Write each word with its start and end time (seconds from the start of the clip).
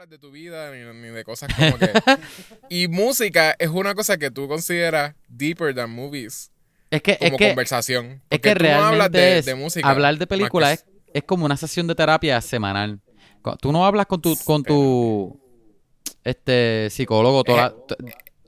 hablas 0.00 0.08
de 0.10 0.18
tu 0.18 0.30
vida 0.30 0.70
ni, 0.72 0.78
ni 0.98 1.08
de 1.08 1.24
cosas 1.24 1.52
como 1.54 1.76
que. 1.76 1.92
y 2.70 2.88
música 2.88 3.54
es 3.58 3.68
una 3.68 3.94
cosa 3.94 4.16
que 4.16 4.30
tú 4.30 4.48
consideras 4.48 5.14
deeper 5.28 5.74
than 5.74 5.90
movies. 5.90 6.50
Es 6.90 7.02
que, 7.02 7.18
Como 7.18 7.32
es 7.32 7.36
que, 7.36 7.46
conversación. 7.48 8.22
es 8.30 8.40
que 8.40 8.54
tú 8.54 8.64
no 8.64 8.70
hablas 8.70 8.90
realmente 9.12 9.18
de, 9.18 9.38
es- 9.38 9.44
de 9.46 9.54
música. 9.54 9.88
hablar 9.90 10.16
de 10.16 10.26
películas 10.26 10.72
es, 10.72 10.84
es 11.12 11.22
como 11.24 11.44
una 11.44 11.56
sesión 11.58 11.86
de 11.86 11.94
terapia 11.94 12.40
semanal. 12.40 12.98
Tú 13.60 13.72
no 13.72 13.84
hablas 13.84 14.06
con 14.06 14.22
tu, 14.22 14.34
con 14.44 14.62
tu 14.64 15.38
este 16.24 16.88
psicólogo 16.90 17.44
toda 17.44 17.74
t- 17.86 17.96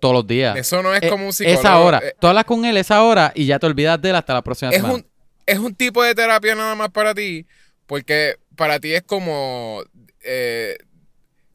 todos 0.00 0.14
los 0.14 0.26
días. 0.26 0.56
Eso 0.56 0.82
no 0.82 0.94
es 0.94 1.02
Eh, 1.02 1.10
como 1.10 1.26
un 1.26 1.32
psicólogo. 1.34 1.60
Esa 1.60 1.78
hora. 1.80 2.00
eh, 2.02 2.14
Tú 2.18 2.28
hablas 2.28 2.44
con 2.46 2.64
él 2.64 2.76
esa 2.78 3.02
hora 3.04 3.30
y 3.34 3.44
ya 3.46 3.58
te 3.58 3.66
olvidas 3.66 4.00
de 4.00 4.08
él 4.10 4.16
hasta 4.16 4.32
la 4.34 4.42
próxima 4.42 4.70
es 4.70 4.76
semana. 4.78 4.94
un, 4.94 5.06
es 5.44 5.58
un 5.58 5.74
tipo 5.74 6.02
de 6.02 6.14
terapia 6.14 6.54
nada 6.54 6.74
más 6.74 6.88
para 6.90 7.14
ti, 7.14 7.46
porque 7.86 8.36
para 8.56 8.80
ti 8.80 8.94
es 8.94 9.02
como, 9.02 9.82
eh, 10.22 10.76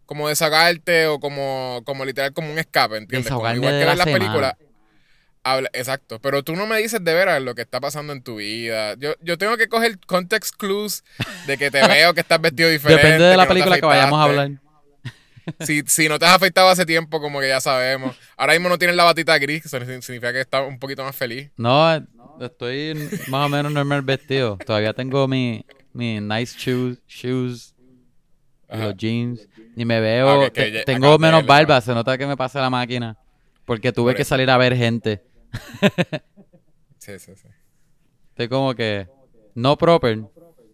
como 0.08 0.30
desahogarte 0.30 1.06
o 1.06 1.20
como, 1.20 1.84
como 1.86 2.06
literal 2.06 2.34
como 2.34 2.52
un 2.52 2.58
escape, 2.58 2.98
¿entiendes? 2.98 3.32
Como 3.32 3.54
igual 3.54 3.62
de 3.62 3.80
que 3.80 3.86
la 3.86 3.92
ver 3.92 3.98
las 3.98 4.08
películas. 4.08 4.56
Habla, 5.44 5.70
exacto, 5.74 6.20
pero 6.20 6.44
tú 6.44 6.56
no 6.56 6.66
me 6.66 6.78
dices 6.78 7.04
de 7.04 7.14
veras 7.14 7.42
lo 7.42 7.56
que 7.56 7.62
está 7.62 7.80
pasando 7.80 8.12
en 8.14 8.24
tu 8.24 8.38
vida. 8.38 8.96
Yo, 8.96 9.14
yo 9.22 9.38
tengo 9.38 9.56
que 9.56 9.70
coger 9.70 10.00
context 10.06 10.56
clues 10.58 11.04
de 11.46 11.58
que 11.58 11.70
te 11.70 11.82
veo 11.88 12.14
que 12.14 12.22
estás 12.22 12.42
vestido 12.42 12.70
diferente. 12.70 13.04
Depende 13.04 13.26
de 13.26 13.32
que 13.32 13.38
la 13.38 13.44
no 13.44 13.50
película 13.50 13.76
que 13.76 13.86
vayamos 13.86 14.20
a 14.20 14.24
hablar. 14.24 14.52
Si, 15.62 15.84
si 15.88 16.10
no 16.10 16.20
te 16.20 16.26
has 16.26 16.36
afeitado 16.36 16.68
hace 16.68 16.86
tiempo, 16.86 17.22
como 17.22 17.40
que 17.40 17.48
ya 17.48 17.62
sabemos. 17.62 18.18
Ahora 18.36 18.54
mismo 18.54 18.68
no 18.68 18.78
tienes 18.78 18.98
la 18.98 19.06
batita 19.06 19.38
gris, 19.38 19.66
eso 19.66 19.80
significa 19.80 20.34
que 20.34 20.42
estás 20.42 20.68
un 20.68 20.80
poquito 20.80 21.04
más 21.04 21.16
feliz. 21.16 21.50
No, 21.56 21.96
estoy 22.42 23.10
más 23.28 23.46
o 23.46 23.50
menos 23.50 23.72
normal 23.72 24.02
vestido. 24.02 24.58
Todavía 24.66 24.94
tengo 24.94 25.28
mi, 25.30 25.66
mi 25.94 26.20
nice 26.20 26.58
shoes, 26.58 26.98
shoes 27.08 27.77
Ajá. 28.70 28.86
los 28.86 28.98
jeans. 28.98 29.48
Y 29.76 29.86
me 29.86 30.00
veo, 30.00 30.44
Ah, 30.44 30.50
que 30.50 30.72
te- 30.72 30.84
tengo 30.84 31.18
menos 31.20 31.46
barba, 31.46 31.80
se 31.82 31.94
nota 31.94 32.18
que 32.18 32.26
me 32.28 32.36
pasa 32.38 32.62
la 32.62 32.70
máquina. 32.70 33.18
Porque 33.66 33.92
tuve 33.92 34.12
Por 34.14 34.18
que 34.18 34.24
salir 34.26 34.50
a 34.50 34.58
ver 34.58 34.76
gente. 34.76 35.24
Sí, 36.98 37.18
sí, 37.20 37.32
sí. 37.36 37.48
Estoy 38.30 38.50
como 38.50 38.76
que 38.76 39.08
no 39.56 39.78
proper, 39.78 40.20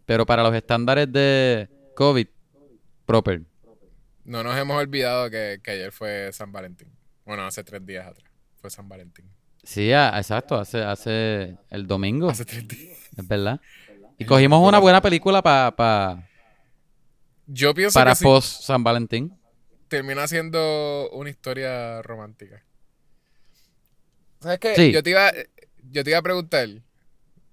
pero 0.06 0.26
para 0.26 0.42
los 0.44 0.54
estándares 0.56 1.12
de 1.12 1.70
COVID, 1.95 2.28
proper. 3.06 3.42
No 4.26 4.42
nos 4.44 4.58
hemos 4.58 4.78
olvidado 4.78 5.30
que, 5.30 5.60
que 5.64 5.72
ayer 5.72 5.92
fue 5.92 6.32
San 6.34 6.52
Valentín. 6.52 6.89
Bueno, 7.26 7.45
hace 7.45 7.64
tres 7.64 7.86
días 7.86 8.08
atrás 8.08 8.32
fue 8.56 8.70
San 8.70 8.89
Valentín. 8.89 9.26
Sí, 9.64 9.92
a- 9.94 10.17
exacto, 10.17 10.56
hace, 10.58 10.82
hace 10.82 11.56
el 11.70 11.86
domingo, 11.88 12.30
Hace 12.30 12.45
tres 12.45 12.67
días. 12.67 12.98
es 13.16 13.28
verdad. 13.28 13.60
Y 14.20 14.26
cogimos 14.26 14.66
una 14.67 14.78
buena 14.80 15.02
película 15.02 15.42
pa- 15.42 15.73
pa- 15.76 16.23
Yo 17.47 17.73
pienso 17.73 17.94
para 17.99 18.11
que 18.11 18.17
sí, 18.17 18.23
post 18.23 18.63
San 18.63 18.83
Valentín. 18.83 19.33
termina 19.88 20.27
siendo 20.27 21.09
una 21.11 21.30
historia 21.30 22.02
romántica. 22.02 22.63
¿Sabes 24.41 24.59
qué? 24.59 24.75
Sí. 24.75 24.91
Yo 24.91 25.03
te 25.03 25.11
iba, 25.11 25.31
yo 25.91 26.03
te 26.03 26.09
iba 26.09 26.19
a 26.19 26.23
preguntar, 26.23 26.67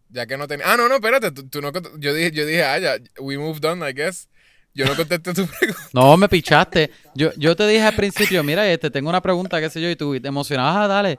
ya 0.09 0.27
que 0.27 0.37
no 0.37 0.49
tenía... 0.49 0.73
Ah, 0.73 0.77
no, 0.77 0.89
no, 0.89 0.97
espérate. 0.97 1.31
Tú, 1.33 1.49
tú 1.49 1.61
no 1.61 1.71
yo, 1.99 2.15
dije, 2.15 2.31
yo 2.33 2.45
dije, 2.47 2.65
ah, 2.65 2.79
ya, 2.79 2.97
we 3.21 3.39
moved 3.39 3.65
on, 3.65 3.87
I 3.87 3.93
guess. 3.93 4.29
Yo 4.73 4.87
no 4.87 4.95
contesté 4.97 5.35
tu 5.35 5.47
pregunta. 5.59 5.83
No, 5.93 6.17
me 6.17 6.29
pichaste. 6.29 6.91
Yo, 7.15 7.31
yo 7.37 7.55
te 7.57 7.67
dije 7.67 7.83
al 7.83 7.95
principio, 7.95 8.43
mira, 8.43 8.69
este, 8.71 8.91
tengo 8.91 9.09
una 9.09 9.21
pregunta, 9.21 9.61
qué 9.61 9.69
sé 9.69 9.81
yo, 9.81 9.91
y 9.91 9.97
tú 9.97 10.19
te 10.21 10.29
emocionabas, 10.29 10.77
ah, 10.77 10.89
dale. 10.89 11.19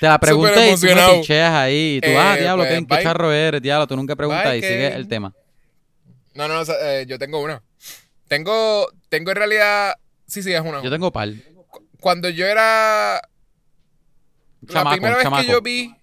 Te 0.00 0.06
la 0.06 0.18
pregunté 0.18 0.70
y 0.70 0.74
tú 0.74 0.86
me 0.86 1.18
picheas 1.20 1.52
ahí. 1.52 1.96
Y 1.96 2.00
tú, 2.00 2.08
ah, 2.16 2.36
Eh, 2.36 2.40
diablo, 2.42 2.64
pues, 2.64 2.78
qué, 2.80 2.86
qué 2.86 3.02
charro 3.02 3.32
eres, 3.32 3.60
diablo, 3.60 3.86
tú 3.86 3.96
nunca 3.96 4.16
preguntas 4.16 4.44
Bye, 4.44 4.58
y 4.58 4.62
sigue 4.62 4.94
el 4.94 5.06
tema. 5.08 5.34
No, 6.34 6.48
no, 6.48 6.62
eh, 6.62 7.04
yo 7.06 7.18
tengo 7.18 7.40
una. 7.40 7.62
Tengo, 8.32 8.88
tengo 9.10 9.30
en 9.30 9.36
realidad... 9.36 9.94
Sí, 10.26 10.42
sí, 10.42 10.54
es 10.54 10.60
una. 10.62 10.82
Yo 10.82 10.90
tengo 10.90 11.12
par. 11.12 11.28
Cuando 12.00 12.30
yo 12.30 12.46
era... 12.46 13.20
La 14.68 14.90
primera 14.90 15.16
vez 15.16 15.24
chamaco. 15.24 15.42
que 15.42 15.52
yo 15.52 15.60
vi... 15.60 15.94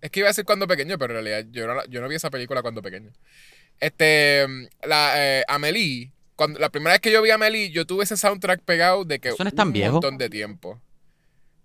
Es 0.00 0.10
que 0.10 0.18
iba 0.18 0.26
a 0.26 0.30
decir 0.30 0.44
cuando 0.44 0.66
pequeño, 0.66 0.98
pero 0.98 1.16
en 1.16 1.24
realidad 1.24 1.48
yo 1.52 1.68
no, 1.68 1.84
yo 1.86 2.00
no 2.00 2.08
vi 2.08 2.16
esa 2.16 2.28
película 2.30 2.60
cuando 2.60 2.82
pequeño. 2.82 3.12
Este, 3.78 4.44
la 4.82 5.12
eh, 5.16 5.44
Amelie, 5.46 6.10
cuando, 6.34 6.58
la 6.58 6.70
primera 6.70 6.94
vez 6.94 7.00
que 7.00 7.12
yo 7.12 7.22
vi 7.22 7.30
a 7.30 7.36
Amelie, 7.36 7.70
yo 7.70 7.86
tuve 7.86 8.02
ese 8.02 8.16
soundtrack 8.16 8.62
pegado 8.62 9.04
de 9.04 9.20
que 9.20 9.28
Eso 9.28 9.44
no 9.44 9.48
es 9.48 9.54
tan 9.54 9.68
un 9.68 9.74
viejo. 9.74 9.92
montón 9.92 10.18
de 10.18 10.28
tiempo. 10.28 10.80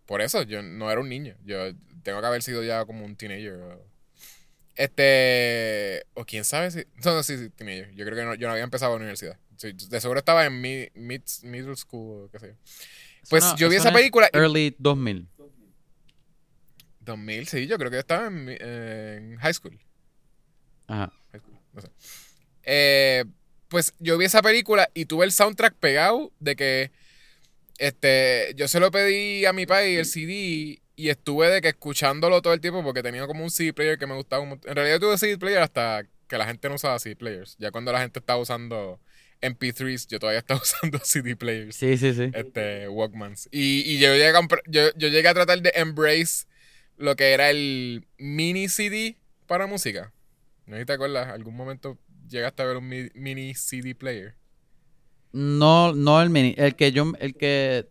Por 0.05 0.21
eso, 0.21 0.43
yo 0.43 0.61
no 0.61 0.91
era 0.91 1.01
un 1.01 1.09
niño. 1.09 1.35
Yo 1.45 1.73
tengo 2.03 2.21
que 2.21 2.27
haber 2.27 2.43
sido 2.43 2.61
ya 2.63 2.85
como 2.85 3.03
un 3.05 3.15
teenager. 3.15 3.59
Este, 4.75 6.05
o 6.13 6.25
quién 6.25 6.45
sabe 6.45 6.69
si... 6.69 6.85
No, 7.03 7.15
no, 7.15 7.23
sí, 7.23 7.37
sí, 7.39 7.49
teenager. 7.49 7.89
Yo 7.95 8.05
creo 8.05 8.15
que 8.15 8.23
no- 8.23 8.35
yo 8.35 8.45
no 8.47 8.51
había 8.53 8.63
empezado 8.63 8.91
la 8.91 8.97
universidad. 8.97 9.37
Sí, 9.59 9.73
de 9.73 9.99
seguro 9.99 10.19
estaba 10.19 10.45
en 10.45 10.61
mi, 10.61 10.87
mid, 10.93 11.21
middle 11.43 11.75
school 11.75 12.23
o 12.23 12.29
qué 12.31 12.39
sé 12.39 12.47
yo. 12.47 12.53
Pues 13.29 13.43
no- 13.43 13.57
yo 13.57 13.67
vi 13.67 13.75
esa 13.75 13.91
película... 13.91 14.29
Early 14.31 14.73
2000. 14.79 15.27
2000, 17.01 17.47
sí, 17.47 17.67
yo 17.67 17.77
creo 17.77 17.91
que 17.91 17.97
yo 17.97 17.99
estaba 17.99 18.27
en, 18.27 19.35
high 19.37 19.53
school. 19.53 19.77
Ajá. 20.87 21.11
High 21.33 21.41
school, 21.41 21.59
no 21.73 21.81
sé. 21.81 21.89
Eh, 22.63 23.25
pues 23.67 23.93
yo 23.99 24.17
vi 24.17 24.25
esa 24.25 24.41
película 24.41 24.89
y 24.93 25.05
tuve 25.05 25.25
el 25.25 25.33
soundtrack 25.33 25.75
pegado 25.75 26.31
de 26.39 26.55
que 26.55 26.91
este 27.79 28.53
yo 28.55 28.67
se 28.69 28.79
lo 28.79 28.91
pedí 28.91 29.45
a 29.45 29.51
mi 29.51 29.65
padre 29.65 29.99
el 29.99 30.05
CD 30.05 30.81
y 30.95 31.09
estuve 31.09 31.49
de 31.49 31.61
que 31.61 31.69
escuchándolo 31.69 32.41
todo 32.41 32.53
el 32.53 32.61
tiempo 32.61 32.81
porque 32.81 33.03
tenía 33.03 33.27
como 33.27 33.43
un 33.43 33.51
CD 33.51 33.73
player 33.73 33.97
que 33.97 34.07
me 34.07 34.15
gustaba 34.15 34.41
un 34.41 34.49
montón. 34.49 34.69
En 34.69 34.75
realidad 34.77 34.99
tuve 35.01 35.17
CD 35.17 35.37
player 35.37 35.61
hasta 35.61 36.05
que 36.27 36.37
la 36.37 36.45
gente 36.45 36.69
no 36.69 36.75
usaba 36.75 36.97
CD 36.99 37.17
players. 37.17 37.57
Ya 37.59 37.71
cuando 37.71 37.91
la 37.91 37.99
gente 37.99 38.19
estaba 38.19 38.39
usando 38.39 39.01
MP3s, 39.41 40.07
yo 40.07 40.19
todavía 40.19 40.39
estaba 40.39 40.59
usando 40.63 40.99
CD 41.03 41.35
players. 41.35 41.75
Sí, 41.75 41.97
sí, 41.97 42.13
sí. 42.13 42.29
Este, 42.33 42.87
Walkmans. 42.89 43.47
Y, 43.51 43.81
y 43.81 43.99
yo, 43.99 44.09
llegué 44.13 44.27
a 44.35 44.41
yo, 44.67 44.81
yo 44.95 45.07
llegué 45.07 45.27
a 45.27 45.33
tratar 45.33 45.61
de 45.61 45.71
embrace 45.75 46.45
lo 46.97 47.15
que 47.15 47.31
era 47.31 47.49
el 47.49 48.05
mini 48.17 48.67
CD 48.69 49.17
para 49.47 49.67
música. 49.67 50.11
¿No 50.65 50.75
sé 50.75 50.81
si 50.81 50.85
te 50.85 50.93
acuerdas? 50.93 51.29
¿Algún 51.29 51.55
momento 51.55 51.97
llegaste 52.29 52.61
a 52.61 52.65
ver 52.65 52.77
un 52.77 52.87
mi- 52.87 53.09
mini 53.15 53.55
CD 53.55 53.95
player? 53.95 54.35
No, 55.31 55.93
no 55.93 56.21
el 56.21 56.29
mini. 56.29 56.55
El 56.57 56.75
que 56.75 56.91
yo, 56.91 57.11
el 57.19 57.35
que. 57.35 57.87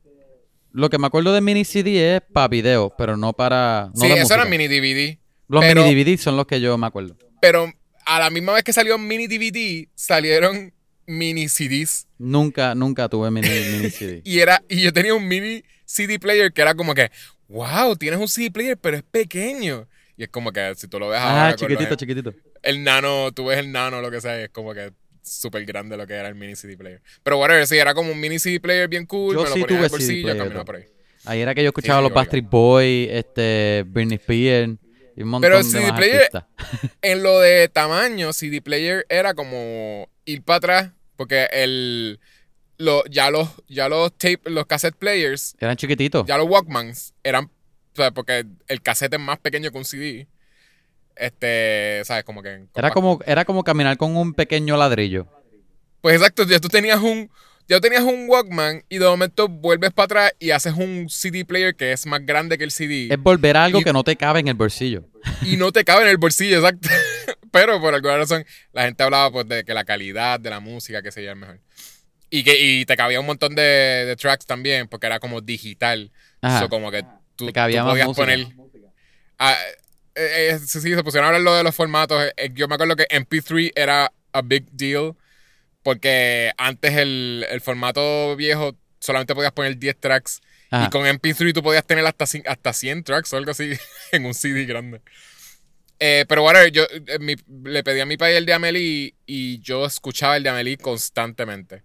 Lo 0.72 0.90
que 0.90 0.98
me 0.98 1.06
acuerdo 1.06 1.32
de 1.32 1.40
mini 1.40 1.64
CD 1.64 2.16
es 2.16 2.20
para 2.32 2.48
video, 2.48 2.92
pero 2.96 3.16
no 3.16 3.32
para. 3.32 3.90
No 3.94 4.00
sí, 4.00 4.06
eso 4.06 4.16
música. 4.18 4.34
era 4.34 4.44
mini 4.44 4.68
DVD. 4.68 5.18
Los 5.48 5.64
pero- 5.64 5.82
mini 5.84 5.94
DVD 6.04 6.18
son 6.18 6.36
los 6.36 6.46
que 6.46 6.60
yo 6.60 6.76
me 6.76 6.86
acuerdo. 6.86 7.16
Pero 7.40 7.72
a 8.04 8.18
la 8.18 8.30
misma 8.30 8.52
vez 8.52 8.64
que 8.64 8.72
salió 8.72 8.98
mini 8.98 9.26
DVD, 9.26 9.88
salieron 9.94 10.72
mini 11.08 11.48
CDs. 11.48 12.06
Nunca, 12.18 12.74
nunca 12.74 13.08
tuve 13.08 13.30
mini, 13.30 13.48
mini 13.48 13.90
CD. 13.90 14.20
Y, 14.24 14.38
era, 14.40 14.62
y 14.68 14.82
yo 14.82 14.92
tenía 14.92 15.14
un 15.14 15.26
mini 15.26 15.64
CD 15.84 16.18
player 16.18 16.52
que 16.52 16.60
era 16.62 16.74
como 16.74 16.94
que, 16.94 17.10
wow, 17.48 17.96
tienes 17.96 18.20
un 18.20 18.28
CD 18.28 18.50
player, 18.50 18.76
pero 18.76 18.96
es 18.96 19.02
pequeño. 19.02 19.88
Y 20.16 20.24
es 20.24 20.28
como 20.28 20.52
que 20.52 20.74
si 20.76 20.86
tú 20.88 20.98
lo 21.00 21.08
ves 21.08 21.18
ahora 21.20 21.48
Ah, 21.48 21.56
con 21.56 21.68
los 21.68 21.78
chiquitito, 21.78 21.94
chiquitito. 21.96 22.34
el 22.62 22.82
nano, 22.84 23.32
tú 23.32 23.46
ves 23.46 23.58
el 23.58 23.72
nano, 23.72 24.00
lo 24.02 24.10
que 24.10 24.20
sea, 24.20 24.40
es 24.42 24.50
como 24.50 24.74
que 24.74 24.92
súper 25.22 25.64
grande 25.64 25.96
lo 25.96 26.06
que 26.06 26.14
era 26.14 26.28
el 26.28 26.34
mini 26.34 26.56
CD 26.56 26.76
player. 26.76 27.00
Pero 27.22 27.38
whatever, 27.38 27.66
sí, 27.66 27.76
era 27.78 27.94
como 27.94 28.12
un 28.12 28.20
mini 28.20 28.38
CD 28.38 28.60
player 28.60 28.88
bien 28.88 29.06
cool, 29.06 29.34
Yo 29.34 29.42
me 29.42 29.48
lo 29.48 29.54
sí 29.54 29.60
ponía 29.60 29.78
en 29.78 29.84
el 29.84 29.90
bolsillo 29.90 30.36
caminaba 30.36 30.64
por 30.64 30.76
ahí. 30.76 30.84
Ahí 31.24 31.40
era 31.40 31.54
que 31.54 31.62
yo 31.62 31.68
escuchaba 31.68 32.00
Sí, 32.00 32.04
los 32.04 32.12
Backstreet 32.12 32.48
Boys, 32.48 33.08
este, 33.12 33.84
Britney 33.86 34.16
Spears 34.16 34.72
y 35.16 35.22
un 35.22 35.28
montón 35.28 35.48
Pero 35.50 35.58
de 35.58 35.64
CD 35.64 35.82
más 35.90 35.98
player- 36.00 36.16
artistas. 36.16 36.44
En 37.02 37.22
lo 37.22 37.38
de 37.40 37.68
tamaño, 37.68 38.32
CD 38.32 38.60
player 38.62 39.04
era 39.08 39.34
como 39.34 40.08
ir 40.24 40.42
para 40.42 40.56
atrás, 40.56 40.92
porque 41.18 41.48
el 41.52 42.18
lo, 42.78 43.04
ya 43.06 43.28
los 43.30 43.48
ya 43.68 43.88
los 43.88 44.12
tape, 44.16 44.40
los 44.44 44.64
cassette 44.66 44.94
players, 44.96 45.56
Eran 45.58 45.76
chiquititos. 45.76 46.24
ya 46.26 46.38
los 46.38 46.48
Walkmans 46.48 47.12
eran, 47.24 47.46
o 47.46 47.96
sea, 47.96 48.12
porque 48.12 48.46
el 48.68 48.80
cassette 48.80 49.14
es 49.14 49.20
más 49.20 49.38
pequeño 49.38 49.70
que 49.70 49.76
un 49.78 49.84
CD. 49.84 50.26
Este, 51.16 52.02
sabes, 52.04 52.22
como 52.22 52.40
que 52.42 52.66
Era 52.76 52.92
como, 52.92 53.18
era 53.26 53.44
como 53.44 53.64
caminar 53.64 53.96
con 53.96 54.16
un 54.16 54.32
pequeño 54.32 54.76
ladrillo. 54.76 55.26
Pues 56.00 56.14
exacto, 56.14 56.44
ya 56.44 56.60
tú 56.60 56.68
tenías 56.68 57.00
un. 57.00 57.28
Ya 57.68 57.80
tenías 57.80 58.02
un 58.02 58.26
Walkman 58.28 58.82
y 58.88 58.96
de 58.98 59.04
momento 59.06 59.46
vuelves 59.46 59.92
para 59.92 60.04
atrás 60.06 60.32
y 60.38 60.50
haces 60.52 60.72
un 60.74 61.08
CD 61.10 61.44
player 61.44 61.74
que 61.76 61.92
es 61.92 62.06
más 62.06 62.24
grande 62.24 62.56
que 62.56 62.64
el 62.64 62.70
CD. 62.70 63.08
Es 63.12 63.18
volver 63.20 63.56
a 63.58 63.64
algo 63.64 63.80
Y- 63.80 63.84
que 63.84 63.92
no 63.92 64.02
te 64.04 64.16
cabe 64.16 64.40
en 64.40 64.48
el 64.48 64.54
bolsillo. 64.54 65.04
Y 65.42 65.56
no 65.58 65.70
te 65.70 65.84
cabe 65.84 66.02
en 66.04 66.08
el 66.08 66.16
bolsillo, 66.16 66.56
exacto. 66.58 66.88
Pero 67.52 67.80
por 67.80 67.94
alguna 67.94 68.16
razón, 68.16 68.44
la 68.72 68.84
gente 68.84 69.02
hablaba 69.02 69.30
pues 69.30 69.48
de 69.48 69.64
que 69.64 69.74
la 69.74 69.84
calidad 69.84 70.40
de 70.40 70.48
la 70.50 70.60
música, 70.60 71.02
que 71.02 71.12
sería 71.12 71.32
el 71.32 71.36
mejor. 71.36 71.60
Y 72.30 72.42
que 72.44 72.58
y 72.60 72.84
te 72.86 72.96
cabía 72.96 73.20
un 73.20 73.26
montón 73.26 73.54
de, 73.54 73.62
de 73.62 74.16
tracks 74.16 74.46
también, 74.46 74.88
porque 74.88 75.06
era 75.06 75.18
como 75.20 75.40
digital. 75.42 76.10
Ajá. 76.40 76.60
So, 76.60 76.68
como 76.70 76.90
que 76.90 77.04
tú, 77.36 77.46
Te 77.46 77.52
cabía 77.52 77.80
tú 77.80 77.84
más 77.86 77.92
podías 77.92 78.06
música. 78.08 78.22
poner. 78.24 78.46
Ah, 79.38 79.56
eh, 80.14 80.50
eh, 80.52 80.58
sí, 80.58 80.80
sí, 80.80 80.94
se 80.94 81.02
pusieron 81.04 81.24
a 81.24 81.28
hablar 81.28 81.42
lo 81.42 81.54
de 81.54 81.64
los 81.64 81.74
formatos. 81.74 82.22
Eh, 82.36 82.50
yo 82.54 82.66
me 82.68 82.74
acuerdo 82.76 82.96
que 82.96 83.06
MP3 83.10 83.72
era 83.76 84.10
a 84.32 84.42
big 84.42 84.66
deal. 84.72 85.14
Porque 85.88 86.52
antes 86.58 86.92
el, 86.98 87.46
el 87.48 87.62
formato 87.62 88.36
viejo 88.36 88.76
solamente 89.00 89.34
podías 89.34 89.52
poner 89.52 89.78
10 89.78 89.98
tracks. 89.98 90.42
Ajá. 90.70 90.84
Y 90.84 90.90
con 90.90 91.06
MP3 91.06 91.54
tú 91.54 91.62
podías 91.62 91.86
tener 91.86 92.04
hasta, 92.04 92.26
hasta 92.46 92.72
100 92.74 93.04
tracks 93.04 93.32
o 93.32 93.38
algo 93.38 93.52
así 93.52 93.72
en 94.12 94.26
un 94.26 94.34
CD 94.34 94.66
grande. 94.66 95.00
Eh, 95.98 96.26
pero 96.28 96.44
whatever, 96.44 96.70
yo 96.70 96.82
eh, 97.06 97.18
mi- 97.18 97.36
le 97.64 97.82
pedí 97.82 98.00
a 98.00 98.04
mi 98.04 98.18
país 98.18 98.36
el 98.36 98.44
de 98.44 98.52
Amelie 98.52 99.14
y 99.24 99.60
yo 99.60 99.86
escuchaba 99.86 100.36
el 100.36 100.42
de 100.42 100.50
Amelie 100.50 100.76
constantemente. 100.76 101.82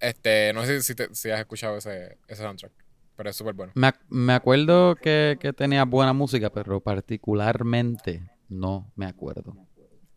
Este, 0.00 0.52
no 0.52 0.66
sé 0.66 0.82
si, 0.82 0.96
te- 0.96 1.14
si 1.14 1.30
has 1.30 1.38
escuchado 1.38 1.76
ese, 1.78 2.18
ese 2.26 2.42
soundtrack, 2.42 2.72
pero 3.16 3.30
es 3.30 3.36
súper 3.36 3.54
bueno. 3.54 3.70
Me, 3.76 3.86
ac- 3.86 4.00
me 4.08 4.32
acuerdo 4.32 4.96
que, 4.96 5.36
que 5.40 5.52
tenía 5.52 5.84
buena 5.84 6.12
música, 6.12 6.50
pero 6.50 6.80
particularmente 6.80 8.28
no 8.48 8.90
me 8.96 9.06
acuerdo. 9.06 9.56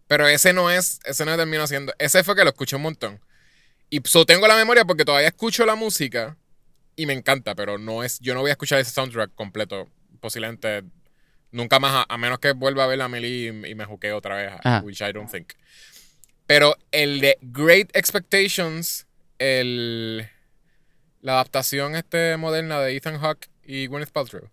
Pero 0.07 0.27
ese 0.27 0.53
no 0.53 0.71
es, 0.71 0.99
ese 1.05 1.25
no 1.25 1.35
terminó 1.35 1.67
siendo, 1.67 1.93
ese 1.99 2.23
fue 2.23 2.35
que 2.35 2.43
lo 2.43 2.49
escuché 2.49 2.75
un 2.75 2.83
montón. 2.83 3.19
Y 3.89 4.01
so, 4.05 4.25
tengo 4.25 4.47
la 4.47 4.55
memoria 4.55 4.85
porque 4.85 5.05
todavía 5.05 5.27
escucho 5.27 5.65
la 5.65 5.75
música 5.75 6.37
y 6.95 7.05
me 7.05 7.13
encanta, 7.13 7.55
pero 7.55 7.77
no 7.77 8.03
es, 8.03 8.19
yo 8.19 8.33
no 8.33 8.41
voy 8.41 8.49
a 8.49 8.53
escuchar 8.53 8.79
ese 8.79 8.91
soundtrack 8.91 9.33
completo, 9.35 9.89
posiblemente 10.19 10.83
nunca 11.51 11.79
más, 11.79 12.05
a, 12.07 12.13
a 12.13 12.17
menos 12.17 12.39
que 12.39 12.53
vuelva 12.53 12.83
a 12.83 12.87
ver 12.87 13.01
a 13.01 13.07
Meli 13.07 13.49
y, 13.49 13.71
y 13.71 13.75
me 13.75 13.85
juquee 13.85 14.11
otra 14.13 14.35
vez, 14.35 14.51
Ajá. 14.63 14.81
which 14.83 15.01
I 15.01 15.11
don't 15.11 15.29
think. 15.29 15.53
Pero 16.45 16.75
el 16.91 17.19
de 17.19 17.37
Great 17.41 17.95
Expectations, 17.95 19.05
el, 19.37 20.29
la 21.21 21.33
adaptación 21.33 21.95
este 21.95 22.37
moderna 22.37 22.79
de 22.79 22.95
Ethan 22.95 23.19
Hawke 23.19 23.49
y 23.65 23.87
Gwyneth 23.87 24.11
Paltrow, 24.11 24.49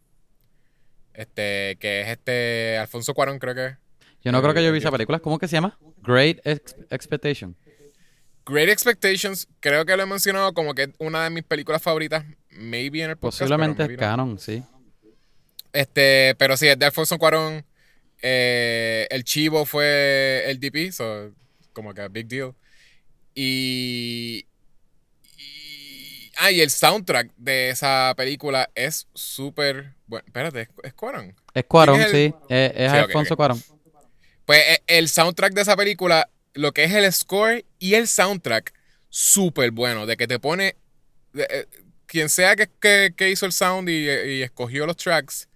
este, 1.14 1.76
que 1.78 2.00
es 2.00 2.08
este 2.08 2.76
Alfonso 2.78 3.14
Cuarón 3.14 3.38
creo 3.38 3.54
que. 3.54 3.83
Yo 4.24 4.32
no 4.32 4.40
creo 4.42 4.54
que 4.54 4.64
yo 4.64 4.72
vi 4.72 4.78
esa 4.78 4.90
película. 4.90 5.18
¿Cómo 5.20 5.38
que 5.38 5.46
se 5.48 5.52
llama? 5.56 5.78
Great 6.02 6.38
Ex- 6.44 6.76
Expectation. 6.90 7.54
Great 8.46 8.68
Expectations, 8.68 9.48
creo 9.60 9.84
que 9.86 9.96
lo 9.96 10.02
he 10.02 10.06
mencionado 10.06 10.52
como 10.52 10.74
que 10.74 10.82
es 10.84 10.90
una 10.98 11.24
de 11.24 11.30
mis 11.30 11.44
películas 11.44 11.80
favoritas, 11.82 12.24
maybe 12.50 13.02
en 13.02 13.10
el 13.10 13.16
podcast. 13.16 13.40
Posiblemente 13.40 13.82
es 13.84 13.90
no. 13.90 13.96
canon, 13.96 14.38
sí. 14.38 14.62
Este, 15.72 16.34
pero 16.38 16.56
sí, 16.56 16.68
es 16.68 16.78
de 16.78 16.86
Alfonso 16.86 17.18
Cuarón. 17.18 17.64
Eh, 18.22 19.06
el 19.10 19.24
Chivo 19.24 19.64
fue 19.66 20.44
el 20.46 20.58
DP, 20.60 20.92
so, 20.92 21.32
como 21.72 21.92
que 21.94 22.06
big 22.08 22.26
deal. 22.28 22.54
Y, 23.34 24.46
y. 25.38 26.30
Ah, 26.38 26.50
y 26.50 26.60
el 26.60 26.70
soundtrack 26.70 27.32
de 27.36 27.70
esa 27.70 28.14
película 28.16 28.70
es 28.74 29.08
súper. 29.14 29.94
Bueno, 30.06 30.24
espérate, 30.26 30.68
¿es, 30.82 30.92
Cuarón? 30.94 31.34
Es 31.54 31.64
Cuarón, 31.64 31.96
¿Quién 31.96 32.08
es 32.08 32.14
el- 32.14 32.30
sí. 32.30 32.36
Es, 32.48 32.72
es 32.76 32.90
Sí, 32.92 32.96
Alfonso 32.98 33.34
ok. 33.34 33.38
Cuarón. 33.38 33.62
Pues 34.46 34.60
eh, 34.66 34.82
el 34.86 35.08
soundtrack 35.08 35.54
de 35.54 35.62
esa 35.62 35.76
película, 35.76 36.28
lo 36.54 36.72
que 36.72 36.84
es 36.84 36.92
el 36.92 37.10
score 37.12 37.64
y 37.78 37.94
el 37.94 38.08
soundtrack, 38.08 38.72
súper 39.08 39.70
bueno. 39.70 40.06
De 40.06 40.16
que 40.16 40.26
te 40.26 40.38
pone. 40.38 40.76
de- 41.32 41.46
eh, 41.50 41.66
quien 42.06 42.28
sea 42.28 42.54
que, 42.54 42.68
que- 42.80 43.12
que 43.16 43.30
hizo 43.30 43.44
el 43.46 43.52
sound 43.52 43.88
y, 43.88 44.04
y 44.08 44.42
escogió 44.42 44.86
los 44.86 44.96
tracks, 44.96 45.48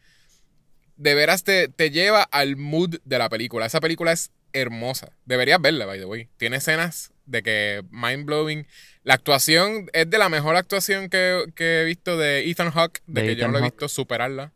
de 0.96 1.14
veras 1.14 1.44
te, 1.44 1.68
te 1.68 1.90
lleva 1.90 2.22
al 2.22 2.56
mood 2.56 2.96
de 3.04 3.18
la 3.18 3.28
película. 3.28 3.66
Esa 3.66 3.80
película 3.80 4.10
es 4.12 4.30
hermosa. 4.52 5.12
Deberías 5.24 5.60
verla, 5.60 5.86
by 5.86 5.98
the 6.00 6.04
way. 6.06 6.28
Tiene 6.36 6.56
escenas 6.56 7.12
de 7.26 7.42
que 7.44 7.84
mind 7.90 8.24
blowing. 8.24 8.66
La 9.04 9.14
actuación 9.14 9.88
es 9.92 10.10
de 10.10 10.18
la 10.18 10.28
mejor 10.28 10.56
actuación 10.56 11.08
que, 11.10 11.44
que 11.54 11.82
he 11.82 11.84
visto 11.84 12.16
de 12.18 12.50
Ethan 12.50 12.70
Hawke, 12.72 13.02
de, 13.06 13.20
De 13.22 13.28
que 13.28 13.36
yo 13.36 13.46
no 13.46 13.52
lo 13.52 13.58
he 13.58 13.62
visto 13.70 13.88
superarla. 13.88 14.52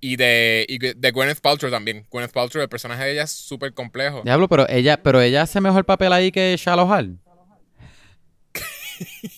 Y 0.00 0.16
de, 0.16 0.66
y 0.68 0.78
de 0.78 1.10
Gwyneth 1.10 1.40
Paltrow 1.40 1.70
también. 1.70 2.06
Gwyneth 2.10 2.32
Paltrow, 2.32 2.62
el 2.62 2.68
personaje 2.68 3.04
de 3.04 3.12
ella 3.12 3.22
es 3.22 3.30
súper 3.30 3.72
complejo. 3.72 4.22
Diablo, 4.22 4.48
pero 4.48 4.68
ella, 4.68 5.02
pero 5.02 5.20
ella 5.20 5.42
hace 5.42 5.60
mejor 5.60 5.84
papel 5.84 6.12
ahí 6.12 6.30
que 6.30 6.54
Shallow 6.58 6.86
Hall. 6.92 7.18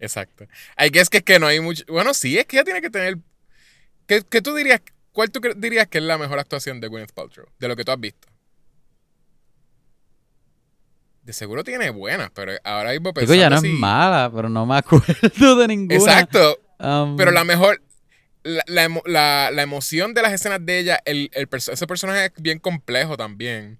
Exacto. 0.00 0.46
Hay 0.76 0.90
que 0.90 1.00
es 1.00 1.08
que, 1.08 1.38
no 1.38 1.46
hay 1.46 1.60
mucho. 1.60 1.84
Bueno, 1.88 2.14
sí, 2.14 2.38
es 2.38 2.46
que 2.46 2.56
ella 2.56 2.64
tiene 2.64 2.80
que 2.80 2.90
tener. 2.90 3.18
¿Qué, 4.06 4.22
qué 4.28 4.42
tú 4.42 4.54
dirías? 4.54 4.80
¿Cuál 5.12 5.30
tú 5.30 5.40
dirías 5.56 5.86
que 5.88 5.98
es 5.98 6.04
la 6.04 6.18
mejor 6.18 6.38
actuación 6.38 6.80
de 6.80 6.88
Gwyneth 6.88 7.12
Paltrow? 7.12 7.46
De 7.58 7.68
lo 7.68 7.76
que 7.76 7.84
tú 7.84 7.92
has 7.92 8.00
visto. 8.00 8.28
De 11.22 11.32
seguro 11.32 11.62
tiene 11.62 11.90
buenas, 11.90 12.30
pero 12.34 12.52
ahora 12.64 12.90
mismo 12.90 13.10
Digo, 13.10 13.14
pensando 13.14 13.34
ya 13.34 13.50
no 13.50 13.56
es 13.56 13.62
mala, 13.62 14.30
pero 14.34 14.48
no 14.48 14.66
me 14.66 14.76
acuerdo 14.78 15.56
de 15.56 15.68
ninguna. 15.68 15.94
Exacto. 15.94 16.58
Um, 16.78 17.16
Pero 17.16 17.30
la 17.30 17.44
mejor. 17.44 17.82
La, 18.42 18.62
la 18.66 18.84
emo- 18.88 19.02
la- 19.06 19.50
la 19.52 19.62
emoción 19.62 20.14
de 20.14 20.22
las 20.22 20.32
escenas 20.32 20.64
de 20.64 20.78
ella, 20.78 21.00
el, 21.04 21.30
el 21.34 21.48
ese 21.52 21.86
personaje 21.86 22.26
es 22.26 22.32
bien 22.42 22.58
complejo 22.58 23.16
también. 23.16 23.78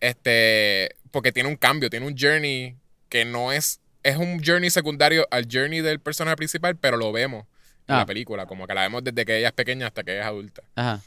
Este. 0.00 0.94
Porque 1.10 1.32
tiene 1.32 1.48
un 1.48 1.56
cambio, 1.56 1.90
tiene 1.90 2.06
un 2.06 2.16
journey 2.18 2.76
que 3.08 3.24
no 3.24 3.52
es. 3.52 3.80
Es 4.02 4.16
un 4.16 4.42
journey 4.44 4.70
secundario 4.70 5.26
al 5.30 5.46
journey 5.50 5.80
del 5.80 6.00
personaje 6.00 6.36
principal, 6.36 6.76
pero 6.76 6.96
lo 6.96 7.12
vemos 7.12 7.46
en 7.86 7.94
Ah. 7.94 7.98
la 7.98 8.06
película. 8.06 8.46
Como 8.46 8.66
que 8.66 8.74
la 8.74 8.82
vemos 8.82 9.04
desde 9.04 9.24
que 9.24 9.38
ella 9.38 9.48
es 9.48 9.52
pequeña 9.54 9.86
hasta 9.86 10.02
que 10.02 10.12
ella 10.12 10.22
es 10.22 10.26
adulta. 10.26 10.62
Ajá. 10.74 11.00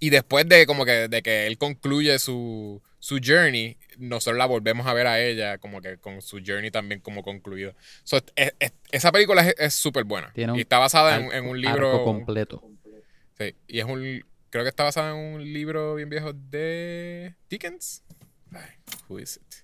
Y 0.00 0.10
después 0.10 0.46
de 0.48 0.66
como 0.66 0.84
que, 0.84 1.08
de 1.08 1.22
que 1.22 1.46
él 1.46 1.56
concluye 1.58 2.18
su, 2.18 2.80
su 3.08 3.18
journey, 3.24 3.78
nosotros 3.96 4.36
la 4.36 4.44
volvemos 4.44 4.86
a 4.86 4.92
ver 4.92 5.06
a 5.06 5.18
ella 5.18 5.56
como 5.56 5.80
que 5.80 5.96
con 5.96 6.20
su 6.20 6.40
journey 6.44 6.70
también 6.70 7.00
como 7.00 7.22
concluido. 7.22 7.74
So, 8.04 8.18
es- 8.36 8.54
es- 8.58 8.72
esa 8.92 9.10
película 9.12 9.48
es- 9.56 9.72
súper 9.74 10.04
buena. 10.04 10.30
Tiene 10.34 10.54
Y 10.58 10.60
está 10.60 10.78
basada 10.78 11.16
en, 11.16 11.22
Arco- 11.26 11.32
en 11.34 11.44
un 11.46 11.56
arco 11.66 11.70
libro. 11.72 12.04
completo. 12.04 12.62
Sí, 13.38 13.54
y 13.66 13.78
es 13.78 13.86
un. 13.86 14.24
Creo 14.50 14.62
que 14.64 14.68
está 14.68 14.84
basada 14.84 15.10
en 15.12 15.16
un 15.36 15.42
libro 15.52 15.94
bien 15.94 16.10
viejo 16.10 16.32
de 16.34 17.34
Dickens. 17.48 18.02
Ay, 18.52 18.72
who 19.08 19.18
is 19.18 19.36
it? 19.36 19.54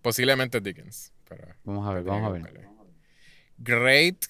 Posiblemente 0.00 0.60
Dickens. 0.60 1.12
Pero 1.28 1.54
Vamos 1.64 1.86
a 1.88 1.92
ver, 1.92 2.04
vamos 2.04 2.28
a 2.28 2.32
ver. 2.32 2.68
Great 3.58 4.24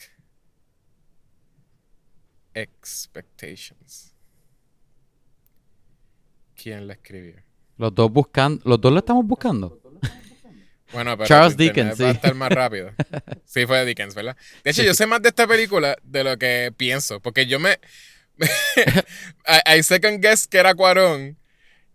Expectations. 2.55 4.15
¿Quién 6.57 6.87
la 6.89 6.95
escribió? 6.95 7.37
Los 7.79 7.95
dos 7.95 8.11
buscando, 8.13 8.61
los 8.65 8.81
dos 8.81 8.93
lo 8.93 8.99
estamos 8.99 9.25
buscando. 9.27 9.81
Bueno, 10.93 11.17
pero 11.19 11.29
Charles 11.29 11.57
Dickens, 11.57 12.01
va 12.01 12.09
a 12.09 12.11
sí. 12.13 12.17
estar 12.17 12.35
más 12.35 12.51
rápido. 12.51 12.91
Sí, 13.45 13.67
fue 13.67 13.79
de 13.79 13.85
Dickens, 13.87 14.15
¿verdad? 14.15 14.37
De 14.63 14.71
hecho, 14.71 14.83
yo 14.83 14.93
sé 14.95 15.07
más 15.07 15.23
de 15.23 15.31
esta 15.31 15.47
película 15.47 15.97
de 16.03 16.23
lo 16.25 16.37
que 16.39 16.73
pienso, 16.77 17.21
porque 17.21 17.47
yo 17.47 17.59
me... 17.59 17.79
I, 18.39 19.79
I 19.79 19.83
second 19.83 20.23
guess 20.23 20.47
que 20.47 20.59
era 20.59 20.75
Cuarón 20.75 21.37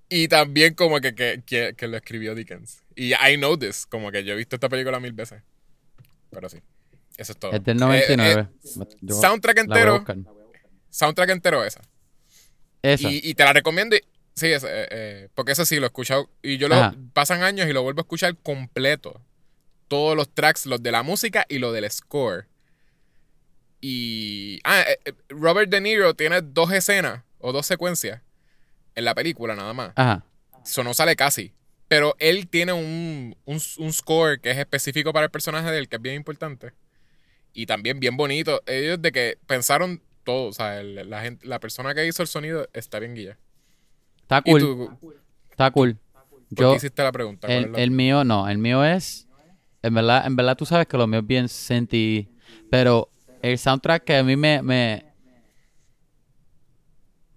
y 0.10 0.28
también 0.28 0.74
como 0.74 1.00
que, 1.00 1.16
que, 1.16 1.42
que, 1.46 1.74
que 1.76 1.88
lo 1.88 1.98
escribió 1.98 2.36
Dickens. 2.36 2.84
Y 2.96 3.14
I 3.14 3.38
know 3.38 3.58
this, 3.58 3.86
como 3.86 4.12
que 4.12 4.24
yo 4.24 4.34
he 4.34 4.36
visto 4.36 4.56
esta 4.56 4.70
película 4.70 5.00
mil 5.00 5.14
veces. 5.14 5.42
Pero 6.30 6.50
sí, 6.50 6.60
eso 7.18 7.32
es 7.32 7.38
todo. 7.40 7.52
Es 7.52 7.64
del 7.64 7.78
Eh, 7.78 7.80
99. 7.80 8.42
eh, 8.42 8.86
Yo 9.02 9.16
soundtrack 9.16 9.58
entero, 9.60 10.04
soundtrack 10.90 11.30
entero 11.30 11.64
esa. 11.64 11.82
Esa. 12.82 13.10
Y, 13.10 13.22
y 13.24 13.34
te 13.36 13.44
la 13.44 13.54
recomiendo. 13.54 13.96
y- 13.96 14.02
Sí, 14.36 14.48
ese, 14.52 14.68
eh, 14.68 14.88
eh, 14.92 15.30
porque 15.36 15.52
eso 15.52 15.66
sí 15.66 15.76
lo 15.78 15.84
he 15.84 15.88
escuchado. 15.88 16.30
Y 16.42 16.58
yo 16.58 16.68
lo 16.68 16.76
pasan 17.14 17.44
años 17.44 17.68
y 17.68 17.74
lo 17.74 17.84
vuelvo 17.84 18.00
a 18.00 18.04
escuchar 18.04 18.36
completo. 18.38 19.22
Todos 19.88 20.16
los 20.18 20.28
tracks, 20.34 20.66
los 20.66 20.82
de 20.82 20.92
la 20.92 21.04
música 21.04 21.46
y 21.50 21.60
lo 21.60 21.72
del 21.72 21.90
score. 21.92 22.48
Y. 23.82 24.60
Ah, 24.64 24.82
eh, 24.88 25.00
eh, 25.06 25.14
Robert 25.30 25.70
De 25.70 25.82
Niro 25.82 26.14
tiene 26.16 26.42
dos 26.42 26.72
escenas 26.72 27.24
o 27.40 27.52
dos 27.52 27.66
secuencias 27.66 28.22
en 28.96 29.06
la 29.06 29.14
película 29.14 29.56
nada 29.56 29.74
más. 29.74 29.92
Ajá. 29.96 30.24
Eso 30.64 30.84
no 30.84 30.94
sale 30.94 31.16
casi. 31.16 31.54
Pero 31.90 32.16
él 32.20 32.48
tiene 32.48 32.74
un, 32.74 33.36
un, 33.46 33.62
un 33.78 33.94
score 33.94 34.40
que 34.40 34.52
es 34.52 34.58
específico 34.58 35.12
para 35.14 35.26
el 35.26 35.32
personaje 35.32 35.70
de 35.70 35.78
él, 35.78 35.90
que 35.90 35.98
es 35.98 36.02
bien 36.02 36.16
importante. 36.16 36.72
Y 37.54 37.66
también 37.66 38.00
bien 38.00 38.18
bonito. 38.18 38.64
Ellos 38.66 39.02
de 39.02 39.12
que 39.12 39.38
pensaron 39.46 40.02
todo. 40.24 40.48
O 40.48 40.54
sea, 40.54 40.80
el- 40.80 41.08
la, 41.10 41.22
gente, 41.22 41.46
la 41.46 41.60
persona 41.60 41.94
que 41.94 42.08
hizo 42.08 42.22
el 42.24 42.28
sonido 42.30 42.68
está 42.74 43.00
bien 43.00 43.14
guía. 43.14 43.38
Está 44.24 44.42
¿Y 44.46 44.52
cool. 44.52 44.60
tú? 44.62 44.98
¿Por 45.00 45.16
Está 45.52 45.72
cool. 45.72 45.98
qué 46.50 46.56
Yo, 46.62 46.76
hiciste 46.76 47.04
la 47.04 47.12
pregunta? 47.12 47.48
¿Cuál 47.48 47.58
el, 47.60 47.66
es 47.66 47.72
la- 47.72 47.80
el 47.82 47.92
mío, 47.92 48.24
no, 48.24 48.48
el 48.50 48.58
mío 48.58 48.84
es. 48.84 49.28
En 49.82 49.94
verdad, 49.94 50.26
en 50.26 50.36
verdad 50.36 50.56
tú 50.56 50.66
sabes 50.66 50.88
que 50.88 50.98
lo 50.98 51.06
mío 51.08 51.20
es 51.20 51.28
bien 51.28 51.48
senti. 51.50 52.30
Pero 52.70 53.10
el 53.42 53.58
soundtrack 53.58 54.04
que 54.04 54.18
a 54.18 54.24
mí 54.24 54.36
me. 54.36 54.62
me 54.62 55.06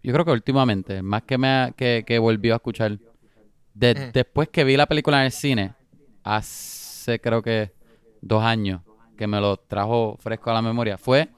yo 0.03 0.13
creo 0.13 0.25
que 0.25 0.31
últimamente, 0.31 1.03
más 1.03 1.23
que 1.23 1.37
me 1.37 1.73
que, 1.77 2.05
que 2.07 2.19
volvió 2.19 2.55
a 2.55 2.57
escuchar. 2.57 2.99
de-. 3.75 4.11
Después 4.13 4.49
que 4.49 4.63
vi 4.65 4.77
la 4.77 4.87
película 4.87 5.19
en 5.21 5.27
el 5.27 5.33
cine, 5.33 5.75
hace 6.23 7.21
creo 7.21 7.43
que 7.43 7.73
dos 8.21 8.43
años, 8.43 8.83
que 9.19 9.27
me 9.27 9.41
lo 9.41 9.57
trajo 9.57 10.17
fresco 10.21 10.51
a 10.51 10.55
la 10.55 10.63
memoria, 10.63 10.97
fue 10.97 11.29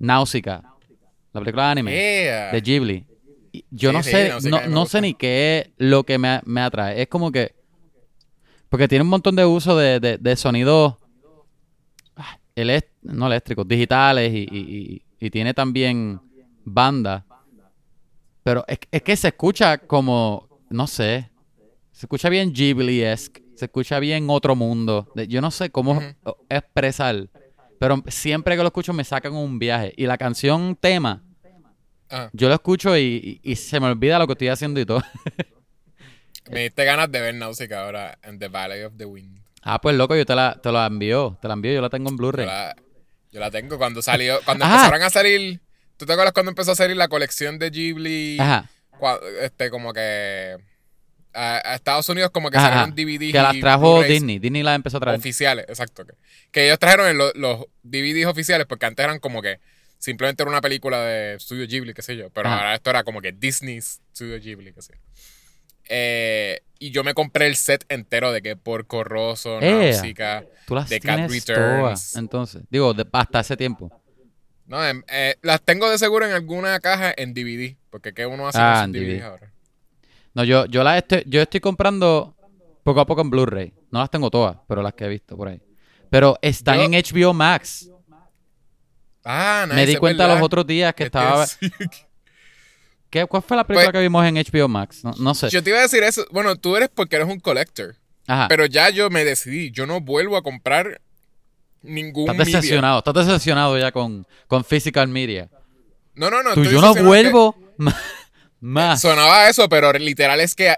Náusica, 0.00 0.62
la 1.32 1.40
película 1.40 1.66
de 1.66 1.70
anime 1.70 1.92
Yeah. 1.92 2.52
de 2.52 2.60
Ghibli. 2.60 3.06
Yo 3.70 3.90
Sí, 3.90 3.96
no 3.96 4.02
sí, 4.02 4.10
sé, 4.10 4.50
no, 4.50 4.66
no 4.68 4.86
sé 4.86 5.00
ni 5.00 5.14
qué 5.14 5.58
es 5.66 5.72
lo 5.78 6.04
que 6.04 6.18
me, 6.18 6.40
me 6.44 6.60
atrae. 6.60 7.02
Es 7.02 7.08
como 7.08 7.32
que. 7.32 7.54
Porque 8.68 8.86
tiene 8.86 9.02
un 9.02 9.08
montón 9.10 9.34
de 9.34 9.44
uso 9.44 9.76
de, 9.76 9.98
de, 9.98 10.18
de 10.18 10.36
sonidos. 10.36 10.94
ah, 12.16 12.38
no 13.02 13.26
eléctricos, 13.26 13.66
digitales 13.66 14.32
y, 14.32 14.38
y- 14.38 14.46
y- 14.50 15.02
y 15.26 15.30
tiene 15.30 15.52
también 15.54 16.20
banda. 16.64 17.26
Pero 18.42 18.64
es, 18.68 18.78
es 18.90 19.02
que 19.02 19.16
se 19.16 19.28
escucha 19.28 19.78
como. 19.78 20.48
No 20.70 20.86
sé. 20.86 21.30
Se 21.92 22.06
escucha 22.06 22.28
bien 22.28 22.52
Ghibli-esque. 22.54 23.42
Se 23.56 23.64
escucha 23.66 23.98
bien 23.98 24.26
otro 24.30 24.54
mundo. 24.56 25.12
Yo 25.28 25.40
no 25.40 25.50
sé 25.50 25.70
cómo 25.70 26.00
expresar. 26.48 27.28
Pero 27.78 28.02
siempre 28.06 28.56
que 28.56 28.62
lo 28.62 28.68
escucho 28.68 28.92
me 28.92 29.04
sacan 29.04 29.34
un 29.34 29.58
viaje. 29.58 29.92
Y 29.96 30.06
la 30.06 30.16
canción 30.16 30.76
tema. 30.80 31.22
Ah, 32.10 32.28
Yo 32.32 32.48
lo 32.48 32.54
escucho 32.54 32.96
y, 32.96 33.40
y- 33.44 33.52
y 33.52 33.56
se 33.56 33.78
me 33.80 33.86
olvida 33.86 34.18
lo 34.18 34.26
que 34.26 34.32
estoy 34.32 34.48
haciendo 34.48 34.80
y 34.80 34.86
todo. 34.86 35.02
me 36.50 36.62
diste 36.64 36.84
ganas 36.84 37.10
de 37.10 37.20
ver 37.20 37.34
Náusica 37.34 37.84
ahora 37.84 38.18
en 38.22 38.38
The 38.38 38.48
Valley 38.48 38.82
of 38.82 38.94
the 38.96 39.04
Wind. 39.04 39.38
Ah, 39.62 39.80
pues 39.80 39.94
loco, 39.96 40.16
yo 40.16 40.24
te 40.26 40.34
la, 40.34 40.58
te 40.60 40.72
la 40.72 40.86
envío. 40.86 41.38
Te 41.40 41.48
la 41.48 41.54
envío, 41.54 41.72
yo 41.72 41.80
la 41.82 41.90
tengo 41.90 42.08
en 42.08 42.14
Yo 42.16 42.18
Blu-ray. 42.18 42.48
yo 43.30 43.40
la 43.40 43.50
tengo 43.50 43.78
cuando 43.78 44.02
salió, 44.02 44.40
cuando 44.44 44.64
empezaron 44.64 45.02
a 45.02 45.10
salir. 45.10 45.60
¿Tú 45.96 46.06
te 46.06 46.12
acuerdas 46.14 46.32
cuando 46.32 46.50
empezó 46.50 46.72
a 46.72 46.74
salir 46.74 46.96
la 46.96 47.08
colección 47.08 47.58
de 47.58 47.70
Ghibli? 47.70 48.38
Ajá. 48.40 48.68
Cua- 48.98 49.20
este, 49.42 49.70
como 49.70 49.92
que 49.92 50.56
a, 51.34 51.74
Estados 51.74 52.08
Unidos 52.08 52.30
como 52.30 52.50
que 52.50 52.56
Ajá. 52.56 52.68
salieron 52.68 52.94
DVDs 52.96 53.32
Que 53.32 53.38
las 53.42 53.60
trajo 53.60 54.02
Disney. 54.02 54.38
Disney 54.38 54.62
las 54.62 54.76
empezó 54.76 54.96
a 54.96 55.00
traer. 55.00 55.18
oficiales, 55.18 55.66
exacto. 55.68 56.04
Que, 56.06 56.14
que 56.50 56.66
ellos 56.66 56.78
trajeron 56.78 57.06
en 57.08 57.18
lo- 57.18 57.32
los 57.34 57.66
DVDs 57.82 58.26
oficiales 58.26 58.66
porque 58.66 58.86
antes 58.86 59.04
eran 59.04 59.20
como 59.20 59.42
que 59.42 59.60
simplemente 60.00 60.42
era 60.42 60.50
una 60.50 60.60
película 60.60 61.00
de 61.04 61.38
Studio 61.38 61.64
Ghibli, 61.68 61.94
qué 61.94 62.02
sé 62.02 62.16
yo, 62.16 62.30
pero 62.30 62.48
Ajá. 62.48 62.56
ahora 62.58 62.74
esto 62.74 62.90
era 62.90 63.04
como 63.04 63.20
que 63.20 63.30
Disney 63.30 63.80
Studio 63.80 64.40
Ghibli, 64.40 64.72
qué 64.72 64.82
sé 64.82 64.94
yo. 64.94 65.00
Eh, 65.88 66.60
y 66.78 66.90
yo 66.92 67.02
me 67.04 67.14
compré 67.14 67.46
el 67.46 67.56
set 67.56 67.84
entero 67.88 68.32
de 68.32 68.42
que 68.42 68.56
Porco 68.56 69.04
Rosso, 69.04 69.60
¡Ea! 69.60 69.90
Náusica. 69.92 70.44
Tú 70.66 70.74
las 70.74 70.88
The 70.88 71.00
Cat 71.00 71.30
Returns. 71.30 71.44
todas. 71.46 72.16
Entonces, 72.16 72.62
digo, 72.70 72.94
de- 72.94 73.06
hasta 73.12 73.40
ese 73.40 73.56
tiempo. 73.56 73.90
No, 74.66 74.84
em, 74.86 75.02
eh, 75.08 75.34
las 75.42 75.60
tengo 75.62 75.90
de 75.90 75.98
seguro 75.98 76.24
en 76.26 76.32
alguna 76.32 76.78
caja 76.80 77.12
en 77.16 77.34
DVD, 77.34 77.76
porque 77.90 78.12
¿qué 78.14 78.24
uno 78.24 78.46
hace 78.48 78.58
Ah, 78.60 78.82
en 78.84 78.92
DVD. 78.92 79.22
ahora? 79.22 79.52
No, 80.32 80.44
yo, 80.44 80.64
yo 80.66 80.84
las 80.84 80.98
estoy, 80.98 81.24
yo 81.26 81.42
estoy 81.42 81.58
comprando 81.60 82.36
poco 82.84 83.00
a 83.00 83.06
poco 83.06 83.20
en 83.22 83.30
Blu-ray. 83.30 83.72
No 83.90 83.98
las 83.98 84.10
tengo 84.10 84.30
todas, 84.30 84.56
pero 84.68 84.80
las 84.82 84.94
que 84.94 85.04
he 85.04 85.08
visto 85.08 85.36
por 85.36 85.48
ahí. 85.48 85.60
Pero 86.08 86.38
están 86.40 86.76
Yo- 86.78 86.84
en 86.84 86.94
HBO 86.94 87.34
Max. 87.34 87.90
Ah, 89.24 89.64
nice, 89.66 89.76
Me 89.76 89.86
di 89.86 89.96
cuenta 89.96 90.24
verdad. 90.24 90.36
los 90.38 90.44
otros 90.46 90.66
días 90.66 90.94
que 90.94 91.04
Este 91.04 91.18
estaba. 91.18 91.44
es- 91.44 91.58
¿Qué, 93.10 93.26
¿Cuál 93.26 93.42
fue 93.42 93.56
la 93.56 93.66
película 93.66 93.86
Pues- 93.86 93.92
que 93.98 94.02
vimos 94.02 94.24
en 94.24 94.36
HBO 94.36 94.68
Max? 94.68 95.02
No, 95.04 95.12
no 95.18 95.34
sé. 95.34 95.50
Yo 95.50 95.62
te 95.62 95.70
iba 95.70 95.78
a 95.80 95.82
decir 95.82 96.02
eso. 96.02 96.24
Bueno, 96.30 96.54
tú 96.56 96.76
eres 96.76 96.88
porque 96.94 97.16
eres 97.16 97.28
un 97.28 97.40
collector. 97.40 97.96
Ajá. 98.26 98.46
Pero 98.48 98.66
ya 98.66 98.88
yo 98.90 99.10
me 99.10 99.24
decidí. 99.24 99.72
Yo 99.72 99.86
no 99.86 100.00
vuelvo 100.00 100.36
a 100.36 100.42
comprar 100.42 101.00
ningún 101.82 102.30
Estás 102.30 102.46
decepcionado. 102.46 102.98
Estás 102.98 103.26
decepcionado 103.26 103.76
ya 103.78 103.90
con, 103.90 104.26
con 104.46 104.64
Physical 104.64 105.08
Media. 105.08 105.48
No, 106.14 106.30
no, 106.30 106.42
no. 106.42 106.54
Tú, 106.54 106.62
yo 106.64 106.80
no 106.80 106.94
vuelvo 106.94 107.56
que- 107.78 107.92
más. 108.60 109.00
Sonaba 109.00 109.48
eso, 109.48 109.68
pero 109.68 109.92
literal 109.94 110.38
es 110.40 110.54
que 110.54 110.74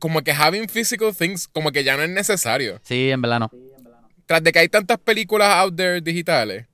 como 0.00 0.22
que 0.22 0.32
having 0.32 0.68
physical 0.68 1.14
things 1.14 1.46
como 1.46 1.70
que 1.70 1.84
ya 1.84 1.96
no 1.96 2.02
es 2.02 2.08
necesario. 2.10 2.80
Sí, 2.82 3.10
en 3.10 3.20
verdad 3.22 3.40
no. 3.40 3.50
Tras 4.26 4.42
de 4.42 4.50
que 4.52 4.58
hay 4.60 4.68
tantas 4.68 4.98
películas 4.98 5.48
out 5.56 5.76
there 5.76 6.00
digitales, 6.00 6.66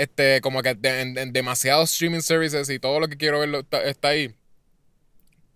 este, 0.00 0.40
como 0.40 0.62
que 0.62 0.70
en, 0.82 1.16
en 1.18 1.32
demasiados 1.32 1.92
streaming 1.92 2.20
services 2.20 2.68
y 2.70 2.78
todo 2.78 3.00
lo 3.00 3.08
que 3.08 3.16
quiero 3.16 3.40
ver 3.40 3.54
está, 3.54 3.82
está 3.84 4.08
ahí. 4.08 4.34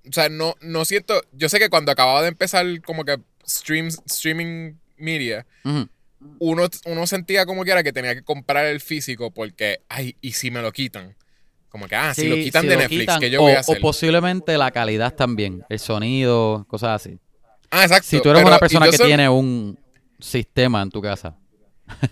O 0.08 0.12
sea, 0.12 0.28
no, 0.28 0.54
no 0.60 0.84
siento. 0.84 1.20
Yo 1.32 1.48
sé 1.48 1.58
que 1.58 1.70
cuando 1.70 1.90
acababa 1.92 2.22
de 2.22 2.28
empezar 2.28 2.66
como 2.82 3.04
que 3.04 3.18
streams, 3.46 4.00
streaming 4.06 4.74
media, 4.96 5.46
uno, 6.38 6.68
uno 6.86 7.06
sentía 7.06 7.46
como 7.46 7.64
que 7.64 7.70
era 7.70 7.82
que 7.82 7.92
tenía 7.92 8.14
que 8.14 8.22
comprar 8.22 8.66
el 8.66 8.80
físico 8.80 9.30
porque, 9.30 9.80
ay, 9.88 10.16
¿y 10.20 10.32
si 10.32 10.50
me 10.50 10.60
lo 10.62 10.72
quitan? 10.72 11.16
Como 11.70 11.88
que, 11.88 11.96
ah, 11.96 12.14
si 12.14 12.28
lo 12.28 12.36
quitan 12.36 12.62
si 12.62 12.68
de 12.68 12.74
lo 12.74 12.80
Netflix, 12.82 13.00
quitan, 13.00 13.20
¿qué 13.20 13.30
yo 13.30 13.40
o, 13.40 13.42
voy 13.44 13.52
a 13.52 13.56
o 13.56 13.60
hacer? 13.60 13.80
posiblemente 13.80 14.56
la 14.58 14.70
calidad 14.70 15.14
también. 15.14 15.64
El 15.68 15.78
sonido, 15.80 16.64
cosas 16.68 17.02
así. 17.02 17.18
Ah, 17.70 17.82
exacto. 17.82 18.06
Si 18.08 18.20
tú 18.20 18.28
eres 18.30 18.40
pero- 18.42 18.48
una 18.48 18.58
persona 18.58 18.86
que 18.90 18.96
soy- 18.96 19.06
tiene 19.08 19.28
un 19.28 19.78
sistema 20.20 20.82
en 20.82 20.90
tu 20.90 21.00
casa. 21.02 21.36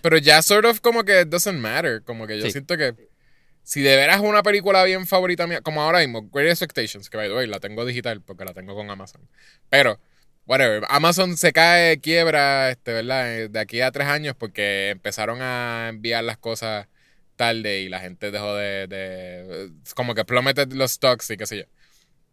Pero 0.03 0.19
ya 0.19 0.43
sort 0.43 0.67
of 0.67 0.81
como 0.81 1.05
que 1.05 1.23
it 1.23 1.29
doesn't 1.29 1.59
matter. 1.59 2.03
Como 2.03 2.27
que 2.27 2.39
yo 2.39 2.45
Sí. 2.47 2.53
siento 2.53 2.77
que 2.77 2.95
si 3.63 3.81
de 3.81 3.97
veras 3.97 4.21
una 4.21 4.43
película 4.43 4.83
bien 4.85 5.07
favorita 5.07 5.47
mía, 5.47 5.61
como 5.63 5.83
ahora 5.83 6.01
mismo, 6.01 6.29
Great 6.31 6.51
Expectations, 6.51 7.09
que 7.09 7.17
by 7.17 7.29
the 7.29 7.35
way, 7.35 7.47
la 7.47 7.61
tengo 7.61 7.85
digital 7.85 8.21
porque 8.21 8.45
la 8.45 8.53
tengo 8.55 8.75
con 8.75 8.91
Amazon. 8.91 9.23
Pero, 9.71 10.01
whatever, 10.47 10.83
Amazon 10.89 11.37
se 11.37 11.53
cae, 11.53 12.01
quiebra, 12.01 12.71
este, 12.71 12.93
¿verdad? 12.93 13.39
Eh, 13.39 13.49
De 13.49 13.61
aquí 13.61 13.81
a 13.81 13.91
tres 13.93 14.09
años 14.09 14.35
porque 14.37 14.91
empezaron 14.91 15.39
a 15.41 15.87
enviar 15.91 16.25
las 16.25 16.39
cosas 16.39 16.89
tarde 17.37 17.81
y 17.81 17.89
la 17.89 18.01
gente 18.01 18.31
dejó 18.31 18.55
de, 18.57 18.87
de 18.89 19.71
como 19.95 20.15
que 20.15 20.25
plummeted 20.25 20.73
los 20.73 20.93
stocks 20.93 21.31
y 21.31 21.37
qué 21.37 21.47
sé 21.47 21.59
yo. 21.59 21.65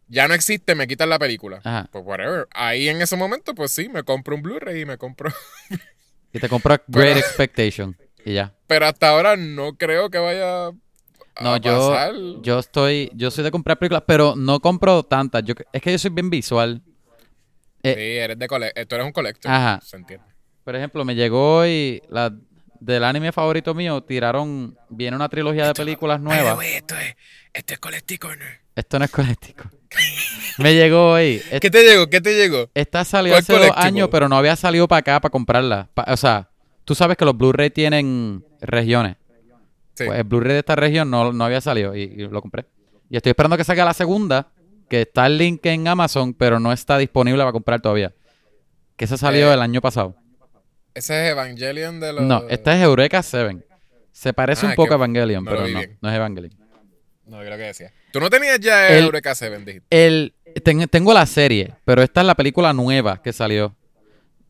Ya 0.08 0.26
no 0.26 0.34
existe, 0.34 0.74
me 0.74 0.88
quitan 0.88 1.08
la 1.08 1.18
película. 1.20 1.60
Ajá. 1.64 1.88
Pues 1.92 2.04
whatever. 2.04 2.48
Ahí 2.52 2.88
en 2.88 3.00
ese 3.00 3.14
momento, 3.16 3.54
pues 3.54 3.70
sí, 3.70 3.88
me 3.88 4.02
compro 4.02 4.34
un 4.34 4.42
Blu-ray 4.42 4.80
y 4.82 4.84
me 4.84 4.98
compro 4.98 5.32
Y 6.32 6.38
te 6.38 6.48
compras 6.48 6.80
Great 6.86 7.16
Expectation. 7.18 7.96
Y 8.24 8.34
ya. 8.34 8.54
Pero 8.66 8.86
hasta 8.86 9.08
ahora 9.08 9.36
no 9.36 9.74
creo 9.76 10.10
que 10.10 10.18
vaya 10.18 10.66
a 10.68 10.72
No, 11.40 11.56
yo, 11.56 11.90
pasar. 11.90 12.12
yo 12.42 12.58
estoy, 12.58 13.10
yo 13.14 13.30
soy 13.30 13.44
de 13.44 13.50
comprar 13.50 13.78
películas, 13.78 14.04
pero 14.06 14.34
no 14.36 14.60
compro 14.60 15.02
tantas. 15.02 15.42
Yo, 15.44 15.54
es 15.72 15.82
que 15.82 15.92
yo 15.92 15.98
soy 15.98 16.10
bien 16.10 16.30
visual. 16.30 16.82
eh, 17.82 17.94
Sí, 17.94 18.18
eres 18.18 18.38
de 18.38 18.46
cole 18.46 18.72
eh, 18.74 18.86
tú 18.86 18.94
eres 18.94 19.06
un 19.06 19.12
collector. 19.12 19.50
Ajá. 19.50 19.80
Se 19.82 19.96
entiende. 19.96 20.26
Por 20.64 20.76
ejemplo, 20.76 21.04
me 21.04 21.14
llegó 21.14 21.58
hoy 21.60 22.02
la 22.10 22.32
del 22.78 23.04
anime 23.04 23.32
favorito 23.32 23.74
mío, 23.74 24.02
tiraron, 24.02 24.76
viene 24.88 25.16
una 25.16 25.28
trilogía 25.28 25.66
de 25.66 25.74
películas 25.74 26.20
nuevas. 26.20 26.58
esto 26.64 26.94
es, 26.96 27.14
esto 27.52 27.74
es 27.74 28.18
Corner. 28.18 28.59
Esto 28.74 28.98
no 28.98 29.04
es 29.04 29.10
colectico. 29.10 29.64
me 30.58 30.74
llegó 30.74 31.12
hoy. 31.12 31.42
¿Qué 31.60 31.70
te 31.70 31.82
llegó? 31.82 32.08
¿Qué 32.08 32.20
te 32.20 32.34
llegó? 32.36 32.70
Esta 32.74 33.04
salió 33.04 33.32
¿Cuál 33.32 33.42
hace 33.42 33.52
dos 33.52 33.70
años, 33.76 34.08
pero 34.10 34.28
no 34.28 34.36
había 34.36 34.56
salido 34.56 34.86
para 34.88 35.00
acá 35.00 35.20
para 35.20 35.30
comprarla. 35.32 35.88
Pa- 35.94 36.06
o 36.08 36.16
sea, 36.16 36.48
tú 36.84 36.94
sabes 36.94 37.16
que 37.16 37.24
los 37.24 37.36
Blu-ray 37.36 37.70
tienen 37.70 38.44
regiones. 38.60 39.16
Sí. 39.94 40.04
Pues 40.06 40.18
el 40.18 40.24
Blu-ray 40.24 40.52
de 40.54 40.58
esta 40.60 40.76
región 40.76 41.10
no, 41.10 41.32
no 41.32 41.44
había 41.44 41.60
salido 41.60 41.94
y, 41.96 42.02
y 42.02 42.16
lo 42.28 42.40
compré. 42.40 42.64
Y 43.10 43.16
estoy 43.16 43.30
esperando 43.30 43.56
que 43.56 43.64
salga 43.64 43.84
la 43.84 43.92
segunda, 43.94 44.48
que 44.88 45.02
está 45.02 45.26
el 45.26 45.36
link 45.36 45.66
en 45.66 45.88
Amazon, 45.88 46.32
pero 46.32 46.60
no 46.60 46.72
está 46.72 46.96
disponible 46.96 47.40
para 47.42 47.52
comprar 47.52 47.80
todavía. 47.80 48.12
Que 48.96 49.04
esa 49.06 49.16
salió 49.16 49.50
Eh, 49.50 49.54
el 49.54 49.60
año 49.62 49.80
pasado. 49.80 50.14
Ese 50.94 51.24
es 51.26 51.32
Evangelion 51.32 52.00
de 52.00 52.12
los. 52.12 52.22
No, 52.22 52.44
esta 52.48 52.76
es 52.76 52.82
Eureka 52.82 53.22
7. 53.22 53.64
Se 54.12 54.32
parece 54.32 54.66
Ah, 54.66 54.70
un 54.70 54.74
poco 54.76 54.92
a 54.92 54.96
Evangelion, 54.96 55.44
no 55.44 55.50
pero 55.50 55.62
no, 55.62 55.78
bien. 55.78 55.98
no 56.00 56.08
es 56.08 56.14
Evangelion. 56.16 56.59
No, 57.30 57.38
creo 57.38 57.56
que 57.56 57.62
decía. 57.64 57.92
Tú 58.12 58.18
no 58.20 58.28
tenías 58.28 58.58
ya 58.60 58.88
El- 58.88 59.04
Eureka 59.04 59.34
7, 59.34 59.58
dijiste. 59.58 59.86
El, 59.90 60.34
ten- 60.64 60.88
tengo 60.88 61.14
la 61.14 61.24
serie, 61.26 61.74
pero 61.84 62.02
esta 62.02 62.20
es 62.22 62.26
la 62.26 62.34
película 62.34 62.72
nueva 62.72 63.22
que 63.22 63.32
salió. 63.32 63.76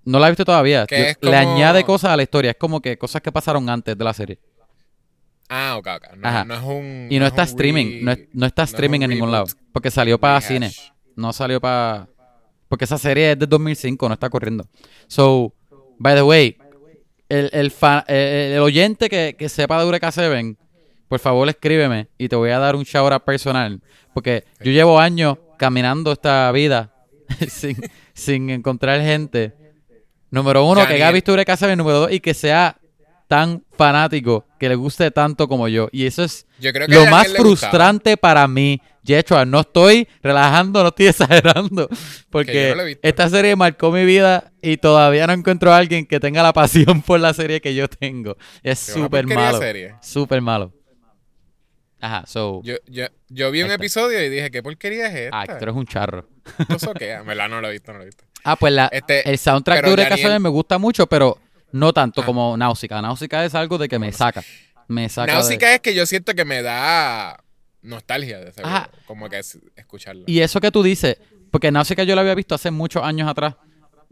No 0.04 0.18
la 0.18 0.28
he 0.28 0.30
visto 0.30 0.46
todavía. 0.46 0.86
Yo- 0.88 0.96
Le 1.30 1.36
añade 1.36 1.84
cosas 1.84 2.10
a 2.12 2.16
la 2.16 2.22
historia. 2.22 2.52
Es 2.52 2.56
como 2.56 2.80
que 2.80 2.96
cosas 2.96 3.20
que 3.20 3.30
pasaron 3.30 3.68
antes 3.68 3.96
de 3.98 4.02
la 4.04 4.14
serie. 4.14 4.38
Ah, 5.48 5.76
ok, 5.76 5.86
ok. 5.96 6.16
No, 6.16 6.28
Ajá. 6.28 6.44
no 6.44 6.54
es 6.54 6.62
un. 6.62 7.08
Y 7.10 7.18
no, 7.18 7.26
es 7.26 7.32
está 7.32 7.42
streaming. 7.42 7.86
re- 7.86 8.02
No, 8.02 8.12
es- 8.12 8.18
no 8.32 8.46
está 8.46 8.62
es 8.62 8.70
streaming 8.70 9.00
en 9.02 9.10
ningún 9.10 9.30
lado. 9.30 9.46
Porque 9.72 9.90
salió 9.90 10.18
para 10.18 10.38
rehash. 10.38 10.48
cine. 10.48 10.70
No 11.16 11.32
salió 11.32 11.60
para... 11.60 12.08
Porque 12.68 12.84
esa 12.84 12.96
serie 12.98 13.32
es 13.32 13.38
de 13.38 13.46
2005, 13.46 14.08
no 14.08 14.14
está 14.14 14.30
corriendo. 14.30 14.64
So, 15.08 15.52
by 15.98 16.14
the 16.14 16.22
way, 16.22 16.56
el, 17.28 17.50
el, 17.52 17.70
fa- 17.72 18.04
el- 18.08 18.52
el 18.52 18.58
oyente 18.60 19.08
que, 19.10 19.34
que 19.36 19.48
sepa 19.48 19.76
de 19.78 19.84
Eureka 19.84 20.10
7, 20.12 20.56
por 21.10 21.18
favor 21.18 21.48
escríbeme 21.48 22.06
y 22.18 22.28
te 22.28 22.36
voy 22.36 22.50
a 22.50 22.60
dar 22.60 22.76
un 22.76 22.84
shout 22.84 23.12
out 23.12 23.24
personal. 23.24 23.82
Porque 24.14 24.44
yo 24.60 24.70
llevo 24.70 25.00
años 25.00 25.38
caminando 25.58 26.12
esta 26.12 26.52
vida 26.52 26.94
sin, 27.48 27.76
sin 28.14 28.48
encontrar 28.48 29.00
gente. 29.00 29.52
Número 30.30 30.64
uno, 30.64 30.82
que 30.82 30.94
haya 30.94 30.98
Yaniel. 30.98 31.14
visto 31.14 31.32
Eureka 31.32 31.56
7. 31.56 31.74
Número 31.74 31.98
dos, 31.98 32.12
y 32.12 32.20
que 32.20 32.32
sea 32.32 32.78
tan 33.26 33.64
fanático, 33.76 34.46
que 34.56 34.68
le 34.68 34.76
guste 34.76 35.10
tanto 35.10 35.48
como 35.48 35.66
yo. 35.66 35.88
Y 35.90 36.06
eso 36.06 36.22
es 36.22 36.46
Yo 36.60 36.72
creo 36.72 36.86
que 36.86 36.94
a 36.94 37.04
lo 37.04 37.10
más 37.10 37.26
frustrante 37.32 38.16
para 38.16 38.46
mí. 38.46 38.80
Yechua, 39.02 39.44
no 39.44 39.60
estoy 39.60 40.06
relajando, 40.22 40.82
no 40.82 40.90
estoy 40.90 41.06
exagerando. 41.08 41.88
Que 41.88 41.96
Porque 42.30 42.74
no 42.76 42.82
esta 43.02 43.28
serie 43.28 43.56
marcó 43.56 43.90
mi 43.90 44.04
vida 44.04 44.52
y 44.62 44.76
todavía 44.76 45.26
no 45.26 45.32
encuentro 45.32 45.72
a 45.72 45.78
alguien 45.78 46.06
que 46.06 46.20
tenga 46.20 46.44
la 46.44 46.52
pasión 46.54 47.02
por 47.02 47.18
la 47.18 47.34
serie 47.34 47.60
que 47.60 47.74
yo 47.74 47.88
tengo. 47.88 48.36
Es 48.62 48.78
súper 48.78 49.26
malo. 49.26 49.58
Súper 50.00 50.40
malo. 50.40 50.72
Ajá, 52.00 52.24
so. 52.26 52.62
Yo, 52.64 52.76
yo, 52.86 53.06
yo 53.28 53.50
vi 53.50 53.62
un 53.62 53.70
episodio 53.70 54.22
y 54.24 54.28
dije, 54.28 54.50
¿qué 54.50 54.62
porquería 54.62 55.06
es 55.08 55.14
esta? 55.14 55.40
Ah, 55.40 55.46
tú 55.46 55.54
eres 55.62 55.74
un 55.74 55.86
charro. 55.86 56.26
¿Esto 56.58 56.78
soquea? 56.78 57.20
En 57.20 57.26
verdad 57.26 57.48
no 57.48 57.60
lo 57.60 57.68
he 57.68 57.72
visto, 57.72 57.92
no 57.92 57.98
lo 57.98 58.04
he 58.04 58.06
visto. 58.06 58.24
Ah, 58.44 58.56
pues 58.56 58.72
la, 58.72 58.86
Este, 58.90 59.28
el 59.28 59.36
soundtrack 59.38 59.82
de 59.84 59.90
Eureka 59.90 60.08
Daniel- 60.10 60.26
7 60.28 60.38
me 60.38 60.48
gusta 60.48 60.78
mucho, 60.78 61.06
pero 61.06 61.38
no 61.72 61.92
tanto 61.92 62.22
Ah. 62.22 62.24
como 62.26 62.56
Náusica. 62.56 63.00
Náusica 63.02 63.44
es 63.44 63.54
algo 63.54 63.76
de 63.78 63.88
que 63.88 63.98
me 63.98 64.10
saca. 64.12 64.42
Me 64.88 65.08
saca. 65.08 65.32
de- 65.32 65.38
Náusica 65.38 65.74
es 65.74 65.80
que 65.80 65.94
yo 65.94 66.06
siento 66.06 66.34
que 66.34 66.44
me 66.44 66.62
da 66.62 67.42
nostalgia 67.82 68.38
de 68.38 68.52
seguro. 68.52 68.74
Ajá. 68.74 68.90
Como 69.06 69.28
que 69.28 69.38
es 69.38 69.58
escucharla. 69.76 70.24
Y 70.26 70.40
eso 70.40 70.60
que 70.60 70.70
tú 70.70 70.82
dices, 70.82 71.18
porque 71.50 71.70
Náusica 71.70 72.02
yo 72.04 72.14
la 72.14 72.22
había 72.22 72.34
visto 72.34 72.54
hace 72.54 72.70
muchos 72.70 73.02
años 73.04 73.28
atrás, 73.28 73.54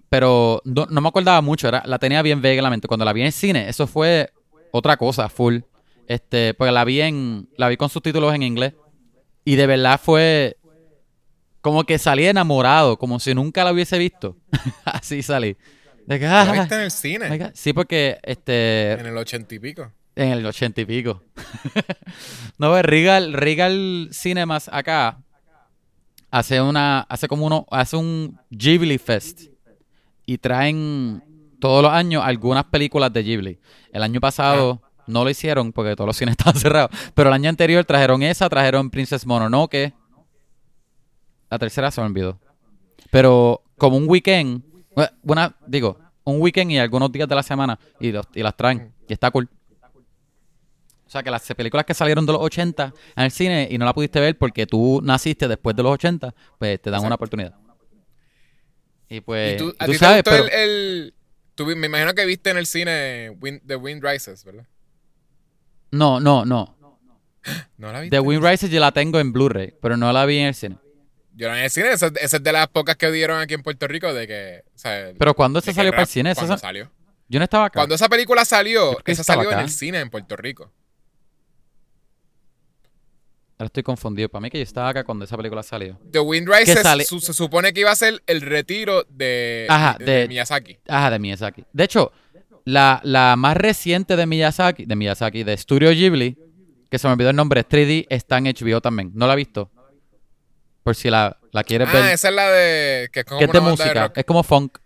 pero 0.08 0.62
no, 0.64 0.86
no 0.90 1.00
me 1.00 1.08
acordaba 1.08 1.40
mucho, 1.42 1.68
era, 1.68 1.82
la 1.84 1.98
tenía 1.98 2.22
bien 2.22 2.40
vaga 2.40 2.54
en 2.54 2.62
la 2.64 2.70
mente. 2.70 2.88
Cuando 2.88 3.04
la 3.04 3.12
vi 3.12 3.22
en 3.22 3.32
cine, 3.32 3.68
eso 3.68 3.86
fue 3.86 4.30
otra 4.70 4.96
cosa, 4.96 5.28
full. 5.28 5.58
Este, 6.08 6.54
porque 6.54 6.72
la 6.72 6.84
vi 6.84 7.02
en, 7.02 7.50
la 7.58 7.68
vi 7.68 7.76
con 7.76 7.90
subtítulos 7.90 8.34
en 8.34 8.42
inglés. 8.42 8.72
Y 9.44 9.56
de 9.56 9.66
verdad 9.66 10.00
fue 10.02 10.56
como 11.60 11.84
que 11.84 11.98
salí 11.98 12.26
enamorado, 12.26 12.98
como 12.98 13.20
si 13.20 13.34
nunca 13.34 13.62
la 13.62 13.72
hubiese 13.72 13.98
visto. 13.98 14.36
Así 14.84 15.22
salí. 15.22 15.56
De 16.06 16.18
que, 16.18 16.24
¿La 16.24 16.42
ah, 16.42 16.52
viste 16.52 16.74
en 16.74 16.80
el 16.80 16.90
cine? 16.90 17.52
Sí, 17.52 17.74
porque 17.74 18.18
este 18.22 18.92
En 18.92 19.04
el 19.04 19.16
ochenta 19.18 19.54
y 19.54 19.58
pico. 19.58 19.92
en 20.16 20.30
el 20.30 20.46
ochenta 20.46 20.80
y 20.80 20.86
pico. 20.86 21.22
no, 22.58 22.80
Regal, 22.80 23.34
Regal 23.34 24.08
Cinemas 24.10 24.70
acá 24.72 25.18
hace 26.30 26.62
una, 26.62 27.00
hace 27.00 27.28
como 27.28 27.44
uno, 27.44 27.66
hace 27.70 27.96
un 27.96 28.40
Ghibli 28.48 28.96
Fest. 28.96 29.42
Y 30.24 30.38
traen 30.38 31.22
todos 31.60 31.82
los 31.82 31.92
años 31.92 32.22
algunas 32.24 32.64
películas 32.64 33.12
de 33.12 33.22
Ghibli. 33.22 33.58
El 33.92 34.02
año 34.02 34.20
pasado 34.20 34.87
no 35.08 35.24
lo 35.24 35.30
hicieron 35.30 35.72
porque 35.72 35.96
todos 35.96 36.06
los 36.06 36.16
cines 36.16 36.32
estaban 36.38 36.58
cerrados. 36.60 36.90
Pero 37.14 37.28
el 37.30 37.34
año 37.34 37.48
anterior 37.48 37.84
trajeron 37.84 38.22
esa, 38.22 38.48
trajeron 38.48 38.90
Princess 38.90 39.26
Mononoke. 39.26 39.92
La 41.50 41.58
tercera 41.58 41.90
se 41.90 42.00
me 42.00 42.06
olvidó. 42.06 42.38
Pero 43.10 43.62
como 43.76 43.96
un 43.96 44.08
weekend, 44.08 44.62
eh, 44.96 45.08
una, 45.22 45.56
digo, 45.66 45.98
un 46.24 46.40
weekend 46.40 46.70
y 46.72 46.78
algunos 46.78 47.10
días 47.10 47.26
de 47.28 47.34
la 47.34 47.42
semana 47.42 47.78
y, 47.98 48.12
los- 48.12 48.26
y 48.34 48.42
las 48.42 48.56
traen. 48.56 48.92
Y 49.08 49.12
está 49.14 49.30
cool. 49.30 49.48
O 51.06 51.10
sea 51.10 51.22
que 51.22 51.30
las 51.30 51.42
películas 51.54 51.86
que 51.86 51.94
salieron 51.94 52.26
de 52.26 52.32
los 52.34 52.42
80 52.42 52.92
en 53.16 53.24
el 53.24 53.30
cine 53.30 53.66
y 53.70 53.78
no 53.78 53.86
la 53.86 53.94
pudiste 53.94 54.20
ver 54.20 54.36
porque 54.36 54.66
tú 54.66 55.00
naciste 55.02 55.48
después 55.48 55.74
de 55.74 55.82
los 55.82 55.92
80, 55.92 56.34
pues 56.58 56.82
te 56.82 56.90
dan 56.90 57.02
una 57.02 57.14
oportunidad. 57.14 57.54
Y 59.08 59.22
pues, 59.22 59.54
¿Y 59.54 59.56
tú, 59.56 59.74
a 59.78 59.86
tú 59.86 59.92
ti 59.92 59.98
sabes, 59.98 60.22
te 60.22 60.30
gustó 60.30 60.44
pero 60.50 60.62
el, 60.62 60.68
el- 60.68 61.14
tú 61.54 61.64
vi- 61.64 61.76
me 61.76 61.86
imagino 61.86 62.12
que 62.14 62.26
viste 62.26 62.50
en 62.50 62.58
el 62.58 62.66
cine 62.66 63.30
Wind- 63.40 63.62
The 63.66 63.76
Wind 63.76 64.04
Rises, 64.04 64.44
¿verdad? 64.44 64.66
No, 65.90 66.20
no, 66.20 66.44
no. 66.44 66.76
¿No 67.78 67.92
la 67.92 68.00
viste? 68.00 68.16
The 68.16 68.20
Wind 68.20 68.44
Rises 68.44 68.70
yo 68.70 68.80
la 68.80 68.92
tengo 68.92 69.18
en 69.20 69.32
Blu-ray, 69.32 69.74
pero 69.80 69.96
no 69.96 70.12
la 70.12 70.24
vi 70.26 70.38
en 70.38 70.46
el 70.48 70.54
cine. 70.54 70.76
Yo 71.34 71.46
la 71.48 71.54
vi 71.54 71.58
en 71.60 71.64
el 71.66 71.70
cine, 71.70 71.92
esa, 71.92 72.08
esa 72.20 72.36
es 72.36 72.42
de 72.42 72.52
las 72.52 72.66
pocas 72.68 72.96
que 72.96 73.10
dieron 73.12 73.40
aquí 73.40 73.54
en 73.54 73.62
Puerto 73.62 73.86
Rico 73.86 74.12
de 74.12 74.26
que... 74.26 74.62
O 74.74 74.78
sea, 74.78 75.12
Pero 75.18 75.34
¿cuándo 75.34 75.60
se 75.60 75.72
salió 75.72 75.90
para 75.92 76.02
el 76.02 76.08
cine? 76.08 76.32
Esa- 76.32 76.40
cuando 76.40 76.58
salió. 76.58 76.90
Yo 77.28 77.38
no 77.38 77.44
estaba 77.44 77.66
acá. 77.66 77.78
Cuando 77.80 77.94
esa 77.94 78.08
película 78.08 78.44
salió, 78.44 78.98
esa 79.04 79.22
salió 79.22 79.52
en 79.52 79.58
el 79.60 79.70
cine 79.70 80.00
en 80.00 80.08
Puerto 80.10 80.34
Rico. 80.36 80.72
Ahora 83.58 83.66
estoy 83.66 83.82
confundido. 83.82 84.28
Para 84.28 84.40
mí 84.40 84.50
que 84.50 84.58
yo 84.58 84.62
estaba 84.62 84.88
acá 84.88 85.02
cuando 85.04 85.24
esa 85.24 85.36
película 85.36 85.62
salió. 85.64 85.98
The 86.12 86.20
Wind 86.20 86.48
Rises 86.48 86.80
sale- 86.80 87.04
su- 87.04 87.20
se 87.20 87.32
supone 87.32 87.72
que 87.72 87.80
iba 87.80 87.90
a 87.90 87.96
ser 87.96 88.22
el 88.26 88.40
retiro 88.40 89.04
de, 89.08 89.66
Ajá, 89.68 89.96
de- 89.98 90.04
de- 90.04 90.12
de 90.20 90.28
Miyazaki. 90.28 90.78
Ajá, 90.86 91.10
de 91.10 91.18
Miyazaki. 91.18 91.64
De 91.72 91.84
hecho, 91.84 92.12
la, 92.68 93.00
la 93.02 93.34
más 93.36 93.56
reciente 93.56 94.14
de 94.16 94.26
Miyazaki, 94.26 94.84
de 94.84 94.94
Miyazaki, 94.94 95.42
de 95.42 95.56
Studio 95.56 95.90
Ghibli, 95.90 96.36
que 96.90 96.98
se 96.98 97.06
me 97.06 97.14
olvidó 97.14 97.30
el 97.30 97.36
nombre, 97.36 97.66
3D, 97.66 98.06
está 98.10 98.36
en 98.38 98.44
HBO 98.44 98.80
también. 98.82 99.10
¿No 99.14 99.26
la 99.26 99.32
he 99.32 99.36
visto? 99.36 99.70
Por 100.82 100.94
si 100.94 101.08
la, 101.10 101.38
la 101.52 101.64
quieres 101.64 101.88
Ah, 101.88 101.92
ver. 101.92 102.12
esa 102.12 102.28
es 102.28 102.34
la 102.34 102.50
de... 102.50 103.08
Que 103.12 103.20
es 103.20 103.26
como 103.26 103.38
que 103.38 103.44
es 103.46 103.52
de 103.52 103.60
música. 103.60 104.06
rock. 104.08 104.18
Es 104.18 104.24
como 104.24 104.42
funk. 104.42 104.78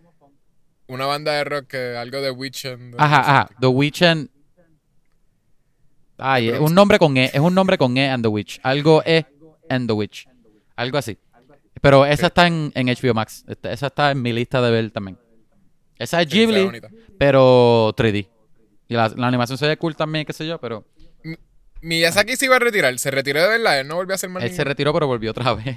Una 0.86 1.06
banda 1.06 1.32
de 1.32 1.44
rock, 1.44 1.66
que 1.68 1.96
algo 1.96 2.20
de 2.20 2.30
Witch 2.30 2.66
and... 2.66 2.94
Ajá, 2.98 3.18
ajá. 3.20 3.50
The 3.60 3.66
Witch 3.66 4.02
and... 4.02 4.28
Ay, 6.18 6.50
es 6.50 6.60
un 6.60 6.74
nombre 6.74 6.98
con 6.98 7.16
E. 7.16 7.30
Es 7.32 7.40
un 7.40 7.54
nombre 7.54 7.76
con 7.78 7.96
E 7.96 8.08
and 8.08 8.22
The 8.22 8.28
Witch. 8.28 8.60
Algo 8.62 9.02
E 9.04 9.24
and 9.68 9.88
The 9.88 9.92
Witch. 9.92 10.28
Algo 10.76 10.98
así. 10.98 11.18
Pero 11.80 12.06
esa 12.06 12.28
está 12.28 12.46
en, 12.46 12.70
en 12.76 12.86
HBO 12.86 13.14
Max. 13.14 13.44
Esa 13.62 13.86
está 13.88 14.12
en 14.12 14.22
mi 14.22 14.32
lista 14.32 14.60
de 14.62 14.70
ver 14.70 14.90
también. 14.92 15.18
Esa 16.02 16.22
es 16.22 16.28
se 16.30 16.34
Ghibli, 16.36 16.80
pero 17.18 17.94
3D. 17.96 18.28
Y 18.88 18.94
la, 18.94 19.08
la 19.16 19.26
animación 19.28 19.56
se 19.58 19.66
ve 19.66 19.76
cool 19.76 19.96
también, 19.96 20.24
qué 20.24 20.32
sé 20.32 20.46
yo, 20.46 20.58
pero 20.60 20.84
Miyazaki 21.82 22.36
se 22.36 22.46
iba 22.46 22.56
a 22.56 22.60
retirar. 22.60 22.96
Se 22.98 23.10
retiró 23.10 23.42
de 23.42 23.48
verdad. 23.48 23.80
Él 23.80 23.88
no 23.88 23.96
volvió 23.96 24.14
a 24.14 24.16
hacer 24.16 24.30
más 24.30 24.42
él 24.42 24.52
se 24.52 24.64
retiró, 24.64 24.92
pero 24.92 25.06
volvió 25.06 25.32
otra 25.32 25.54
vez. 25.54 25.76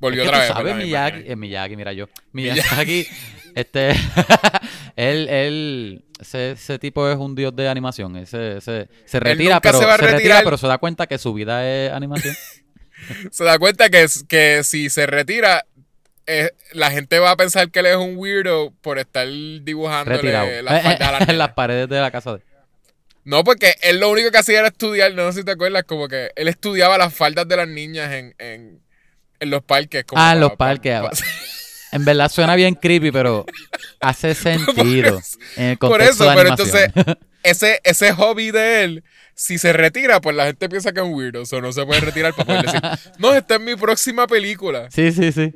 Volvió 0.00 0.22
Es 0.22 0.28
que 0.30 0.36
otra 0.36 0.38
vez. 0.40 0.48
sabes, 0.48 0.76
Miyagi, 0.76 1.22
eh, 1.26 1.36
Miyagi, 1.36 1.76
mira 1.76 1.92
yo. 1.92 2.08
Miyagi, 2.32 3.06
este, 3.54 3.90
él, 4.96 5.28
él, 5.28 6.04
ese, 6.20 6.52
ese 6.52 6.78
tipo 6.78 7.08
es 7.08 7.16
un 7.16 7.34
dios 7.34 7.54
de 7.54 7.68
animación. 7.68 8.16
Ese, 8.16 8.58
ese- 8.58 8.88
se 9.04 9.20
retira, 9.20 9.60
pero 9.60 9.78
se 9.78 9.84
a 9.84 9.96
retira, 9.96 10.40
pero 10.44 10.56
se 10.56 10.66
da 10.66 10.78
cuenta 10.78 11.06
que 11.06 11.18
su 11.18 11.34
vida 11.34 11.66
es 11.68 11.92
animación. 11.92 12.34
Se 13.30 13.44
da 13.44 13.58
cuenta 13.58 13.90
que, 13.90 14.06
que 14.28 14.62
si 14.64 14.88
se 14.88 15.04
retira, 15.06 15.66
eh, 16.26 16.50
la 16.72 16.90
gente 16.90 17.18
va 17.18 17.32
a 17.32 17.36
pensar 17.36 17.70
que 17.70 17.80
él 17.80 17.86
es 17.86 17.96
un 17.96 18.16
weirdo 18.16 18.72
por 18.80 18.98
estar 18.98 19.26
Retirado. 19.26 20.62
las 20.62 20.82
faldas 20.82 21.08
a 21.08 21.12
las 21.12 21.20
en 21.22 21.26
nenas. 21.26 21.36
las 21.36 21.52
paredes 21.52 21.88
de 21.88 22.00
la 22.00 22.10
casa 22.10 22.30
de 22.32 22.36
él. 22.38 22.42
No, 23.24 23.42
porque 23.44 23.74
él 23.82 24.00
lo 24.00 24.10
único 24.10 24.30
que 24.30 24.38
hacía 24.38 24.58
era 24.58 24.68
estudiar, 24.68 25.12
no 25.14 25.30
sé 25.32 25.38
si 25.40 25.44
te 25.44 25.52
acuerdas, 25.52 25.84
como 25.84 26.08
que 26.08 26.30
él 26.36 26.46
estudiaba 26.48 26.98
las 26.98 27.14
faldas 27.14 27.48
de 27.48 27.56
las 27.56 27.68
niñas 27.68 28.12
en, 28.12 28.34
en, 28.38 28.80
en 29.40 29.50
los 29.50 29.62
parques. 29.62 30.04
como 30.04 30.20
Ah, 30.22 30.32
en 30.34 30.40
los 30.40 30.50
pa- 30.50 30.56
parques. 30.58 31.00
pa- 31.00 31.10
En 31.94 32.04
verdad 32.04 32.30
suena 32.30 32.54
bien 32.56 32.74
creepy, 32.74 33.10
pero 33.10 33.46
hace 34.00 34.34
sentido. 34.34 35.18
eso- 35.18 35.38
en 35.56 35.64
el 35.70 35.78
Por 35.78 35.90
contexto 35.90 36.24
eso, 36.24 36.30
de 36.30 36.36
pero 36.36 36.52
animación. 36.52 36.92
entonces, 36.94 37.16
ese, 37.42 37.80
ese 37.84 38.12
hobby 38.12 38.50
de 38.50 38.84
él, 38.84 39.04
si 39.34 39.58
se 39.58 39.72
retira, 39.72 40.20
pues 40.20 40.36
la 40.36 40.46
gente 40.46 40.68
piensa 40.68 40.92
que 40.92 41.00
es 41.00 41.06
un 41.06 41.14
weirdo. 41.14 41.42
O 41.50 41.60
no 41.60 41.72
se 41.72 41.84
puede 41.86 42.00
retirar 42.00 42.34
para 42.34 42.44
poder 42.46 42.62
decir, 42.66 42.80
no, 43.18 43.32
esta 43.34 43.54
es 43.56 43.60
mi 43.60 43.76
próxima 43.76 44.26
película. 44.26 44.88
sí, 44.90 45.12
sí, 45.12 45.32
sí. 45.32 45.52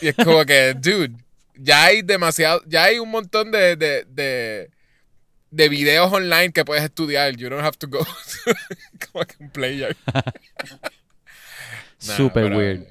Y 0.00 0.08
es 0.08 0.14
como 0.14 0.44
que, 0.44 0.74
dude, 0.74 1.12
ya 1.56 1.84
hay 1.86 2.02
demasiado, 2.02 2.62
ya 2.66 2.84
hay 2.84 2.98
un 3.00 3.10
montón 3.10 3.50
de, 3.50 3.74
de, 3.76 4.04
de, 4.08 4.70
de 5.50 5.68
videos 5.68 6.12
online 6.12 6.52
que 6.52 6.64
puedes 6.64 6.84
estudiar. 6.84 7.34
You 7.36 7.48
don't 7.50 7.64
have 7.64 7.76
to 7.78 7.88
go 7.88 8.06
como 9.12 9.24
que 9.24 9.34
un 9.40 9.50
player. 9.50 9.96
Nah, 12.06 12.16
Super 12.16 12.44
pero 12.44 12.56
weird. 12.58 12.86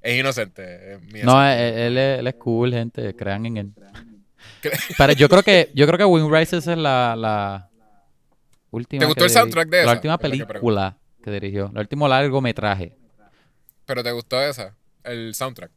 Es 0.00 0.18
inocente. 0.18 0.94
es 0.94 1.02
mi 1.02 1.22
No, 1.22 1.42
él, 1.44 1.58
él 1.58 1.98
es, 1.98 2.18
él 2.20 2.26
es 2.26 2.34
cool, 2.34 2.72
gente. 2.72 3.14
Crean 3.16 3.46
en 3.46 3.56
él. 3.56 3.72
Pero 4.98 5.12
yo 5.12 5.28
creo 5.28 5.42
que 5.42 5.70
yo 5.74 5.86
creo 5.86 5.98
que 5.98 6.04
Wind 6.04 6.32
Rises 6.32 6.66
es 6.66 6.78
la, 6.78 7.14
la 7.16 7.70
última. 8.70 9.00
¿Te 9.00 9.06
gustó 9.06 9.20
que 9.20 9.24
el 9.24 9.30
soundtrack 9.30 9.68
de 9.68 9.76
La 9.78 9.82
esa? 9.84 9.92
última 9.92 10.14
Es 10.14 10.22
lo 10.22 10.30
que 10.30 10.46
película 10.46 10.98
que 11.22 11.30
dirigió. 11.30 11.70
El 11.72 11.78
último 11.78 12.08
largometraje. 12.08 12.96
Pero 13.86 14.02
te 14.02 14.12
gustó 14.12 14.40
esa, 14.40 14.76
el 15.04 15.34
soundtrack. 15.34 15.70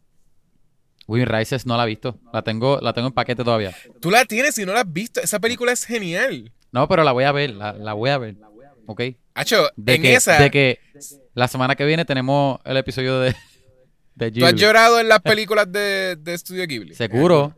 Wind 1.07 1.27
Rises 1.27 1.65
no 1.65 1.77
la 1.77 1.83
he 1.83 1.87
visto. 1.87 2.19
La 2.31 2.41
tengo, 2.41 2.79
la 2.81 2.93
tengo 2.93 3.07
en 3.07 3.13
paquete 3.13 3.43
todavía. 3.43 3.75
Tú 3.99 4.11
la 4.11 4.25
tienes 4.25 4.57
y 4.57 4.65
no 4.65 4.73
la 4.73 4.81
has 4.81 4.91
visto. 4.91 5.19
Esa 5.19 5.39
película 5.39 5.71
es 5.71 5.85
genial. 5.85 6.51
No, 6.71 6.87
pero 6.87 7.03
la 7.03 7.11
voy 7.11 7.23
a 7.23 7.31
ver. 7.31 7.51
La, 7.51 7.73
la 7.73 7.93
voy 7.93 8.09
a 8.11 8.17
ver. 8.17 8.35
¿Ok? 8.85 9.01
Hacho, 9.33 9.69
De 9.75 9.95
en 9.95 10.01
que, 10.01 10.13
esa, 10.15 10.41
de 10.41 10.51
que 10.51 10.79
la 11.33 11.47
semana 11.47 11.75
que 11.75 11.85
viene 11.85 12.03
tenemos 12.05 12.59
el 12.65 12.77
episodio 12.77 13.19
de, 13.19 13.35
de 14.25 14.39
¿tú 14.39 14.45
has 14.45 14.51
Ghibli. 14.53 14.61
llorado 14.61 14.99
en 14.99 15.07
las 15.07 15.19
películas 15.23 15.71
de, 15.71 16.15
de 16.17 16.37
Studio 16.37 16.65
Ghibli? 16.67 16.95
Seguro. 16.95 17.55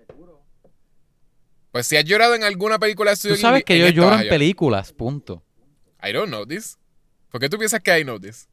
Pues 1.71 1.87
si 1.87 1.97
has 1.97 2.05
llorado 2.05 2.35
en 2.35 2.43
alguna 2.43 2.77
película 2.77 3.11
de 3.11 3.17
Studio 3.17 3.35
Tú 3.35 3.41
sabes 3.41 3.63
Ghibli, 3.65 3.79
que 3.85 3.93
yo 3.93 4.01
lloro 4.03 4.19
en 4.19 4.29
películas. 4.29 4.91
Punto. 4.93 5.43
I 6.03 6.11
don't 6.11 6.27
know 6.27 6.45
this. 6.45 6.77
¿Por 7.29 7.41
qué 7.41 7.49
tú 7.49 7.57
piensas 7.57 7.81
que 7.81 7.99
I 7.99 8.03
know 8.03 8.19
this? 8.19 8.47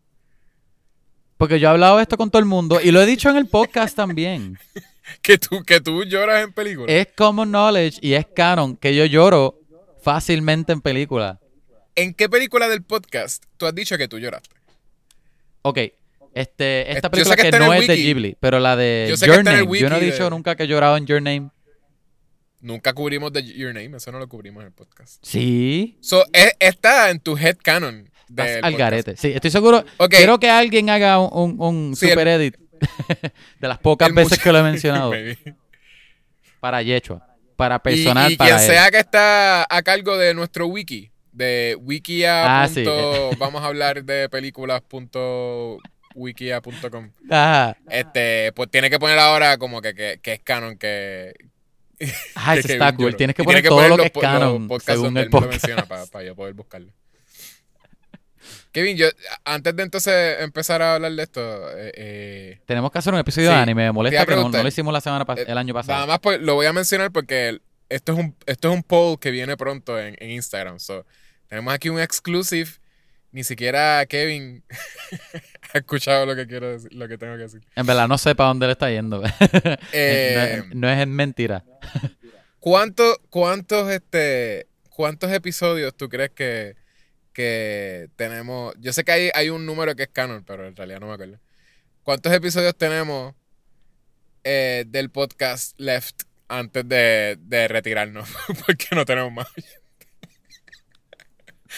Porque 1.36 1.58
yo 1.60 1.68
he 1.68 1.70
hablado 1.70 1.96
de 1.96 2.02
esto 2.02 2.16
con 2.16 2.30
todo 2.30 2.40
el 2.40 2.46
mundo 2.46 2.80
y 2.82 2.90
lo 2.90 3.00
he 3.00 3.06
dicho 3.06 3.28
en 3.30 3.36
el 3.36 3.46
podcast 3.46 3.94
también. 3.96 4.58
Que 5.22 5.38
tú, 5.38 5.64
que 5.64 5.80
tú 5.80 6.04
lloras 6.04 6.44
en 6.44 6.52
películas. 6.52 6.88
Es 6.94 7.08
common 7.16 7.48
knowledge 7.50 7.98
y 8.00 8.12
es 8.12 8.26
canon 8.28 8.76
que 8.76 8.94
yo 8.94 9.04
lloro 9.06 9.58
fácilmente 10.02 10.72
en 10.72 10.80
películas. 10.80 11.36
¿En 11.96 12.14
qué 12.14 12.28
película 12.28 12.68
del 12.68 12.84
podcast 12.84 13.42
tú 13.56 13.66
has 13.66 13.74
dicho 13.74 13.98
que 13.98 14.06
tú 14.06 14.20
lloraste? 14.20 14.54
Ok, 15.62 15.78
este, 16.34 16.82
Eh, 16.82 16.92
esta 16.92 17.08
yo 17.08 17.10
película 17.12 17.36
que 17.36 17.50
no 17.58 17.72
es 17.74 17.86
de. 17.86 17.96
Ghibli, 17.96 18.36
pero 18.40 18.58
la 18.60 18.76
de 18.76 19.14
Yo 19.16 19.26
Your 19.26 19.44
Name. 19.44 19.78
Yo 19.78 19.88
no 19.90 19.96
he 19.96 20.00
dicho 20.00 20.24
de- 20.24 20.30
nunca 20.30 20.54
que 20.56 20.64
he 20.64 20.66
llorado 20.66 20.96
en 20.96 21.06
Your 21.06 21.20
Name. 21.22 21.50
Nunca 22.60 22.92
cubrimos 22.92 23.32
de 23.32 23.42
Your 23.42 23.72
Name, 23.74 23.96
eso 23.96 24.12
no 24.12 24.18
lo 24.18 24.28
cubrimos 24.28 24.60
en 24.62 24.66
el 24.68 24.72
podcast. 24.74 25.24
Sí. 25.24 25.96
So, 26.02 26.24
e- 26.32 26.52
está 26.60 27.10
en 27.10 27.18
tu 27.20 27.36
head 27.36 27.56
canon. 27.62 28.10
Al 28.36 28.60
podcast. 28.60 28.78
garete. 28.78 29.16
Sí, 29.16 29.28
estoy 29.32 29.50
seguro. 29.50 29.84
Quiero 30.08 30.38
que 30.38 30.50
alguien 30.50 30.88
haga 30.90 31.18
un, 31.18 31.56
un- 31.58 31.60
un 31.88 31.96
Sí, 31.96 32.04
el- 32.06 32.10
super 32.12 32.28
edit 32.28 32.56
de 33.60 33.68
las 33.68 33.78
pocas 33.78 34.12
veces 34.14 34.38
que 34.38 34.52
lo 34.52 34.58
he 34.58 34.62
mencionado. 34.62 35.10
Para 36.60 36.82
Yechua. 36.82 37.26
Para 37.56 37.76
Y- 37.76 37.78
personal, 37.80 38.32
y, 38.32 38.36
para 38.36 38.50
quien 38.50 38.60
él. 38.60 38.66
sea 38.66 38.90
que 38.90 38.98
está 38.98 39.66
a 39.68 39.82
cargo 39.82 40.16
de 40.16 40.32
nuestro 40.34 40.66
wiki, 40.66 41.10
de 41.32 41.76
wikia. 41.80 42.62
Ah, 42.62 42.68
sí. 42.68 42.84
vamos 43.38 43.62
a 43.62 43.66
hablar 43.66 44.04
de 44.04 44.28
Ajá. 47.30 47.76
Este, 47.88 48.52
pues 48.52 48.70
tiene 48.70 48.90
que 48.90 48.98
poner 48.98 49.18
ahora 49.18 49.58
como 49.58 49.80
que, 49.80 49.94
que, 49.94 50.20
que 50.22 50.32
es 50.34 50.40
canon, 50.40 50.76
que. 50.76 51.34
Ah, 52.34 52.54
que 52.54 52.60
eso 52.60 52.72
está 52.72 52.94
cool. 52.94 53.16
Tienes 53.16 53.36
que 53.36 53.44
poner 53.44 53.62
todo 53.62 53.88
lo 53.88 53.96
que 53.96 54.06
es 54.06 54.12
canon 54.12 54.68
según 54.84 55.16
el 55.16 55.24
lo 55.24 55.30
podcast. 55.30 55.50
menciona 55.66 55.86
para, 55.86 56.24
yo 56.24 56.34
poder 56.34 56.54
buscarlo. 56.54 56.92
Kevin, 58.72 58.96
yo, 58.96 59.08
antes 59.44 59.74
de 59.74 59.82
entonces 59.82 60.40
empezar 60.40 60.80
a 60.80 60.94
hablar 60.94 61.12
de 61.12 61.22
esto, 61.22 61.40
eh, 61.76 61.92
eh, 61.96 62.60
Tenemos 62.66 62.92
que 62.92 62.98
hacer 62.98 63.12
un 63.12 63.18
episodio 63.18 63.48
Sí, 63.50 63.54
de 63.56 63.60
anime. 63.62 63.84
Me 63.86 63.92
molesta 63.92 64.24
que 64.24 64.36
no, 64.36 64.48
lo 64.48 64.68
hicimos 64.68 64.92
la 64.92 65.00
semana 65.00 65.24
Eh, 65.36 65.44
el 65.48 65.58
año 65.58 65.74
Nada 65.74 65.82
pasado. 65.86 66.06
más 66.06 66.20
pues, 66.20 66.40
lo 66.40 66.54
voy 66.54 66.66
a 66.66 66.72
mencionar 66.72 67.10
porque 67.10 67.60
esto 67.88 68.12
es 68.12 68.18
un, 68.18 68.36
esto 68.46 68.68
es 68.70 68.74
un 68.74 68.84
poll 68.84 69.18
que 69.18 69.32
viene 69.32 69.56
pronto 69.56 69.98
en, 69.98 70.16
en 70.20 70.30
Instagram. 70.30 70.78
So, 70.78 71.04
tenemos 71.48 71.74
aquí 71.74 71.88
un 71.88 72.00
exclusive. 72.00 72.70
Ni 73.32 73.44
siquiera 73.44 74.04
Kevin 74.06 74.64
ha 75.72 75.78
escuchado 75.78 76.26
lo 76.26 76.36
que 76.36 76.46
quiero 76.46 76.70
decir, 76.70 76.92
lo 76.92 77.08
que 77.08 77.18
tengo 77.18 77.36
que 77.36 77.42
decir. 77.42 77.62
En 77.76 77.86
verdad, 77.86 78.08
no 78.08 78.18
sé 78.18 78.34
para 78.34 78.48
dónde 78.48 78.66
le 78.66 78.72
está 78.72 78.90
yendo. 78.90 79.22
Eh, 79.92 80.62
no, 80.68 80.74
no 80.74 80.90
es 80.90 81.06
mentira. 81.06 81.64
¿Cuántos, 82.58 83.18
cuántos, 83.30 83.90
este, 83.90 84.66
cuántos 84.90 85.32
episodios 85.32 85.94
tú 85.94 86.08
crees 86.08 86.30
que, 86.30 86.76
que 87.32 88.08
tenemos? 88.16 88.74
Yo 88.78 88.92
sé 88.92 89.04
que 89.04 89.12
hay, 89.12 89.30
hay 89.34 89.50
un 89.50 89.66
número 89.66 89.94
que 89.96 90.04
es 90.04 90.08
canon, 90.08 90.44
pero 90.44 90.66
en 90.66 90.76
realidad 90.76 91.00
no 91.00 91.06
me 91.06 91.14
acuerdo. 91.14 91.38
¿Cuántos 92.02 92.32
episodios 92.32 92.76
tenemos 92.76 93.34
eh, 94.44 94.84
del 94.86 95.10
podcast 95.10 95.78
Left 95.78 96.22
antes 96.48 96.88
de, 96.88 97.38
de 97.40 97.68
retirarnos, 97.68 98.28
porque 98.66 98.88
no 98.92 99.04
tenemos 99.04 99.32
más. 99.32 99.46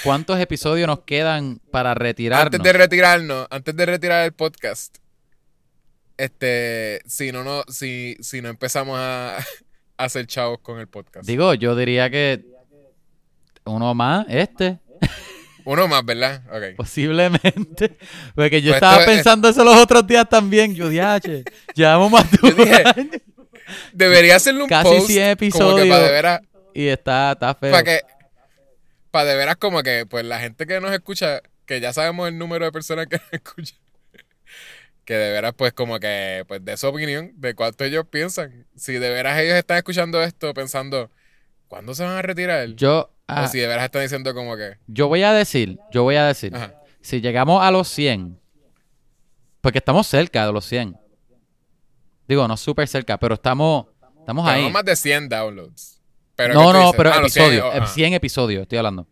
¿Cuántos 0.04 0.38
episodios 0.40 0.86
nos 0.86 1.00
quedan 1.00 1.60
para 1.70 1.94
retirarnos? 1.94 2.46
Antes 2.46 2.62
de 2.62 2.72
retirarnos, 2.72 3.46
antes 3.50 3.76
de 3.76 3.86
retirar 3.86 4.24
el 4.24 4.32
podcast, 4.32 4.98
este, 6.16 7.00
si 7.06 7.32
no, 7.32 7.44
no, 7.44 7.62
si, 7.68 8.16
si 8.20 8.42
no 8.42 8.48
empezamos 8.48 8.98
a, 8.98 9.38
a 9.38 9.44
hacer 9.96 10.26
chavos 10.26 10.58
con 10.60 10.78
el 10.80 10.88
podcast. 10.88 11.26
Digo, 11.26 11.54
yo 11.54 11.74
diría 11.76 12.10
que 12.10 12.44
uno 13.64 13.94
más, 13.94 14.26
este, 14.28 14.78
Uno 15.64 15.86
más, 15.86 16.04
¿verdad? 16.04 16.42
Ok. 16.52 16.76
posiblemente. 16.76 17.96
Porque 18.34 18.60
yo 18.60 18.72
Pues 18.72 18.82
estaba 18.82 19.00
es- 19.02 19.06
pensando 19.06 19.48
eso 19.48 19.62
los 19.64 19.76
otros 19.76 20.04
días 20.06 20.28
también. 20.28 20.74
Yo, 20.74 20.88
diache, 20.88 21.44
llevamos 21.74 22.10
más 22.10 22.28
de 22.30 22.38
un 22.42 22.56
dije, 22.56 22.82
año. 22.84 23.10
Debería 23.92 24.36
hacerle 24.36 24.64
un 24.64 24.68
Casi 24.68 24.88
post 24.88 25.06
100 25.06 25.22
como 25.22 25.24
que 25.24 25.30
episodios. 25.46 25.88
para 25.88 26.38
de 26.38 26.42
Y 26.74 26.86
está, 26.88 27.32
está 27.32 27.54
feo. 27.54 27.70
para 27.70 27.84
que, 27.84 28.00
para 29.12 29.26
de 29.26 29.36
veras 29.36 29.56
como 29.56 29.84
que, 29.84 30.06
pues 30.06 30.24
la 30.24 30.40
gente 30.40 30.66
que 30.66 30.80
nos 30.80 30.90
escucha, 30.90 31.42
que 31.66 31.80
ya 31.80 31.92
sabemos 31.92 32.28
el 32.28 32.38
número 32.38 32.64
de 32.64 32.72
personas 32.72 33.06
que 33.06 33.18
nos 33.22 33.32
escuchan, 33.32 33.78
que 35.04 35.14
de 35.14 35.30
veras 35.30 35.54
pues 35.56 35.72
como 35.72 36.00
que, 36.00 36.44
pues 36.48 36.64
de 36.64 36.76
su 36.76 36.88
opinión, 36.88 37.32
de 37.36 37.54
cuánto 37.54 37.84
ellos 37.84 38.06
piensan. 38.10 38.66
Si 38.74 38.94
de 38.94 39.10
veras 39.10 39.38
ellos 39.38 39.54
están 39.54 39.76
escuchando 39.76 40.20
esto 40.22 40.52
pensando, 40.54 41.10
¿cuándo 41.68 41.94
se 41.94 42.02
van 42.02 42.16
a 42.16 42.22
retirar? 42.22 42.70
Yo, 42.70 43.12
ah, 43.28 43.44
o 43.44 43.48
si 43.48 43.58
de 43.58 43.68
veras 43.68 43.84
están 43.84 44.02
diciendo 44.02 44.34
como 44.34 44.56
que, 44.56 44.78
yo 44.88 45.06
voy 45.06 45.22
a 45.22 45.32
decir, 45.32 45.78
yo 45.92 46.02
voy 46.02 46.16
a 46.16 46.26
decir, 46.26 46.56
ajá, 46.56 46.74
si 47.02 47.20
llegamos 47.20 47.62
a 47.62 47.70
los 47.70 47.88
100, 47.88 48.40
porque 49.60 49.78
estamos 49.78 50.06
cerca 50.06 50.46
de 50.46 50.52
los 50.52 50.64
100. 50.64 50.96
Digo, 52.26 52.48
no 52.48 52.56
súper 52.56 52.88
cerca, 52.88 53.18
pero 53.18 53.34
estamos, 53.34 53.86
estamos 54.18 54.48
ahí. 54.48 54.70
más 54.70 54.84
de 54.84 54.96
100 54.96 55.28
downloads. 55.28 56.01
Pero 56.36 56.54
no, 56.54 56.60
¿qué 56.60 56.66
tú 56.66 56.84
no, 56.84 56.92
pero 56.92 57.12
Ah, 57.12 57.20
los 57.20 57.32
100, 57.32 57.44
episodios, 57.44 57.64
oh, 57.64 57.76
eh, 57.76 57.78
ajá. 57.78 57.86
100 57.86 58.12
episodios, 58.14 58.62
estoy 58.62 58.78
hablando. 58.78 59.06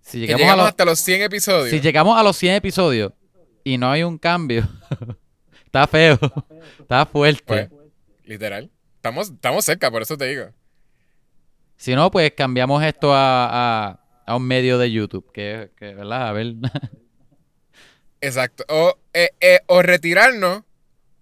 Si 0.00 0.20
llegamos, 0.20 0.40
llegamos 0.40 0.52
a 0.52 0.62
los, 0.62 0.68
hasta 0.68 0.84
los 0.84 0.98
100 1.00 1.22
episodios. 1.22 1.70
si 1.70 1.80
llegamos 1.80 2.18
a 2.18 2.22
los 2.22 2.36
100 2.36 2.54
episodios 2.54 3.12
y 3.64 3.78
no 3.78 3.90
hay 3.90 4.02
un 4.04 4.18
cambio, 4.18 4.68
está 5.64 5.86
feo, 5.86 6.18
está 6.80 7.06
fuerte. 7.06 7.42
Pues, 7.44 7.70
literal. 8.24 8.70
Estamos, 8.96 9.30
estamos 9.30 9.64
cerca, 9.64 9.90
por 9.90 10.02
eso 10.02 10.16
te 10.16 10.26
digo. 10.26 10.46
Si 11.76 11.94
no, 11.94 12.10
pues 12.10 12.32
cambiamos 12.32 12.82
esto 12.82 13.12
a, 13.12 13.88
a, 13.88 14.00
a 14.26 14.36
un 14.36 14.46
medio 14.46 14.78
de 14.78 14.90
YouTube, 14.90 15.30
que, 15.32 15.70
que 15.76 15.94
¿verdad? 15.94 16.28
A 16.28 16.32
ver. 16.32 16.54
Exacto. 18.20 18.64
O, 18.68 18.98
eh, 19.12 19.30
eh, 19.40 19.60
o 19.66 19.82
retirarnos 19.82 20.62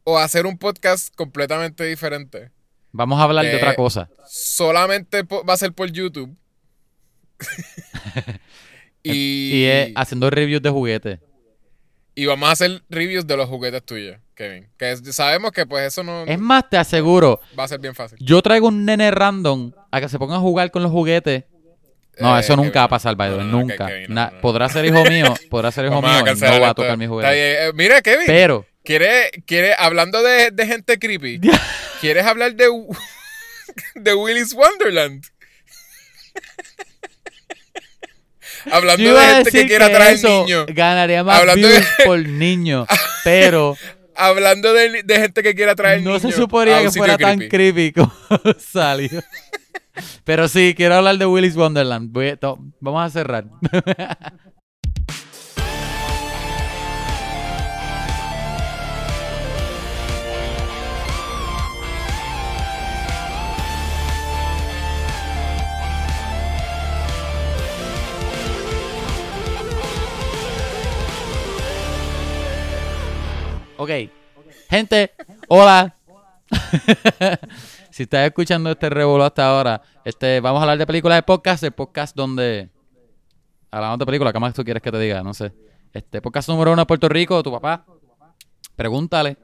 o 0.05 0.19
hacer 0.19 0.47
un 0.47 0.59
podcast 0.59 1.14
completamente 1.14 1.85
diferente. 1.85 2.51
Vamos 2.97 3.19
a 3.21 3.25
hablar 3.25 3.45
de 3.45 3.53
Eh, 3.53 3.57
otra 3.57 3.75
cosa. 3.75 4.09
Solamente 4.25 5.23
va 5.25 5.53
a 5.53 5.57
ser 5.57 5.73
por 5.73 5.91
YouTube. 5.91 6.35
y, 9.03 9.13
Y 9.61 9.65
es 9.65 9.93
haciendo 9.97 10.31
reviews 10.31 10.63
de 10.63 10.71
juguetes. 10.71 11.19
y 12.15 12.27
vamos 12.27 12.49
a 12.49 12.53
hacer 12.53 12.83
reviews 12.89 13.27
de 13.27 13.37
los 13.37 13.49
juguetes 13.49 13.83
tuyos, 13.85 14.19
Kevin. 14.37 14.69
Que 14.79 14.93
es- 14.93 15.03
sabemos 15.15 15.51
que 15.51 15.67
pues 15.67 15.85
eso 15.89 16.05
no 16.05 16.23
Es 16.25 16.39
más, 16.39 16.71
te 16.71 16.77
aseguro, 16.77 17.41
va 17.59 17.65
a 17.65 17.69
ser 17.69 17.81
bien 17.81 17.95
fácil. 17.97 18.17
yo 18.21 18.41
traigo 18.43 18.69
un 18.69 18.85
nene 18.85 19.11
random 19.11 19.73
a 19.91 20.01
que 20.01 20.09
se 20.09 20.19
ponga 20.19 20.37
a 20.37 20.41
jugar 20.41 20.71
con 20.71 20.83
los 20.85 20.93
juguetes. 20.93 21.45
No, 22.21 22.37
Eh, 22.37 22.41
eso 22.41 22.55
nunca 22.55 22.71
Kevin, 22.71 22.81
va 22.81 22.85
a 22.85 22.89
pasar, 22.89 23.17
by 23.17 23.29
the 23.31 23.37
no, 23.39 23.43
way, 23.43 23.51
no, 23.51 23.59
nunca. 23.59 23.87
Kevin, 23.89 24.15
no. 24.15 24.31
Podrá 24.41 24.69
ser 24.69 24.85
hijo 24.85 25.03
mío, 25.05 25.35
podrá 25.51 25.73
ser 25.73 25.87
hijo 25.87 26.01
mío 26.01 26.11
no 26.25 26.61
va 26.61 26.69
a 26.69 26.75
tocar 26.75 26.97
juguetes. 26.97 27.33
bien. 27.33 27.57
Eh, 27.59 27.73
mira, 27.75 28.01
Kevin. 28.01 28.27
Pero, 28.27 28.65
¿Quiere, 28.85 29.31
quiere, 29.47 29.75
hablando 29.79 30.23
de, 30.23 30.51
de 30.51 30.66
gente 30.66 30.99
creepy, 30.99 31.40
¿quieres 32.01 32.27
hablar 32.27 32.55
de, 32.55 32.66
de 33.94 34.14
Willy's 34.14 34.53
Wonderland? 34.53 35.25
hablando 38.70 39.14
de 39.14 39.27
gente 39.27 39.51
que 39.51 39.66
quiera 39.66 39.90
traer 39.90 40.23
niños. 40.23 40.66
ganaría 40.68 41.25
más 41.25 41.40
Hablando 41.40 41.68
views 41.68 41.85
de- 41.99 42.05
por 42.05 42.18
niño, 42.18 42.87
pero 43.25 43.77
Hablando 44.16 44.73
de, 44.73 45.03
de 45.03 45.16
gente 45.20 45.42
que 45.42 45.55
quiera 45.57 45.75
traer 45.75 46.01
no 46.03 46.11
niños. 46.11 46.23
se 46.23 46.29
a 46.29 46.33
suponía 46.33 46.81
que 46.83 46.90
fuera 46.92 47.18
tan 47.18 47.38
creepy 47.49 47.92
como 47.92 48.12
salió. 48.59 49.23
Pero 50.25 50.47
sí, 50.49 50.75
quiero 50.77 50.94
hablar 50.97 51.18
de 51.18 51.27
Willy's 51.27 51.57
Wonderland. 51.57 52.11
Voy 52.12 52.37
to- 52.37 52.59
vamos 52.81 53.07
a 53.07 53.11
cerrar. 53.11 53.44
Ok. 73.77 73.91
Gente, 74.71 75.11
hola. 75.49 75.97
si 77.91 78.05
estás 78.05 78.27
escuchando 78.27 78.71
este 78.71 78.89
revuelo 78.89 79.25
hasta 79.25 79.49
ahora, 79.49 79.83
este, 80.05 80.41
vamos 80.41 80.61
a 80.61 80.63
hablar 80.63 80.79
de 80.79 80.87
películas 80.87 81.19
de 81.19 81.23
podcast, 81.23 81.65
el 81.65 81.73
podcast 81.73 82.15
donde 82.15 82.71
hablamos 83.71 83.99
de 83.99 84.07
películas, 84.07 84.33
¿qué 84.33 84.39
más 84.39 84.55
tú 84.55 84.63
quieres 84.65 84.83
que 84.83 84.93
te 84.93 84.99
diga? 84.99 85.23
No 85.23 85.35
sé. 85.35 85.53
Este 85.93 86.23
podcast 86.23 86.49
número 86.49 86.73
uno 86.73 86.83
de 86.83 86.87
Puerto 86.87 87.09
Rico, 87.09 87.43
tu 87.43 87.51
papá. 87.51 87.85
Pregúntale. 88.77 89.37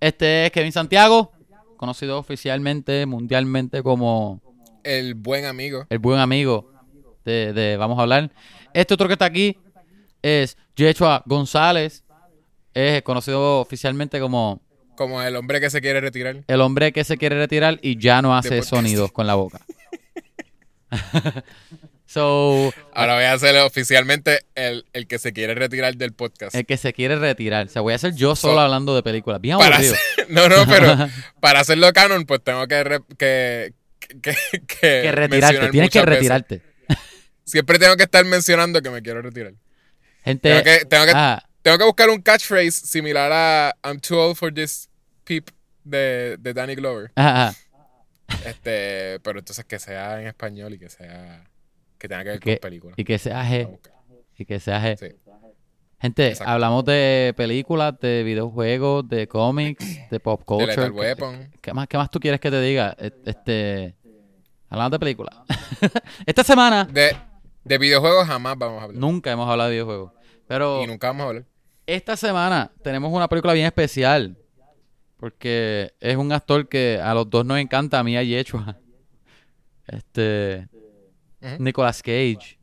Este 0.00 0.46
es 0.46 0.52
Kevin 0.52 0.72
Santiago, 0.72 1.30
conocido 1.76 2.18
oficialmente, 2.18 3.06
mundialmente 3.06 3.84
como 3.84 4.40
El 4.82 5.14
buen 5.14 5.44
amigo. 5.44 5.86
el 5.90 5.98
buen 6.00 6.18
amigo 6.18 6.72
de, 7.24 7.52
de 7.52 7.76
Vamos 7.76 7.98
a 7.98 8.02
hablar. 8.02 8.32
Este 8.74 8.94
otro 8.94 9.06
que 9.06 9.12
está 9.12 9.26
aquí 9.26 9.56
es 10.22 10.56
Yechua 10.74 11.22
González, 11.24 12.04
es 12.74 13.02
conocido 13.02 13.60
oficialmente 13.60 14.18
como 14.20 14.60
Como 14.96 15.22
el 15.22 15.36
hombre 15.36 15.60
que 15.60 15.70
se 15.70 15.80
quiere 15.80 16.00
retirar. 16.00 16.42
el 16.46 16.60
hombre 16.60 16.92
que 16.92 17.04
se 17.04 17.16
quiere 17.16 17.36
retirar 17.38 17.78
y 17.82 17.98
ya 17.98 18.22
no 18.22 18.36
hace 18.36 18.62
sonidos 18.62 19.12
con 19.12 19.26
la 19.26 19.34
boca. 19.34 19.60
so, 22.06 22.72
Ahora 22.92 23.14
voy 23.14 23.24
a 23.24 23.38
ser 23.38 23.56
oficialmente 23.58 24.40
el, 24.54 24.84
el 24.92 25.06
que 25.06 25.18
se 25.18 25.32
quiere 25.32 25.54
retirar 25.54 25.96
del 25.96 26.12
podcast. 26.12 26.54
el 26.54 26.66
que 26.66 26.76
se 26.76 26.92
quiere 26.92 27.16
retirar. 27.16 27.66
O 27.66 27.70
sea, 27.70 27.82
voy 27.82 27.94
a 27.94 27.98
ser 27.98 28.14
yo 28.14 28.36
solo 28.36 28.54
So- 28.54 28.60
hablando 28.60 28.94
de 28.94 29.02
películas. 29.02 29.40
Bien 29.40 29.58
Para 29.58 29.76
hacer- 29.76 29.96
no, 30.28 30.48
no, 30.48 30.66
pero 30.66 31.08
para 31.40 31.60
hacerlo 31.60 31.92
canon, 31.92 32.24
pues 32.26 32.42
tengo 32.44 32.66
que, 32.66 32.84
re- 32.84 33.00
que, 33.18 33.72
que, 34.20 34.34
que, 34.66 34.66
Que 34.78 35.12
retirarte, 35.12 35.68
tienes 35.70 35.90
que 35.90 35.98
veces. 36.00 36.14
retirarte. 36.14 36.62
Siempre 37.44 37.78
tengo 37.78 37.96
que 37.96 38.04
estar 38.04 38.24
mencionando 38.24 38.80
que 38.82 38.90
me 38.90 39.02
quiero 39.02 39.20
retirar. 39.22 39.54
Gente, 40.24 40.48
Tengo 40.48 40.62
que, 40.62 40.84
tengo 40.84 41.04
que, 41.06 41.12
ah, 41.14 41.42
tengo 41.62 41.78
que 41.78 41.84
buscar 41.84 42.10
un 42.10 42.20
catchphrase 42.20 42.72
similar 42.72 43.30
a 43.32 43.74
I'm 43.84 44.00
too 44.00 44.16
old 44.18 44.36
for 44.36 44.52
this 44.52 44.88
peep 45.24 45.50
de, 45.84 46.36
de 46.38 46.52
Danny 46.54 46.74
Glover. 46.74 47.12
Este, 48.46 49.20
pero 49.20 49.38
entonces 49.38 49.64
que 49.64 49.78
sea 49.78 50.20
en 50.20 50.26
español 50.28 50.74
y 50.74 50.78
que 50.78 50.88
sea 50.88 51.44
que 51.98 52.08
tenga 52.08 52.22
que 52.24 52.28
ver 52.30 52.40
Que- 52.40 52.56
con 52.56 52.60
películas. 52.60 52.98
y 52.98 53.04
que 53.04 53.18
sea 53.18 53.44
G, 53.48 53.78
y 54.38 54.44
que 54.44 54.58
sea 54.60 54.80
G. 54.82 54.96
Sí. 54.98 55.16
Gente, 56.00 56.28
Exacto. 56.30 56.50
hablamos 56.52 56.84
de 56.84 57.32
películas, 57.36 57.94
de 58.00 58.24
videojuegos, 58.24 59.08
de 59.08 59.28
cómics, 59.28 60.10
de 60.10 60.18
pop 60.18 60.42
culture. 60.44 60.66
Lethal 60.66 60.92
¿Qué- 60.92 60.98
Weapon. 60.98 61.50
¿Qué 61.60 61.72
más, 61.72 61.86
¿Qué 61.86 61.96
más 61.96 62.10
tú 62.10 62.18
quieres 62.18 62.40
que 62.40 62.50
te 62.50 62.60
diga? 62.60 62.96
E- 62.98 63.12
Este, 63.24 63.94
hablamos 64.68 64.90
de 64.92 64.98
películas. 64.98 65.36
Esta 66.26 66.42
semana 66.42 66.84
De, 66.86 67.16
de 67.62 67.78
videojuegos 67.78 68.26
jamás 68.26 68.58
vamos 68.58 68.80
a 68.80 68.84
hablar. 68.86 68.98
nunca 69.00 69.30
hemos 69.30 69.48
hablado 69.48 69.68
de 69.70 69.74
videojuegos. 69.76 70.12
Pero 70.48 70.82
Y 70.82 70.86
nunca 70.88 71.06
vamos 71.08 71.24
a 71.24 71.28
hablar. 71.28 71.44
Esta 71.86 72.16
semana 72.16 72.70
tenemos 72.82 73.12
una 73.12 73.28
película 73.28 73.52
bien 73.52 73.66
especial. 73.66 74.36
Porque 75.16 75.92
es 76.00 76.16
un 76.16 76.32
actor 76.32 76.68
que 76.68 76.98
a 77.00 77.14
los 77.14 77.30
dos 77.30 77.46
nos 77.46 77.58
encanta, 77.58 78.00
a 78.00 78.02
mí 78.04 78.12
y 78.14 78.16
a 78.16 78.22
Yechua. 78.24 78.76
Este, 79.86 80.66
Ujú. 81.40 81.62
Nicolas 81.62 82.02
Cage, 82.02 82.58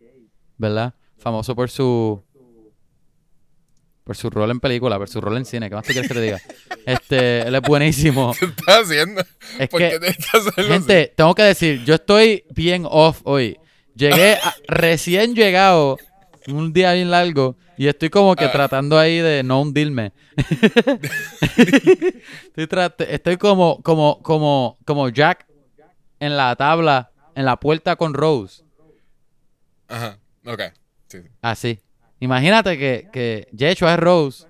¿verdad? 0.58 0.94
Famoso 1.18 1.56
por 1.56 1.70
su 1.70 2.22
por 4.04 4.18
su 4.18 4.30
rol 4.32 4.50
en 4.50 4.60
película, 4.60 4.98
por 4.98 5.08
su 5.08 5.22
rol 5.22 5.38
en 5.38 5.46
cine. 5.46 5.70
¿Qué 5.70 5.76
más 5.76 5.86
te 5.86 5.94
quieres 5.94 6.08
que 6.10 6.16
te 6.16 6.22
diga? 6.22 6.40
Este, 6.86 7.42
él 7.42 7.54
es 7.54 7.62
buenísimo. 7.62 8.34
¿Qué 8.40 8.46
estás 8.46 8.84
haciendo? 8.86 9.22
Es 9.60 9.70
¿Por 9.70 9.80
que- 9.80 10.00
qué 10.00 10.08
hacerlo 10.08 10.52
así? 10.58 10.64
Gente, 10.64 11.14
tengo 11.16 11.36
que 11.36 11.44
decir, 11.44 11.84
yo 11.86 11.94
estoy 11.96 12.44
bien 12.56 12.84
off 12.90 13.22
hoy. 13.26 13.60
Llegué 13.94 14.34
a- 14.42 14.56
recién 14.68 15.36
llegado, 15.36 15.98
un 16.48 16.74
día 16.74 16.94
bien 16.94 17.12
largo, 17.12 17.58
y 17.80 17.88
estoy 17.88 18.10
como 18.10 18.36
que 18.36 18.46
Ah. 18.46 18.52
tratando 18.52 19.00
ahí 19.00 19.20
de 19.20 19.42
no 19.42 19.62
hundirme. 19.62 20.12
estoy, 23.08 23.38
como, 23.38 23.82
como, 23.82 24.22
como, 24.22 24.78
como 24.86 25.10
Jack 25.10 25.48
en 26.20 26.36
la 26.38 26.56
tabla, 26.56 27.12
en 27.36 27.46
la 27.46 27.58
puerta 27.58 27.96
con 27.96 28.14
Rose. 28.14 28.64
Ajá, 29.88 30.20
ok. 30.46 30.62
Sí, 31.08 31.22
sí. 31.22 31.28
Así. 31.42 31.80
Imagínate 32.20 32.78
que, 32.78 33.08
que 33.14 33.48
Yeshua 33.54 33.94
es 33.94 34.00
Rose 34.00 34.46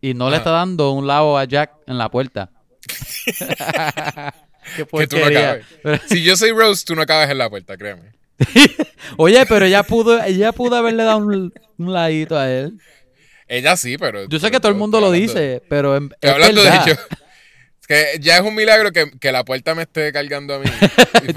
y 0.00 0.14
no 0.14 0.30
le 0.30 0.36
está 0.36 0.50
dando 0.50 0.92
un 0.92 1.06
lado 1.08 1.36
a 1.36 1.44
Jack 1.44 1.72
en 1.86 1.98
la 1.98 2.10
puerta. 2.10 2.50
Que 4.76 4.86
tú 4.86 4.96
no 4.96 5.02
porquería. 5.02 5.60
cabes. 5.82 6.00
Si 6.08 6.22
yo 6.22 6.36
soy 6.36 6.52
Rose, 6.52 6.84
tú 6.86 6.94
no 6.94 7.04
cabes 7.04 7.28
en 7.28 7.36
la 7.36 7.50
puerta, 7.50 7.76
créeme. 7.76 8.12
Oye, 9.16 9.44
pero 9.46 9.64
ella 9.66 9.82
pudo, 9.82 10.22
ella 10.22 10.52
pudo 10.52 10.76
haberle 10.76 11.04
dado 11.04 11.18
un, 11.18 11.52
un 11.78 11.92
ladito 11.92 12.38
a 12.38 12.50
él. 12.50 12.78
Ella 13.46 13.76
sí, 13.76 13.98
pero. 13.98 14.28
Yo 14.28 14.38
sé 14.38 14.50
que 14.50 14.60
todo 14.60 14.72
el 14.72 14.78
mundo 14.78 15.00
lo 15.00 15.10
dice, 15.12 15.62
pero 15.68 15.96
en- 15.96 16.10
es 16.20 16.30
hablando 16.30 16.62
de 16.62 16.70
verdad. 16.70 16.98
Es 17.80 17.86
que 17.86 18.04
ya 18.20 18.36
es 18.38 18.42
un 18.42 18.54
milagro 18.54 18.90
que, 18.92 19.10
que 19.20 19.30
la 19.30 19.44
puerta 19.44 19.74
me 19.74 19.82
esté 19.82 20.10
cargando 20.12 20.54
a 20.54 20.58
mí. 20.58 20.64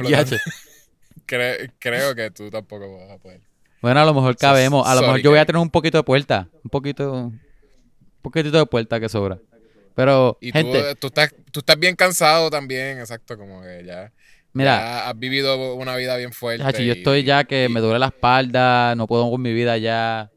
Cre- 1.28 1.72
creo 1.80 2.16
que 2.16 2.32
tú 2.32 2.50
tampoco 2.50 2.98
vas 3.00 3.12
a 3.12 3.18
poder. 3.18 3.42
Bueno, 3.82 4.00
a 4.00 4.06
lo 4.06 4.14
mejor 4.14 4.38
cabemos. 4.38 4.88
A 4.88 4.92
lo 4.92 4.96
sorry, 5.02 5.08
mejor 5.08 5.22
yo 5.22 5.30
voy 5.32 5.40
a 5.40 5.46
tener 5.46 5.62
un 5.62 5.70
poquito 5.70 5.98
de 5.98 6.04
puerta. 6.04 6.48
Un 6.64 6.70
poquito. 6.70 7.12
Un 7.14 7.42
poquitito 8.22 8.58
de 8.58 8.66
puerta 8.66 9.00
que 9.00 9.10
sobra. 9.10 9.38
Pero, 9.94 10.38
Y 10.42 10.52
gente, 10.52 10.94
tú, 10.94 11.00
tú, 11.02 11.08
estás, 11.08 11.34
tú 11.52 11.60
estás 11.60 11.78
bien 11.80 11.96
cansado 11.96 12.50
también, 12.52 13.00
exacto, 13.00 13.36
como 13.38 13.64
que 13.64 13.84
ya, 13.84 14.12
mira, 14.58 14.78
ya 14.80 15.10
has 15.10 15.18
vivido 15.20 15.76
una 15.76 15.96
vida 15.96 16.16
bien 16.18 16.32
fuerte. 16.34 16.64
Hachi, 16.64 16.86
yo 16.86 16.94
y- 16.94 16.98
estoy 16.98 17.24
ya 17.24 17.44
que 17.46 17.66
y- 17.66 17.70
me 17.70 17.80
duele 17.80 18.00
la 18.00 18.08
espalda, 18.08 18.96
no 18.96 19.08
puedo 19.08 19.30
con 19.32 19.42
mi 19.42 19.54
vida 19.54 19.78
ya. 19.78 20.30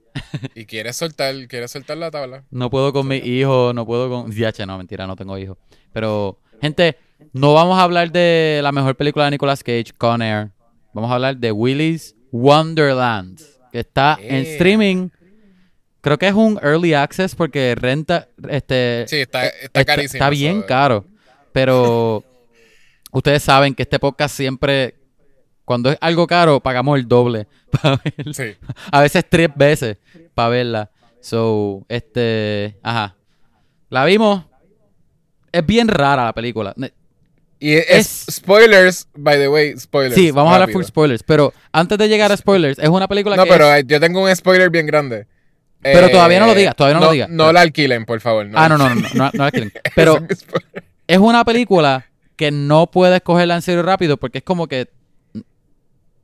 Y 0.54 0.64
quieres 0.66 0.96
soltar, 0.96 1.34
quieres 1.48 1.70
soltar 1.70 1.96
la 1.96 2.10
tabla. 2.10 2.44
No 2.50 2.68
puedo 2.70 2.92
con 2.92 3.06
mis 3.08 3.24
hijos, 3.24 3.74
no 3.74 3.86
puedo 3.86 4.08
con... 4.10 4.30
Diache, 4.30 4.66
no, 4.66 4.76
mentira, 4.78 5.06
no 5.06 5.16
tengo 5.16 5.36
hijos. 5.38 5.56
Pero, 5.92 6.38
gente, 6.60 6.96
no 7.32 7.54
vamos 7.54 7.78
a 7.78 7.82
hablar 7.82 8.10
de 8.12 8.60
la 8.62 8.72
mejor 8.72 8.96
película 8.96 9.24
de 9.26 9.32
Nicolas 9.32 9.62
Cage, 9.62 9.92
Con 9.96 10.20
Air. 10.22 10.50
Vamos 10.92 11.10
a 11.10 11.14
hablar 11.14 11.36
de 11.36 11.52
Willy's 11.52 12.14
Wonderland, 12.32 13.40
que 13.72 13.80
está 13.80 14.18
en 14.20 14.36
streaming. 14.46 15.08
Creo 16.00 16.18
que 16.18 16.28
es 16.28 16.34
un 16.34 16.58
early 16.62 16.94
access 16.94 17.34
porque 17.34 17.74
renta, 17.74 18.28
este... 18.48 19.04
Sí, 19.06 19.16
está, 19.16 19.46
está 19.46 19.84
carísimo. 19.84 20.16
Está 20.16 20.30
bien 20.30 20.62
caro. 20.62 21.04
Pero 21.52 22.24
ustedes 23.12 23.42
saben 23.42 23.74
que 23.74 23.82
este 23.82 23.98
podcast 23.98 24.34
siempre, 24.36 24.94
cuando 25.64 25.90
es 25.90 25.98
algo 26.00 26.26
caro, 26.26 26.60
pagamos 26.60 26.98
el 26.98 27.06
doble. 27.08 27.46
para 27.82 28.00
verla. 28.04 28.32
Sí. 28.34 28.56
A 28.90 29.00
veces 29.00 29.24
tres 29.28 29.48
veces 29.54 29.96
para 30.34 30.48
verla. 30.48 30.90
So, 31.20 31.84
este, 31.88 32.78
ajá. 32.82 33.16
La 33.88 34.04
vimos. 34.04 34.44
Es 35.52 35.66
bien 35.66 35.88
rara 35.88 36.24
la 36.26 36.32
película. 36.32 36.74
Y 37.58 37.74
es, 37.74 37.86
Es- 37.88 38.26
spoilers, 38.36 39.06
by 39.14 39.36
the 39.36 39.48
way, 39.48 39.76
spoilers. 39.76 40.14
Sí, 40.14 40.30
vamos 40.30 40.52
a 40.52 40.54
hablar 40.54 40.70
full 40.70 40.84
spoilers. 40.84 41.22
Pero 41.22 41.52
antes 41.72 41.98
de 41.98 42.08
llegar 42.08 42.32
a 42.32 42.36
spoilers, 42.36 42.78
es 42.78 42.88
una 42.88 43.06
película 43.08 43.36
No, 43.36 43.44
que 43.44 43.50
pero 43.50 43.72
es- 43.74 43.82
eh, 43.82 43.84
yo 43.86 44.00
tengo 44.00 44.22
un 44.22 44.34
spoiler 44.34 44.70
bien 44.70 44.86
grande. 44.86 45.26
Pero 45.82 46.06
Eh, 46.06 46.10
todavía 46.10 46.40
no 46.40 46.46
lo 46.46 46.54
digas, 46.54 46.76
todavía 46.76 46.98
no 47.00 47.06
lo 47.06 47.12
digas. 47.12 47.28
No 47.30 47.52
la 47.52 47.62
alquilen, 47.62 48.04
por 48.04 48.20
favor. 48.20 48.48
Ah, 48.54 48.68
no, 48.68 48.76
no, 48.78 48.88
no, 48.90 48.94
no, 48.96 49.08
no, 49.14 49.30
no 49.32 49.44
la 49.44 49.50
quieren. 49.50 49.72
Pero 49.94 50.16
Es 50.16 50.20
un 50.20 50.36
spoiler. 50.36 50.84
es 51.06 51.18
una 51.18 51.44
película 51.44 52.06
que 52.40 52.50
no 52.50 52.90
puedes 52.90 53.20
cogerla 53.20 53.54
en 53.54 53.60
serio 53.60 53.82
rápido 53.82 54.16
porque 54.16 54.38
es 54.38 54.44
como 54.44 54.66
que 54.66 54.88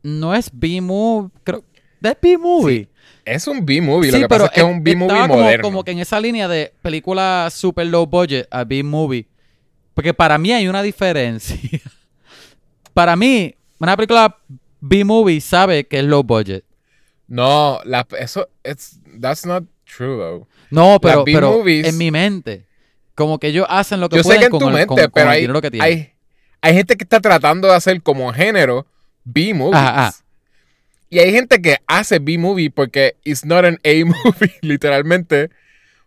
no 0.02 0.35
es 0.35 0.50
B-movie, 0.50 1.29
creo, 1.44 1.62
es 2.00 2.16
B-movie. 2.22 2.88
Es 3.22 3.46
un 3.46 3.66
B-movie, 3.66 4.11
Sí, 4.11 4.16
lo 4.16 4.22
que 4.22 4.29
pero 4.29 4.44
pasa 4.44 4.46
es 4.46 4.50
que 4.52 4.61
es 4.61 4.66
un 4.66 4.83
B-movie 4.83 5.12
estaba 5.12 5.29
como, 5.29 5.42
moderno. 5.42 5.62
como 5.62 5.85
que 5.85 5.90
en 5.90 5.98
esa 5.98 6.18
línea 6.18 6.48
de 6.48 6.72
película 6.81 7.48
super 7.52 7.87
low 7.87 8.07
budget 8.07 8.48
a 8.50 8.64
B-movie. 8.64 9.29
Porque 9.92 10.14
para 10.14 10.38
mí 10.38 10.52
hay 10.52 10.68
una 10.68 10.83
diferencia. 10.83 11.59
para 12.94 13.14
mí, 13.14 13.55
una 13.79 13.94
película 13.94 14.38
B-movie 14.81 15.42
sabe 15.42 15.87
que 15.87 15.98
es 15.98 16.05
low 16.07 16.22
budget. 16.22 16.64
No, 17.29 17.79
la, 17.85 18.07
eso, 18.18 18.48
it's, 18.64 18.98
that's 19.20 19.44
not 19.44 19.64
true, 19.85 20.16
though. 20.16 20.48
No, 20.70 20.98
pero, 20.98 21.24
pero 21.26 21.62
en 21.66 21.98
mi 21.98 22.11
mente, 22.11 22.65
como 23.16 23.40
que 23.40 23.48
ellos 23.48 23.66
hacen 23.68 23.98
lo 24.00 24.09
que 24.09 24.16
Yo 24.18 24.22
sé 24.22 24.29
pueden 24.29 24.40
que 24.42 24.44
en 24.46 24.50
con, 24.52 24.61
tu 24.61 24.68
el, 24.68 24.74
mente, 24.74 24.87
con- 24.87 25.11
pero 25.12 25.31
hay, 25.31 25.46
que 25.61 25.70
tienen. 25.72 25.83
hay, 25.83 26.12
hay 26.61 26.74
gente 26.74 26.96
que 26.96 27.02
está 27.02 27.18
tratando 27.20 27.66
de 27.66 27.74
hacer 27.74 28.00
como 28.02 28.33
género 28.33 28.87
B-movies. 29.24 29.74
Ajá, 29.74 30.07
ajá. 30.07 30.16
Y 31.11 31.18
hay 31.18 31.33
gente 31.33 31.61
que 31.61 31.79
hace 31.87 32.18
B-movie 32.20 32.70
porque 32.70 33.16
it's 33.24 33.44
not 33.44 33.64
an 33.64 33.79
A-movie, 33.85 34.55
literalmente. 34.61 35.50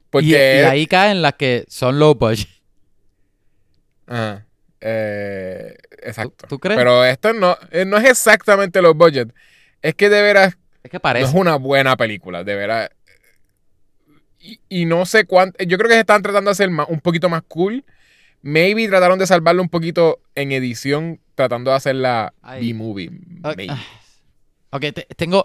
Porque... 0.10 0.28
y, 0.28 0.32
y 0.32 0.36
ahí 0.36 0.88
caen 0.88 1.22
las 1.22 1.34
que 1.34 1.66
son 1.68 2.00
low 2.00 2.16
budget. 2.16 2.48
Ajá. 4.08 4.46
Eh, 4.82 5.76
exacto. 6.04 6.48
¿Tú- 6.48 6.56
tú 6.56 6.60
crees? 6.60 6.78
Pero 6.78 7.04
esto 7.06 7.34
no, 7.34 7.58
eh, 7.72 7.86
no 7.86 7.98
es 7.98 8.06
exactamente 8.06 8.82
los 8.82 8.96
budget. 8.96 9.34
Es 9.82 9.96
que 9.96 10.10
de 10.10 10.22
veras 10.22 10.58
Es 10.84 10.92
que 10.92 10.98
no 10.98 11.02
parece. 11.02 11.28
es 11.30 11.34
una 11.34 11.56
buena 11.56 11.96
película, 11.98 12.44
de 12.44 12.56
veras. 12.56 12.90
Y, 14.40 14.60
y 14.70 14.86
no 14.86 15.06
sé 15.06 15.26
cuánto. 15.26 15.64
Yo 15.64 15.78
creo 15.78 15.90
que 15.90 15.96
se 15.96 16.00
están 16.02 16.22
tratando 16.22 16.50
de 16.50 16.54
hacer 16.54 16.70
ma- 16.70 16.86
un 16.88 17.00
poquito 17.02 17.30
más 17.30 17.42
cool. 17.48 17.84
Maybe 18.42 18.88
trataron 18.88 19.20
de 19.20 19.28
salvarlo 19.28 19.62
un 19.62 19.70
poquito 19.70 20.20
en 20.36 20.52
edición, 20.54 21.20
tratando 21.36 21.72
de 21.72 21.78
hacerla 21.78 22.34
Ay. 22.42 22.68
B-movie. 22.72 23.10
Ok, 23.44 23.58
maybe. 23.58 23.68
ah, 23.74 23.84
Ok, 24.72 24.82
te- 24.94 25.08
tengo. 25.18 25.44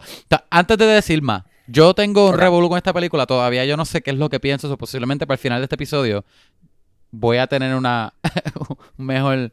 Antes 0.51 0.79
de 0.79 0.87
decir 0.87 1.21
más, 1.23 1.43
yo 1.67 1.95
tengo 1.95 2.29
un 2.29 2.35
Ok. 2.35 2.41
revolú 2.41 2.69
con 2.69 2.77
esta 2.77 2.93
película. 2.93 3.27
Todavía 3.27 3.65
yo 3.65 3.77
no 3.77 3.85
sé 3.85 4.01
qué 4.03 4.11
es 4.13 4.17
lo 4.17 4.29
que 4.29 4.39
pienso. 4.39 4.73
o 4.73 4.77
posiblemente 4.79 5.27
para 5.27 5.35
el 5.35 5.41
final 5.41 5.61
de 5.61 5.65
este 5.65 5.75
episodio 5.75 6.25
voy 7.11 7.39
a 7.39 7.47
tener 7.49 7.75
una. 7.75 8.15
un 8.99 9.07
mejor. 9.07 9.53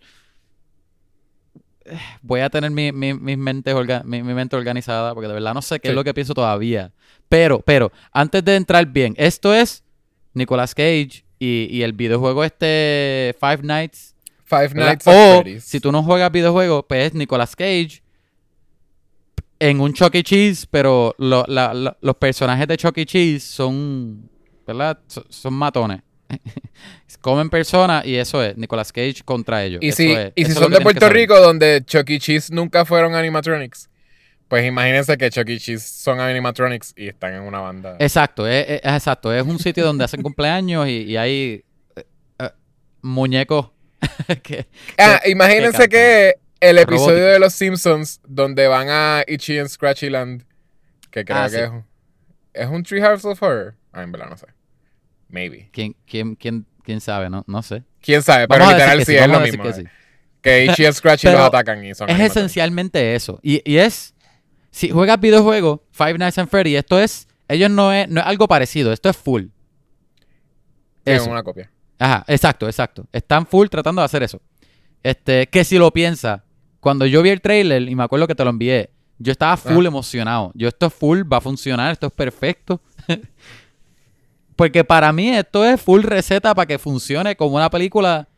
Voy 2.22 2.42
a 2.42 2.50
tener 2.50 2.70
mi, 2.72 2.92
mi, 2.92 3.14
mis 3.14 3.38
mentes 3.38 3.74
orga- 3.76 4.04
mi, 4.04 4.22
mi 4.24 4.34
mente 4.34 4.56
organizada. 4.56 5.14
Porque 5.14 5.28
de 5.28 5.34
verdad 5.34 5.54
no 5.54 5.62
sé 5.62 5.80
qué 5.80 5.88
Sí. 5.88 5.92
es 5.92 5.96
lo 5.96 6.04
que 6.04 6.14
pienso 6.14 6.34
todavía. 6.34 6.92
Pero, 7.30 7.60
pero, 7.62 7.92
antes 8.12 8.44
de 8.44 8.56
entrar 8.56 8.86
bien, 8.86 9.14
esto 9.18 9.54
es 9.54 9.84
Nicolas 10.34 10.76
Cage 10.76 11.24
y, 11.40 11.68
y 11.72 11.82
el 11.84 11.94
videojuego 11.94 12.44
este 12.44 13.36
Five 13.40 13.60
Nights 13.64 14.16
Five. 14.46 14.74
Nights 14.74 15.08
O 15.08 15.44
si 15.62 15.80
tú 15.80 15.92
no 15.94 16.04
juegas 16.04 16.30
videojuegos, 16.32 16.84
pues 16.88 17.08
es 17.08 17.14
Nicolas 17.14 17.56
Cage 17.56 18.04
en 19.60 19.80
un 19.80 19.94
Chuck 19.94 20.14
E. 20.16 20.24
Cheese, 20.24 20.68
pero 20.70 21.16
lo- 21.20 21.46
la- 21.48 21.74
la- 21.74 21.98
los 22.02 22.16
personajes 22.16 22.68
de 22.68 22.78
Chuck 22.78 22.98
E. 22.98 23.06
Cheese 23.06 23.44
son, 23.46 24.30
¿verdad? 24.68 25.00
So- 25.08 25.26
son 25.30 25.54
matones. 25.54 26.02
Comen 27.22 27.50
personas 27.50 28.06
y 28.06 28.16
eso 28.16 28.44
es 28.44 28.58
Nicolas 28.58 28.92
Cage 28.92 29.22
contra 29.24 29.64
ellos. 29.64 29.80
Y 29.84 29.90
Eso 29.90 29.98
si, 29.98 30.12
es- 30.12 30.32
y 30.36 30.46
si 30.46 30.54
son 30.54 30.72
de 30.72 30.82
Puerto. 30.82 31.08
Rico, 31.10 31.40
donde 31.40 31.84
Chuck 31.86 32.10
E. 32.10 32.20
Cheese 32.20 32.52
nunca 32.54 32.84
fueron 32.86 33.14
animatronics, 33.16 33.90
pues 34.48 34.66
imagínense 34.66 35.18
que 35.18 35.30
Chuck 35.30 35.48
E. 35.50 35.58
Cheese 35.60 35.84
son 35.86 36.20
animatronics 36.20 36.94
y 36.98 37.08
están 37.10 37.34
en 37.36 37.42
una 37.44 37.60
banda. 37.60 37.96
Exacto, 38.00 38.48
es, 38.48 38.66
exacto. 38.84 39.34
Es 39.34 39.44
un 39.44 39.60
sitio 39.60 39.86
donde 39.86 40.04
hacen 40.04 40.22
cumpleaños 40.24 40.88
y, 40.88 41.04
y 41.04 41.18
hay 41.18 41.64
eh, 41.96 42.04
eh, 42.40 42.50
muñecos 43.02 43.72
que, 44.44 44.68
ah, 44.98 45.20
que- 45.24 45.30
imagínense 45.32 45.88
que 45.90 46.34
que 46.60 46.70
el 46.70 46.78
episodio 46.78 47.26
de 47.26 47.40
Los 47.40 47.54
Simpsons 47.54 48.20
donde 48.28 48.68
van 48.68 48.88
a 48.90 49.24
Itchy 49.28 49.58
and 49.60 49.70
Scratchy 49.70 50.10
Land, 50.10 50.44
que 51.12 51.26
creo 51.26 51.38
Ah, 51.38 51.46
que 51.50 51.56
sí. 51.58 51.62
es, 51.62 51.70
un- 51.70 51.86
es 52.54 52.68
un 52.68 52.84
Treehouse 52.84 53.26
of 53.26 53.42
Horror. 53.42 53.76
Ah, 53.94 54.04
en 54.04 54.12
verdad 54.12 54.30
no 54.30 54.38
sé. 54.38 54.46
Maybe. 55.32 55.70
¿quién, 55.72 55.96
quién, 56.06 56.36
quién, 56.36 56.66
quién 56.84 57.02
sabe? 57.02 57.30
No, 57.30 57.44
no 57.48 57.62
sé. 57.64 57.84
Quién 58.02 58.22
sabe, 58.22 58.48
pero 58.48 58.66
Vamos 58.66 58.74
literal 58.76 59.06
sí, 59.06 59.16
es 59.16 59.28
lo 59.28 59.40
mismo. 59.40 59.64
que 59.64 59.70
eh. 59.70 59.74
sí. 59.74 59.84
Que 60.42 60.92
Scratchy 60.94 61.28
Pero 61.28 61.40
los 61.40 61.48
atacan 61.48 61.84
y 61.84 61.94
son 61.94 62.10
Es 62.10 62.20
esencialmente 62.20 63.16
eso. 63.16 63.40
Y, 63.42 63.62
y 63.70 63.78
es. 63.78 64.14
Si 64.72 64.90
juegas 64.90 65.20
videojuegos, 65.20 65.82
Five 65.92 66.18
Nights 66.18 66.38
at 66.38 66.48
Freddy, 66.48 66.76
esto 66.76 67.00
es. 67.00 67.28
Ellos 67.48 67.70
no 67.70 67.92
es, 67.92 68.08
no 68.08 68.22
es 68.22 68.28
algo 68.28 68.48
parecido, 68.48 68.94
esto 68.94 69.10
es 69.10 69.18
full. 69.18 69.48
Es 71.04 71.28
una 71.28 71.44
copia. 71.44 71.70
Ajá, 72.00 72.24
exacto, 72.28 72.68
exacto. 72.68 73.06
Están 73.12 73.46
full 73.46 73.68
tratando 73.68 74.02
de 74.02 74.06
hacer 74.06 74.24
eso. 74.24 74.42
Este, 75.04 75.48
que 75.48 75.64
si 75.64 75.78
lo 75.78 75.92
piensa, 75.92 76.46
cuando 76.80 77.06
yo 77.06 77.22
vi 77.22 77.30
el 77.30 77.42
trailer 77.42 77.82
y 77.82 77.96
me 77.96 78.04
acuerdo 78.04 78.28
que 78.28 78.36
te 78.36 78.44
lo 78.44 78.50
envié, 78.50 78.92
yo 79.20 79.32
estaba 79.32 79.58
full 79.58 79.86
emocionado. 79.86 80.52
Yo 80.56 80.68
esto 80.68 80.88
es 80.88 80.94
full, 80.94 81.22
va 81.32 81.38
a 81.38 81.42
funcionar, 81.42 81.92
esto 81.92 82.08
es 82.08 82.14
perfecto. 82.14 82.82
Porque 84.62 84.84
para 84.84 85.12
mí 85.12 85.28
esto 85.28 85.66
es 85.66 85.82
full 85.82 86.04
receta 86.04 86.54
para 86.54 86.68
que 86.68 86.78
funcione 86.78 87.36
como 87.36 87.56
una 87.56 87.72
película 87.72 88.30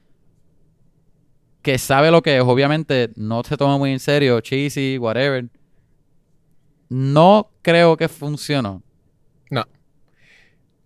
que 1.62 1.78
sabe 1.78 2.12
lo 2.12 2.22
que 2.22 2.38
es. 2.38 2.44
Obviamente 2.44 3.10
no 3.18 3.44
se 3.44 3.58
toma 3.58 3.78
muy 3.78 3.92
en 3.92 4.00
serio, 4.00 4.40
cheesy, 4.40 4.98
whatever. 4.98 5.50
No 6.88 7.52
creo 7.62 7.98
que 7.98 8.08
funcionó. 8.08 8.82
No. 9.50 9.66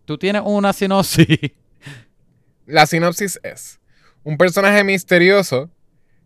Tú 0.06 0.18
tienes 0.18 0.42
una 0.44 0.74
sinopsis. 0.74 1.28
La 2.66 2.88
sinopsis 2.88 3.40
es 3.44 3.80
un 4.24 4.38
personaje 4.40 4.84
misterioso, 4.84 5.70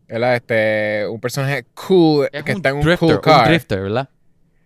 ¿verdad? 0.08 0.38
Este, 0.38 1.06
un 1.10 1.20
personaje 1.20 1.66
cool 1.74 2.30
Es 2.32 2.46
que 2.46 2.52
un 2.54 2.58
está 2.60 2.70
en 2.70 2.76
un 2.78 2.82
drifter, 2.84 3.10
cool 3.10 3.20
car. 3.20 3.42
un 3.42 3.50
drifter, 3.50 3.82
¿verdad? 3.82 4.10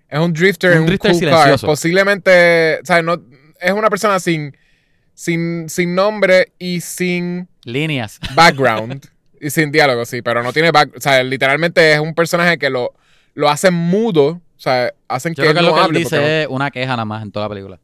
Es 0.08 0.20
un 0.20 0.34
drifter 0.34 0.70
Un 0.70 0.76
en 0.76 0.82
un 0.82 0.86
drifter 0.86 1.12
cool 1.14 1.20
silencioso. 1.20 1.66
car. 1.66 1.72
Posiblemente, 1.74 2.80
¿sabes? 2.84 3.04
No, 3.04 3.20
es 3.60 3.72
una 3.72 3.90
persona 3.90 4.20
sin, 4.20 4.56
sin, 5.14 5.70
sin 5.70 5.96
nombre 5.96 6.54
y 6.60 6.82
sin 6.82 7.48
Líneas. 7.64 8.20
background 8.36 9.06
y 9.40 9.50
sin 9.50 9.72
diálogo, 9.72 10.06
sí, 10.06 10.22
pero 10.22 10.44
no 10.44 10.54
tiene 10.54 10.72
back, 10.72 10.94
o 10.96 11.02
sea, 11.02 11.22
literalmente 11.24 11.94
es 11.94 12.00
un 12.00 12.14
personaje 12.14 12.58
que 12.58 12.70
lo, 12.70 12.94
lo 13.34 13.50
hacen 13.50 13.74
mudo, 13.74 14.28
o 14.28 14.42
sea, 14.60 14.94
hacen 15.08 15.34
Yo 15.34 15.44
que 15.44 15.50
creo 15.50 15.52
él 15.52 15.58
que 15.58 15.62
no 15.62 15.68
lo 15.70 15.74
que 15.74 15.80
él 15.80 15.86
hable. 15.86 16.04
porque 16.04 16.16
dice 16.16 16.42
es 16.44 16.48
una 16.48 16.72
queja 16.72 16.92
nada 16.92 17.06
más 17.06 17.24
en 17.24 17.32
toda 17.32 17.46
la 17.46 17.50
película. 17.50 17.80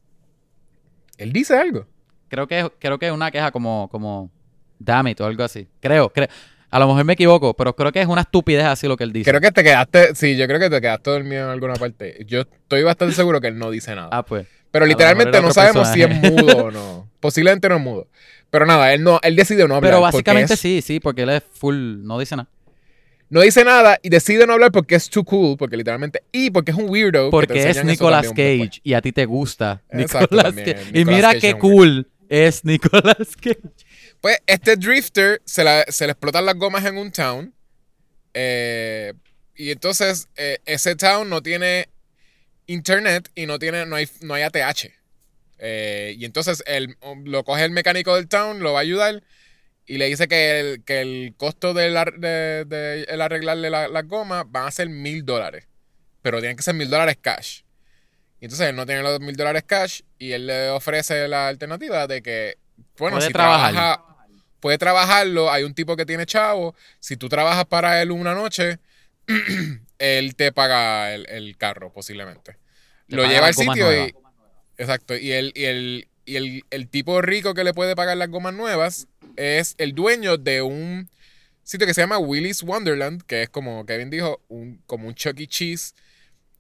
él 1.18 1.34
dice 1.34 1.56
algo. 1.56 1.86
Creo 2.30 2.48
que, 2.48 2.72
creo 2.80 2.98
que 2.98 3.08
es 3.08 3.12
una 3.12 3.30
queja 3.30 3.52
como, 3.52 3.90
como 3.92 4.32
damn 4.80 5.08
it 5.10 5.20
o 5.20 5.26
algo 5.26 5.44
así. 5.44 5.68
Creo, 5.82 6.10
creo. 6.10 6.30
A 6.70 6.80
lo 6.80 6.88
mejor 6.88 7.04
me 7.04 7.14
equivoco, 7.14 7.54
pero 7.54 7.76
creo 7.76 7.92
que 7.92 8.00
es 8.00 8.08
una 8.08 8.22
estupidez 8.22 8.64
así 8.64 8.88
lo 8.88 8.96
que 8.96 9.04
él 9.04 9.12
dice. 9.12 9.30
Creo 9.30 9.42
que 9.42 9.52
te 9.52 9.62
quedaste, 9.62 10.16
sí, 10.16 10.38
yo 10.38 10.48
creo 10.48 10.58
que 10.58 10.70
te 10.70 10.80
quedaste 10.80 11.12
dormido 11.12 11.44
en 11.44 11.50
alguna 11.50 11.74
parte. 11.74 12.26
Yo 12.26 12.42
estoy 12.42 12.84
bastante 12.84 13.14
seguro 13.14 13.42
que 13.42 13.48
él 13.48 13.60
no 13.60 13.70
dice 13.70 13.94
nada. 13.94 14.08
Ah, 14.12 14.24
pues. 14.24 14.48
Pero 14.72 14.86
literalmente 14.86 15.42
no 15.42 15.54
sabemos 15.54 15.88
si 15.94 16.02
es 16.02 16.10
mudo 16.32 16.66
o 16.66 16.72
no. 16.72 17.10
Posiblemente 17.20 17.70
no 17.70 17.76
es 17.76 17.82
mudo. 17.82 18.08
Pero 18.50 18.66
nada, 18.66 18.94
él 18.94 19.04
no, 19.04 19.20
él 19.24 19.36
decide 19.36 19.68
no 19.68 19.76
hablar. 19.76 19.92
Pero 19.92 20.02
básicamente 20.02 20.54
es- 20.56 20.60
sí, 20.60 20.82
sí, 20.82 21.00
porque 21.00 21.24
él 21.24 21.30
es 21.30 21.44
full, 21.54 22.04
no 22.04 22.18
dice 22.20 22.36
nada. 22.36 22.50
No 23.30 23.40
dice 23.42 23.64
nada 23.64 23.98
y 24.02 24.10
decide 24.10 24.46
no 24.46 24.52
hablar 24.54 24.72
porque 24.74 24.96
es 24.96 25.10
too 25.10 25.24
cool, 25.24 25.56
porque 25.58 25.78
literalmente. 25.78 26.24
Y 26.34 26.50
porque 26.52 26.72
es 26.72 26.78
un 26.78 26.90
weirdo. 26.90 27.30
Porque 27.30 27.70
es 27.70 27.84
Nicolas. 27.86 28.28
Cage 28.30 28.82
y 28.84 28.94
a 28.94 29.02
ti 29.02 29.14
te 29.14 29.26
gusta 29.26 29.82
Exacto, 29.90 30.36
Nicolas 30.36 30.54
Cage. 30.56 30.86
Y 30.94 31.06
mira 31.06 31.30
Cage 31.34 31.40
qué 31.40 31.58
cool 31.58 32.10
es 32.28 32.66
Nicolas 32.66 33.36
Cage. 33.40 33.60
Pues 34.20 34.38
este 34.46 34.76
drifter 34.76 35.42
se, 35.46 35.64
la- 35.64 35.86
se 35.88 36.06
le 36.08 36.12
explotan 36.12 36.46
las 36.46 36.56
gomas 36.56 36.84
en 36.86 36.98
un 36.98 37.12
town. 37.12 37.54
eh, 38.34 39.14
y 39.56 39.72
entonces 39.72 40.28
eh, 40.38 40.58
ese 40.66 40.96
town 40.96 41.30
no 41.30 41.42
tiene 41.42 41.88
internet 42.68 43.30
y 43.36 43.46
no 43.46 43.60
tiene 43.60 43.86
no 43.86 43.96
hay, 43.96 44.08
no 44.22 44.34
hay 44.34 44.44
ATH. 44.44 44.92
Eh, 45.60 46.16
y 46.18 46.26
entonces 46.26 46.64
um, 47.02 47.24
lo 47.26 47.44
coge 47.44 47.64
el 47.66 47.72
mecánico 47.72 48.16
del 48.16 48.28
town, 48.28 48.60
lo 48.62 48.74
va 48.74 48.80
a 48.80 48.82
ayudar 48.82 49.24
y 49.86 49.98
le 49.98 50.06
dice 50.08 50.28
que 50.28 50.60
el, 50.60 50.84
que 50.84 51.02
el 51.02 51.34
costo 51.38 51.74
de, 51.74 51.90
la- 51.90 52.06
de- 52.06 52.66
de 52.66 53.04
el 53.04 53.22
arreglarle 53.22 53.70
la- 53.70 53.88
las 53.88 54.08
gomas 54.08 54.46
van 54.48 54.68
a 54.68 54.72
ser 54.72 54.90
mil 54.90 55.24
dólares. 55.26 55.68
Pero 56.22 56.40
tienen 56.40 56.56
que 56.58 56.64
ser 56.64 56.74
mil 56.76 56.90
dólares 56.90 57.18
cash. 57.22 57.62
Y 58.40 58.46
entonces 58.46 58.70
él 58.70 58.76
no 58.76 58.86
tiene 58.86 59.04
los 59.04 59.20
mil 59.20 59.36
dólares 59.36 59.64
cash 59.68 60.02
y 60.18 60.32
él 60.32 60.48
le 60.48 60.70
ofrece 60.70 61.28
la 61.28 61.48
alternativa 61.48 62.08
de 62.08 62.22
que, 62.24 62.58
bueno, 62.98 63.18
Puede 63.18 63.28
si 63.28 63.34
trabajar. 63.34 63.72
trabaja, 63.74 64.06
puede 64.60 64.78
trabajarlo. 64.80 65.52
Hay 65.52 65.64
un 65.64 65.74
tipo 65.76 65.96
que 65.96 66.06
tiene 66.06 66.26
chavo. 66.26 66.76
Si 67.00 67.18
tú 67.18 67.28
trabajas 67.30 67.66
para 67.66 68.02
él 68.02 68.10
una 68.12 68.34
noche, 68.34 68.80
él 70.02 70.36
te 70.36 70.52
paga 70.52 71.14
el, 71.14 71.28
el 71.30 71.58
carro, 71.58 71.94
posiblemente. 71.94 72.58
Te 73.08 73.16
Lo 73.16 73.26
lleva 73.26 73.48
al 73.48 73.54
sitio 73.54 73.92
y. 74.08 74.14
Exacto. 74.78 75.16
Y 75.18 75.32
el, 75.32 75.52
y 75.56 75.66
el, 75.66 76.08
y 76.26 76.36
el, 76.38 76.64
el 76.72 76.88
tipo 76.90 77.22
rico 77.22 77.54
que 77.54 77.64
le 77.64 77.74
puede 77.74 77.96
pagar 77.96 78.18
las 78.18 78.30
gomas 78.30 78.54
nuevas 78.54 79.08
es 79.36 79.76
el 79.78 79.94
dueño 79.94 80.38
de 80.38 80.62
un 80.62 81.10
sitio 81.64 81.88
que 81.88 81.94
se 81.94 82.02
llama 82.02 82.18
Willy's 82.18 82.64
Wonderland, 82.64 83.24
que 83.24 83.44
es 83.44 83.50
como 83.50 83.86
Kevin 83.86 84.10
dijo, 84.10 84.42
un, 84.50 84.82
como 84.88 85.08
un 85.08 85.16
Chuck 85.16 85.40
E. 85.40 85.48
Cheese. 85.48 85.94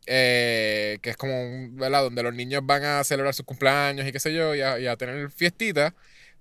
eh, 0.07 0.97
que 1.01 1.11
es 1.11 1.17
como 1.17 1.41
un, 1.41 1.75
¿verdad? 1.77 2.03
Donde 2.03 2.23
los 2.23 2.33
niños 2.33 2.61
van 2.65 2.83
a 2.83 3.03
celebrar 3.03 3.33
sus 3.33 3.45
cumpleaños 3.45 4.07
y 4.07 4.11
qué 4.11 4.19
sé 4.19 4.33
yo, 4.33 4.55
y 4.55 4.61
a, 4.61 4.79
y 4.79 4.87
a 4.87 4.95
tener 4.97 5.29
fiestitas, 5.31 5.93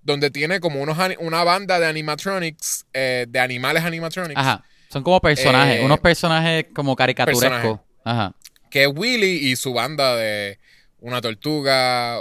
donde 0.02 0.30
tiene 0.30 0.60
como 0.60 0.80
unos, 0.80 0.98
una 1.18 1.44
banda 1.44 1.78
de 1.78 1.86
animatronics, 1.86 2.86
eh, 2.94 3.26
de 3.28 3.38
animales 3.38 3.84
animatronics, 3.84 4.40
Aja. 4.40 4.64
Son 4.90 5.02
como 5.02 5.20
personajes, 5.20 5.80
Eh, 5.80 5.84
unos 5.84 6.00
personajes 6.00 6.66
como 6.74 6.96
caricaturescos. 6.96 7.80
Ajá. 8.04 8.34
que 8.70 8.84
es 8.84 8.88
Willy 8.94 9.50
y 9.50 9.56
su 9.56 9.72
banda 9.74 10.14
de 10.16 10.58
una 11.00 11.20
tortuga, 11.20 12.18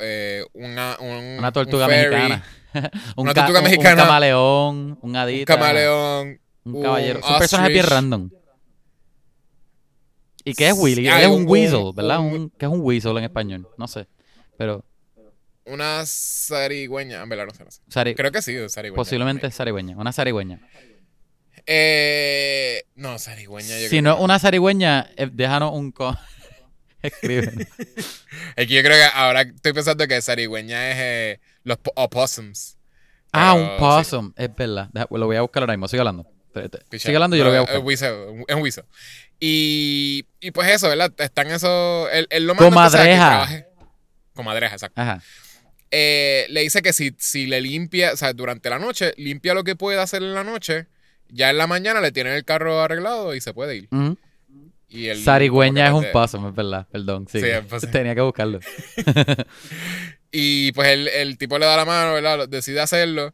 eh, 0.00 0.44
una, 0.52 0.96
un- 1.00 1.38
Una 1.38 1.50
tortuga 1.52 1.86
un 1.86 1.90
mexicana. 1.90 2.44
un 3.16 3.22
Una 3.24 3.34
tortuga 3.34 3.58
un- 3.60 3.64
Un 3.64 3.70
mexicana. 3.70 4.02
camaleón, 4.04 4.76
un 4.76 4.98
un 5.02 5.16
adita. 5.16 5.54
camaleón. 5.56 6.40
Un 6.64 6.74
un 6.76 6.82
caballero. 6.82 7.20
Son 7.22 7.38
personajes 7.38 7.72
bien 7.72 7.86
random. 7.86 8.30
¿Y 10.44 10.54
qué 10.54 10.68
es 10.68 10.74
Willy? 10.78 11.08
Es 11.08 11.26
un, 11.26 11.42
un- 11.42 11.48
weasel, 11.48 11.92
¿verdad? 11.94 12.20
un- 12.20 12.32
Un, 12.32 12.50
¿Qué 12.50 12.66
es 12.66 12.70
un 12.72 12.80
weasel 12.80 13.16
en 13.18 13.24
español? 13.24 13.68
No 13.76 13.86
sé. 13.88 14.06
Pero 14.56 14.84
Una 15.66 16.02
zarigüeña, 16.06 17.22
en 17.22 17.28
verdad 17.28 17.46
no 17.46 17.54
sé. 17.54 17.64
no 17.64 17.70
sé. 17.70 17.82
sari- 17.88 18.14
Creo 18.14 18.32
que 18.32 18.40
sí, 18.40 18.56
zarigüeña. 18.70 18.96
posiblemente 18.96 19.50
zarigüeña. 19.50 19.96
Una 19.96 20.12
zarigüeña. 20.12 20.60
Eh, 21.70 22.84
no, 22.96 23.18
zarigüeña. 23.18 23.78
Yo 23.78 23.88
Si 23.90 24.00
no 24.00 24.14
que- 24.14 24.18
es 24.20 24.24
una 24.24 24.38
zarigüeña, 24.38 25.10
eh, 25.16 25.28
déjanos 25.30 25.72
un... 25.74 25.92
co- 25.92 26.16
Escribe. 27.02 27.52
Es 28.56 28.66
que 28.66 28.74
yo 28.74 28.82
creo 28.82 28.96
que 28.96 29.04
ahora 29.14 29.42
estoy 29.42 29.74
pensando 29.74 30.08
que 30.08 30.20
zarigüeña 30.22 30.90
es 30.90 30.96
eh, 30.98 31.40
los 31.64 31.76
po- 31.76 31.92
opossums. 31.94 32.78
ah, 33.32 33.52
Pero, 33.54 33.64
un 33.64 33.70
sí. 33.70 33.78
possum. 33.78 34.32
Es 34.36 34.54
verdad. 34.56 34.88
Deja- 34.92 35.06
lo 35.10 35.26
voy 35.26 35.36
a 35.36 35.42
buscar 35.42 35.62
ahora 35.62 35.74
mismo. 35.74 35.88
Sigue 35.88 36.00
hablando. 36.00 36.26
Sigue 36.98 37.14
hablando 37.14 37.36
y 37.36 37.38
yo 37.38 37.44
lo 37.44 37.50
voy 37.50 37.58
a 37.58 37.60
No, 37.60 37.66
buscar. 37.66 37.76
Es 37.78 37.84
weasel, 37.84 38.44
es 38.48 38.56
un 38.56 38.62
weasel. 38.62 38.84
Y, 39.38 40.24
y 40.40 40.50
pues 40.52 40.68
eso, 40.70 40.88
¿verdad? 40.88 41.12
Están 41.18 41.48
esos. 41.48 42.08
Él, 42.12 42.26
él 42.30 42.46
lo 42.46 42.54
que 42.54 42.64
Comadreja. 42.64 43.66
Comadreja, 44.32 44.74
exacto. 44.74 45.00
Ajá. 45.00 45.22
Eh, 45.90 46.46
le 46.48 46.62
dice 46.62 46.82
que 46.82 46.92
si, 46.92 47.14
si 47.18 47.46
le 47.46 47.60
limpia, 47.60 48.12
o 48.12 48.16
sea, 48.16 48.32
durante 48.32 48.70
la 48.70 48.78
noche, 48.78 49.12
limpia 49.18 49.54
lo 49.54 49.62
que 49.64 49.76
pueda 49.76 50.02
hacer 50.02 50.22
en 50.22 50.34
la 50.34 50.42
noche, 50.44 50.86
ya 51.30 51.50
en 51.50 51.58
la 51.58 51.66
mañana 51.66 52.00
le 52.00 52.12
tienen 52.12 52.32
el 52.34 52.44
carro 52.44 52.80
arreglado 52.80 53.34
y 53.34 53.40
se 53.40 53.52
puede 53.54 53.76
ir. 53.76 53.88
Y 54.90 55.08
él, 55.08 55.22
Zarigüeña 55.22 55.88
es 55.88 55.92
un 55.92 56.06
possum, 56.12 56.48
es 56.48 56.54
verdad. 56.54 56.86
Perdón. 56.90 57.26
Sí, 57.30 57.40
Sí, 57.40 57.46
es 57.46 57.60
possum. 57.66 57.90
Tenía 57.92 58.14
que 58.14 58.20
buscarlo. 58.22 58.60
Y 60.30 60.72
pues 60.72 60.88
el, 60.88 61.08
el 61.08 61.38
tipo 61.38 61.58
le 61.58 61.64
da 61.66 61.76
la 61.76 61.84
mano, 61.86 62.12
¿verdad? 62.12 62.48
Decide 62.48 62.80
hacerlo. 62.80 63.32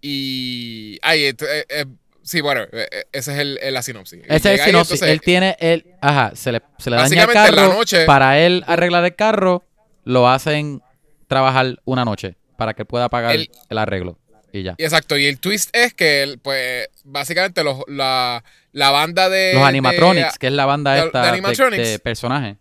Y. 0.00 0.98
Ay, 1.02 1.24
esto, 1.24 1.44
eh, 1.46 1.66
eh, 1.68 1.84
sí, 2.22 2.40
bueno, 2.40 2.62
eh, 2.62 2.88
eh, 2.90 3.04
ese 3.12 3.32
es 3.34 3.38
el, 3.38 3.58
el- 3.62 3.74
la 3.74 3.82
sinopsis. 3.82 4.20
Ese 4.24 4.34
es 4.36 4.44
el 4.46 4.50
ahí, 4.52 4.66
sinopsis. 4.66 4.92
entonces, 5.02 5.08
Él 5.10 5.20
tiene, 5.20 5.56
él, 5.60 5.86
ajá, 6.00 6.32
se 6.34 6.52
le, 6.52 6.62
se 6.78 6.88
le 6.90 6.96
daña 6.96 7.22
el 7.22 7.26
la 7.28 7.32
carro. 7.34 7.74
noche- 7.74 8.06
Para 8.06 8.38
él 8.40 8.64
arreglar 8.66 9.04
el 9.04 9.14
carro, 9.14 9.64
lo 10.04 10.28
hacen 10.28 10.80
trabajar 11.26 11.76
una 11.84 12.04
noche 12.06 12.36
para 12.56 12.72
que 12.74 12.84
pueda 12.86 13.08
pagar 13.10 13.34
El- 13.34 13.50
el 13.68 13.78
arreglo. 13.78 14.18
Y 14.56 14.62
ya. 14.62 14.74
y 14.78 14.84
Exacto, 14.84 15.18
y 15.18 15.26
el 15.26 15.38
twist 15.40 15.68
es 15.74 15.94
que, 15.94 16.38
pues, 16.42 16.88
básicamente 17.04 17.64
los, 17.64 17.78
la, 17.88 18.44
la 18.72 18.90
banda 18.92 19.28
de. 19.28 19.52
Los 19.52 19.62
de- 19.62 19.68
animatronics, 19.68 20.38
que 20.38 20.46
es 20.46 20.52
la 20.52 20.64
banda 20.64 20.94
de- 20.94 21.06
esta 21.06 21.22
de, 21.22 21.28
animatronics. 21.28 21.82
de 21.88 21.98
personajes. 21.98 22.56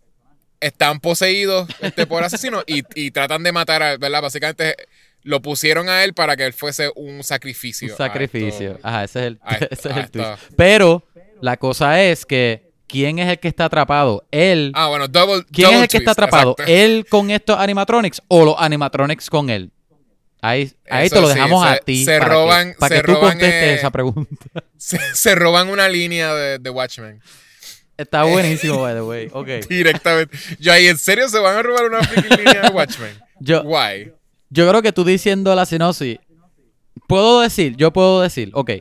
están 0.60 1.00
poseídos 1.00 1.68
este, 1.82 2.08
por 2.08 2.24
asesinos 2.24 2.64
y, 2.68 2.84
y 2.96 3.12
tratan 3.12 3.44
de 3.44 3.52
matar 3.52 3.84
a 3.84 3.92
él, 3.94 3.98
¿verdad? 4.00 4.22
Básicamente 4.22 4.76
lo 5.22 5.42
pusieron 5.42 5.88
a 5.90 6.04
él 6.04 6.14
para 6.14 6.36
que 6.36 6.46
él 6.46 6.54
fuese 6.54 6.90
un 6.96 7.24
sacrificio. 7.24 7.92
Un 7.92 7.98
sacrificio. 7.98 8.72
esto. 8.76 8.88
Ajá, 8.88 9.04
ese 9.04 9.20
es 9.20 9.26
el, 9.28 9.40
a 9.44 9.54
esto- 9.56 9.68
ese 9.72 9.90
es 9.90 9.98
el 9.98 10.10
twist. 10.12 10.30
esto. 10.30 10.56
Pero 10.58 11.04
la 11.42 11.58
cosa 11.58 12.02
es 12.02 12.26
que, 12.26 12.72
¿quién 12.88 13.20
es 13.20 13.30
el 13.30 13.40
que 13.40 13.50
está 13.50 13.66
atrapado? 13.66 14.26
Él. 14.32 14.72
Ah, 14.74 14.88
bueno, 14.88 15.08
double 15.10 15.44
¿Quién 15.52 15.66
double 15.68 15.78
es 15.80 15.84
el 15.84 15.88
que 15.90 15.98
está 15.98 16.16
twist, 16.16 16.20
atrapado? 16.24 16.52
exacto. 16.54 16.72
¿Él 16.74 17.06
con 17.10 17.30
estos 17.30 17.60
animatronics 17.60 18.22
o 18.30 18.46
los 18.46 18.56
animatronics 18.58 19.30
con 19.30 19.50
él? 19.50 19.70
Ahí, 20.46 20.74
ahí 20.90 21.10
te 21.10 21.22
lo 21.22 21.28
sí, 21.30 21.36
dejamos 21.36 21.64
se- 21.66 21.70
a 21.74 21.78
ti. 21.78 22.04
se 22.04 22.20
para 22.20 22.34
roban- 22.36 22.74
que, 22.74 22.78
para 22.80 22.96
se 22.96 23.02
que 23.02 23.08
tú 23.08 23.14
roban, 23.14 23.30
contestes 23.32 23.64
eh, 23.64 23.74
esa 23.76 23.92
pregunta. 23.92 24.36
Se, 24.78 25.00
se 25.16 25.36
roban 25.36 25.70
una 25.70 25.88
línea 25.88 26.34
de, 26.36 26.60
de 26.60 26.70
Watchmen. 26.70 27.22
Está 27.96 28.24
buenísimo, 28.26 28.82
by 28.82 28.94
the 28.96 29.02
way. 29.04 29.30
Ok. 29.32 29.48
Directamente. 29.70 30.38
Yo 30.60 30.74
ahí, 30.74 30.88
¿en 30.88 30.98
serio 30.98 31.30
se 31.30 31.40
van 31.40 31.56
a 31.56 31.64
robar 31.64 31.86
una 31.86 32.00
línea 32.38 32.64
de 32.64 32.70
Watchmen? 32.70 33.18
Yo, 33.40 33.62
Why? 33.64 34.12
yo 34.50 34.68
creo 34.70 34.82
que 34.82 34.92
tú 34.92 35.06
diciendo 35.06 35.56
la 35.56 35.66
sinopsis. 35.66 36.18
Puedo 37.08 37.40
decir, 37.42 37.76
yo 37.78 37.92
puedo 37.94 38.22
decir, 38.22 38.52
ok, 38.54 38.72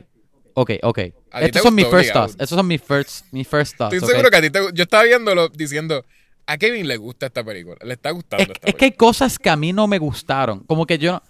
ok, 0.53 0.71
ok. 0.83 0.99
Estos 1.41 1.61
son 1.63 1.75
mis 1.75 1.85
first 1.85 1.95
obligado. 2.09 2.19
thoughts. 2.27 2.33
Estos 2.41 2.57
son 2.57 2.67
mis 2.67 2.81
first, 2.81 3.25
mis 3.31 3.47
first 3.47 3.77
thoughts. 3.77 3.93
Estoy 3.95 4.09
seguro 4.09 4.29
que 4.29 4.37
a 4.37 4.41
ti 4.41 4.49
te 4.49 4.59
Yo 4.73 4.83
estaba 4.83 5.03
viéndolo 5.03 5.47
diciendo, 5.49 6.05
a 6.45 6.57
Kevin 6.57 6.87
le 6.87 6.97
gusta 6.97 7.25
esta 7.27 7.43
película. 7.43 7.77
Le 7.83 7.93
está 7.93 8.11
gustando 8.11 8.43
Es, 8.43 8.49
esta 8.51 8.67
es 8.69 8.75
que 8.75 8.85
hay 8.85 8.91
cosas 8.91 9.39
que 9.39 9.49
a 9.49 9.55
mí 9.55 9.73
no 9.73 9.87
me 9.87 9.97
gustaron. 9.97 10.59
Como 10.65 10.85
que 10.85 10.97
yo 10.97 11.13
no- 11.13 11.23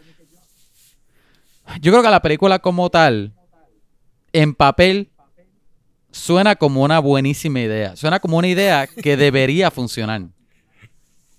Yo 1.81 1.91
creo 1.91 2.03
que 2.03 2.09
la 2.09 2.21
película 2.21 2.59
como 2.59 2.89
tal, 2.89 3.33
en 4.31 4.53
papel, 4.53 5.09
suena 6.11 6.55
como 6.55 6.83
una 6.83 6.99
buenísima 6.99 7.59
idea. 7.61 7.95
Suena 7.95 8.19
como 8.19 8.37
una 8.37 8.47
idea 8.47 8.87
que 8.87 9.17
debería 9.17 9.71
funcionar. 9.71 10.21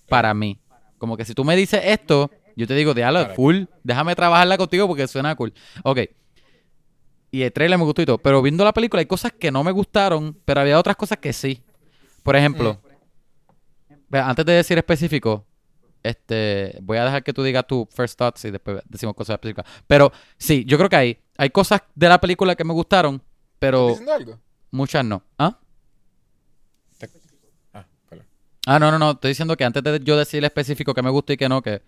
Para 0.09 0.35
mí. 0.35 0.59
Como 0.99 1.17
que 1.17 1.25
si 1.25 1.35
tú 1.35 1.45
me 1.45 1.57
dices 1.57 1.81
esto, 1.85 2.31
yo 2.57 2.67
te 2.67 2.75
digo, 2.75 2.95
Claro. 2.95 3.35
full, 3.35 3.65
déjame 3.83 4.15
trabajarla 4.15 4.57
contigo 4.57 4.87
porque 4.87 5.07
suena 5.07 5.35
cool. 5.35 5.53
Ok. 5.83 6.01
Y 7.31 7.43
el 7.43 7.53
trailer 7.53 7.79
me 7.79 7.85
gustó 7.85 8.03
y 8.03 8.07
todo. 8.07 8.19
Pero 8.19 8.41
viendo 8.43 8.65
la 8.65 8.73
película 8.73 9.01
hay 9.01 9.07
cosas 9.07 9.33
que 9.33 9.51
no 9.51 9.65
me 9.65 9.73
gustaron, 9.73 10.39
pero 10.45 10.61
había 10.61 10.79
otras 10.79 10.97
cosas 10.97 11.19
que 11.19 11.33
sí. 11.33 11.63
Por 12.23 12.37
ejemplo, 12.37 12.81
Ve, 14.09 14.21
antes 14.21 14.47
de 14.47 14.53
decir 14.53 14.79
específico, 14.79 15.45
este, 16.05 16.79
voy 16.83 16.99
a 16.99 17.05
dejar 17.05 17.25
que 17.25 17.33
tú 17.33 17.43
digas 17.43 17.67
tu 17.67 17.89
first 17.93 18.17
thoughts 18.17 18.45
y 18.45 18.53
después 18.53 18.81
decimos 18.89 19.17
cosas 19.17 19.35
específicas. 19.35 19.67
Pero 19.89 20.13
sí, 20.39 20.65
yo 20.65 20.77
creo 20.79 20.89
que 20.89 20.97
hay, 20.97 21.19
hay 21.37 21.51
cosas 21.51 21.83
de 21.97 22.09
la 22.09 22.21
película 22.21 22.55
que 22.55 22.63
me 22.63 22.73
gustaron, 22.73 23.17
¿Estás 23.17 23.57
pero 23.59 23.97
algo? 24.15 24.39
muchas 24.71 25.05
no. 25.05 25.23
¿Ah? 25.39 25.59
Ah, 27.73 27.87
perdón. 28.09 28.27
Ah, 28.67 28.79
no, 28.79 28.91
no, 28.91 28.99
no. 28.99 29.11
Estoy 29.13 29.31
diciendo 29.31 29.57
que 29.57 29.65
antes 29.65 29.83
de 29.83 30.01
yo 30.03 30.17
decir 30.17 30.45
específico 30.45 30.95
que 30.95 31.03
me 31.03 31.11
gusta 31.11 31.33
y 31.33 31.37
que 31.37 31.49
no, 31.49 31.61
que 31.63 31.83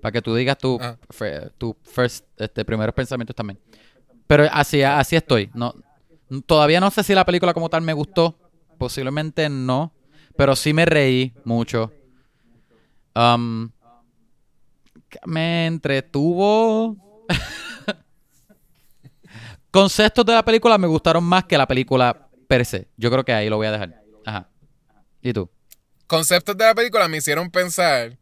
para 0.00 0.12
que 0.12 0.22
tú 0.22 0.34
digas 0.34 0.58
tu, 0.58 0.78
Ah. 0.80 0.96
tu 1.58 1.76
first, 1.82 2.26
este, 2.36 2.64
primeros 2.64 2.94
pensamientos 2.94 3.36
también. 3.36 3.58
Pero 4.26 4.44
así, 4.52 4.82
así 4.82 5.16
estoy. 5.16 5.50
No, 5.54 5.74
todavía 6.46 6.80
no 6.80 6.90
sé 6.90 7.02
si 7.02 7.14
la 7.14 7.24
película 7.24 7.52
como 7.54 7.68
tal 7.68 7.82
me 7.82 7.92
gustó. 7.92 8.36
Posiblemente 8.78 9.48
no. 9.48 9.92
Pero 10.36 10.56
sí 10.56 10.72
me 10.72 10.84
reí 10.86 11.32
mucho. 11.44 11.92
Um, 13.14 13.70
me 15.26 15.66
entretuvo. 15.66 16.96
conceptos 19.72 20.24
de 20.24 20.34
la 20.34 20.44
película 20.44 20.78
me 20.78 20.86
gustaron 20.86 21.24
más 21.24 21.44
que 21.44 21.58
la 21.58 21.66
película 21.66 22.28
per 22.46 22.64
se. 22.64 22.88
Yo 22.96 23.10
creo 23.10 23.24
que 23.24 23.32
ahí 23.32 23.48
lo 23.48 23.56
voy 23.56 23.66
a 23.66 23.72
dejar. 23.72 24.02
Ajá. 24.24 24.48
¿Y 25.20 25.32
tú? 25.32 25.50
Conceptos 26.06 26.56
de 26.56 26.64
la 26.64 26.74
película 26.74 27.08
me 27.08 27.16
hicieron 27.16 27.50
pensar 27.50 28.18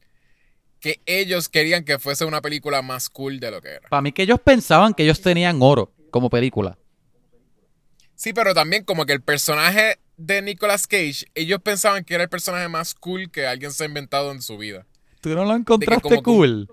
que 0.79 1.03
ellos 1.05 1.49
querían 1.49 1.85
que 1.85 1.99
fuese 1.99 2.25
una 2.25 2.41
película 2.41 2.83
más 2.83 3.11
cool 3.11 3.41
de 3.41 3.51
lo 3.51 3.61
que 3.61 3.69
era. 3.69 3.89
Para 3.89 4.01
mí 4.01 4.13
que 4.13 4.23
ellos 4.23 4.41
pensaban 4.41 4.95
que 4.95 5.03
ellos 5.03 5.21
tenían 5.21 5.59
oro 5.61 5.93
como 6.11 6.31
película. 6.31 6.79
Sí, 8.15 8.33
pero 8.33 8.55
también 8.55 8.85
como 8.85 9.05
que 9.05 9.13
el 9.13 9.23
personaje 9.23 9.99
de 10.21 10.43
Nicolas 10.43 10.87
Cage, 10.87 11.27
ellos 11.35 11.61
pensaban 11.63 12.05
que 12.05 12.15
era 12.15 12.25
el 12.25 12.29
personaje 12.29 12.69
más 12.69 12.95
cool 12.95 13.31
que 13.31 13.47
alguien 13.47 13.73
se 13.73 13.85
ha 13.85 13.87
inventado 13.87 14.31
en 14.33 14.43
su 14.43 14.59
vida. 14.59 14.87
¿Tú 15.21 15.31
no 15.31 15.45
lo 15.45 15.55
encontraste 15.55 16.01
como 16.03 16.17
que- 16.17 16.23
cool? 16.23 16.69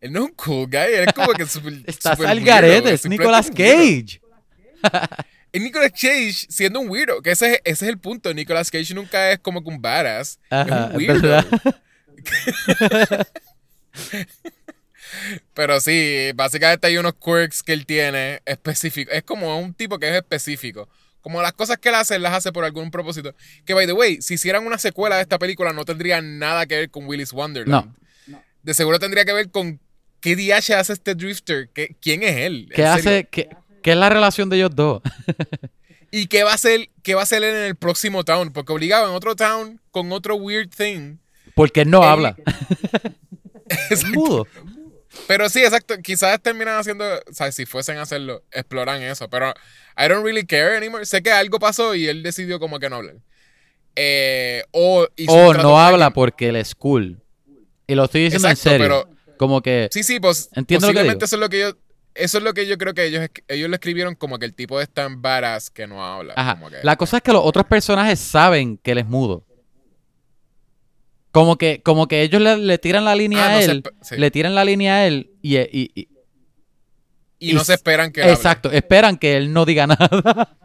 Él 0.00 0.12
no 0.12 0.20
es 0.20 0.30
un 0.30 0.34
cool 0.36 0.66
guy, 0.66 0.76
él 0.94 1.04
es 1.08 1.12
como 1.12 1.32
que 1.32 1.44
super, 1.46 1.72
Estás 1.86 2.16
super 2.16 2.30
al 2.30 2.40
garete, 2.40 2.92
es 2.92 3.04
Nicolas. 3.08 3.48
Cage. 3.50 4.20
Es 5.50 5.62
Nicolas 5.62 5.90
Cage 5.92 6.46
siendo 6.50 6.78
un 6.78 6.90
weirdo, 6.90 7.22
que 7.22 7.30
ese, 7.30 7.54
es- 7.54 7.60
ese 7.64 7.86
es 7.86 7.88
el 7.90 7.98
punto. 7.98 8.34
Nicolas 8.34 8.70
Cage 8.70 8.92
nunca 8.94 9.32
es 9.32 9.38
como 9.38 9.62
que 9.64 9.70
un 9.70 9.80
badass. 9.80 10.38
Ajá, 10.50 10.88
es 10.88 10.90
un 10.90 10.96
weirdo. 10.96 11.40
Pero 15.54 15.80
sí, 15.80 16.30
básicamente 16.34 16.86
hay 16.86 16.98
unos 16.98 17.14
quirks 17.14 17.62
que 17.62 17.72
él 17.72 17.86
tiene 17.86 18.42
específicos. 18.44 19.14
Es 19.14 19.22
como 19.22 19.58
un 19.58 19.72
tipo 19.74 19.98
que 19.98 20.08
es 20.10 20.16
específico. 20.16 20.88
Como 21.28 21.42
las 21.42 21.52
cosas 21.52 21.76
que 21.76 21.90
él 21.90 21.94
hace, 21.94 22.16
él 22.16 22.22
las 22.22 22.32
hace 22.32 22.52
por 22.52 22.64
algún 22.64 22.90
propósito. 22.90 23.34
Que, 23.66 23.74
by 23.74 23.84
the 23.86 23.92
way, 23.92 24.22
si 24.22 24.34
hicieran 24.34 24.66
una 24.66 24.78
secuela 24.78 25.16
de 25.16 25.20
esta 25.22 25.38
película, 25.38 25.74
no 25.74 25.84
tendría 25.84 26.22
nada 26.22 26.64
que 26.64 26.74
ver 26.74 26.90
con 26.90 27.04
Willis 27.04 27.34
Wonderland. 27.34 27.94
De 28.62 28.72
seguro 28.72 28.98
tendría 28.98 29.26
que 29.26 29.34
ver 29.34 29.50
con 29.50 29.78
qué 30.22 30.34
DH 30.36 30.72
hace 30.74 30.94
este 30.94 31.14
Drifter. 31.14 31.68
¿Qué- 31.74 31.94
¿Quién 32.00 32.22
es 32.22 32.34
él? 32.38 32.70
¿Qué 32.74 32.82
hace? 32.86 33.28
¿Qué, 33.30 33.50
qué 33.82 33.90
es 33.90 33.96
la 33.98 34.08
relación 34.08 34.48
de 34.48 34.56
ellos 34.56 34.70
dos? 34.74 35.02
¿Y 36.10 36.28
qué 36.28 36.44
va 36.44 36.52
a 36.52 36.54
hacer, 36.54 36.88
qué 37.02 37.14
va 37.14 37.20
a 37.20 37.24
hacer 37.24 37.42
él 37.44 37.54
en 37.54 37.64
el 37.64 37.76
próximo 37.76 38.24
town? 38.24 38.50
Porque 38.50 38.72
obligado 38.72 39.06
en 39.10 39.14
otro 39.14 39.36
town 39.36 39.78
con 39.90 40.10
otro 40.12 40.36
weird 40.36 40.70
thing. 40.74 41.18
Porque 41.54 41.82
él 41.82 41.90
no 41.90 42.02
Él- 42.02 42.08
habla. 42.08 42.36
Es 43.90 44.02
mudo. 44.08 44.46
Pero 45.26 45.48
sí, 45.48 45.60
exacto. 45.60 45.94
Quizás 46.02 46.40
terminan 46.40 46.78
haciendo, 46.78 47.04
o 47.04 47.32
sea, 47.32 47.50
si 47.52 47.66
fuesen 47.66 47.98
a 47.98 48.02
hacerlo, 48.02 48.42
exploran 48.52 49.02
eso. 49.02 49.28
Pero 49.28 49.52
I 49.98 50.08
don't 50.08 50.24
really 50.24 50.46
care 50.46 50.76
anymore. 50.76 51.04
Sé 51.04 51.22
que 51.22 51.30
algo 51.32 51.58
pasó 51.58 51.94
y 51.94 52.06
él 52.06 52.22
decidió 52.22 52.58
como 52.60 52.78
que 52.78 52.88
no 52.88 52.96
hablar. 52.96 53.16
Eh, 53.96 54.62
o 54.70 55.08
hizo 55.16 55.54
no 55.54 55.78
habla 55.80 56.10
porque 56.12 56.48
él 56.50 56.56
es 56.56 56.74
cool. 56.74 57.20
Y 57.86 57.94
lo 57.94 58.04
estoy 58.04 58.22
diciendo 58.24 58.48
Exacto, 58.48 58.70
en 58.70 58.78
serio. 58.80 59.04
pero- 59.06 59.18
Como 59.38 59.62
que 59.62 59.88
Sí, 59.92 60.02
sí, 60.02 60.18
pues 60.20 60.48
Entiendo 60.54 60.92
lo 60.92 61.00
que 61.02 61.24
eso 61.24 61.36
es 61.36 61.40
lo 61.40 61.48
que 61.48 61.60
yo. 61.60 61.72
Eso 62.14 62.38
es 62.38 62.44
lo 62.44 62.52
que 62.52 62.66
yo 62.66 62.76
creo 62.78 62.94
que 62.94 63.04
ellos, 63.04 63.24
ellos 63.46 63.68
lo 63.68 63.74
escribieron 63.76 64.16
como 64.16 64.38
que 64.40 64.46
el 64.46 64.52
tipo 64.54 64.80
es 64.80 64.88
tan 64.88 65.22
badass 65.22 65.70
que 65.70 65.86
no 65.86 66.04
habla. 66.04 66.34
Ajá. 66.36 66.54
como 66.56 66.70
que- 66.70 66.78
La 66.82 66.96
cosa 66.96 67.18
es 67.18 67.22
que 67.22 67.32
los 67.32 67.42
otros 67.44 67.64
personajes 67.66 68.18
saben 68.18 68.76
que 68.78 68.90
él 68.92 68.98
es 68.98 69.06
mudo. 69.06 69.44
Como 71.30 71.56
que, 71.58 71.82
como 71.82 72.08
que 72.08 72.22
ellos 72.22 72.40
le, 72.42 72.56
le 72.56 72.78
tiran 72.78 73.04
la 73.04 73.14
línea 73.14 73.44
Ah, 73.44 73.48
a 73.48 73.52
no 73.52 73.58
él, 73.60 73.82
sí. 74.02 74.16
le 74.16 74.30
tiran 74.30 74.54
la 74.54 74.64
línea 74.64 74.94
a 74.96 75.06
él 75.06 75.30
y, 75.42 75.58
y- 75.58 75.90
y- 75.94 76.08
y 77.38 77.52
no 77.52 77.64
se 77.64 77.74
esperan 77.74 78.12
que 78.12 78.20
él 78.20 78.26
hable. 78.26 78.34
exacto, 78.34 78.70
esperan 78.70 79.16
que 79.16 79.36
él 79.36 79.52
no 79.52 79.64
diga 79.64 79.86
nada. 79.86 80.56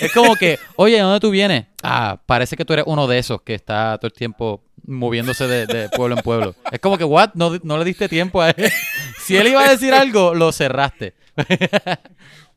es 0.00 0.12
como 0.12 0.36
que, 0.36 0.58
oye, 0.76 0.96
¿de 0.96 1.02
dónde 1.02 1.20
tú 1.20 1.30
vienes? 1.30 1.66
Ah, 1.82 2.20
parece 2.26 2.56
que 2.56 2.64
tú 2.64 2.72
eres 2.72 2.84
uno 2.88 3.06
de 3.06 3.18
esos 3.18 3.42
que 3.42 3.54
está 3.54 3.98
todo 3.98 4.08
el 4.08 4.12
tiempo 4.12 4.62
moviéndose 4.84 5.46
de, 5.46 5.66
de 5.66 5.88
pueblo 5.90 6.16
en 6.16 6.22
pueblo. 6.22 6.54
Es 6.70 6.80
como 6.80 6.98
que, 6.98 7.04
what? 7.04 7.30
No, 7.34 7.58
no 7.62 7.78
le 7.78 7.84
diste 7.84 8.08
tiempo 8.08 8.42
a 8.42 8.50
él. 8.50 8.70
si 9.24 9.36
él 9.36 9.48
iba 9.48 9.64
a 9.64 9.70
decir 9.70 9.94
algo, 9.94 10.34
lo 10.34 10.52
cerraste. 10.52 11.14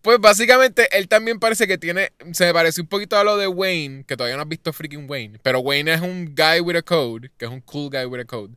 Pues 0.06 0.20
básicamente 0.20 0.88
él 0.96 1.08
también 1.08 1.40
parece 1.40 1.66
que 1.66 1.80
tiene. 1.80 2.12
Se 2.32 2.46
me 2.46 2.54
parece 2.54 2.80
un 2.82 2.86
poquito 2.86 3.18
a 3.18 3.24
lo 3.24 3.38
de 3.38 3.48
Wayne, 3.48 4.04
que 4.06 4.16
todavía 4.16 4.36
no 4.36 4.44
has 4.44 4.48
visto 4.48 4.72
freaking 4.72 5.10
Wayne. 5.10 5.40
Pero 5.42 5.62
Wayne 5.62 5.96
es 5.96 6.02
un 6.02 6.36
guy 6.36 6.60
with 6.60 6.76
a 6.76 6.84
code, 6.84 7.32
que 7.40 7.46
es 7.46 7.52
un 7.52 7.62
cool 7.62 7.90
guy 7.90 8.06
with 8.06 8.20
a 8.20 8.26
code. 8.26 8.54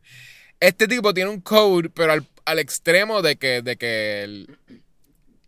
Este 0.60 0.86
tipo 0.86 1.14
tiene 1.14 1.30
un 1.30 1.40
code, 1.40 1.88
pero 1.88 2.12
al, 2.12 2.26
al 2.44 2.58
extremo 2.58 3.22
de 3.22 3.36
que, 3.36 3.62
de 3.62 3.78
que 3.78 4.44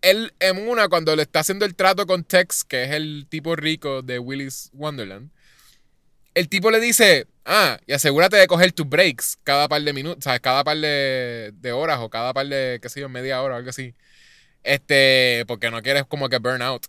él, 0.02 0.32
en 0.40 0.68
una, 0.68 0.88
cuando 0.88 1.14
le 1.16 1.22
está 1.22 1.40
haciendo 1.40 1.64
el 1.64 1.74
trato 1.74 2.06
con 2.06 2.24
Tex, 2.24 2.64
que 2.64 2.84
es 2.84 2.90
el 2.90 3.26
tipo 3.28 3.56
rico 3.56 4.02
de 4.02 4.18
Willis 4.18 4.70
Wonderland, 4.72 5.30
el 6.34 6.48
tipo 6.48 6.70
le 6.70 6.80
dice, 6.80 7.26
ah, 7.44 7.78
y 7.86 7.92
asegúrate 7.92 8.36
de 8.36 8.46
coger 8.46 8.72
tus 8.72 8.88
breaks 8.88 9.38
cada 9.42 9.68
par 9.68 9.82
de 9.82 9.92
minutos, 9.92 10.24
¿sabes? 10.24 10.40
Cada 10.40 10.64
par 10.64 10.76
de, 10.78 11.52
de 11.54 11.72
horas 11.72 11.98
o 12.00 12.08
cada 12.08 12.32
par 12.32 12.46
de, 12.46 12.78
qué 12.80 12.88
sé 12.88 13.00
yo, 13.00 13.08
media 13.08 13.42
hora 13.42 13.54
o 13.54 13.58
algo 13.58 13.70
así. 13.70 13.94
Este, 14.62 15.44
porque 15.46 15.70
no 15.70 15.82
quieres 15.82 16.04
como 16.06 16.28
que 16.28 16.38
burn 16.38 16.62
out. 16.62 16.86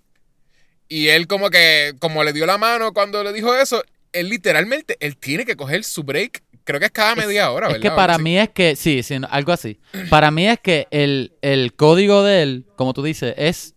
Y 0.88 1.08
él 1.10 1.28
como 1.28 1.50
que, 1.50 1.96
como 2.00 2.24
le 2.24 2.34
dio 2.34 2.46
la 2.46 2.58
mano 2.58 2.94
cuando 2.94 3.24
le 3.24 3.34
dijo 3.34 3.56
eso, 3.56 3.84
él 4.14 4.30
literalmente, 4.30 4.98
él 5.00 5.18
tiene 5.18 5.46
que 5.46 5.56
coger 5.56 5.84
su 5.84 6.04
break, 6.04 6.44
creo 6.64 6.80
que 6.80 6.86
es 6.88 6.92
cada 6.92 7.16
media 7.16 7.52
hora, 7.52 7.68
Es 7.68 7.74
¿verdad? 7.74 7.90
que 7.90 7.96
para 7.96 8.16
Sí. 8.16 8.22
mí 8.24 8.38
es 8.38 8.50
que, 8.50 8.76
sí, 8.76 9.04
sí, 9.04 9.16
algo 9.30 9.52
así. 9.52 9.80
Para 10.10 10.32
mí 10.32 10.48
es 10.48 10.60
que 10.60 10.88
el, 10.92 11.34
el 11.42 11.74
código 11.76 12.24
de 12.24 12.44
él, 12.44 12.66
como 12.76 12.94
tú 12.94 13.04
dices, 13.04 13.34
es 13.38 13.76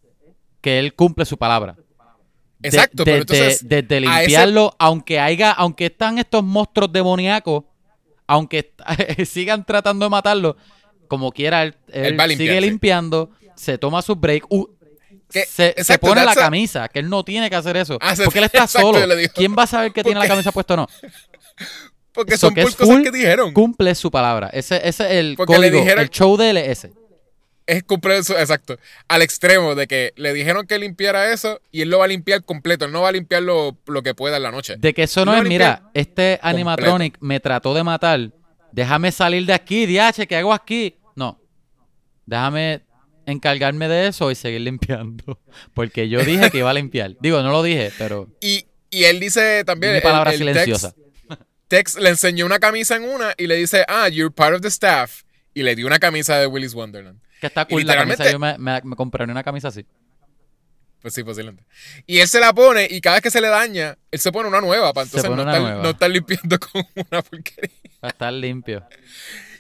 que 0.61 0.79
él 0.79 0.95
cumple 0.95 1.25
su 1.25 1.37
palabra. 1.37 1.77
De- 2.59 2.69
Exacto, 2.69 3.05
pero 3.05 3.25
desde- 3.25 3.37
entonces, 3.37 3.63
ese- 3.71 4.01
limpiarlo, 4.01 4.75
aunque 4.79 5.21
haya, 5.21 5.51
aunque 5.53 5.87
están 5.87 6.19
estos 6.19 6.43
monstruos 6.43 6.91
demoníacos, 6.93 7.65
aunque 8.27 8.73
sigan 9.27 9.65
tratando 9.67 10.07
de 10.07 10.11
matarlo, 10.11 10.57
como 11.09 11.31
quiera, 11.33 11.63
él, 11.65 11.75
él 11.89 12.19
sigue 12.37 12.61
limpiando, 12.61 13.31
se 13.55 13.77
toma 13.77 14.01
su 14.03 14.17
break, 14.17 14.47
uh, 14.49 14.67
Que- 15.31 15.45
se, 15.47 15.75
se 15.85 15.99
pone 15.99 16.25
la 16.25 16.35
camisa, 16.35 16.89
que 16.89 17.01
él 17.01 17.09
no 17.11 17.25
tiene 17.25 17.51
que 17.51 17.57
hacer 17.57 17.77
eso, 17.77 17.99
Ah, 18.01 18.15
porque 18.25 18.39
él 18.39 18.45
está 18.47 18.59
exacto, 18.65 18.93
solo. 18.95 19.15
¿Quién 19.35 19.55
va 19.59 19.65
a 19.65 19.67
saber 19.67 19.93
que 19.93 20.03
tiene 20.03 20.21
la 20.21 20.29
camisa 20.29 20.51
puesta 20.53 20.75
o 20.75 20.77
no? 20.79 20.89
porque 22.15 22.37
So 22.39 22.47
son 22.47 22.55
por 22.55 22.75
cosas 22.75 23.03
que 23.03 23.11
dijeron. 23.11 23.53
Cumple 23.53 23.95
su 23.95 24.11
palabra. 24.11 24.49
Ese, 24.53 24.77
ese 24.89 25.05
es 25.05 25.11
el 25.13 25.35
Porque 25.37 25.53
le 25.59 25.69
código, 25.71 25.79
dijeron- 25.85 26.03
el 26.03 26.09
show 26.11 26.37
de 26.39 26.51
él 26.51 26.57
es 27.67 27.83
cumplir 27.85 28.17
eso, 28.17 28.39
exacto. 28.39 28.77
Al 29.09 29.23
extremo 29.23 29.75
de 29.75 29.87
que 29.87 30.13
le 30.17 30.35
dijeron 30.35 30.67
que 30.67 30.79
limpiara 30.79 31.33
eso 31.33 31.61
y 31.73 31.81
él 31.81 31.89
lo 31.89 31.99
va 32.01 32.05
a 32.05 32.09
limpiar 32.09 32.45
completo. 32.45 32.85
Él 32.85 32.93
no 32.93 33.01
va 33.03 33.09
a 33.09 33.13
limpiar 33.13 33.43
lo, 33.43 33.79
lo 33.87 34.03
que 34.03 34.15
pueda 34.15 34.37
en 34.37 34.43
la 34.43 34.51
noche. 34.51 34.77
De 34.79 34.93
que 34.93 35.05
eso 35.05 35.25
no 35.25 35.35
es, 35.35 35.43
mira, 35.45 35.91
este 35.95 36.39
animatronic 36.43 37.17
me 37.21 37.41
trató 37.41 37.73
de 37.73 37.83
matar. 37.83 38.31
Déjame 38.73 39.11
salir 39.13 39.47
de 39.47 39.55
aquí, 39.55 39.87
DH, 39.87 40.27
¿qué 40.27 40.37
hago 40.37 40.53
aquí? 40.53 40.97
No. 41.17 41.41
Déjame 42.27 42.83
encargarme 43.27 43.89
de 43.89 44.09
eso 44.09 44.31
y 44.31 44.35
seguir 44.35 44.61
limpiando. 44.61 45.39
Porque 45.75 46.09
yo 46.11 46.23
dije 46.23 46.51
que 46.51 46.59
iba 46.59 46.69
a 46.69 46.75
limpiar. 46.75 47.17
Digo, 47.21 47.43
no 47.43 47.51
lo 47.51 47.63
dije, 47.63 47.91
pero 47.97 48.29
Y, 48.43 48.67
y 48.91 49.05
él 49.05 49.21
dice 49.21 49.65
también. 49.65 49.95
mi 49.95 50.01
palabra 50.03 50.33
el- 50.35 50.43
el 50.43 50.49
silenciosa. 50.55 50.95
Tex 51.75 51.97
le 51.97 52.11
enseñó 52.11 52.47
una 52.47 52.61
camisa 52.61 52.95
en 52.95 53.03
una 53.03 53.35
y 53.37 53.49
le 53.49 53.57
dice, 53.57 53.85
ah, 53.89 54.09
you're 54.09 54.33
part 54.33 54.55
of 54.55 54.61
the 54.61 54.69
staff. 54.69 55.23
Y 55.55 55.65
le 55.65 55.75
dio 55.75 55.89
una 55.89 55.99
camisa 55.99 56.39
de 56.39 56.47
Willis 56.47 56.73
Wonderland. 56.73 57.21
Que 57.41 57.49
está 57.49 57.65
cool 57.65 57.85
la 57.85 57.97
camisa. 57.97 58.31
Yo 58.31 58.39
me, 58.39 58.57
me, 58.59 58.81
me 58.85 58.95
compraré 58.95 59.33
una 59.33 59.43
camisa 59.43 59.69
así. 59.69 59.85
Pues 61.03 61.15
sí, 61.15 61.25
posiblemente. 61.25 61.65
Y 62.07 62.21
él 62.21 62.29
se 62.29 62.39
la 62.39 62.53
pone 62.53 62.87
y 62.89 63.01
cada 63.01 63.17
vez 63.17 63.25
que 63.25 63.31
se 63.31 63.41
le 63.41 63.49
daña, 63.49 63.99
él 64.13 64.21
se 64.21 64.31
pone 64.31 64.49
una 64.49 64.61
nueva 64.61 64.93
para 64.93 65.05
entonces 65.05 65.29
no 65.29 65.37
estar, 65.43 65.61
nueva. 65.61 65.83
no 65.83 65.91
estar 65.91 66.09
limpiando 66.09 66.59
con 66.73 66.87
una 66.95 67.23
porquería. 67.23 67.77
Para 68.01 68.13
estar 68.13 68.33
limpio. 68.33 68.87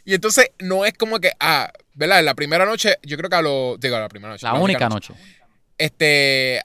Y 0.05 0.15
entonces 0.15 0.53
no 0.61 0.85
es 0.85 0.93
como 0.93 1.19
que, 1.19 1.33
ah, 1.41 1.73
¿verdad? 1.95 2.21
En 2.21 2.27
la 2.27 2.35
primera 2.35 2.65
noche, 2.65 2.97
yo 3.03 3.17
creo 3.17 3.29
que 3.29 3.37
a 3.37 3.43
lo. 3.43 3.77
Digo, 3.77 3.97
a 3.97 4.01
la 4.01 4.09
primera 4.09 4.33
noche. 4.33 4.47
La 4.47 4.55
única 4.55 4.89
noche. 4.89 5.15
Este, 5.79 6.63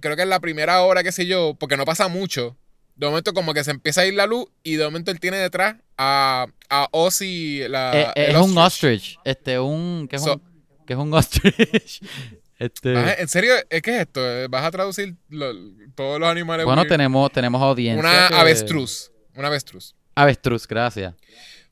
creo 0.00 0.16
que 0.16 0.22
en 0.22 0.28
la 0.28 0.40
primera 0.40 0.82
hora, 0.82 1.02
qué 1.02 1.12
sé 1.12 1.24
yo, 1.24 1.56
porque 1.58 1.78
no 1.78 1.86
pasa 1.86 2.08
mucho. 2.08 2.58
De 2.94 3.06
momento, 3.06 3.32
como 3.32 3.54
que 3.54 3.64
se 3.64 3.70
empieza 3.70 4.02
a 4.02 4.06
ir 4.06 4.14
la 4.14 4.26
luz 4.26 4.46
y 4.62 4.76
de 4.76 4.84
momento 4.84 5.10
él 5.10 5.18
tiene 5.18 5.38
detrás 5.38 5.76
a, 5.98 6.46
a 6.68 6.88
Ozzy. 6.92 7.66
La, 7.68 7.92
Eh, 7.92 8.06
eh, 8.14 8.24
el 8.28 8.36
es 8.36 8.42
un 8.42 8.56
ostrich. 8.58 9.18
Este, 9.24 9.58
un. 9.58 10.06
¿Qué 10.08 10.16
es, 10.16 10.22
So- 10.22 10.34
un, 10.34 10.42
qué 10.86 10.92
es 10.92 10.98
un 10.98 11.12
ostrich? 11.14 12.02
este. 12.58 13.20
¿En 13.20 13.28
serio? 13.28 13.54
¿Es 13.70 13.82
qué 13.82 13.96
es 13.96 14.00
esto? 14.02 14.20
¿Vas 14.50 14.64
a 14.64 14.70
traducir 14.70 15.16
lo- 15.30 15.52
todos 15.94 16.20
los 16.20 16.28
animales? 16.28 16.64
Bueno, 16.66 16.82
weird? 16.82 16.90
tenemos, 16.90 17.32
tenemos 17.32 17.60
audiencia. 17.62 18.00
Una 18.08 18.28
que- 18.28 18.34
avestruz. 18.34 19.10
Una 19.34 19.48
avestruz. 19.48 19.94
Avestruz, 20.14 20.66
gracias. 20.68 21.14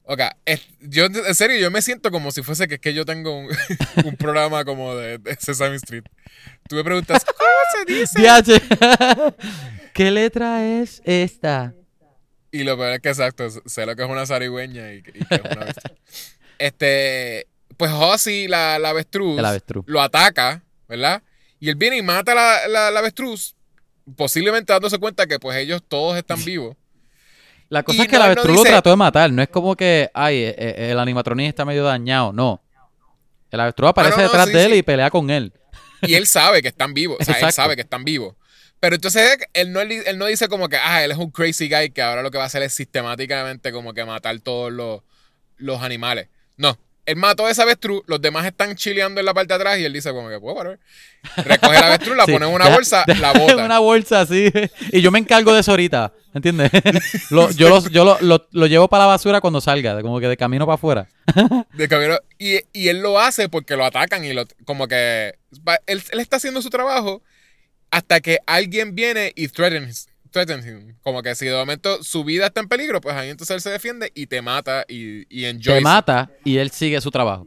Ok, 0.04 0.20
es- 0.46 0.66
yo 0.80 1.04
en 1.04 1.34
serio, 1.36 1.58
yo 1.58 1.70
me 1.70 1.82
siento 1.82 2.10
como 2.10 2.32
si 2.32 2.42
fuese 2.42 2.66
que, 2.66 2.80
que 2.80 2.92
yo 2.94 3.04
tengo 3.04 3.36
un, 3.38 3.48
un 4.04 4.16
programa 4.16 4.64
como 4.64 4.96
de, 4.96 5.18
de 5.18 5.36
Sesame 5.36 5.76
Street. 5.76 6.04
Tú 6.68 6.74
me 6.76 6.82
preguntas, 6.82 7.24
¿cómo 7.38 7.86
se 7.86 7.92
dice? 7.92 8.18
¿Qué 10.00 10.10
letra 10.10 10.64
es 10.64 11.02
esta? 11.04 11.74
Y 12.50 12.64
lo 12.64 12.74
peor 12.78 12.92
es 12.92 13.00
que 13.00 13.10
exacto, 13.10 13.46
sé 13.66 13.84
lo 13.84 13.94
que 13.94 14.02
es 14.02 14.08
una 14.08 14.24
zarigüeña 14.24 14.94
y, 14.94 14.96
y 14.96 15.02
que 15.02 15.18
es 15.18 15.40
una 15.40 15.60
avestruz. 15.60 15.92
Este, 16.58 17.46
pues 17.76 17.90
Ozzy, 17.92 18.48
la, 18.48 18.78
la 18.78 18.88
avestruz, 18.90 19.38
El 19.38 19.44
avestruz. 19.44 19.84
lo 19.86 20.00
ataca, 20.00 20.62
¿verdad? 20.88 21.22
Y 21.58 21.68
él 21.68 21.74
viene 21.74 21.98
y 21.98 22.02
mata 22.02 22.32
a 22.32 22.34
la, 22.34 22.68
la, 22.68 22.90
la 22.90 23.00
avestruz, 23.00 23.54
posiblemente 24.16 24.72
dándose 24.72 24.96
cuenta 24.96 25.26
que 25.26 25.38
pues 25.38 25.58
ellos 25.58 25.82
todos 25.86 26.16
están 26.16 26.42
vivos. 26.46 26.78
La 27.68 27.82
cosa 27.82 27.98
Y 27.98 28.00
es 28.00 28.08
que 28.08 28.14
no- 28.14 28.20
no 28.20 28.24
avestruz 28.24 28.54
lo 28.56 28.62
dice- 28.62 28.70
trató 28.70 28.88
de 28.88 28.96
matar. 28.96 29.30
No 29.30 29.42
es 29.42 29.48
como 29.48 29.76
que, 29.76 30.10
ay, 30.14 30.36
eh, 30.36 30.54
eh, 30.56 30.88
el 30.92 30.98
animatronic 30.98 31.46
está 31.48 31.66
medio 31.66 31.84
dañado. 31.84 32.32
No. 32.32 32.62
El 33.50 33.60
avestruz 33.60 33.90
aparece 33.90 34.14
Ah, 34.14 34.18
no, 34.18 34.22
detrás 34.24 34.46
sí, 34.46 34.52
de 34.54 34.64
él 34.64 34.72
sí. 34.72 34.78
y 34.78 34.82
pelea 34.82 35.10
con 35.10 35.28
él. 35.28 35.52
Y 36.00 36.14
él 36.14 36.26
sabe 36.26 36.62
que 36.62 36.68
están 36.68 36.94
vivos. 36.94 37.18
O 37.20 37.24
sea, 37.24 37.34
él 37.34 37.38
Exacto. 37.44 37.56
sabe 37.62 37.74
que 37.76 37.82
están 37.82 38.02
vivos. 38.04 38.34
Pero 38.80 38.94
entonces 38.96 39.38
él 39.52 39.72
no, 39.72 39.80
él 39.82 40.16
no 40.18 40.26
dice 40.26 40.48
como 40.48 40.68
que, 40.68 40.76
ah, 40.76 41.04
él 41.04 41.10
es 41.12 41.18
un 41.18 41.30
crazy 41.30 41.68
guy 41.68 41.90
que 41.90 42.00
ahora 42.02 42.22
lo 42.22 42.30
que 42.30 42.38
va 42.38 42.44
a 42.44 42.46
hacer 42.46 42.62
es 42.62 42.72
sistemáticamente 42.74 43.72
como 43.72 43.92
que 43.92 44.04
matar 44.04 44.38
todos 44.40 44.72
los, 44.72 45.02
los 45.58 45.82
animales. 45.82 46.28
No. 46.56 46.78
Él 47.06 47.16
mató 47.16 47.46
a 47.46 47.50
esa 47.50 47.62
avestruz, 47.64 48.02
los 48.06 48.20
demás 48.20 48.46
están 48.46 48.76
chileando 48.76 49.18
en 49.20 49.26
la 49.26 49.34
parte 49.34 49.48
de 49.48 49.54
atrás 49.56 49.78
y 49.78 49.84
él 49.84 49.92
dice 49.92 50.10
como 50.12 50.28
que, 50.28 50.38
pues, 50.38 50.54
whatever. 50.54 50.78
Recoge 51.38 51.80
la 51.80 51.86
avestruz, 51.88 52.16
la 52.16 52.24
Sí, 52.26 52.32
pone 52.32 52.46
en 52.46 52.52
una 52.54 52.64
deja- 52.66 52.76
bolsa, 52.76 53.04
deja 53.06 53.20
la 53.20 53.32
en 53.32 53.38
bota. 53.40 53.64
una 53.64 53.78
bolsa 53.80 54.20
así. 54.20 54.50
Y 54.92 55.00
yo 55.00 55.10
me 55.10 55.18
encargo 55.18 55.52
de 55.52 55.60
eso 55.60 55.72
ahorita. 55.72 56.12
¿Entiendes? 56.32 56.70
Lo- 57.30 57.50
yo 57.50 57.68
los- 57.68 57.90
yo 57.90 58.04
lo, 58.04 58.16
lo- 58.20 58.46
lo 58.52 58.66
llevo 58.66 58.88
para 58.88 59.04
la 59.04 59.08
basura 59.08 59.40
cuando 59.40 59.60
salga, 59.60 60.00
como 60.02 60.20
que 60.20 60.28
de 60.28 60.36
camino 60.36 60.64
para 60.66 60.74
afuera. 60.76 61.08
de 61.72 61.88
camino. 61.88 62.16
Y, 62.38 62.60
y 62.72 62.88
él 62.88 63.00
lo 63.00 63.18
hace 63.18 63.48
porque 63.48 63.76
lo 63.76 63.84
atacan 63.84 64.24
y 64.24 64.32
lo, 64.32 64.44
como 64.64 64.86
que 64.86 65.34
él, 65.86 66.02
él 66.12 66.20
está 66.20 66.36
haciendo 66.36 66.62
su 66.62 66.70
trabajo 66.70 67.22
hasta 67.90 68.20
que 68.20 68.38
alguien 68.46 68.94
viene 68.94 69.32
y 69.34 69.48
threatens, 69.48 70.08
threatens 70.30 70.64
him. 70.66 70.94
Como 71.02 71.22
que 71.22 71.34
si 71.34 71.46
de 71.46 71.54
momento 71.56 72.02
su 72.02 72.24
vida 72.24 72.46
está 72.46 72.60
en 72.60 72.68
peligro, 72.68 73.00
pues 73.00 73.14
ahí 73.16 73.30
entonces 73.30 73.54
él 73.56 73.60
se 73.60 73.70
defiende 73.70 74.10
y 74.14 74.26
te 74.26 74.42
mata 74.42 74.84
y, 74.88 75.24
y 75.34 75.44
enjoy. 75.46 75.74
Te 75.74 75.80
mata 75.80 76.30
y 76.44 76.56
él 76.58 76.70
sigue 76.70 77.00
su 77.00 77.10
trabajo. 77.10 77.46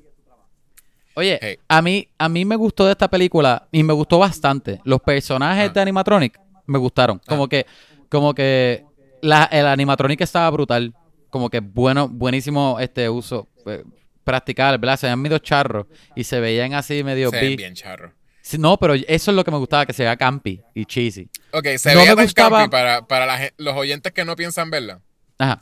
Oye, 1.15 1.37
Hey. 1.41 1.57
a 1.67 1.81
mí, 1.81 2.07
a 2.17 2.27
mí 2.27 2.43
me 2.43 2.55
gustó 2.55 2.85
de 2.85 2.91
esta 2.93 3.07
película 3.07 3.67
y 3.71 3.83
me 3.83 3.93
gustó 3.93 4.17
bastante. 4.19 4.79
Los 4.83 4.99
personajes 5.01 5.69
Ah. 5.69 5.73
de 5.73 5.81
animatronic 5.81 6.39
me 6.65 6.79
gustaron. 6.79 7.19
Como 7.27 7.47
que, 7.47 7.65
como 8.09 8.33
que 8.33 8.83
la, 9.21 9.43
el 9.45 9.67
animatronic 9.67 10.21
estaba 10.21 10.49
brutal. 10.49 10.93
Como 11.29 11.49
que 11.49 11.59
bueno, 11.59 12.07
buenísimo 12.09 12.77
este 12.79 13.09
uso. 13.09 13.47
eh, 13.65 13.83
practicar, 14.23 14.77
¿verdad? 14.79 14.97
Se 14.97 15.05
veían 15.05 15.19
medio 15.21 15.37
charros 15.39 15.85
y 16.15 16.23
se 16.23 16.39
veían 16.39 16.73
así 16.73 17.03
medio 17.03 17.29
Se 17.29 17.41
ven 17.41 17.55
bien 17.57 17.75
charro. 17.75 18.13
No, 18.57 18.77
pero 18.77 18.93
eso 18.93 19.31
es 19.31 19.35
lo 19.35 19.43
que 19.43 19.51
me 19.51 19.57
gustaba, 19.57 19.85
que 19.85 19.93
se 19.93 20.03
vea 20.03 20.17
campi 20.17 20.61
y 20.75 20.85
cheesy. 20.85 21.29
Ok, 21.51 21.67
se 21.77 21.93
No 21.93 22.01
veía 22.01 22.15
tan 22.15 22.25
gustaba- 22.25 22.57
campi 22.59 22.71
para, 22.71 23.07
para 23.07 23.25
la 23.25 23.51
los 23.57 23.75
oyentes 23.75 24.11
que 24.11 24.25
no 24.25 24.35
piensan 24.35 24.69
verla. 24.69 25.01
Ajá. 25.37 25.59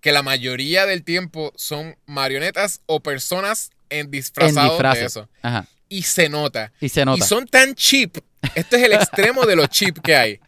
Que 0.00 0.12
la 0.12 0.22
mayoría 0.22 0.86
del 0.86 1.04
tiempo 1.04 1.52
son 1.56 1.96
marionetas 2.06 2.80
o 2.86 3.00
personas 3.00 3.70
en 3.90 4.06
En 4.06 4.10
disfrazados 4.10 4.70
disfraces. 4.72 5.00
de 5.00 5.06
eso. 5.06 5.28
Ajá. 5.42 5.66
Y 5.88 6.02
se 6.02 6.28
nota. 6.28 6.72
Y 6.80 6.88
se 6.88 7.04
nota. 7.04 7.18
Y 7.22 7.26
son 7.26 7.46
tan 7.46 7.74
cheap. 7.74 8.16
Este 8.54 8.76
es 8.76 8.82
el 8.82 8.92
extremo 8.92 9.44
de 9.46 9.56
lo 9.56 9.66
cheap 9.66 10.00
que 10.00 10.16
hay. 10.16 10.40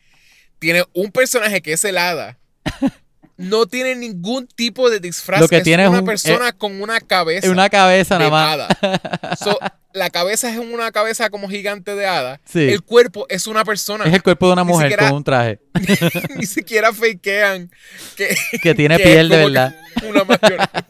Tiene 0.58 0.84
un 0.94 1.10
personaje 1.12 1.60
que 1.62 1.72
es 1.74 1.84
el 1.84 1.98
hada. 1.98 2.38
No 3.38 3.66
tiene 3.66 3.94
ningún 3.94 4.46
tipo 4.48 4.90
de 4.90 5.00
disfraz. 5.00 5.40
Lo 5.40 5.48
que 5.48 5.56
es 5.58 5.62
tiene 5.62 5.84
es 5.84 5.88
una 5.88 6.00
un- 6.00 6.04
persona 6.04 6.52
con 6.52 6.82
una 6.82 7.00
cabeza 7.00 7.46
Es 7.46 7.52
una 7.52 7.70
cabeza 7.70 8.18
de 8.18 8.28
nada 8.28 8.68
más. 8.80 9.38
So, 9.38 9.58
la 9.92 10.10
cabeza 10.10 10.50
es 10.50 10.58
una 10.58 10.90
cabeza 10.92 11.30
como 11.30 11.48
gigante 11.48 11.94
de 11.94 12.04
hada. 12.06 12.40
Sí. 12.44 12.68
El 12.68 12.82
cuerpo 12.82 13.26
es 13.28 13.46
una 13.46 13.64
persona. 13.64 14.04
Es 14.04 14.12
el 14.12 14.22
cuerpo 14.22 14.48
de 14.48 14.52
una 14.54 14.64
mujer 14.64 14.88
siquiera- 14.90 15.08
con 15.08 15.16
un 15.18 15.24
traje 15.24 15.60
Ni 16.36 16.46
siquiera 16.46 16.92
fakean 16.92 17.70
que, 18.16 18.36
que 18.62 18.74
tiene 18.74 18.96
que 18.96 19.04
piel 19.04 19.28
de 19.28 19.36
verdad. 19.36 19.76
Una 20.06 20.24
marioneta. 20.24 20.84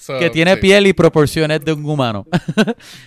So, 0.00 0.18
Que 0.18 0.30
tiene 0.30 0.54
sí. 0.54 0.60
piel 0.60 0.86
y 0.86 0.92
proporciones 0.92 1.64
de 1.64 1.72
un 1.72 1.84
humano. 1.88 2.26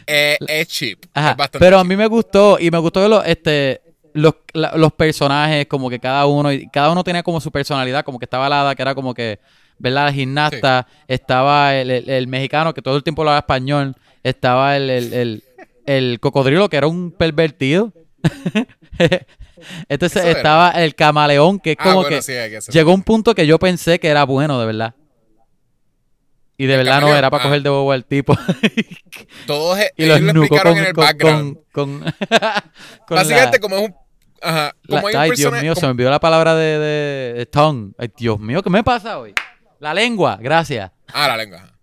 Eh, 0.06 0.38
es 0.48 0.68
cheap. 0.68 1.00
Ajá, 1.14 1.32
es 1.32 1.38
bastante 1.38 1.60
pero 1.60 1.78
a 1.80 1.84
mí 1.84 1.96
me 1.96 2.08
gustó 2.08 2.58
y 2.60 2.72
me 2.72 2.78
gustó 2.80 3.02
que 3.04 3.10
los, 3.10 3.26
este, 3.28 3.82
los, 4.18 4.34
la- 4.54 4.74
los 4.76 4.92
personajes, 4.94 5.68
como 5.68 5.90
que 5.90 6.00
cada 6.00 6.26
uno, 6.26 6.52
y 6.52 6.68
cada 6.70 6.92
uno 6.92 7.04
tenía 7.04 7.24
como 7.24 7.40
su 7.40 7.52
personalidad, 7.52 8.04
como 8.04 8.20
que 8.20 8.26
estaba 8.26 8.50
la 8.50 8.76
que 8.76 8.82
era 8.82 8.96
como 8.96 9.14
que, 9.14 9.40
¿verdad? 9.78 10.06
La 10.08 10.14
gimnasta, 10.14 10.88
estaba 11.08 11.76
el, 11.76 11.90
el- 11.92 12.10
el 12.10 12.28
mexicano 12.28 12.74
que 12.74 12.82
todo 12.82 12.98
el 12.98 13.04
tiempo 13.04 13.22
hablaba 13.22 13.40
español, 13.40 13.96
estaba 14.24 14.76
el, 14.76 14.90
el, 14.90 15.44
el- 15.86 16.20
cocodrilo 16.20 16.70
que 16.70 16.78
era 16.78 16.88
un 16.88 17.12
pervertido. 17.12 17.94
Entonces 19.90 20.18
Eso 20.22 20.28
era. 20.30 20.38
estaba 20.40 20.72
el 20.72 20.94
camaleón, 20.96 21.60
que 21.60 21.72
es 21.72 21.78
Ah, 21.80 21.84
como 21.84 22.02
bueno, 22.02 22.10
que 22.10 22.22
sí, 22.22 22.34
llegó 22.72 22.94
un 22.94 23.04
punto 23.04 23.34
que 23.34 23.48
yo 23.48 23.58
pensé 23.60 24.00
que 24.00 24.08
era 24.08 24.24
bueno, 24.24 24.60
de 24.60 24.66
verdad. 24.66 24.94
Y 26.60 26.66
de 26.66 26.74
El 26.74 26.80
verdad 26.80 27.02
no, 27.02 27.16
era 27.16 27.30
para 27.30 27.44
ah. 27.44 27.48
coger 27.48 27.62
de 27.62 27.70
bobo 27.70 27.92
al 27.92 28.04
tipo. 28.06 28.36
Todos 29.46 29.78
y 29.98 30.06
los 30.06 30.18
ellos 30.20 30.34
lo 30.34 30.42
explicaron 30.44 30.74
con, 30.74 30.82
en 30.82 30.88
el 30.88 30.94
con, 30.94 31.04
background. 31.04 31.58
con 31.72 32.00
Básicamente, 33.10 33.58
la- 33.58 33.60
como 33.62 33.76
es 33.78 33.82
un. 33.90 33.96
Ajá. 34.42 34.76
la- 34.84 34.96
Como 35.02 35.08
hay 35.08 35.16
un 35.16 35.22
ay, 35.22 35.32
Dios 35.36 35.62
mío, 35.62 35.76
se 35.76 35.82
me 35.86 35.92
olvidó 35.92 36.10
la 36.10 36.20
palabra 36.20 36.56
de, 36.56 36.80
de, 36.80 37.34
de 37.34 37.46
tongue. 37.46 37.94
Ay, 37.98 38.12
Dios 38.18 38.40
mío, 38.40 38.62
¿qué 38.64 38.70
me 38.70 38.84
pasa 38.84 39.18
hoy? 39.20 39.34
La 39.80 39.94
lengua, 39.94 40.38
gracias. 40.42 40.92
Ah, 41.14 41.28
la 41.28 41.38
lengua. 41.38 41.74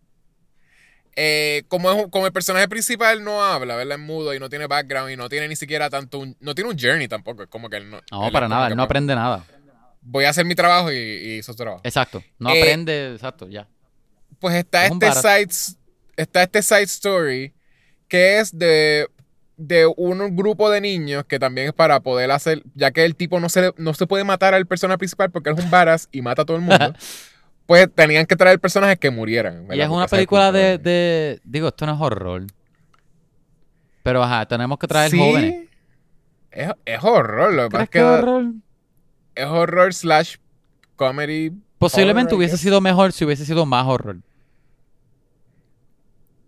Eh, 1.17 1.63
como, 1.69 1.93
es 1.93 2.07
como 2.11 2.27
el 2.27 2.33
personaje 2.33 2.67
principal 2.69 3.23
no 3.23 3.43
habla, 3.45 3.77
¿verdad? 3.77 3.97
Es 3.99 4.03
mudo 4.05 4.35
y 4.35 4.41
no 4.41 4.49
tiene 4.49 4.67
background 4.67 5.13
y 5.13 5.17
no 5.17 5.29
tiene 5.29 5.47
ni 5.47 5.55
siquiera 5.55 5.89
tanto. 5.89 6.19
Un, 6.19 6.37
no 6.41 6.55
tiene 6.55 6.71
un 6.71 6.77
journey 6.79 7.07
tampoco. 7.07 7.45
Es 7.45 7.49
como 7.49 7.69
que 7.71 7.77
él 7.77 7.89
no. 7.91 8.01
No, 8.11 8.27
él 8.27 8.33
para 8.33 8.49
nada, 8.49 8.67
él 8.69 8.77
no 8.77 8.83
aprende 8.83 9.15
nada. 9.15 9.45
Voy 10.01 10.25
a 10.25 10.31
hacer 10.31 10.45
mi 10.45 10.55
trabajo 10.55 10.91
y, 10.93 10.97
y 10.97 11.33
hizo 11.39 11.53
su 11.53 11.57
trabajo. 11.57 11.81
Exacto, 11.85 12.23
no 12.39 12.51
Eh, 12.51 12.61
aprende, 12.61 13.13
exacto, 13.15 13.49
ya. 13.49 13.69
Pues 14.41 14.55
está 14.57 14.87
Es 14.87 14.93
este 14.93 15.13
side, 15.13 15.79
está 16.17 16.43
este 16.43 16.63
side 16.63 16.83
story 16.83 17.55
que 18.09 18.39
es 18.41 18.57
de, 18.59 19.09
de 19.57 19.87
un 19.87 20.35
grupo 20.37 20.69
de 20.71 20.81
niños 20.81 21.25
que 21.27 21.39
también 21.39 21.69
es 21.69 21.73
para 21.73 22.01
poder 22.01 22.31
hacer, 22.31 22.63
ya 22.75 22.91
que 22.91 23.05
el 23.05 23.15
tipo 23.15 23.39
no 23.41 23.49
se, 23.49 23.73
no 23.77 23.95
se 23.95 24.07
puede 24.07 24.25
matar 24.25 24.53
al 24.55 24.67
personaje 24.67 24.99
principal 24.99 25.31
porque 25.31 25.51
es 25.51 25.59
un 25.63 25.71
varas 25.71 26.09
y 26.13 26.23
mata 26.23 26.43
a 26.43 26.45
todo 26.45 26.57
el 26.57 26.63
mundo, 26.63 26.93
pues 27.67 27.89
tenían 27.95 28.27
que 28.27 28.37
traer 28.37 28.59
personajes 28.61 28.99
que 28.99 29.11
murieran. 29.11 29.65
Y 29.65 29.67
¿verdad? 29.69 29.85
es 29.87 29.91
una 29.91 30.01
Porque 30.03 30.17
película 30.17 30.53
de, 30.53 30.79
de- 30.79 31.41
Digo, 31.45 31.69
esto 31.69 31.87
no 31.87 31.95
es 31.95 32.01
horror. 32.01 32.43
Pero 34.03 34.23
ajá, 34.23 34.47
tenemos 34.47 34.79
que 34.79 34.87
traer 34.87 35.11
Sí, 35.11 35.19
jóvenes. 35.19 35.69
Es, 36.51 36.71
es 36.85 37.03
horror, 37.03 37.53
lo 37.55 37.63
que 37.65 37.71
pasa 37.71 37.87
¿Crees 37.87 37.89
es 37.89 37.91
que 37.91 38.03
horror? 38.03 38.45
es 39.35 39.47
horror 39.47 39.95
slash 39.95 40.37
comedy. 40.97 41.53
Posiblemente 41.79 42.29
horror, 42.35 42.39
hubiese 42.39 42.59
sido 42.59 42.81
mejor 42.81 43.13
si 43.13 43.25
hubiese 43.25 43.45
sido 43.47 43.67
más 43.67 43.87
horror. 43.87 44.19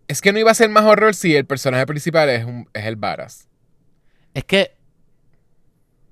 Es 0.08 0.20
que 0.20 0.32
no 0.32 0.38
iba 0.38 0.50
a 0.50 0.54
ser 0.54 0.68
más 0.70 0.84
horror 0.84 1.14
si 1.14 1.34
el 1.34 1.46
personaje 1.46 1.84
principal 1.86 2.28
es, 2.28 2.44
un, 2.44 2.68
es 2.72 2.84
el 2.84 2.96
varas. 2.96 3.48
Es 4.34 4.44
que. 4.44 4.72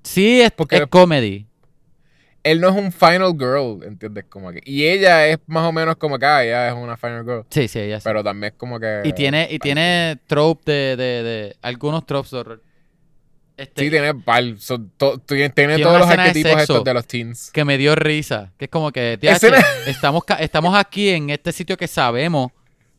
Sí, 0.03 0.41
es, 0.41 0.51
Porque- 0.51 0.77
es 0.77 0.87
comedy. 0.87 1.47
él 2.43 2.61
no 2.61 2.69
es 2.69 2.75
un 2.75 2.91
final 2.91 3.33
girl, 3.39 3.83
¿entiendes? 3.83 4.25
Como 4.29 4.51
que, 4.51 4.61
y 4.65 4.85
ella 4.85 5.27
es 5.27 5.39
más 5.47 5.67
o 5.67 5.71
menos 5.71 5.95
como 5.95 6.19
que, 6.19 6.25
ah, 6.27 6.43
ella 6.43 6.67
es 6.67 6.73
una 6.75 6.95
final 6.95 7.23
girl. 7.23 7.43
Sí, 7.49 7.67
sí, 7.67 7.79
ella 7.79 7.99
sí. 7.99 8.03
Pero 8.03 8.23
también 8.23 8.53
es 8.53 8.59
como 8.59 8.79
que. 8.79 9.01
Y 9.03 9.13
tiene, 9.13 9.47
y 9.49 9.57
tiene 9.59 10.19
trope 10.27 10.71
de, 10.71 10.95
de, 10.97 11.23
de 11.23 11.55
algunos 11.63 12.05
tropes 12.05 12.31
de 12.31 12.37
horror. 12.37 12.61
Este, 13.57 13.83
Sí, 13.85 13.89
tiene, 13.89 14.13
pal- 14.13 14.59
son 14.59 14.91
to- 14.97 15.17
tiene, 15.19 15.49
todos 15.79 15.97
los 15.99 16.09
de 16.09 16.13
arquetipos 16.15 16.51
sexo. 16.51 16.61
estos 16.73 16.83
de 16.83 16.93
los 16.93 17.07
teens. 17.07 17.51
que 17.51 17.63
me 17.63 17.77
dio 17.77 17.95
risa. 17.95 18.51
Que 18.57 18.65
es 18.65 18.71
como 18.71 18.91
que, 18.91 19.17
tía, 19.19 19.37
estamos, 19.87 20.23
estamos 20.39 20.75
aquí 20.77 21.09
en 21.09 21.29
este 21.29 21.53
sitio 21.53 21.77
que 21.77 21.87
sabemos 21.87 22.51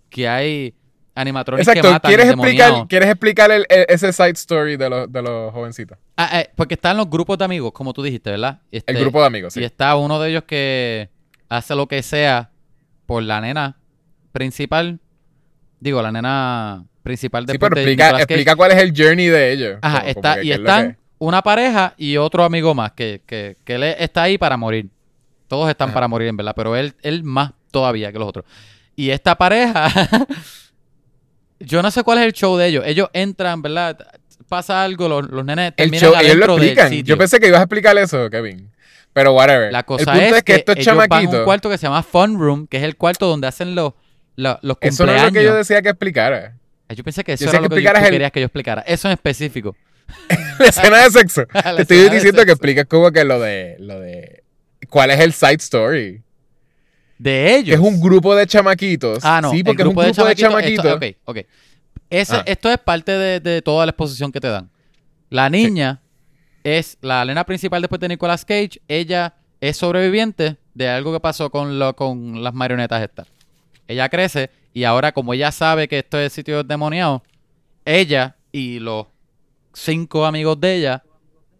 que 0.08 0.26
hay 0.26 0.74
animatronics 1.16 1.66
que 1.66 1.72
Exacto, 1.78 1.92
matan 1.92 2.08
¿quieres 2.10 2.28
explicar, 2.30 2.86
¿quieres 2.88 3.08
explicar 3.08 3.50
el- 3.50 3.66
el- 3.68 3.86
ese 3.88 4.12
side 4.12 4.30
story 4.30 4.76
de 4.76 4.88
los, 4.88 5.10
de 5.10 5.22
los 5.22 5.52
jovencitos? 5.52 5.98
Ah, 6.16 6.40
eh, 6.40 6.50
porque 6.54 6.74
están 6.74 6.96
los 6.96 7.10
grupos 7.10 7.38
de 7.38 7.44
amigos, 7.44 7.72
como 7.72 7.92
tú 7.92 8.02
dijiste, 8.02 8.30
¿verdad? 8.30 8.60
Este, 8.70 8.92
El 8.92 8.98
grupo 9.00 9.20
de 9.20 9.26
amigos, 9.26 9.54
sí. 9.54 9.60
Y 9.60 9.64
está 9.64 9.96
uno 9.96 10.20
de 10.20 10.30
ellos 10.30 10.44
que 10.46 11.08
hace 11.48 11.74
lo 11.74 11.88
que 11.88 12.02
sea 12.02 12.50
por 13.06 13.22
la 13.22 13.40
nena 13.40 13.76
principal. 14.32 15.00
Digo, 15.80 16.02
la 16.02 16.12
nena 16.12 16.84
principal 17.02 17.44
Sí, 17.44 17.52
después 17.52 17.70
pero 17.70 17.80
de 17.80 17.92
explica, 17.92 18.16
explica 18.18 18.56
cuál 18.56 18.72
es 18.72 18.78
el 18.82 18.92
journey 18.96 19.26
de 19.26 19.52
ellos. 19.52 19.78
Ajá, 19.82 20.00
Como- 20.00 20.14
como 20.14 20.20
está, 20.28 20.34
que 20.40 20.46
y 20.46 20.52
es 20.52 20.58
están 20.58 20.92
que- 20.92 20.98
una 21.18 21.42
pareja 21.42 21.94
y 21.96 22.16
otro 22.18 22.44
amigo 22.44 22.74
más 22.74 22.92
que, 22.92 23.22
que, 23.26 23.56
que 23.64 23.74
él 23.76 23.82
está 23.84 24.22
ahí 24.24 24.36
para 24.38 24.56
morir. 24.56 24.90
Todos 25.48 25.70
están 25.70 25.88
Ajá. 25.88 25.94
para 25.94 26.08
morir, 26.08 26.28
en 26.28 26.36
verdad, 26.36 26.52
pero 26.56 26.76
él, 26.76 26.94
él 27.02 27.22
más 27.24 27.52
todavía 27.70 28.12
que 28.12 28.18
los 28.18 28.28
otros. 28.28 28.44
Y 28.96 29.10
esta 29.10 29.34
pareja, 29.36 29.88
yo 31.60 31.82
no 31.82 31.90
sé 31.90 32.02
cuál 32.02 32.18
es 32.18 32.24
el 32.26 32.32
show 32.32 32.56
de 32.56 32.66
ellos. 32.66 32.84
Ellos 32.86 33.08
entran, 33.12 33.62
¿verdad? 33.62 33.98
Pasa 34.48 34.84
algo, 34.84 35.08
los, 35.08 35.28
los 35.30 35.44
nenes 35.44 35.68
El 35.76 35.90
terminan 35.90 36.00
show, 36.12 36.14
ellos 36.20 36.36
lo 36.36 36.54
del 36.56 36.64
explican. 36.64 36.88
sitio. 36.90 37.14
Yo 37.14 37.18
pensé 37.18 37.40
que 37.40 37.48
ibas 37.48 37.60
a 37.60 37.64
explicar 37.64 37.96
eso, 37.98 38.30
Kevin. 38.30 38.70
Pero 39.12 39.32
whatever. 39.32 39.72
La 39.72 39.78
el 39.80 39.84
cosa 39.86 40.12
punto 40.12 40.36
es, 40.36 40.42
que, 40.42 40.54
estos 40.56 40.76
ellos 40.76 40.86
van 40.94 40.98
a 41.00 41.02
un 41.04 41.08
chamaquitos. 41.08 41.44
cuarto 41.44 41.70
que 41.70 41.78
se 41.78 41.82
llama 41.86 42.02
Fun 42.02 42.38
Room, 42.38 42.66
que 42.66 42.76
es 42.76 42.82
el 42.82 42.96
cuarto 42.96 43.26
donde 43.26 43.46
hacen 43.46 43.74
los, 43.74 43.94
los, 44.36 44.58
los 44.62 44.76
Eso 44.82 45.04
no 45.06 45.12
cumpleaños. 45.12 45.26
es 45.28 45.32
lo 45.32 45.40
que 45.40 45.44
yo 45.44 45.54
decía 45.54 45.82
que 45.82 45.88
explicara. 45.88 46.54
Yo 46.90 47.02
pensé 47.02 47.24
que 47.24 47.32
eso 47.32 47.44
Yo 47.44 47.50
era 47.50 47.60
lo 47.60 47.68
que 47.68 47.76
que 47.76 47.82
yo- 47.82 47.90
tú 47.92 47.98
el- 47.98 48.10
querías 48.10 48.30
que 48.30 48.40
yo 48.40 48.46
explicara. 48.46 48.82
Eso 48.86 49.08
en 49.08 49.12
específico. 49.14 49.74
La 50.60 50.66
escena 50.66 51.02
de 51.02 51.10
sexo. 51.10 51.44
Te 51.76 51.82
estoy 51.82 52.08
diciendo 52.10 52.44
que 52.44 52.52
expliques 52.52 52.84
como 52.86 53.10
que 53.10 53.24
lo 53.24 53.40
de, 53.40 53.76
lo 53.80 53.98
de. 53.98 54.44
¿Cuál 54.88 55.10
es 55.10 55.18
el 55.20 55.32
side 55.32 55.54
story? 55.54 56.22
De 57.18 57.56
ellos. 57.56 57.74
es 57.74 57.80
un 57.80 58.00
grupo 58.00 58.34
de 58.34 58.46
chamaquitos. 58.46 59.20
Ah, 59.24 59.40
no. 59.42 59.50
Sí, 59.50 59.62
porque 59.64 59.82
es 59.82 59.88
un 59.88 59.94
grupo 59.94 60.24
de 60.26 60.34
chamaquitos. 60.34 60.84
Esto, 60.84 60.96
ok, 60.96 61.04
ok. 61.24 61.46
Ese- 62.10 62.36
Ah. 62.36 62.42
Esto 62.46 62.70
es 62.70 62.78
parte 62.78 63.12
de, 63.12 63.40
de 63.40 63.62
toda 63.62 63.84
la 63.86 63.90
exposición 63.90 64.30
que 64.30 64.40
te 64.40 64.48
dan. 64.48 64.70
La 65.30 65.48
niña 65.50 66.00
es 66.62 66.98
la 67.00 67.24
nena 67.24 67.44
principal 67.44 67.80
después 67.82 68.00
de 68.00 68.08
Nicolas 68.08 68.44
Cage. 68.44 68.80
Ella 68.86 69.34
es 69.60 69.76
sobreviviente 69.76 70.56
de 70.74 70.88
algo 70.88 71.12
que 71.12 71.20
pasó 71.20 71.50
con, 71.50 71.78
lo, 71.78 71.96
con 71.96 72.42
las 72.44 72.52
marionetas 72.54 73.02
estas. 73.02 73.26
Ella 73.88 74.08
crece 74.08 74.50
y 74.74 74.84
ahora 74.84 75.12
como 75.12 75.32
ella 75.32 75.50
sabe 75.52 75.88
que 75.88 75.98
esto 76.00 76.18
es 76.18 76.32
sitio 76.32 76.62
demoniado, 76.64 77.22
ella 77.84 78.36
y 78.52 78.78
los 78.78 79.06
cinco 79.72 80.26
amigos 80.26 80.60
de 80.60 80.74
ella, 80.76 81.02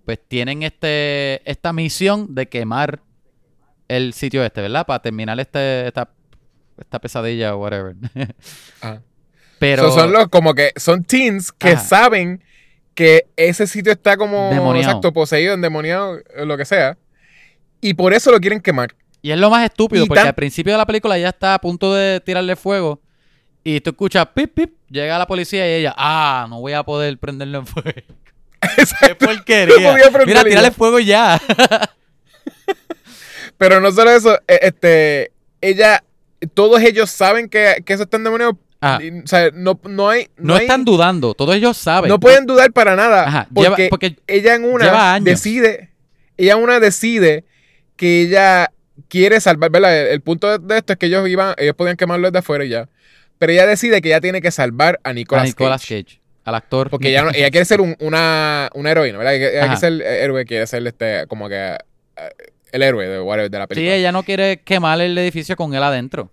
pues 0.05 0.19
tienen 0.29 0.63
este 0.63 1.41
esta 1.51 1.73
misión 1.73 2.35
de 2.35 2.47
quemar 2.49 3.01
el 3.89 4.13
sitio 4.13 4.45
este, 4.45 4.61
¿verdad? 4.63 4.87
Para 4.87 5.01
terminar 5.03 5.39
este, 5.41 5.87
esta, 5.87 6.11
esta 6.79 6.99
pesadilla 7.01 7.55
o 7.55 7.59
whatever. 7.59 7.95
Ajá. 8.81 9.03
Pero 9.59 9.85
So, 9.91 10.01
son 10.01 10.13
los 10.13 10.29
como 10.29 10.55
que 10.55 10.73
son 10.77 11.03
teens 11.05 11.51
que 11.51 11.71
Ajá. 11.71 11.81
saben 11.83 12.45
que 12.95 13.27
ese 13.37 13.67
sitio 13.67 13.93
está 13.93 14.17
como 14.17 14.51
Demoniado. 14.51 14.89
exacto, 14.91 15.13
poseído, 15.13 15.55
endemoniado, 15.55 16.19
lo 16.45 16.57
que 16.59 16.65
sea. 16.67 16.99
Y 17.81 17.95
por 17.95 18.13
eso 18.13 18.31
lo 18.31 18.41
quieren 18.41 18.61
quemar. 18.61 18.95
Y 19.23 19.31
es 19.33 19.39
lo 19.39 19.49
más 19.51 19.65
estúpido, 19.65 20.05
Y 20.05 20.09
porque 20.09 20.21
tan- 20.21 20.29
al 20.29 20.35
principio 20.35 20.73
de 20.73 20.79
la 20.79 20.87
película 20.87 21.17
ella 21.17 21.31
está 21.31 21.55
a 21.55 21.59
punto 21.61 21.95
de 21.95 22.21
tirarle 22.21 22.55
fuego. 22.57 23.01
Y 23.65 23.81
tú 23.81 23.91
escuchas 23.91 24.27
pip, 24.35 24.53
pip, 24.55 24.75
llega 24.89 25.19
la 25.19 25.27
policía 25.27 25.69
y 25.69 25.81
ella, 25.81 25.95
ah, 25.97 26.47
no 26.49 26.61
voy 26.61 26.73
a 26.75 26.83
poder 26.85 27.19
prenderlo 27.19 27.59
en 27.59 27.67
fuego. 27.67 27.91
¡Qué 28.61 28.83
Exacto. 28.83 29.27
porquería! 29.27 29.75
No 29.75 29.91
podía 29.91 30.11
prenderlo 30.11 30.27
Mira, 30.27 30.43
ya. 30.43 30.49
tírale 30.49 30.71
fuego 30.71 30.99
ya. 31.01 31.41
Pero 33.59 33.81
no 33.81 33.91
solo 33.93 34.11
eso, 34.11 34.37
eh, 34.49 34.59
este, 34.63 35.33
ella, 35.61 36.03
todos 36.55 36.81
ellos 36.83 37.11
saben 37.11 37.49
que, 37.49 37.83
que 37.85 37.93
eso 37.95 38.03
está 38.05 38.17
endemoniado. 38.19 38.59
Y, 39.03 39.21
O 39.21 39.27
sea, 39.27 39.51
no, 39.53 39.81
no 39.85 40.09
hay. 40.11 40.29
No, 40.37 40.57
están 40.59 40.85
dudando, 40.85 41.35
todos 41.35 41.57
ellos 41.57 41.77
saben. 41.77 42.09
No 42.09 42.21
pueden 42.21 42.47
dudar 42.47 42.73
para 42.73 42.95
nada. 42.95 43.27
Ajá, 43.27 43.49
lleva- 43.55 43.69
porque, 43.71 43.89
porque 43.89 44.17
ella 44.27 44.55
en 44.55 44.65
una 44.65 44.85
decide. 45.25 45.91
Ella 46.37 46.53
en 46.53 46.59
una 46.63 46.79
decide 46.79 47.45
que 47.97 48.23
ella 48.23 48.71
quiere 49.09 49.41
salvar. 49.41 49.71
¿verdad? 49.71 50.03
El, 50.03 50.09
el 50.09 50.21
punto 50.21 50.59
de, 50.59 50.77
esto 50.77 50.93
es 50.93 50.99
que 50.99 51.07
ellos 51.07 51.27
iban, 51.29 51.55
ellos 51.57 51.75
podían 51.75 51.97
quemarlo 51.97 52.29
desde 52.31 52.39
afuera 52.41 52.65
y 52.65 52.69
ya. 52.69 52.89
Pero 53.39 53.53
ella 53.53 53.67
decide 53.67 54.01
que 54.03 54.09
ella 54.09 54.21
tiene 54.21 54.41
que 54.43 54.51
salvar 54.51 55.01
a 55.03 55.11
a 55.11 55.13
Nicolas, 55.15 55.47
Nicolas 55.47 55.81
Cage. 55.83 56.05
Cage. 56.05 56.21
al 56.45 56.55
actor. 56.55 56.91
Porque 56.91 57.09
ella, 57.09 57.25
ella 57.35 57.51
quiere 57.51 57.65
ser 57.65 57.81
un- 57.81 57.97
una, 57.99 58.69
una 58.75 58.91
heroína, 58.91 59.19
¿verdad? 59.19 59.35
Ella, 59.35 59.61
quiere 59.63 59.77
ser 59.79 59.93
eh, 60.03 60.23
héroe, 60.23 60.45
quiere 60.45 60.67
ser 60.67 60.87
este, 60.87 61.27
como 61.27 61.49
que 61.49 61.57
eh, 61.57 62.31
el 62.73 62.83
héroe 62.83 63.07
de, 63.09 63.21
whatever, 63.21 63.51
de 63.51 63.59
la 63.59 63.65
Sí, 63.65 63.69
película. 63.69 63.95
ella 63.95 64.13
no 64.13 64.23
quiere 64.23 64.59
quemar 64.59 65.01
el 65.01 65.17
edificio 65.19 65.57
con 65.57 65.75
él 65.75 65.83
adentro. 65.83 66.31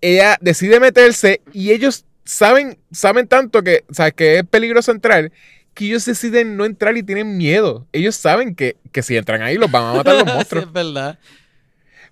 ella 0.00 0.36
decide 0.40 0.80
meterse 0.80 1.40
y 1.52 1.70
ellos 1.72 2.04
saben, 2.24 2.78
saben 2.92 3.26
tanto 3.28 3.62
que, 3.62 3.84
o 3.90 3.94
sea, 3.94 4.10
que 4.10 4.38
es 4.38 4.44
peligro 4.46 4.82
central 4.82 5.32
que 5.74 5.86
ellos 5.86 6.04
deciden 6.04 6.56
no 6.56 6.64
entrar 6.66 6.96
y 6.96 7.02
tienen 7.02 7.36
miedo. 7.36 7.86
Ellos 7.92 8.14
saben 8.14 8.54
que, 8.54 8.76
que 8.92 9.02
si 9.02 9.16
entran 9.16 9.42
ahí 9.42 9.56
los 9.56 9.70
van 9.70 9.84
a 9.84 9.92
matar 9.94 10.14
los 10.14 10.22
Sí, 10.28 10.30
monstruos. 10.32 10.64
es 10.66 10.72
verdad. 10.72 11.18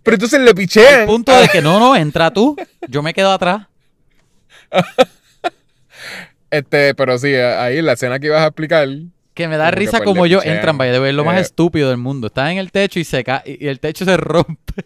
Pero 0.03 0.15
entonces 0.17 0.41
le 0.41 0.53
pichean. 0.53 1.01
Al 1.03 1.07
punto 1.07 1.33
de 1.39 1.47
que 1.49 1.63
no, 1.63 1.79
no, 1.79 1.95
entra 1.95 2.33
tú. 2.33 2.57
Yo 2.89 3.03
me 3.03 3.15
quedo 3.15 3.31
atrás. 3.31 3.67
Este, 6.51 6.95
pero 6.95 7.17
sí, 7.19 7.35
ahí 7.35 7.81
la 7.81 7.93
escena 7.95 8.19
que 8.19 8.27
ibas 8.27 8.43
a 8.43 8.47
explicar. 8.49 8.87
Que 9.35 9.49
me 9.49 9.57
da 9.57 9.67
Como 9.71 9.77
risa 9.79 9.93
pues, 9.99 10.03
como 10.05 10.27
ellos 10.27 10.43
pichean. 10.43 10.57
entran, 10.57 10.79
vaya, 10.79 10.93
de 10.93 10.99
ver 10.99 11.15
lo 11.15 11.25
más 11.25 11.39
Eh. 11.39 11.41
estúpido 11.43 11.89
del 11.89 11.97
mundo. 11.99 12.27
Están 12.27 12.51
en 12.53 12.59
el 12.59 12.71
techo 12.71 13.01
y 13.01 13.05
se 13.05 13.25
cae 13.25 13.43
y 13.61 13.67
el 13.67 13.81
techo 13.81 14.05
se 14.05 14.17
rompe. 14.17 14.85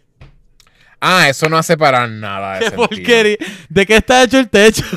Ah, 1.01 1.29
eso 1.29 1.49
no 1.49 1.59
hace 1.59 1.77
para 1.77 2.07
nada 2.07 2.55
de 2.55 2.59
¡Qué 2.61 2.65
sentido. 2.71 2.89
porquería! 2.89 3.37
¿De 3.69 3.87
qué 3.87 3.97
está 3.97 4.23
hecho 4.23 4.39
el 4.39 4.49
techo? 4.49 4.85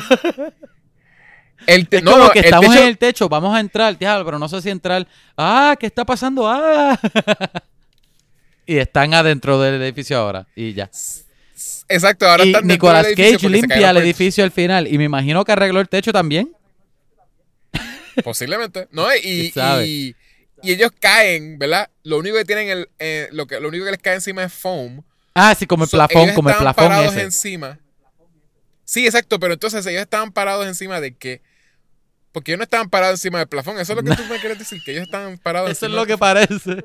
El 1.66 1.88
te- 1.88 1.98
Es 1.98 2.02
no, 2.02 2.12
como 2.12 2.30
que 2.30 2.38
el 2.38 2.44
estamos 2.46 2.70
techo- 2.70 2.80
en 2.80 2.88
el 2.88 2.96
techo, 2.98 3.28
vamos 3.28 3.54
a 3.54 3.60
entrar, 3.60 3.94
pero 4.00 4.38
no 4.38 4.48
sé 4.48 4.62
si 4.62 4.70
entrar. 4.70 5.06
¡Ah! 5.36 5.76
¿Qué 5.78 5.86
está 5.86 6.06
pasando? 6.06 6.48
¡Ah! 6.48 6.98
y 8.66 8.78
están 8.78 9.12
adentro 9.12 9.60
del 9.60 9.80
edificio 9.82 10.16
ahora. 10.16 10.46
Y 10.56 10.72
ya. 10.72 10.88
Exacto, 11.88 12.26
ahora 12.28 12.44
y 12.44 12.48
están 12.48 12.66
dentro 12.66 12.74
Nicolas 12.88 13.02
del 13.04 13.12
edificio 13.12 13.38
Cage 13.38 13.48
limpia 13.50 13.90
el 13.90 13.96
edificio 13.98 14.42
al 14.42 14.50
final. 14.52 14.86
Y 14.88 14.96
me 14.96 15.04
imagino 15.04 15.44
que 15.44 15.52
arregló 15.52 15.80
el 15.80 15.88
techo 15.90 16.12
también. 16.12 16.50
Posiblemente. 18.24 18.88
¿No? 18.90 19.06
Y, 19.14 19.52
y, 19.84 20.16
y 20.62 20.72
ellos 20.72 20.90
caen, 20.98 21.58
¿verdad? 21.58 21.90
Lo 22.02 22.18
único 22.18 22.36
que 22.36 22.44
tienen 22.44 22.68
el, 22.68 22.88
eh, 22.98 23.28
lo 23.32 23.46
que 23.46 23.60
lo 23.60 23.68
único 23.68 23.84
que 23.84 23.90
les 23.92 24.00
cae 24.00 24.14
encima 24.14 24.44
es 24.44 24.52
foam. 24.52 25.02
Ah, 25.34 25.54
sí, 25.58 25.66
como 25.66 25.84
el 25.84 25.90
So, 25.90 25.96
plafón, 25.96 26.22
ellos 26.22 26.34
como 26.34 26.48
el 26.48 26.54
estaban 26.54 26.74
plafón 26.74 26.90
parados 26.90 27.14
ese. 27.14 27.22
encima. 27.22 27.78
Sí, 28.84 29.06
exacto, 29.06 29.38
pero 29.38 29.54
entonces 29.54 29.86
ellos 29.86 30.02
estaban 30.02 30.32
parados 30.32 30.66
encima 30.66 31.00
de 31.00 31.16
que. 31.16 31.42
Porque 32.32 32.52
ellos 32.52 32.58
no 32.58 32.64
estaban 32.64 32.90
parados 32.90 33.18
encima 33.20 33.38
del 33.38 33.48
plafón. 33.48 33.78
Eso 33.78 33.92
es 33.92 33.96
lo 33.96 34.02
que 34.04 34.14
tú 34.16 34.24
me 34.28 34.38
quieres 34.38 34.58
decir, 34.58 34.80
que 34.84 34.92
ellos 34.92 35.04
estaban 35.04 35.38
parados 35.38 35.70
Eso 35.70 35.86
es 35.86 35.90
encima 35.90 36.00
lo 36.00 36.06
que 36.06 36.18
parece. 36.18 36.84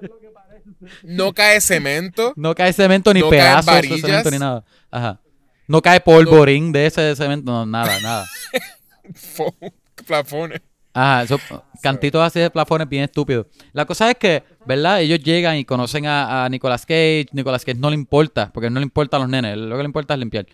No 1.03 1.33
cae 1.33 1.61
cemento. 1.61 2.33
No 2.35 2.55
cae 2.55 2.73
cemento 2.73 3.13
ni 3.13 3.19
No 3.19 3.29
pedazos 3.29 3.81
de 3.81 3.99
cemento 3.99 4.31
ni 4.31 4.39
nada. 4.39 4.63
Ajá. 4.89 5.19
No 5.67 5.81
cae 5.81 5.99
polvorín 5.99 6.71
de 6.71 6.85
ese 6.87 7.15
cemento, 7.15 7.51
no, 7.51 7.65
nada, 7.65 7.99
nada. 8.01 8.25
foam, 9.15 9.53
plafones. 10.05 10.61
Ajá, 10.95 11.23
esos 11.23 11.41
cantitos 11.83 12.21
así 12.23 12.39
de 12.39 12.49
plafones 12.49 12.87
bien 12.89 13.03
estúpidos. 13.03 13.45
La 13.73 13.85
cosa 13.85 14.09
es 14.09 14.17
que, 14.17 14.43
¿verdad? 14.65 15.01
Ellos 15.01 15.19
llegan 15.19 15.57
y 15.57 15.65
conocen 15.65 16.05
a, 16.07 16.45
a 16.45 16.49
Nicolas 16.49 16.85
Cage. 16.85 17.27
Nicolas 17.33 17.63
Cage 17.65 17.77
no 17.77 17.89
le 17.89 17.95
importa, 17.95 18.49
porque 18.53 18.69
no 18.69 18.79
le 18.79 18.85
importa 18.85 19.17
a 19.17 19.19
los 19.19 19.29
nenes. 19.29 19.57
Lo 19.57 19.75
que 19.75 19.83
le 19.83 19.87
importa 19.87 20.13
es 20.13 20.19
limpiar. 20.19 20.45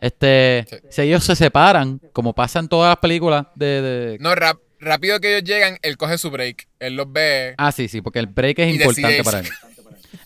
Este, 0.00 0.66
Sí. 0.68 0.76
si 0.90 1.02
ellos 1.02 1.24
se 1.24 1.34
separan, 1.34 2.00
como 2.12 2.34
pasa 2.34 2.58
en 2.58 2.68
todas 2.68 2.90
las 2.90 2.98
películas 2.98 3.46
de... 3.54 3.66
de- 3.82 4.18
No, 4.20 4.34
rap- 4.34 4.60
rápido 4.78 5.18
que 5.20 5.34
ellos 5.38 5.48
llegan, 5.48 5.78
él 5.80 5.96
coge 5.96 6.18
su 6.18 6.30
break. 6.30 6.68
Él 6.78 6.94
los 6.96 7.10
ve. 7.10 7.54
Ah, 7.56 7.72
sí, 7.72 7.88
sí, 7.88 8.02
porque 8.02 8.18
el 8.18 8.26
break 8.26 8.58
es 8.58 8.74
importante 8.74 9.24
para 9.24 9.38
él. 9.40 9.48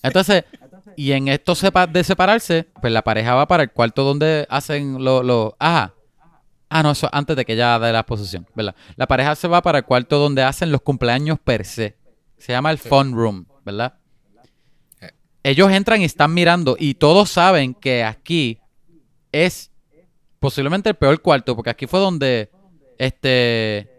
Entonces, 0.03 0.45
y 0.97 1.13
en 1.13 1.29
esto 1.29 1.55
de 1.93 2.03
separarse, 2.05 2.67
pues 2.81 2.93
la 2.93 3.03
pareja 3.03 3.35
va 3.37 3.47
para 3.47 3.63
el 3.63 3.71
cuarto 3.71 4.03
donde 4.03 4.47
hacen 4.51 5.03
los... 5.05 5.25
Lo, 5.25 5.57
ajá. 5.61 5.95
Ah, 6.73 6.83
no, 6.85 6.93
eso 6.93 7.09
antes 7.13 7.35
de 7.37 7.45
que 7.45 7.55
ella 7.55 7.79
dé 7.81 7.93
la 7.93 7.99
exposición, 8.01 8.47
¿verdad? 8.55 8.75
La 8.97 9.07
pareja 9.09 9.35
se 9.35 9.49
va 9.49 9.61
para 9.61 9.79
el 9.79 9.85
cuarto 9.85 10.19
donde 10.19 10.43
hacen 10.45 10.71
los 10.71 10.81
cumpleaños 10.83 11.39
per 11.41 11.65
se. 11.65 11.97
Se 12.39 12.53
llama 12.53 12.71
el 12.71 12.79
fun 12.79 13.13
room, 13.13 13.45
¿verdad? 13.65 13.95
Sí. 15.01 15.07
Ellos 15.43 15.71
entran 15.73 16.01
y 16.01 16.05
están 16.05 16.33
mirando 16.33 16.77
y 16.79 16.95
todos 16.95 17.29
saben 17.31 17.75
que 17.75 18.05
aquí 18.05 18.59
es 19.33 19.71
posiblemente 20.39 20.89
el 20.89 20.95
peor 20.95 21.21
cuarto, 21.21 21.55
porque 21.57 21.71
aquí 21.71 21.87
fue 21.87 21.99
donde 22.01 22.51
este 22.99 23.91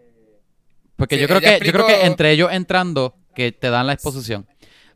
porque 0.96 1.16
Sí, 1.16 1.22
yo 1.22 1.28
creo 1.28 1.42
que 1.42 1.60
yo 1.66 1.72
creo 1.72 1.86
que 1.88 2.06
entre 2.06 2.32
ellos 2.32 2.50
entrando 2.52 3.16
que 3.36 3.52
te 3.52 3.70
dan 3.70 3.88
la 3.88 3.94
exposición. 3.94 4.48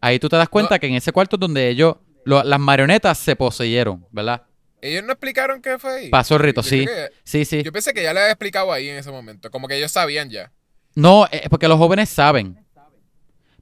Ahí 0.02 0.20
tú 0.20 0.30
te 0.30 0.36
das 0.38 0.50
cuenta 0.50 0.76
No. 0.76 0.80
que 0.80 0.88
en 0.88 0.94
ese 0.96 1.12
cuarto 1.12 1.36
es 1.36 1.40
donde 1.40 1.68
ellos 1.70 1.96
lo- 2.26 2.44
las 2.44 2.60
marionetas 2.60 3.18
se 3.18 3.36
poseyeron, 3.36 4.06
¿verdad? 4.12 4.44
Ellos 4.82 5.04
no 5.04 5.14
explicaron 5.14 5.62
qué 5.62 5.80
fue 5.80 5.92
ahí. 5.96 6.10
Pasó 6.10 6.36
el 6.36 6.42
rito, 6.42 6.62
Yo 6.62 6.70
sí. 6.70 6.86
que- 6.86 7.10
Sí, 7.24 7.46
sí. 7.46 7.64
Yo 7.64 7.72
pensé 7.72 7.94
que 7.94 8.04
ya 8.04 8.14
le 8.14 8.20
había 8.20 8.32
explicado 8.32 8.72
ahí 8.72 8.90
en 8.90 8.98
ese 8.98 9.12
momento. 9.12 9.50
Como 9.50 9.68
que 9.68 9.78
ellos 9.78 9.92
sabían 9.92 10.30
ya. 10.30 10.52
No, 10.96 11.28
es 11.32 11.50
porque 11.50 11.68
los 11.68 11.78
jóvenes 11.78 12.10
saben. 12.10 12.58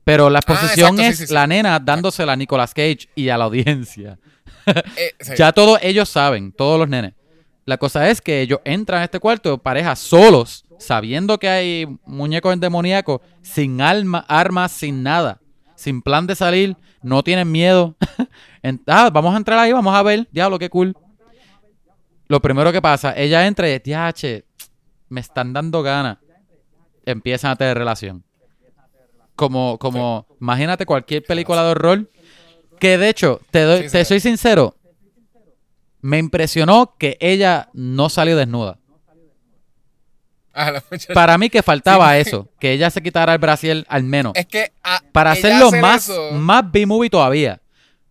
Pero 0.04 0.30
la 0.30 0.40
exposición 0.40 1.00
Ah, 1.00 1.02
exacto, 1.02 1.02
sí, 1.04 1.08
es 1.12 1.18
sí, 1.20 1.28
sí. 1.28 1.34
la 1.34 1.48
nena 1.48 1.80
dándosela 1.80 2.34
a 2.34 2.36
Nicolas 2.36 2.74
Cage 2.74 3.08
y 3.16 3.30
a 3.30 3.38
la 3.38 3.46
audiencia. 3.46 4.20
Eh. 4.96 5.12
Ya 5.38 5.52
todos 5.52 5.78
ellos 5.82 6.08
saben, 6.10 6.52
todos 6.54 6.80
los 6.80 6.88
nenes. 6.88 7.14
La 7.66 7.78
cosa 7.78 8.10
es 8.10 8.22
que 8.22 8.42
ellos 8.42 8.60
entran 8.64 9.02
a 9.02 9.06
este 9.06 9.20
cuarto, 9.20 9.58
parejas 9.58 10.00
solos, 10.00 10.64
sabiendo 10.80 11.38
que 11.38 11.50
hay 11.50 11.88
muñecos 12.06 12.58
demoníacos, 12.60 13.20
sin 13.42 13.82
alma, 13.82 14.24
armas, 14.28 14.72
sin 14.72 15.04
nada, 15.04 15.42
sin 15.76 16.02
plan 16.02 16.28
de 16.28 16.36
salir, 16.36 16.78
no 17.02 17.24
tienen 17.24 17.52
miedo. 17.52 17.96
Ah, 18.88 19.10
vamos 19.12 19.34
a 19.34 19.38
entrar 19.38 19.60
ahí, 19.60 19.74
vamos 19.74 19.94
a 19.94 20.02
ver, 20.04 20.26
diablo, 20.32 20.58
qué 20.58 20.70
cool. 20.70 20.96
Lo 22.34 22.42
primero 22.42 22.72
que 22.72 22.82
pasa, 22.82 23.14
ella 23.16 23.46
entra 23.46 23.70
y 23.70 23.78
diache, 23.78 24.46
me 25.08 25.22
están 25.22 25.54
dando 25.54 25.84
ganas. 25.84 26.18
Empiezan 27.06 27.52
a 27.52 27.56
tener 27.56 27.78
relación. 27.78 28.24
Como, 29.36 29.78
como, 29.78 30.26
imagínate 30.42 30.88
cualquier 30.88 31.22
película 31.22 31.64
de 31.64 31.70
horror. 31.70 32.10
Que 32.80 32.98
de 32.98 33.10
hecho, 33.10 33.40
te, 33.52 33.62
doy, 33.62 33.84
Sí, 33.84 33.92
te 33.92 34.04
soy 34.06 34.20
sincero, 34.20 34.76
me 36.02 36.18
impresionó 36.18 36.96
que 36.98 37.18
ella 37.20 37.70
no 37.74 38.10
salió 38.10 38.36
desnuda. 38.36 38.80
Ah, 40.56 40.82
Para 41.14 41.38
mí 41.38 41.52
que 41.52 41.62
faltaba 41.62 42.16
Sí. 42.16 42.22
eso, 42.22 42.50
que 42.60 42.72
ella 42.72 42.90
se 42.90 43.04
quitara 43.04 43.34
el 43.34 43.38
brasier 43.40 43.86
al 43.90 44.02
menos. 44.02 44.34
Es 44.36 44.48
que. 44.48 44.72
ah, 44.84 45.04
Para 45.12 45.34
hacerlo 45.34 45.68
hacer 45.68 45.82
más, 45.84 46.10
eso- 46.10 46.32
más 46.32 46.72
B-movie 46.72 47.12
todavía. 47.12 47.62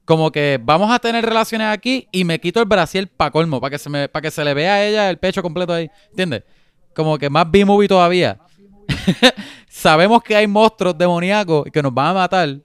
Como 0.05 0.33
que 0.33 0.59
vamos 0.63 0.91
a 0.91 0.99
tener 0.99 1.25
relaciones 1.25 1.69
aquí 1.69 2.09
y 2.11 2.25
me 2.25 2.41
quito 2.41 2.61
el 2.61 2.67
brasier 2.67 3.09
para 3.09 3.31
colmo, 3.31 3.61
para 3.61 3.71
que 3.71 3.79
se 3.79 3.89
me, 3.89 4.09
para 4.09 4.23
que 4.23 4.31
se 4.31 4.45
le 4.45 4.53
vea 4.53 4.75
a 4.75 4.85
ella 4.85 5.11
el 5.11 5.19
pecho 5.19 5.43
completo 5.43 5.73
ahí. 5.73 5.91
¿Entiendes? 6.11 6.43
Como 6.95 7.17
que 7.19 7.31
más 7.31 7.49
B-movie 7.51 7.89
todavía. 7.89 8.39
Sabemos 9.69 10.23
que 10.23 10.35
hay 10.37 10.47
monstruos 10.47 10.97
demoníacos 10.99 11.67
que 11.73 11.83
nos 11.83 11.95
van 11.95 12.09
a 12.09 12.15
matar, 12.15 12.59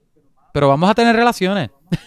pero 0.52 0.68
vamos 0.68 0.90
a 0.90 0.94
tener 0.94 1.14
relaciones. 1.14 1.70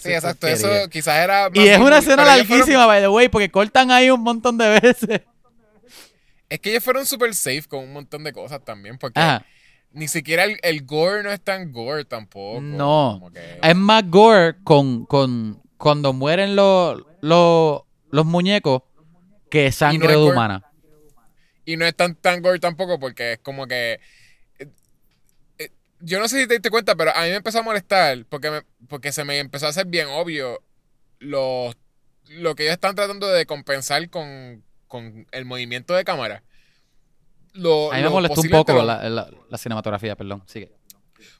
Sí, 0.00 0.10
exacto. 0.12 0.46
Eso 0.46 0.68
quizás 0.90 1.16
era. 1.18 1.50
Y 1.52 1.66
es 1.66 1.78
una 1.78 1.98
escena 1.98 2.22
ellos 2.22 2.46
fueron- 2.46 2.58
larguísima, 2.60 2.86
by 2.86 3.00
the 3.02 3.08
way, 3.08 3.28
porque 3.28 3.50
cortan 3.50 3.90
ahí 3.90 4.08
un 4.10 4.22
montón 4.22 4.56
de 4.56 4.80
veces. 4.80 5.20
es 6.48 6.60
que 6.60 6.70
ellos 6.70 6.84
fueron 6.84 7.04
super 7.04 7.34
safe 7.34 7.64
con 7.68 7.80
un 7.80 7.92
montón 7.92 8.24
de 8.24 8.32
cosas 8.32 8.64
también. 8.64 8.96
Porque 8.96 9.20
Ajá. 9.20 9.44
Ni 9.96 10.08
siquiera 10.08 10.44
el, 10.44 10.58
el 10.62 10.84
gore 10.84 11.22
no 11.22 11.32
es 11.32 11.40
tan 11.40 11.72
gore 11.72 12.04
tampoco. 12.04 12.60
No. 12.60 13.30
Que- 13.32 13.58
Es 13.62 13.74
más 13.76 14.08
gore 14.08 14.56
con, 14.62 15.06
con 15.06 15.60
cuando 15.78 16.12
mueren 16.12 16.54
los, 16.54 17.02
los, 17.22 17.82
los 18.10 18.24
muñecos 18.26 18.82
que 19.50 19.72
sangre 19.72 20.12
de 20.12 20.16
humana. 20.18 20.62
Y 21.64 21.76
no 21.76 21.84
es 21.86 21.94
tan, 21.96 22.14
tan 22.14 22.42
gore 22.42 22.58
tampoco 22.60 22.98
porque 23.00 23.32
es 23.34 23.38
como 23.40 23.66
que... 23.66 23.98
eh, 24.58 24.68
eh, 25.58 25.70
Yo 26.00 26.20
no 26.20 26.28
sé 26.28 26.40
si 26.42 26.46
te 26.46 26.54
diste 26.54 26.70
cuenta, 26.70 26.94
pero 26.94 27.10
a 27.16 27.22
mí 27.22 27.30
me 27.30 27.36
empezó 27.36 27.58
a 27.60 27.62
molestar 27.62 28.24
porque, 28.28 28.50
me- 28.50 28.62
porque 28.88 29.12
se 29.12 29.24
me 29.24 29.38
empezó 29.38 29.66
a 29.66 29.70
hacer 29.70 29.86
bien 29.86 30.06
obvio 30.08 30.62
los, 31.18 31.74
lo 32.28 32.54
que 32.54 32.64
ellos 32.64 32.74
están 32.74 32.94
tratando 32.94 33.28
de 33.28 33.46
compensar 33.46 34.08
con, 34.10 34.62
con 34.88 35.26
el 35.32 35.44
movimiento 35.46 35.94
de 35.94 36.04
cámara. 36.04 36.42
Lo, 37.56 37.92
A 37.92 37.96
mí 37.96 38.02
me 38.02 38.08
molestó 38.08 38.40
un 38.40 38.48
poco 38.50 38.72
lo- 38.74 38.82
la, 38.84 39.08
la- 39.08 39.28
la 39.48 39.58
cinematografía, 39.58 40.14
perdón. 40.16 40.42
Sigue. 40.46 40.72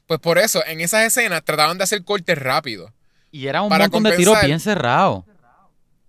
Pues 0.05 0.19
por 0.19 0.37
eso, 0.37 0.63
en 0.65 0.81
esas 0.81 1.03
escenas 1.05 1.43
trataban 1.43 1.77
de 1.77 1.83
hacer 1.83 2.03
cortes 2.03 2.37
rápidos. 2.37 2.91
Y 3.31 3.47
era 3.47 3.61
un 3.61 3.69
Para 3.69 3.85
montón 3.85 4.03
de 4.03 4.15
tiros 4.15 4.41
bien 4.43 4.59
cerrados. 4.59 5.25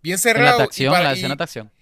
Bien 0.03 0.15
En 0.15 0.19
cerrados. 0.19 0.59
de 0.59 0.63
y 0.63 0.67
acción, 0.67 0.93
para- 0.93 1.11
y- 1.15 1.19
escenas 1.19 1.37
de 1.39 1.45
acción. 1.45 1.73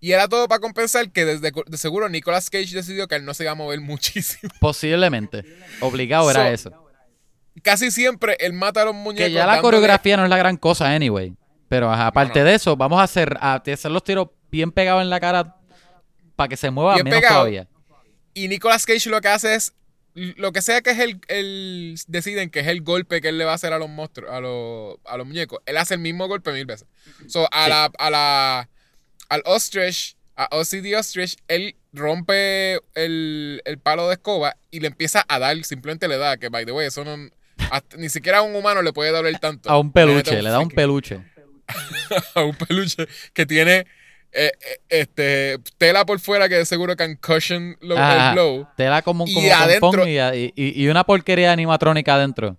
Y 0.00 0.12
era 0.12 0.28
todo 0.28 0.46
para 0.48 0.58
compensar 0.60 1.10
que 1.12 1.24
desde 1.24 1.50
de 1.66 1.78
seguro 1.78 2.08
Nicolas 2.10 2.50
Cage 2.50 2.74
decidió 2.74 3.08
que 3.08 3.14
él 3.14 3.24
no 3.24 3.32
se 3.32 3.44
iba 3.44 3.52
a 3.52 3.54
mover 3.54 3.80
muchísimo. 3.80 4.52
Posiblemente. 4.60 5.44
Obligado 5.80 6.30
era 6.30 6.42
So, 6.42 6.48
eso. 6.68 6.84
Casi 7.62 7.90
siempre 7.90 8.36
él 8.40 8.52
mata 8.52 8.82
a 8.82 8.84
los 8.86 8.94
muñecos. 8.94 9.26
Que 9.26 9.32
ya 9.32 9.46
la 9.46 9.60
coreografía 9.62 10.16
no 10.16 10.24
es 10.24 10.28
la 10.30 10.36
gran 10.36 10.56
cosa, 10.56 10.90
anyway. 10.92 11.34
Pero 11.68 11.90
ajá, 11.90 12.08
aparte 12.08 12.40
No, 12.40 12.44
no. 12.44 12.50
de 12.50 12.56
eso, 12.56 12.76
vamos 12.76 12.98
a 13.00 13.04
hacer, 13.04 13.36
a 13.40 13.54
hacer 13.54 13.90
los 13.90 14.04
tiros 14.04 14.28
bien 14.50 14.70
pegados 14.72 15.00
en 15.02 15.08
la 15.08 15.18
cara 15.20 15.53
para 16.36 16.48
que 16.48 16.56
se 16.56 16.70
mueva 16.70 16.96
menos 16.96 17.14
pegado. 17.14 17.34
todavía. 17.40 17.68
Y 18.34 18.48
Nicolas 18.48 18.84
Cage 18.86 19.08
lo 19.10 19.20
que 19.20 19.28
hace 19.28 19.54
es. 19.54 19.72
Lo 20.14 20.52
que 20.52 20.62
sea 20.62 20.80
que 20.80 20.90
es 20.90 20.98
el, 21.00 21.20
el- 21.26 21.96
Deciden 22.06 22.48
que 22.50 22.60
es 22.60 22.68
el 22.68 22.82
golpe 22.82 23.20
que 23.20 23.28
él 23.30 23.38
le 23.38 23.44
va 23.44 23.50
a 23.52 23.54
hacer 23.56 23.72
a 23.72 23.78
los 23.78 23.88
monstruos, 23.88 24.30
a 24.30 24.38
los, 24.40 24.96
a 25.04 25.16
los 25.16 25.26
muñecos. 25.26 25.58
Él 25.66 25.76
hace 25.76 25.94
el 25.94 26.00
mismo 26.00 26.28
golpe 26.28 26.52
mil 26.52 26.66
veces. 26.66 26.86
So, 27.26 27.48
a 27.52 27.64
Sí. 27.64 27.70
la. 27.70 27.90
A 27.98 28.10
la 28.10 28.68
al 29.28 29.42
ostrich, 29.46 30.16
a 30.36 30.48
OCD 30.52 30.94
ostrich, 30.96 31.36
él 31.48 31.74
rompe 31.92 32.74
el, 32.94 33.62
el 33.64 33.78
palo 33.78 34.06
de 34.08 34.14
escoba 34.14 34.56
y 34.70 34.80
le 34.80 34.88
empieza 34.88 35.24
a 35.28 35.38
dar, 35.38 35.64
simplemente 35.64 36.06
le 36.08 36.18
da, 36.18 36.36
que 36.36 36.48
by 36.50 36.64
the 36.66 36.72
way, 36.72 36.86
eso 36.86 37.04
no. 37.04 37.16
hasta- 37.70 37.96
ni 37.96 38.08
siquiera 38.10 38.38
a 38.38 38.42
un 38.42 38.54
humano 38.54 38.82
le 38.82 38.92
puede 38.92 39.10
doler 39.10 39.36
tanto. 39.38 39.68
A 39.70 39.78
un 39.78 39.90
peluche, 39.92 40.40
le 40.42 40.50
da 40.50 40.60
un 40.60 40.68
peluche. 40.68 41.20
a 42.34 42.42
un 42.44 42.54
peluche 42.54 43.08
que 43.32 43.46
tiene 43.46 43.86
eh, 44.34 44.52
eh, 44.60 44.78
este 44.88 45.58
tela 45.78 46.04
por 46.04 46.18
fuera 46.20 46.48
que 46.48 46.56
de 46.56 46.66
seguro 46.66 46.96
concussion 46.96 47.76
lo, 47.80 47.96
Ajá, 47.96 48.28
el 48.28 48.32
blow. 48.34 48.68
Te 48.76 48.84
da 48.84 49.00
como, 49.02 49.24
Y 49.26 49.34
como 49.34 49.48
pompón 49.80 50.00
adentro- 50.00 50.08
y, 50.36 50.52
y- 50.56 50.82
y 50.82 50.88
una 50.88 51.04
porquería 51.04 51.52
animatrónica 51.52 52.14
adentro. 52.16 52.56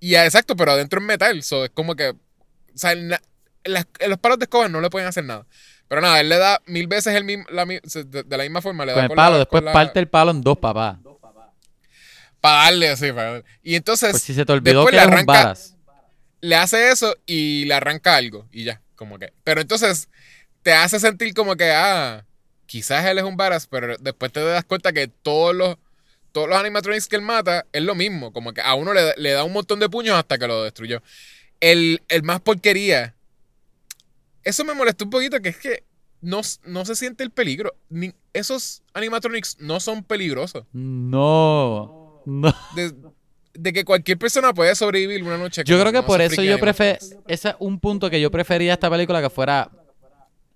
Y 0.00 0.14
exacto, 0.14 0.54
pero 0.56 0.72
adentro 0.72 1.00
es 1.00 1.06
metal. 1.06 1.42
So, 1.42 1.64
es 1.64 1.70
como 1.70 1.96
que. 1.96 2.10
O 2.10 2.16
sea, 2.74 2.94
na- 2.94 3.20
las- 3.64 3.86
en 3.98 4.10
los 4.10 4.18
palos 4.18 4.38
de 4.38 4.44
escoba 4.44 4.68
no 4.68 4.80
le 4.80 4.90
pueden 4.90 5.08
hacer 5.08 5.24
nada. 5.24 5.44
Pero 5.88 6.00
nada, 6.02 6.20
él 6.20 6.28
le 6.28 6.36
da 6.36 6.60
mil 6.66 6.86
veces 6.86 7.14
el 7.14 7.24
mismo, 7.24 7.44
la, 7.50 7.64
de, 7.64 7.80
de 8.24 8.36
la 8.36 8.42
misma 8.44 8.60
forma. 8.62 8.84
Le 8.84 8.92
Con 8.92 9.00
da 9.00 9.06
el 9.06 9.14
palo, 9.16 9.32
la- 9.32 9.38
después 9.38 9.64
la- 9.64 9.72
parte 9.72 9.98
el 9.98 10.06
palo 10.08 10.30
en 10.30 10.42
dos, 10.42 10.58
papá. 10.58 11.00
Para 12.40 12.64
darle 12.64 12.88
así. 12.90 13.10
para 13.12 13.24
darle. 13.32 13.44
Y 13.62 13.74
entonces. 13.74 14.10
Pues 14.12 14.22
si 14.22 14.34
se 14.34 14.44
te 14.44 14.52
olvidó 14.52 14.86
que 14.86 14.92
le 14.96 15.00
arranca- 15.00 15.54
le 16.40 16.54
hace 16.56 16.90
eso 16.92 17.16
y 17.26 17.64
le 17.64 17.74
arranca 17.74 18.14
algo 18.14 18.46
y 18.52 18.64
ya, 18.64 18.80
como 18.94 19.18
que. 19.18 19.32
Pero 19.42 19.60
entonces 19.60 20.08
te 20.68 20.74
hace 20.74 21.00
sentir 21.00 21.32
como 21.32 21.56
que, 21.56 21.70
ah, 21.70 22.26
quizás 22.66 23.06
él 23.06 23.16
es 23.16 23.24
un 23.24 23.38
varas, 23.38 23.66
pero 23.66 23.96
después 23.96 24.30
te 24.30 24.44
das 24.44 24.64
cuenta 24.64 24.92
que 24.92 25.08
todos 25.08 25.56
los, 25.56 25.78
todos 26.30 26.46
los 26.46 26.58
animatronics 26.58 27.08
que 27.08 27.16
él 27.16 27.22
mata 27.22 27.64
es 27.72 27.82
lo 27.82 27.94
mismo, 27.94 28.34
como 28.34 28.52
que 28.52 28.60
a 28.60 28.74
uno 28.74 28.92
le, 28.92 29.14
le 29.16 29.30
da 29.30 29.44
un 29.44 29.54
montón 29.54 29.80
de 29.80 29.88
puños 29.88 30.14
hasta 30.14 30.36
que 30.36 30.46
lo 30.46 30.62
destruyó. 30.64 31.02
El, 31.60 32.02
el 32.10 32.22
más 32.22 32.42
porquería, 32.42 33.14
eso 34.44 34.62
me 34.62 34.74
molestó 34.74 35.04
un 35.04 35.10
poquito, 35.10 35.40
que 35.40 35.48
es 35.48 35.56
que 35.56 35.84
no, 36.20 36.42
no 36.64 36.84
se 36.84 36.96
siente 36.96 37.24
el 37.24 37.30
peligro. 37.30 37.74
Ni, 37.88 38.12
esos 38.34 38.82
animatronics 38.92 39.56
no 39.60 39.80
son 39.80 40.04
peligrosos. 40.04 40.66
No. 40.74 42.22
No. 42.26 42.54
De, 42.76 42.92
de 43.54 43.72
que 43.72 43.86
cualquier 43.86 44.18
persona 44.18 44.52
puede 44.52 44.74
sobrevivir 44.74 45.22
una 45.22 45.38
noche. 45.38 45.62
Yo 45.64 45.80
creo 45.80 45.92
que 45.94 46.02
por 46.02 46.20
eso 46.20 46.42
yo 46.42 46.58
prefiero. 46.58 46.98
Ese 47.26 47.48
es 47.48 47.54
un 47.58 47.80
punto 47.80 48.10
que 48.10 48.20
yo 48.20 48.30
prefería 48.30 48.74
esta 48.74 48.90
película 48.90 49.22
que 49.22 49.30
fuera 49.30 49.70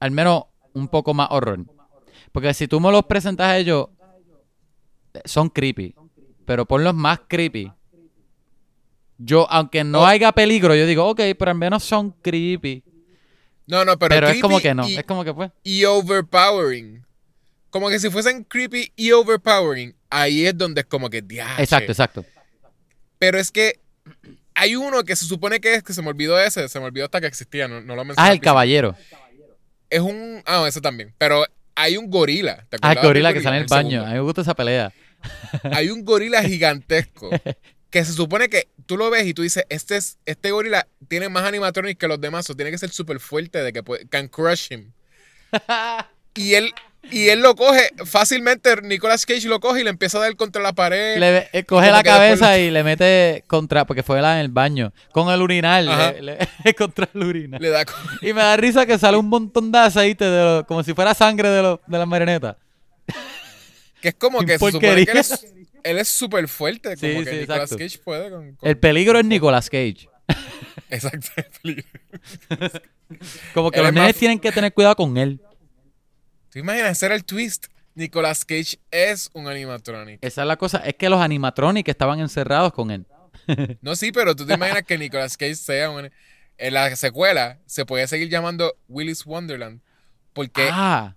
al 0.03 0.11
menos 0.11 0.45
un 0.73 0.89
poco 0.89 1.15
más 1.15 1.29
horror. 1.31 1.61
Porque 2.33 2.53
si 2.55 2.67
tú 2.67 2.81
me 2.81 2.91
los 2.91 3.05
presentas 3.05 3.47
a 3.47 3.57
ellos, 3.59 3.89
son 5.25 5.49
creepy. 5.49 5.95
Pero 6.45 6.67
ponlos 6.67 6.95
más 6.95 7.21
creepy. 7.29 7.71
Yo, 9.19 9.47
aunque 9.51 9.85
no 9.85 10.01
Oh. 10.01 10.07
haya 10.07 10.33
peligro, 10.33 10.75
yo 10.75 10.87
digo, 10.87 11.07
ok, 11.09 11.21
pero 11.39 11.53
al 11.53 11.57
menos 11.59 11.85
son 11.85 12.11
creepy. 12.11 12.83
No, 13.69 13.85
no, 13.85 13.97
pero, 13.97 14.15
Pero, 14.17 14.29
es 14.29 14.41
como 14.41 14.59
que 14.61 14.75
no. 14.75 14.89
Y, 14.89 14.97
Es 14.97 15.05
como 15.05 15.23
que 15.23 15.33
pues. 15.33 15.53
y 15.63 15.85
overpowering. 15.85 17.07
Como 17.71 17.89
que 17.89 18.01
si 18.01 18.11
fuesen 18.11 18.43
creepy 18.45 18.93
y 18.97 19.13
overpowering, 19.13 19.95
ahí 20.11 20.45
es 20.47 20.59
donde 20.59 20.81
es 20.81 20.87
como 20.89 21.09
que 21.09 21.23
diache. 21.23 21.63
Exacto, 21.63 21.93
exacto. 21.93 22.25
Pero 23.21 23.39
es 23.39 23.53
que 23.53 23.81
hay 24.55 24.75
uno 24.75 25.05
que 25.05 25.15
se 25.15 25.25
supone 25.27 25.61
que 25.61 25.75
es, 25.77 25.83
que 25.85 25.93
se 25.95 26.03
me 26.03 26.09
olvidó 26.09 26.39
ese, 26.41 26.69
se 26.69 26.81
me 26.81 26.87
olvidó 26.87 27.05
hasta 27.05 27.21
que 27.21 27.29
existía, 27.29 27.69
no, 27.69 27.81
no 27.81 27.95
lo 27.95 28.05
mencioné. 28.05 28.29
Ah, 28.29 28.33
el 28.33 28.41
caballero. 28.41 28.97
Es 29.93 30.01
un. 30.01 30.43
Ah, 30.47 30.65
ese 30.67 30.81
también. 30.81 31.15
Pero 31.19 31.45
hay 31.75 31.99
un 31.99 32.11
gorila. 32.11 32.65
¿te 32.71 32.79
Ah, 32.81 32.93
el 32.93 33.03
gorila 33.03 33.33
que 33.35 33.43
sale 33.43 33.57
en 33.59 33.63
el 33.65 33.69
baño. 33.69 33.91
segundo? 33.91 34.07
A 34.07 34.09
mí 34.09 34.15
me 34.15 34.21
gusta 34.23 34.41
esa 34.41 34.55
pelea. 34.55 34.93
Hay 35.73 35.91
un 35.91 36.05
gorila 36.05 36.43
gigantesco. 36.43 37.31
que 37.91 38.05
se 38.05 38.15
supone 38.15 38.49
que 38.49 38.69
tú 38.87 38.97
lo 38.97 39.11
ves 39.11 39.27
y 39.27 39.35
tú 39.35 39.43
dices, 39.43 39.65
este, 39.69 39.97
es, 39.97 40.19
este 40.25 40.51
gorila 40.51 40.89
tiene 41.09 41.29
más 41.29 41.45
animatronics 41.45 41.99
que 41.99 42.09
los 42.09 42.19
demás, 42.19 42.49
o 42.49 42.57
tiene 42.57 42.71
que 42.71 42.79
ser 42.79 42.89
súper 42.89 43.21
fuerte 43.21 43.63
de 43.63 43.71
que 43.71 43.83
puede, 43.83 44.09
can 44.09 44.29
crush 44.29 44.73
him. 44.73 44.93
y 46.35 46.55
él, 46.55 46.73
y 47.11 47.29
él 47.29 47.41
lo 47.41 47.55
coge 47.57 47.91
fácilmente, 48.07 48.81
Nicolas 48.83 49.27
Cage 49.27 49.47
lo 49.49 49.61
coge 49.61 49.81
y 49.81 49.85
le 49.85 49.91
empieza 49.91 50.19
a 50.19 50.23
dar 50.23 50.37
contra 50.37 50.63
la 50.63 50.73
pared. 50.73 51.19
Le 51.19 51.49
eh, 51.53 51.65
coge 51.65 51.87
la 51.91 51.99
después 52.03 52.15
cabeza 52.15 52.59
y 52.59 52.71
le 52.71 52.85
mete 52.85 53.45
contra, 53.49 53.85
porque 53.87 54.03
fue 54.03 54.21
la 54.23 54.35
en 54.35 54.41
el 54.41 54.49
baño, 54.49 54.93
con 55.13 55.29
el 55.33 55.43
urinal, 55.43 55.89
Ajá. 55.89 56.13
le- 56.13 56.39
le- 56.65 56.75
contra 56.75 57.09
el 57.15 57.23
urinal. 57.25 57.61
Le 57.61 57.69
da 57.71 57.85
con- 57.85 57.95
Y 58.21 58.33
me 58.33 58.41
da 58.43 58.57
risa 58.57 58.87
que 58.87 58.99
sale 58.99 59.17
un 59.17 59.29
montón 59.29 59.73
de 59.73 59.79
aceite, 59.79 60.25
de 60.25 60.45
lo- 60.45 60.67
como 60.67 60.83
si 60.83 60.95
fuera 60.95 61.13
sangre 61.15 61.49
de, 61.51 61.63
lo- 61.63 61.81
de 61.87 61.99
la 61.99 62.07
marioneta. 62.07 62.57
que 64.01 64.09
es 64.09 64.15
como 64.15 64.41
que 64.41 64.59
se 64.59 64.71
supone 64.71 64.79
que 65.05 65.23
él 65.85 65.99
es 65.99 66.09
súper 66.09 66.47
fuerte, 66.47 66.97
como 66.97 67.19
Sí, 67.19 67.25
que 67.25 67.31
sí, 67.31 67.37
Nicolas 67.41 67.63
exacto. 67.73 67.77
Cage 67.79 67.99
puede 67.99 68.31
con, 68.31 68.55
con- 68.55 68.69
El 68.69 68.79
peligro 68.79 69.19
es 69.19 69.25
Nicolas 69.25 69.69
Cage. 69.69 70.09
Exacto, 70.91 71.27
el 71.37 71.45
peligro. 71.61 71.85
Como 73.55 73.71
que 73.71 73.79
Él 73.79 73.85
los 73.87 73.93
más 73.93 74.03
nenes 74.03 74.17
tienen 74.17 74.39
que 74.39 74.53
tener 74.53 74.73
cuidado 74.73 74.97
con 74.97 75.17
él. 75.19 75.41
¿Tú 76.53 76.59
imaginas 76.59 76.91
hacer 76.91 77.13
el 77.13 77.25
twist? 77.25 77.67
Nicolas 77.95 78.45
Cage 78.45 78.79
es 78.91 79.31
un 79.33 79.49
animatronic. 79.49 80.19
Esa 80.23 80.43
es 80.43 80.47
la 80.49 80.57
cosa. 80.57 80.79
Es 80.79 80.95
que 80.95 81.09
los 81.09 81.21
animatronics 81.21 81.89
estaban 81.89 82.21
encerrados 82.21 82.73
con 82.73 82.91
él. 82.91 83.07
No, 83.81 83.97
sí, 83.97 84.13
pero 84.13 84.37
tú 84.37 84.47
te 84.47 84.55
imaginas 84.55 84.83
que 84.85 84.97
Nicolas 84.99 85.37
Cage 85.37 85.57
sea 85.57 85.91
un... 85.91 86.11
En 86.59 86.75
la 86.75 86.95
secuela 86.95 87.59
se 87.67 87.85
puede 87.85 88.07
seguir 88.07 88.29
llamando 88.29 88.73
Willis 88.89 89.27
Wonderland. 89.27 89.81
Porque 90.33 90.69
Ah, 90.71 91.17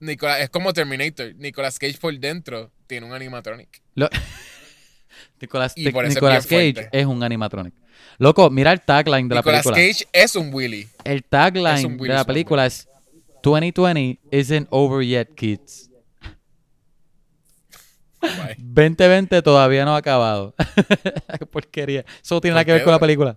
Nicolas, 0.00 0.40
es 0.40 0.48
como 0.50 0.72
Terminator. 0.72 1.34
Nicolas 1.36 1.78
Cage 1.78 1.98
por 2.00 2.18
dentro 2.18 2.70
tiene 2.86 3.06
un 3.06 3.12
animatronic. 3.12 3.82
lo- 3.94 4.08
Nicolas, 5.40 5.74
Nicolas 5.76 6.14
Cage 6.46 6.72
fuerte. 6.74 6.88
es 6.92 7.04
un 7.06 7.22
animatronic. 7.22 7.74
Loco, 8.18 8.48
mira 8.50 8.72
el 8.72 8.80
tagline 8.80 9.28
de 9.28 9.34
la 9.34 9.40
Nicolas 9.42 9.62
película. 9.62 9.76
Cage 9.92 10.08
es 10.12 10.36
un 10.36 10.52
Willy. 10.54 10.88
El 11.04 11.22
tagline 11.24 11.96
de 11.98 12.08
la 12.08 12.24
película 12.24 12.64
es 12.66 12.88
2020 13.46 14.18
isn't 14.32 14.66
over 14.72 15.00
yet, 15.02 15.36
kids. 15.36 15.88
Guay. 18.20 18.56
2020 18.58 19.40
todavía 19.40 19.84
no 19.84 19.94
ha 19.94 19.98
acabado. 19.98 20.52
Qué 21.38 21.46
porquería. 21.46 22.04
Eso 22.20 22.40
tiene 22.40 22.54
nada 22.54 22.62
¿Por 22.62 22.66
que 22.66 22.72
ver 22.72 22.80
qué? 22.80 22.84
con 22.84 22.92
la 22.92 22.98
película. 22.98 23.36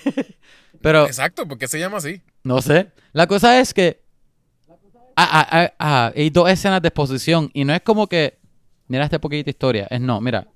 Pero, 0.80 1.04
Exacto, 1.04 1.46
porque 1.46 1.68
se 1.68 1.78
llama 1.78 1.98
así. 1.98 2.22
no 2.44 2.62
sé. 2.62 2.90
La 3.12 3.26
cosa 3.26 3.60
es 3.60 3.74
que 3.74 4.00
ah, 5.16 5.28
ah, 5.30 5.48
ah, 5.50 5.72
ah, 5.78 6.12
hay 6.16 6.30
dos 6.30 6.48
escenas 6.48 6.80
de 6.80 6.88
exposición 6.88 7.50
y 7.52 7.64
no 7.64 7.74
es 7.74 7.82
como 7.82 8.06
que, 8.06 8.38
mira 8.88 9.04
esta 9.04 9.18
poquita 9.20 9.50
historia. 9.50 9.86
Es 9.90 10.00
no, 10.00 10.18
mira, 10.18 10.46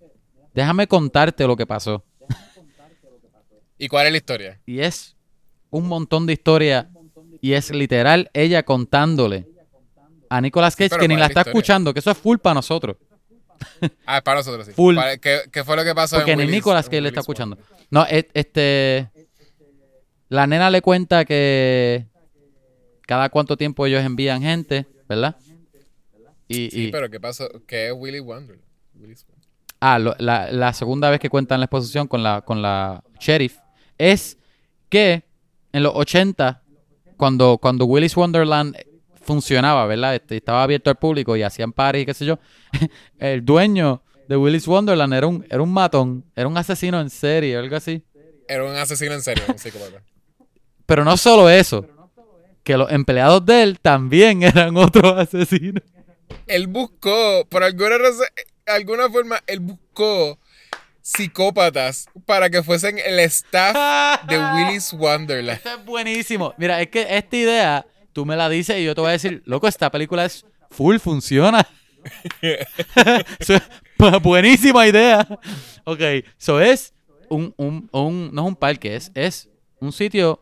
déjame 0.54 0.86
contarte 0.86 1.46
lo 1.46 1.54
que 1.54 1.66
pasó. 1.66 2.02
¿Y 3.76 3.88
cuál 3.88 4.06
es 4.06 4.12
la 4.12 4.18
historia? 4.18 4.60
Y 4.64 4.80
es 4.80 5.16
un 5.68 5.86
montón 5.86 6.24
de 6.24 6.32
historia 6.32 6.90
y 7.40 7.52
es 7.54 7.70
literal 7.70 8.30
ella 8.34 8.62
contándole 8.62 9.46
a 10.28 10.40
Nicolas 10.40 10.76
Cage 10.76 10.90
que 10.98 11.08
ni 11.08 11.08
¿cuál 11.08 11.08
la 11.08 11.14
es 11.14 11.18
la 11.20 11.26
está 11.26 11.40
historia? 11.40 11.50
escuchando, 11.52 11.92
que 11.94 12.00
eso 12.00 12.10
es 12.10 12.18
full 12.18 12.38
para 12.38 12.54
nosotros. 12.54 12.96
Ah, 14.06 14.18
es 14.18 14.22
para 14.22 14.38
nosotros 14.38 14.66
sí. 14.66 14.72
Full. 14.72 14.94
Para- 14.94 15.18
¿qué, 15.18 15.40
qué 15.52 15.64
fue 15.64 15.76
lo 15.76 15.84
que 15.84 15.94
pasó 15.94 16.16
Porque 16.16 16.32
en 16.32 16.38
ni 16.38 16.46
Nicolas 16.46 16.86
Cage 16.86 17.00
le 17.00 17.08
está 17.08 17.20
escuchando. 17.20 17.58
No, 17.90 18.06
e- 18.08 18.28
este. 18.34 19.10
La 20.28 20.46
nena 20.46 20.70
le 20.70 20.80
cuenta 20.80 21.24
que 21.24 22.06
cada 23.06 23.28
cuánto 23.30 23.56
tiempo 23.56 23.84
ellos 23.86 24.04
envían 24.04 24.40
gente, 24.42 24.86
¿verdad? 25.08 25.36
Y, 26.46 26.70
Sí, 26.70 26.86
y- 26.86 26.90
pero 26.92 27.10
¿qué 27.10 27.18
pasó? 27.20 27.48
¿Qué 27.66 27.88
es 27.88 27.92
Willy? 27.92 28.20
Willy's 28.20 28.26
Wonderland. 28.26 28.62
ah, 29.80 29.98
lo- 29.98 30.14
la, 30.18 30.50
la 30.52 30.72
segunda 30.72 31.10
vez 31.10 31.18
que 31.20 31.28
cuentan 31.28 31.58
la 31.60 31.64
exposición 31.66 32.06
con 32.06 32.22
la, 32.22 32.42
con 32.42 32.62
la 32.62 33.02
sheriff 33.18 33.56
es 33.98 34.38
que 34.88 35.24
en 35.72 35.82
los 35.82 35.92
80, 35.94 36.62
cuando, 37.20 37.58
cuando 37.58 37.84
Willis 37.84 38.16
Wonderland 38.16 38.74
funcionaba, 39.20 39.84
¿verdad? 39.84 40.14
Este, 40.14 40.38
estaba 40.38 40.62
abierto 40.62 40.88
al 40.88 40.96
público 40.96 41.36
y 41.36 41.42
hacían 41.42 41.70
party 41.70 41.98
y 41.98 42.06
qué 42.06 42.14
sé 42.14 42.24
yo. 42.24 42.38
el 43.18 43.44
dueño 43.44 44.02
de 44.26 44.38
Willis 44.38 44.66
Wonderland 44.66 45.12
era 45.12 45.26
un, 45.26 45.46
era 45.50 45.60
un 45.60 45.70
matón, 45.70 46.24
era 46.34 46.48
un 46.48 46.56
asesino 46.56 46.98
en 46.98 47.10
serie, 47.10 47.58
algo 47.58 47.76
así. 47.76 48.02
Era 48.48 48.64
un 48.64 48.74
asesino 48.74 49.12
en 49.12 49.20
serie, 49.20 49.44
un 49.46 49.58
psicópata. 49.58 50.02
Pero 50.86 51.04
no 51.04 51.14
solo 51.18 51.50
eso, 51.50 51.86
que 52.64 52.78
los 52.78 52.90
empleados 52.90 53.44
de 53.44 53.64
él 53.64 53.80
también 53.80 54.42
eran 54.42 54.78
otros 54.78 55.14
asesinos. 55.18 55.82
Él 56.46 56.68
buscó, 56.68 57.46
por 57.50 57.62
alguna 57.62 57.98
razón, 57.98 58.26
alguna 58.66 59.10
forma, 59.10 59.42
él 59.46 59.60
buscó 59.60 60.38
psicópatas 61.16 62.06
para 62.24 62.48
que 62.50 62.62
fuesen 62.62 62.98
el 62.98 63.18
staff 63.20 64.24
de 64.26 64.38
Willis 64.54 64.92
Wonderland. 64.92 65.58
Esto 65.58 65.70
es 65.70 65.84
buenísimo. 65.84 66.54
Mira, 66.56 66.80
es 66.80 66.88
que 66.88 67.06
esta 67.08 67.36
idea, 67.36 67.86
tú 68.12 68.24
me 68.24 68.36
la 68.36 68.48
dices 68.48 68.78
y 68.78 68.84
yo 68.84 68.94
te 68.94 69.00
voy 69.00 69.08
a 69.08 69.12
decir, 69.12 69.42
loco, 69.44 69.66
esta 69.66 69.90
película 69.90 70.24
es 70.24 70.44
full, 70.70 70.98
funciona. 70.98 71.66
buenísima 74.22 74.86
idea. 74.86 75.26
Ok, 75.84 76.00
eso 76.38 76.60
es 76.60 76.94
un, 77.28 77.52
un, 77.56 77.88
un, 77.92 78.30
no 78.32 78.42
es 78.42 78.48
un 78.48 78.56
parque, 78.56 78.96
es, 78.96 79.10
es 79.14 79.48
un 79.80 79.92
sitio, 79.92 80.40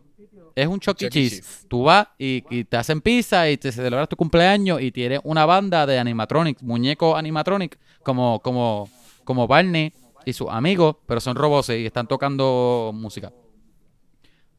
es 0.55 0.66
un 0.66 0.81
Chuck 0.81 1.01
E. 1.03 1.09
Cheese. 1.09 1.43
Tú 1.69 1.85
vas 1.85 2.09
y, 2.19 2.45
y, 2.51 2.64
te 2.64 2.77
hacen 2.77 3.01
pizza 3.01 3.49
y 3.51 3.57
te 3.57 3.73
celebras 3.73 4.09
tu 4.09 4.16
cumpleaños 4.16 4.81
y 4.81 4.93
tienes 4.93 5.21
una 5.25 5.47
banda 5.47 5.87
de 5.87 5.99
animatronics, 5.99 6.62
muñecos 6.62 7.19
animatronics, 7.19 7.79
como, 8.03 8.41
como, 8.41 8.89
como 9.25 9.47
Barney 9.47 9.93
y 10.29 10.35
sus 10.35 10.49
amigos, 10.51 10.97
pero 11.07 11.20
son 11.20 11.37
robots 11.37 11.70
y 11.70 11.87
están 11.87 12.07
tocando 12.07 12.91
música. 12.95 13.33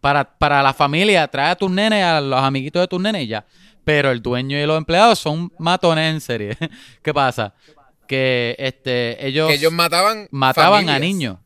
Para, 0.01 0.37
para 0.37 0.63
la 0.63 0.73
familia, 0.73 1.27
trae 1.27 1.51
a 1.51 1.55
tus 1.55 1.69
nenes, 1.69 2.03
a 2.03 2.19
los 2.21 2.39
amiguitos 2.39 2.81
de 2.81 2.87
tus 2.87 2.99
nenes 2.99 3.23
y 3.23 3.27
ya. 3.27 3.45
Pero 3.83 4.09
el 4.09 4.19
dueño 4.19 4.57
y 4.57 4.65
los 4.65 4.77
empleados 4.77 5.19
son 5.19 5.53
matones 5.59 6.11
en 6.11 6.21
serie. 6.21 6.57
¿Qué 7.03 7.13
pasa? 7.13 7.53
Que 8.07 8.55
este, 8.57 9.23
ellos, 9.27 9.47
que 9.47 9.55
ellos 9.55 9.71
mataban, 9.71 10.27
mataban 10.31 10.89
a 10.89 10.97
niños. 10.97 11.37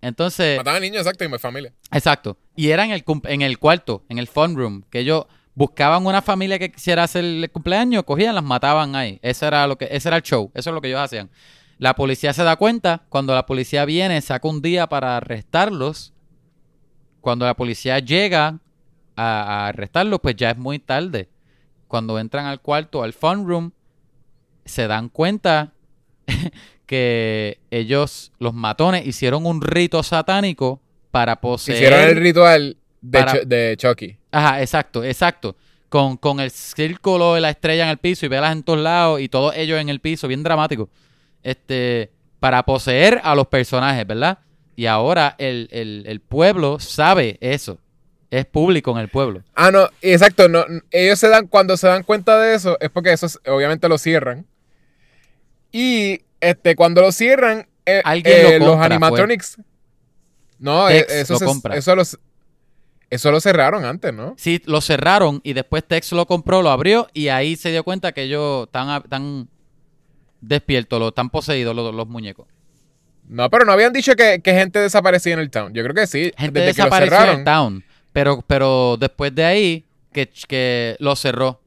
Entonces. 0.00 0.56
Mataban 0.56 0.78
a 0.78 0.80
niños, 0.80 1.02
exacto, 1.02 1.24
y 1.24 1.28
mi 1.28 1.38
familia. 1.38 1.72
Exacto. 1.92 2.36
Y 2.56 2.70
era 2.70 2.84
en 2.84 2.90
el, 2.90 3.04
en 3.24 3.42
el 3.42 3.58
cuarto, 3.60 4.04
en 4.08 4.18
el 4.18 4.26
fun 4.26 4.56
room, 4.56 4.82
que 4.90 4.98
ellos 4.98 5.26
buscaban 5.54 6.04
una 6.04 6.22
familia 6.22 6.58
que 6.58 6.72
quisiera 6.72 7.04
hacer 7.04 7.24
el 7.24 7.48
cumpleaños, 7.52 8.02
cogían, 8.02 8.34
las 8.34 8.42
mataban 8.42 8.96
ahí. 8.96 9.20
Ese 9.22 9.46
era 9.46 9.68
lo 9.68 9.78
que, 9.78 9.86
ese 9.92 10.08
era 10.08 10.16
el 10.16 10.24
show, 10.24 10.50
eso 10.54 10.70
es 10.70 10.74
lo 10.74 10.80
que 10.80 10.88
ellos 10.88 11.00
hacían. 11.00 11.30
La 11.78 11.94
policía 11.94 12.32
se 12.32 12.44
da 12.44 12.56
cuenta, 12.56 13.02
cuando 13.08 13.34
la 13.34 13.46
policía 13.46 13.84
viene, 13.84 14.20
saca 14.20 14.48
un 14.48 14.62
día 14.62 14.86
para 14.88 15.16
arrestarlos. 15.16 16.12
Cuando 17.20 17.46
la 17.46 17.54
policía 17.54 17.98
llega 17.98 18.60
a, 19.16 19.66
arrestarlos, 19.68 20.20
pues 20.20 20.36
ya 20.36 20.50
es 20.50 20.58
muy 20.58 20.78
tarde. 20.78 21.28
Cuando 21.88 22.18
entran 22.18 22.46
al 22.46 22.60
cuarto, 22.60 23.02
al 23.02 23.12
fun 23.12 23.46
room, 23.46 23.72
se 24.64 24.86
dan 24.86 25.08
cuenta 25.08 25.72
que 26.86 27.58
ellos, 27.70 28.32
los 28.38 28.54
matones, 28.54 29.06
hicieron 29.06 29.46
un 29.46 29.60
rito 29.60 30.02
satánico 30.02 30.80
para 31.10 31.40
poseer. 31.40 31.76
Hicieron 31.76 32.00
el 32.00 32.16
ritual 32.16 32.76
de, 33.00 33.42
de 33.46 33.76
Chucky. 33.76 34.16
Ajá, 34.30 34.60
exacto, 34.60 35.02
exacto. 35.02 35.56
Con, 35.88 36.16
con 36.16 36.40
el 36.40 36.50
círculo 36.50 37.34
de 37.34 37.40
la 37.40 37.50
estrella 37.50 37.84
en 37.84 37.90
el 37.90 37.98
piso 37.98 38.26
y 38.26 38.28
velas 38.28 38.52
en 38.52 38.62
todos 38.62 38.80
lados 38.80 39.20
y 39.20 39.28
todos 39.28 39.54
ellos 39.56 39.80
en 39.80 39.88
el 39.88 40.00
piso, 40.00 40.28
bien 40.28 40.42
dramático 40.42 40.88
este, 41.44 42.10
para 42.40 42.64
poseer 42.64 43.20
a 43.22 43.34
los 43.34 43.46
personajes, 43.46 44.04
¿verdad? 44.06 44.38
Y 44.74 44.86
ahora 44.86 45.36
el, 45.38 46.20
pueblo 46.28 46.80
sabe 46.80 47.38
eso. 47.40 47.78
Es 48.30 48.46
público 48.46 48.90
en 48.90 48.98
el 48.98 49.08
pueblo. 49.08 49.44
Ah, 49.54 49.70
no, 49.70 49.88
exacto. 50.02 50.48
No, 50.48 50.64
ellos 50.90 51.20
se 51.20 51.28
dan, 51.28 51.46
cuando 51.46 51.76
se 51.76 51.86
dan 51.86 52.02
cuenta 52.02 52.36
de 52.40 52.56
eso, 52.56 52.76
es 52.80 52.90
porque 52.90 53.12
eso 53.12 53.28
obviamente 53.46 53.88
lo 53.88 53.96
cierran. 53.96 54.44
Y 55.70 56.22
este, 56.40 56.74
cuando 56.74 57.00
lo 57.00 57.12
cierran, 57.12 57.68
eh, 57.86 58.02
eh, 58.24 58.58
los 58.58 58.76
pues. 58.76 58.86
animatronics. 58.86 59.58
No, 60.58 60.88
eh, 60.88 61.06
eso, 61.08 61.34
lo 61.34 61.46
compra. 61.46 61.76
eso, 61.76 61.94
eso 63.10 63.30
lo 63.30 63.40
cerraron 63.40 63.84
antes, 63.84 64.12
¿no? 64.12 64.34
Sí, 64.36 64.60
lo 64.66 64.80
cerraron 64.80 65.40
y 65.44 65.52
después 65.52 65.84
Tex 65.84 66.10
lo 66.12 66.26
compró, 66.26 66.62
lo 66.62 66.70
abrió 66.70 67.08
y 67.12 67.28
ahí 67.28 67.54
se 67.54 67.70
dio 67.70 67.84
cuenta 67.84 68.12
que 68.12 68.22
ellos 68.22 68.66
están, 68.66 69.02
están 69.02 69.48
despiertos, 70.48 70.98
los, 70.98 71.08
están 71.08 71.30
poseídos 71.30 71.74
los, 71.74 72.08
muñecos. 72.08 72.46
No, 73.28 73.48
pero 73.50 73.64
no 73.64 73.72
habían 73.72 73.92
dicho 73.92 74.14
que, 74.14 74.40
gente 74.44 74.78
desaparecía 74.78 75.34
en 75.34 75.40
el 75.40 75.50
town. 75.50 75.72
Yo 75.72 75.82
creo 75.82 75.94
que 75.94 76.06
sí. 76.06 76.32
Gente 76.36 76.60
desapareció 76.60 77.22
en 77.22 77.38
el 77.38 77.44
town. 77.44 77.84
Pero, 78.12 78.44
pero 78.46 78.96
después 78.98 79.34
de 79.34 79.44
ahí, 79.44 79.86
que, 80.12 80.30
que 80.46 80.96
lo 81.00 81.16
cerró. 81.16 81.60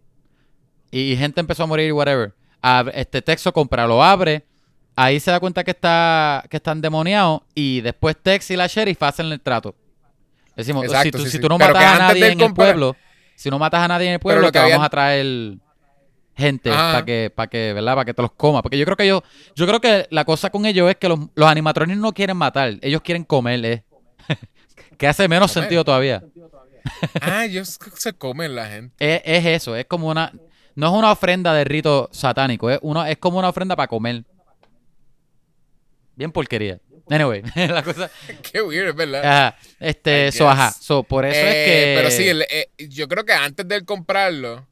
Y, 0.91 1.15
gente 1.17 1.41
empezó 1.41 1.63
a 1.63 1.65
morir 1.67 1.89
y 1.89 1.91
whatever. 1.91 2.33
este 2.93 3.21
texto 3.21 3.51
compra, 3.51 3.85
lo 3.87 4.03
abre. 4.03 4.45
Ahí 4.95 5.19
se 5.19 5.29
da 5.29 5.39
cuenta 5.39 5.63
que 5.63 5.71
está 5.71 6.43
que 6.49 6.57
están 6.57 6.81
demoniados. 6.81 7.41
Y 7.53 7.81
después 7.81 8.15
Tex 8.17 8.49
y 8.51 8.55
la 8.55 8.67
sheriff 8.67 9.01
hacen 9.03 9.27
el 9.27 9.39
trato. 9.39 9.75
Decimos, 10.55 10.87
si, 11.03 11.11
tú, 11.11 11.19
si 11.25 11.39
tú 11.39 11.47
no 11.49 11.59
matas 11.59 11.83
a 11.83 11.99
nadie 11.99 12.31
en 12.31 12.41
el 12.41 12.53
pueblo, 12.53 12.95
si 13.35 13.51
no 13.51 13.59
matas 13.59 13.81
a 13.81 13.87
nadie 13.87 14.07
en 14.07 14.13
el 14.13 14.19
pueblo, 14.19 14.51
te 14.51 14.57
vamos 14.57 14.83
a 14.83 14.89
traer 14.89 15.57
gente 16.37 16.69
para 16.69 17.03
que, 17.03 17.31
para 17.33 17.49
que, 17.49 17.73
¿verdad? 17.73 17.95
Para 17.95 18.05
que 18.05 18.13
te 18.13 18.21
los 18.21 18.31
coma. 18.31 18.61
Porque 18.61 18.77
yo 18.77 18.85
creo 18.85 18.95
que 18.95 19.03
ellos, 19.03 19.21
yo 19.55 19.65
creo 19.65 19.81
que 19.81 20.07
la 20.11 20.23
cosa 20.23 20.49
con 20.49 20.65
ellos 20.65 20.89
es 20.89 20.95
que 20.97 21.09
los, 21.09 21.19
los 21.35 21.49
animatrones 21.49 21.97
no 21.97 22.13
quieren 22.13 22.37
matar, 22.37 22.77
ellos 22.81 23.01
quieren 23.01 23.23
comer, 23.23 23.65
¿eh? 23.65 23.83
que 24.97 25.07
hace 25.07 25.27
menos 25.27 25.51
sentido 25.51 25.83
todavía. 25.83 26.23
ah, 27.21 27.45
ellos 27.45 27.77
se 27.95 28.13
comen 28.13 28.55
la 28.55 28.67
gente. 28.67 28.95
Es, 28.99 29.45
eso, 29.45 29.75
es 29.75 29.85
como 29.85 30.07
una, 30.07 30.31
no 30.75 30.87
es 30.87 30.93
una 30.93 31.11
ofrenda 31.11 31.53
de 31.53 31.63
rito 31.63 32.09
satánico, 32.11 32.69
es, 32.69 32.79
uno, 32.81 33.05
es 33.05 33.17
como 33.17 33.39
una 33.39 33.49
ofrenda 33.49 33.75
para 33.75 33.87
comer. 33.87 34.23
Bien 36.15 36.31
porquería. 36.31 36.79
Anyway, 37.09 37.41
la 37.55 37.83
cosa. 37.83 38.09
Qué 38.51 38.61
weird, 38.61 38.93
¿verdad? 38.95 39.23
Ajá. 39.23 39.57
Este, 39.79 40.31
so, 40.31 40.49
ajá. 40.49 40.71
So, 40.71 41.03
por 41.03 41.25
eso 41.25 41.39
es 41.39 41.55
eh, 41.55 41.65
que. 41.65 41.93
Pero 41.95 42.11
sí, 42.11 42.45
eh, 42.49 42.89
yo 42.89 43.07
creo 43.07 43.23
que 43.23 43.33
antes 43.33 43.65
de 43.67 43.85
comprarlo, 43.85 44.67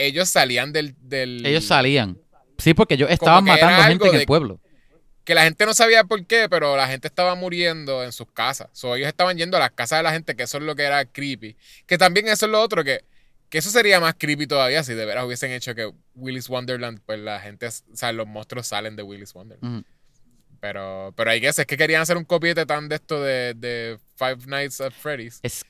ellos 0.00 0.28
salían 0.28 0.72
del, 0.72 0.96
Ellos 1.44 1.64
salían. 1.64 2.18
Sí, 2.58 2.74
porque 2.74 2.94
ellos 2.94 3.10
estaban 3.10 3.44
matando 3.44 3.82
gente 3.82 4.08
en 4.08 4.14
el 4.16 4.26
pueblo. 4.26 4.60
Que 5.24 5.34
la 5.34 5.44
gente 5.44 5.64
no 5.66 5.74
sabía 5.74 6.04
por 6.04 6.26
qué, 6.26 6.48
pero 6.48 6.76
la 6.76 6.88
gente 6.88 7.06
estaba 7.06 7.34
muriendo 7.34 8.02
en 8.02 8.10
sus 8.12 8.26
casas. 8.32 8.68
So, 8.72 8.96
ellos 8.96 9.08
estaban 9.08 9.36
yendo 9.36 9.56
a 9.56 9.60
las 9.60 9.70
casas 9.70 9.98
de 9.98 10.02
la 10.02 10.12
gente, 10.12 10.34
que 10.34 10.44
eso 10.44 10.58
es 10.58 10.64
lo 10.64 10.74
que 10.74 10.82
era 10.82 11.04
creepy. 11.04 11.56
Que 11.86 11.98
también 11.98 12.26
eso 12.28 12.46
es 12.46 12.52
lo 12.52 12.60
otro, 12.60 12.82
que, 12.82 13.04
que 13.48 13.58
eso 13.58 13.70
sería 13.70 14.00
más 14.00 14.14
creepy 14.18 14.46
todavía 14.46 14.82
si 14.82 14.94
de 14.94 15.04
veras 15.04 15.24
hubiesen 15.24 15.52
hecho 15.52 15.74
que 15.74 15.92
Willis 16.14 16.48
Wonderland, 16.48 17.00
pues 17.04 17.20
la 17.20 17.38
gente, 17.40 17.66
o 17.68 17.96
sea, 17.96 18.12
los 18.12 18.26
monstruos 18.26 18.66
salen 18.66 18.96
de 18.96 19.02
Willis 19.02 19.34
Wonderland. 19.34 19.84
Pero, 20.60 21.12
pero 21.16 21.30
hay 21.30 21.40
que 21.40 21.48
es 21.48 21.66
que 21.66 21.76
querían 21.76 22.02
hacer 22.02 22.16
un 22.16 22.24
copiete 22.24 22.66
tan 22.66 22.88
de 22.88 22.96
esto 22.96 23.22
de, 23.22 23.54
de 23.54 23.98
Five 24.16 24.46
Nights 24.46 24.80
at 24.80 24.92
Freddy's. 24.92 25.40
Es 25.42 25.64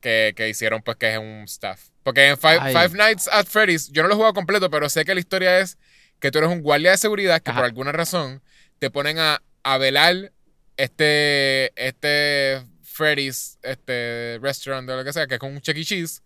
que, 0.00 0.32
que 0.36 0.48
hicieron 0.48 0.82
pues 0.82 0.96
que 0.96 1.12
es 1.12 1.18
un 1.18 1.44
staff. 1.44 1.90
Porque 2.02 2.28
en 2.28 2.38
Five, 2.38 2.90
Nights 2.94 3.28
at 3.30 3.46
Freddy's, 3.46 3.90
yo 3.90 4.02
no 4.02 4.08
lo 4.08 4.14
he 4.14 4.16
jugado 4.16 4.34
completo, 4.34 4.70
pero 4.70 4.88
sé 4.88 5.04
que 5.04 5.14
la 5.14 5.20
historia 5.20 5.60
es 5.60 5.78
que 6.18 6.30
tú 6.30 6.38
eres 6.38 6.50
un 6.50 6.62
guardia 6.62 6.90
de 6.92 6.98
seguridad 6.98 7.40
que 7.40 7.52
por 7.52 7.64
alguna 7.64 7.92
razón 7.92 8.42
te 8.78 8.90
ponen 8.90 9.18
a, 9.18 9.42
a 9.62 9.78
velar 9.78 10.32
este, 10.76 11.72
este 11.76 12.62
Freddy's, 12.82 13.58
este 13.62 14.38
restaurant 14.40 14.88
o 14.88 14.96
lo 14.96 15.04
que 15.04 15.12
sea, 15.12 15.26
que 15.26 15.34
es 15.34 15.40
con 15.40 15.52
un 15.52 15.60
Chuck 15.60 15.76
E. 15.76 15.84
Cheese, 15.84 16.22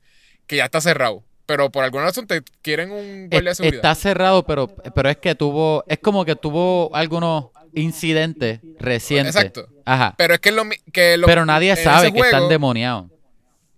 que 0.47 0.57
ya 0.57 0.67
está 0.67 0.81
cerrado. 0.81 1.25
Pero 1.47 1.71
por 1.71 1.85
alguna 1.85 2.05
razón 2.05 2.27
te 2.27 2.43
quieren 2.63 2.91
un 2.91 3.29
guardia 3.29 3.51
de 3.51 3.55
seguridad. 3.55 3.77
Está 3.77 3.95
cerrado, 3.95 4.45
pero, 4.47 4.69
pero 4.69 5.11
es 5.11 5.19
que 5.19 5.35
tuvo, 5.35 5.85
es 5.87 5.99
como 5.99 6.25
que 6.25 6.37
tuvo 6.37 6.91
algunos 6.95 7.49
incidentes 7.75 8.61
recientes. 8.79 9.37
Exacto. 9.37 9.69
Ajá. 9.85 10.15
Pero 10.17 10.35
es 10.35 10.41
que, 10.41 10.53
lo, 10.53 10.63
que 10.93 11.17
lo, 11.19 11.27
Pero 11.27 11.45
nadie 11.45 11.77
sabe 11.77 12.13
que 12.13 12.21
están 12.21 12.49
demoniados 12.49 13.11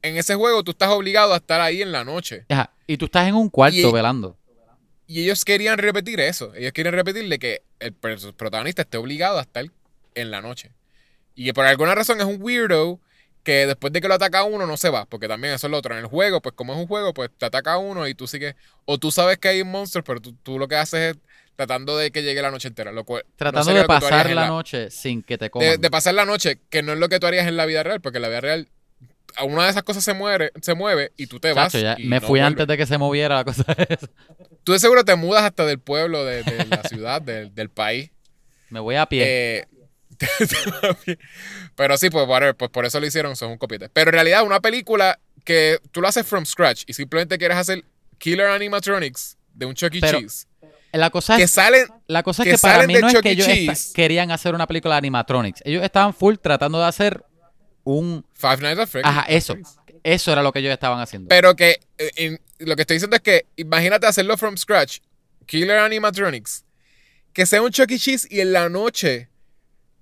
en 0.09 0.17
ese 0.17 0.35
juego 0.35 0.63
tú 0.63 0.73
estás 0.73 0.91
obligado 0.91 1.35
a 1.35 1.37
estar 1.37 1.61
ahí 1.61 1.83
en 1.83 1.93
la 1.93 2.05
noche. 2.05 2.45
Ajá. 2.49 2.73
Y 2.87 2.97
tú 2.97 3.07
estás 3.07 3.27
en 3.29 3.35
un 3.35 3.49
cuarto 3.49 3.93
velando. 3.93 4.37
Y 5.07 5.23
ellos 5.23 5.45
querían 5.45 5.79
repetir 5.79 6.21
eso. 6.21 6.53
Ellos 6.55 6.73
quieren 6.73 6.93
repetirle 6.93 7.39
que 7.39 7.63
el 7.79 7.93
protagonista 7.93 8.83
esté 8.83 8.99
obligado 8.99 9.39
a 9.39 9.43
estar 9.43 9.65
en 10.15 10.31
la 10.31 10.41
noche. 10.41 10.73
Y 11.35 11.45
que 11.45 11.55
por 11.55 11.67
alguna 11.67 11.95
razón 11.95 12.21
es 12.21 12.27
un 12.27 12.39
weirdo 12.41 12.99
que 13.45 13.67
después 13.67 13.93
de 13.93 14.01
que 14.01 14.09
lo 14.09 14.15
ataca 14.15 14.43
uno 14.43 14.67
no 14.67 14.77
se 14.77 14.91
va. 14.91 15.05
Porque 15.05 15.29
también 15.29 15.55
eso 15.55 15.69
es 15.69 15.71
lo 15.71 15.79
otro. 15.79 15.95
En 15.95 16.01
el 16.01 16.07
juego, 16.07 16.41
pues 16.41 16.55
como 16.57 16.73
es 16.73 16.79
un 16.79 16.89
juego, 16.89 17.15
pues 17.15 17.31
te 17.37 17.47
ataca 17.47 17.79
uno 17.79 18.09
y 18.09 18.15
tú 18.15 18.27
sigues. 18.27 18.57
O 18.85 18.99
tú 18.99 19.13
sabes 19.13 19.39
que 19.39 19.49
hay 19.49 19.63
monstruos, 19.63 20.05
pero 20.05 20.21
tú, 20.21 20.59
lo 20.59 20.67
que 20.67 20.77
haces 20.77 21.15
es 21.15 21.23
tratando 21.55 21.97
de 21.97 22.11
que 22.11 22.23
llegue 22.23 22.43
la 22.43 22.51
noche 22.51 22.69
entera. 22.69 22.91
Lo 22.91 23.05
tratando 23.37 23.73
de 23.73 23.85
pasar 23.85 24.31
la, 24.31 24.49
noche 24.49 24.91
sin 24.91 25.23
que 25.23 25.39
te 25.39 25.51
coman. 25.51 25.69
De, 25.69 25.79
de, 25.79 25.91
pasar 25.91 26.15
la 26.15 26.25
noche, 26.25 26.59
que 26.69 26.83
no 26.83 26.93
es 26.93 26.99
lo 26.99 27.09
que 27.09 27.21
tú 27.21 27.27
harías 27.27 27.47
en 27.47 27.57
la 27.57 27.67
vida 27.67 27.85
real, 27.85 28.01
porque 28.01 28.19
en 28.19 28.23
la 28.23 28.29
vida 28.29 28.41
real 28.41 28.69
una 29.45 29.65
de 29.65 29.71
esas 29.71 29.83
cosas 29.83 30.03
se 30.03 30.15
mueve, 30.15 30.53
se 30.63 30.75
mueve 30.75 31.13
y 31.17 31.27
tú 31.27 31.39
te 31.41 31.53
vas. 31.53 31.75
me 31.99 32.21
fui 32.21 32.41
antes 32.41 32.67
de 32.67 32.77
que 32.77 32.87
se 32.87 32.99
moviera 32.99 33.37
la 33.37 33.45
cosa 33.45 33.65
esa. 33.89 34.09
Tú 34.65 34.73
de 34.73 34.79
seguro 34.79 35.05
te 35.05 35.15
mudas 35.15 35.45
hasta 35.45 35.65
del 35.65 35.79
pueblo, 35.79 36.25
de, 36.25 36.43
la 36.69 36.83
ciudad, 36.89 37.23
del, 37.23 37.71
país. 37.71 38.11
Me 38.71 38.81
voy 38.81 38.97
a 38.97 39.07
pie. 39.07 39.23
Eh, 39.25 39.67
pero 41.77 41.97
sí, 41.99 42.11
pues, 42.11 42.27
pues, 42.57 42.71
por 42.71 42.87
eso 42.87 42.99
lo 42.99 43.07
hicieron, 43.07 43.37
son 43.37 43.53
un 43.53 43.59
copete. 43.59 43.89
Pero 43.91 44.11
en 44.11 44.15
realidad, 44.15 44.45
una 44.45 44.61
película 44.61 45.21
que 45.45 45.79
tú 45.93 46.01
lo 46.01 46.09
haces 46.09 46.27
from 46.27 46.45
scratch 46.45 46.85
y 46.87 46.95
simplemente 46.95 47.39
quieres 47.39 47.57
hacer 47.57 47.85
killer 48.19 48.49
animatronics 48.49 49.37
de 49.53 49.67
un 49.67 49.75
Chuck 49.75 49.95
E. 49.95 50.01
Pero- 50.01 50.21
Cheese. 50.21 50.47
La 50.93 51.11
cosa 51.11 51.37
Que 51.37 51.43
es, 51.43 51.51
salen, 51.51 51.87
la 52.07 52.23
cosa 52.23 52.43
es 52.43 52.47
que 52.47 52.55
que 52.55 52.59
para 52.59 52.75
salen 52.75 52.87
mí 52.89 52.95
no 52.95 53.09
es 53.09 53.15
Chuck 53.15 53.23
que 53.23 53.31
E. 53.31 53.33
ellos 53.33 53.93
querían 53.95 54.31
hacer 54.31 54.55
una 54.55 54.67
película 54.67 54.95
de 54.95 54.99
animatronics. 54.99 55.61
Ellos 55.65 55.85
estaban 55.85 56.15
full 56.15 56.37
tratando 56.41 56.79
de 56.79 56.87
hacer 56.87 57.23
un... 57.87 58.25
Five 58.35 58.59
Nights 58.59 58.81
at 58.81 58.89
Freddy's. 58.89 59.09
Ajá, 59.11 59.23
eso. 59.29 59.57
Eso 60.03 60.33
era 60.33 60.43
lo 60.43 60.53
que 60.53 60.59
ellos 60.59 60.73
estaban 60.73 61.01
haciendo. 61.01 61.29
Pero 61.29 61.57
que 61.57 61.81
eh, 61.99 62.11
en- 62.17 62.41
lo 62.59 62.77
que 62.77 62.83
estoy 62.83 62.97
diciendo 62.97 63.17
es 63.17 63.23
que 63.23 63.47
imagínate 63.57 64.07
hacerlo 64.07 64.37
from 64.37 64.57
scratch, 64.57 64.99
Killer 65.47 65.79
Animatronics, 65.79 66.65
que 67.33 67.47
sea 67.47 67.63
un 67.63 67.71
Chuck 67.71 67.91
E. 67.91 67.99
Cheese 67.99 68.27
y 68.31 68.41
en 68.41 68.53
la 68.53 68.69
noche, 68.69 69.29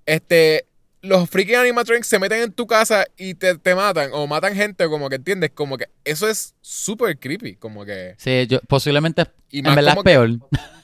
este, 0.07 0.67
los 1.03 1.29
freaking 1.29 1.57
animatronics 1.57 2.07
se 2.07 2.19
meten 2.19 2.41
en 2.43 2.53
tu 2.53 2.67
casa 2.67 3.07
y 3.17 3.35
te, 3.35 3.57
te 3.59 3.75
matan 3.75 4.11
o 4.13 4.27
matan 4.27 4.55
gente, 4.55 4.87
como 4.89 5.09
que 5.09 5.17
entiendes, 5.17 5.51
como 5.55 5.77
que 5.77 5.89
eso 6.05 6.29
es 6.29 6.55
súper 6.61 7.19
creepy, 7.19 7.57
como 7.57 7.85
que, 7.85 8.15
Sí, 8.19 8.47
yo, 8.47 8.61
posiblemente 8.69 9.27
Y 9.51 9.59
en 9.59 9.75
verdad 9.75 9.89
es 9.89 9.91
como 9.95 10.03
que- 10.05 10.11
peor. 10.11 10.31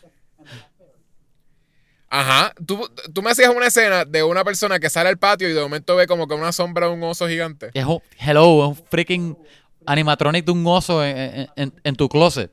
ajá, 2.10 2.52
tú, 2.66 2.86
tú 3.14 3.22
me 3.22 3.30
hacías 3.30 3.50
una 3.54 3.68
escena 3.68 4.04
de 4.04 4.22
una 4.22 4.44
persona 4.44 4.78
que 4.78 4.90
sale 4.90 5.08
al 5.08 5.16
patio 5.18 5.48
y 5.48 5.52
de 5.52 5.60
momento 5.62 5.96
ve 5.96 6.06
como 6.06 6.26
que 6.28 6.34
una 6.34 6.52
sombra 6.52 6.86
de 6.88 6.92
un 6.92 7.02
oso 7.04 7.26
gigante. 7.28 7.70
Es 7.72 7.84
un, 7.86 8.00
hello, 8.18 8.64
es 8.72 8.78
un 8.78 8.84
freaking 8.90 9.38
animatronic 9.86 10.44
de 10.44 10.52
un 10.52 10.66
oso 10.66 11.04
en, 11.04 11.48
en- 11.56 11.96
tu 11.96 12.08
closet. 12.08 12.50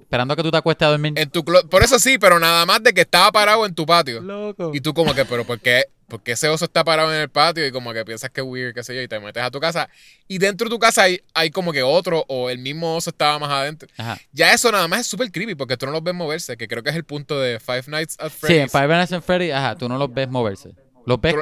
Esperando 0.00 0.34
a 0.34 0.36
que 0.36 0.42
tú 0.42 0.50
te 0.50 0.58
acuestes 0.58 0.86
a 0.86 0.90
dormir. 0.90 1.14
En 1.16 1.30
tu 1.30 1.40
clo- 1.42 1.66
por 1.68 1.82
eso 1.82 1.98
sí, 1.98 2.18
pero 2.18 2.38
nada 2.38 2.66
más 2.66 2.82
de 2.82 2.92
que 2.92 3.00
estaba 3.00 3.32
parado 3.32 3.64
en 3.66 3.74
tu 3.74 3.86
patio. 3.86 4.20
Loco. 4.20 4.70
Y 4.74 4.80
tú 4.80 4.92
como 4.92 5.14
que, 5.14 5.24
pero 5.24 5.44
¿por 5.44 5.58
qué, 5.60 5.84
por 6.08 6.22
qué 6.22 6.32
ese 6.32 6.48
oso 6.48 6.64
está 6.66 6.84
parado 6.84 7.12
en 7.14 7.20
el 7.20 7.28
patio? 7.28 7.66
Y 7.66 7.72
como 7.72 7.92
que 7.92 8.04
piensas 8.04 8.30
que 8.30 8.40
es 8.40 8.46
weird, 8.46 8.74
qué 8.74 8.82
sé 8.84 8.94
yo, 8.94 9.02
y 9.02 9.08
te 9.08 9.18
metes 9.20 9.42
a 9.42 9.50
tu 9.50 9.60
casa. 9.60 9.88
Y 10.28 10.38
dentro 10.38 10.68
de 10.68 10.74
tu 10.74 10.78
casa 10.78 11.02
hay, 11.02 11.20
hay 11.34 11.50
como 11.50 11.72
que 11.72 11.82
otro 11.82 12.24
o 12.28 12.50
el 12.50 12.58
mismo 12.58 12.96
oso 12.96 13.10
estaba 13.10 13.38
más 13.38 13.50
adentro. 13.50 13.88
Ajá. 13.96 14.18
Ya 14.32 14.52
eso 14.52 14.70
nada 14.72 14.86
más 14.88 15.00
es 15.00 15.06
súper 15.06 15.30
creepy 15.30 15.54
porque 15.54 15.76
tú 15.76 15.86
no 15.86 15.92
los 15.92 16.02
ves 16.02 16.14
moverse, 16.14 16.56
que 16.56 16.68
creo 16.68 16.82
que 16.82 16.90
es 16.90 16.96
el 16.96 17.04
punto 17.04 17.40
de 17.40 17.58
Five 17.60 17.84
Nights 17.88 18.16
at 18.18 18.30
Sí, 18.30 18.34
en 18.56 18.68
Freddy's. 18.68 18.72
Five 18.72 18.88
Nights 18.88 19.12
at 19.12 19.22
Freddy, 19.22 19.50
ajá, 19.50 19.76
tú 19.76 19.88
no 19.88 19.98
los 19.98 20.12
ves 20.12 20.28
moverse. 20.28 20.74
Los 21.06 21.20
ves 21.20 21.34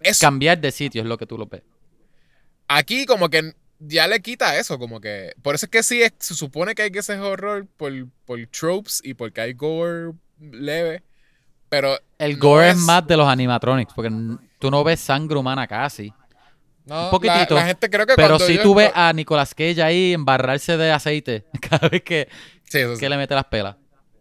eso- 0.00 0.20
cambiar 0.26 0.58
de 0.60 0.70
sitio, 0.72 1.02
es 1.02 1.08
lo 1.08 1.18
que 1.18 1.26
tú 1.26 1.36
los 1.36 1.48
ves. 1.48 1.62
Aquí 2.68 3.04
como 3.06 3.28
que 3.28 3.54
ya 3.80 4.06
le 4.06 4.20
quita 4.20 4.58
eso, 4.58 4.78
como 4.78 5.00
que... 5.00 5.32
Por 5.42 5.54
eso 5.54 5.66
es 5.66 5.70
que 5.70 5.82
sí, 5.82 6.02
es- 6.02 6.12
se 6.18 6.34
supone 6.34 6.74
que 6.74 6.82
hay 6.82 6.90
que 6.90 7.00
hacer 7.00 7.18
horror 7.18 7.66
por, 7.76 7.92
por 8.24 8.38
tropes 8.46 9.00
y 9.02 9.14
porque 9.14 9.40
hay 9.40 9.52
gore 9.54 10.12
leve. 10.38 11.02
Pero 11.70 11.96
El 12.18 12.32
no 12.34 12.38
gore 12.40 12.70
es 12.70 12.76
más 12.76 13.06
de 13.06 13.16
los 13.16 13.26
animatronics, 13.26 13.94
porque 13.94 14.10
tú 14.58 14.70
no 14.70 14.84
ves 14.84 15.00
sangre 15.00 15.38
humana 15.38 15.66
casi. 15.66 16.12
no, 16.84 17.04
un 17.04 17.10
poquitito, 17.10 17.54
La, 17.54 17.60
la 17.62 17.66
gente 17.68 17.88
creo 17.88 18.04
que 18.06 18.14
Pero 18.16 18.38
si 18.38 18.52
ellos 18.52 18.64
tú 18.64 18.74
ves 18.74 18.90
a 18.94 19.12
Nicolas 19.14 19.54
Cage 19.54 19.82
ahí 19.82 20.12
embarrarse 20.12 20.76
de 20.76 20.90
aceite 20.92 21.46
cada 21.70 21.88
vez 21.88 22.02
que, 22.02 22.28
Sí, 22.64 22.78
eso 22.78 22.94
sí. 22.94 23.00
que 23.00 23.08
le 23.08 23.16
mete 23.16 23.34
las 23.34 23.44
pelas. 23.46 23.76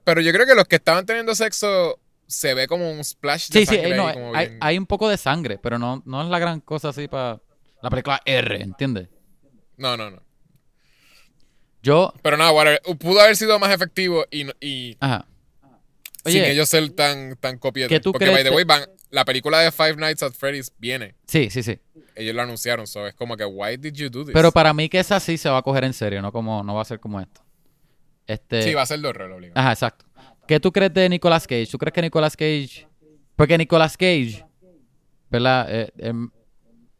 Pero 0.06 0.22
yo 0.22 0.32
creo 0.32 0.46
que 0.46 0.56
los 0.56 0.66
que 0.68 0.78
estaban 0.78 1.06
teniendo 1.06 1.36
sexo 1.36 2.00
se 2.28 2.54
ve 2.54 2.68
como 2.68 2.90
un 2.92 3.04
splash 3.04 3.50
de 3.50 3.60
Sí, 3.60 3.66
sí, 3.66 3.76
sangre 3.76 3.94
eh, 3.94 3.98
no, 3.98 4.08
ahí, 4.08 4.14
como 4.14 4.36
hay, 4.36 4.48
bien- 4.48 4.60
hay 4.62 4.78
un 4.78 4.86
poco 4.86 5.10
de 5.10 5.18
sangre, 5.18 5.58
pero 5.58 5.78
no, 5.80 6.02
no 6.06 6.22
es 6.24 6.30
la 6.30 6.40
gran 6.40 6.62
cosa 6.62 6.90
así 6.90 7.08
para 7.08 7.42
la 7.82 7.90
película 7.90 8.22
R, 8.26 8.62
¿entiendes? 8.62 9.10
No, 9.78 9.98
no, 9.98 10.12
no. 10.12 10.22
Yo, 11.82 12.14
Pero 12.22 12.38
nada, 12.38 12.52
whatever. 12.52 12.82
Pudo 13.00 13.22
haber 13.22 13.36
sido 13.36 13.58
más 13.58 13.72
efectivo 13.74 14.26
y, 14.30 14.44
no- 14.44 14.54
y 14.60 14.98
ajá. 15.00 15.26
Sin 16.26 16.44
ellos 16.44 16.70
ser 16.70 16.90
tan, 16.92 17.36
tan 17.38 17.58
copietos. 17.58 17.90
¿qué 17.90 18.00
tú 18.00 18.12
Porque, 18.12 18.26
crees 18.26 18.44
by 18.44 18.50
the 18.50 18.56
way, 18.56 18.64
van, 18.66 18.90
la 19.10 19.26
película 19.26 19.60
de 19.60 19.72
Five 19.72 19.96
Nights 19.96 20.24
at 20.24 20.34
Freddy's 20.34 20.72
viene. 20.78 21.16
sí, 21.26 21.50
sí, 21.50 21.64
sí. 21.64 21.80
Ellos 22.16 22.36
lo 22.36 22.42
anunciaron, 22.42 22.86
so 22.86 23.08
es 23.08 23.14
como 23.14 23.38
que, 23.38 23.46
why 23.46 23.78
did 23.78 23.94
you 23.94 24.10
do 24.10 24.26
this? 24.26 24.34
Pero 24.34 24.52
para 24.52 24.74
mí 24.74 24.90
que 24.90 25.00
esa 25.00 25.20
sí 25.22 25.38
se 25.38 25.50
va 25.50 25.60
a 25.60 25.62
coger 25.62 25.86
en 25.86 25.94
serio, 25.94 26.22
no 26.22 26.32
como 26.34 26.64
no 26.64 26.76
va 26.76 26.82
a 26.82 26.86
ser 26.86 27.00
como 27.00 27.20
esto. 27.22 27.42
Este, 28.28 28.62
Sí, 28.62 28.74
va 28.74 28.82
a 28.82 28.86
ser 28.86 29.00
de 29.00 29.08
horror, 29.08 29.32
obligado. 29.32 29.60
Ajá, 29.60 29.72
exacto. 29.72 30.06
¿Qué 30.46 30.60
tú 30.60 30.72
crees 30.72 30.94
de 30.94 31.08
Nicolas 31.08 31.48
Cage? 31.48 31.68
¿Tú 31.68 31.78
crees 31.78 31.94
que 31.94 32.02
Nicolas 32.02 32.36
Cage... 32.36 32.88
Porque 33.36 33.58
Nicolas 33.58 33.96
Cage, 33.96 34.46
¿verdad? 35.30 35.68
Eh, 35.70 35.90
eh, 35.98 36.14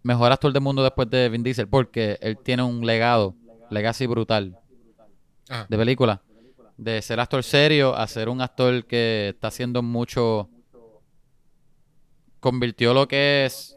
mejor 0.04 0.32
actor 0.32 0.54
del 0.54 0.62
mundo 0.62 0.84
después 0.84 1.10
de 1.10 1.28
Vin 1.28 1.44
Diesel 1.44 1.68
porque 1.68 2.18
él 2.22 2.38
tiene 2.38 2.64
un 2.64 2.86
legado, 2.86 3.36
legacy 3.70 4.08
brutal 4.08 4.58
Ajá. 5.50 5.68
de 5.70 5.78
película. 5.78 6.22
De 6.80 7.02
ser 7.02 7.20
actor 7.20 7.44
serio 7.44 7.94
a 7.94 8.08
ser 8.08 8.30
un 8.30 8.40
actor 8.42 8.86
que 8.86 9.30
está 9.34 9.50
haciendo 9.50 9.84
mucho... 9.84 10.50
Convirtió 12.40 12.94
lo 12.94 13.06
que 13.06 13.46
es... 13.46 13.76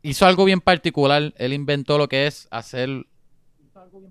Hizo 0.00 0.24
algo 0.26 0.46
bien 0.46 0.60
particular. 0.62 1.34
Él 1.36 1.52
inventó 1.52 1.98
lo 1.98 2.08
que 2.08 2.26
es 2.26 2.48
hacer 2.50 2.88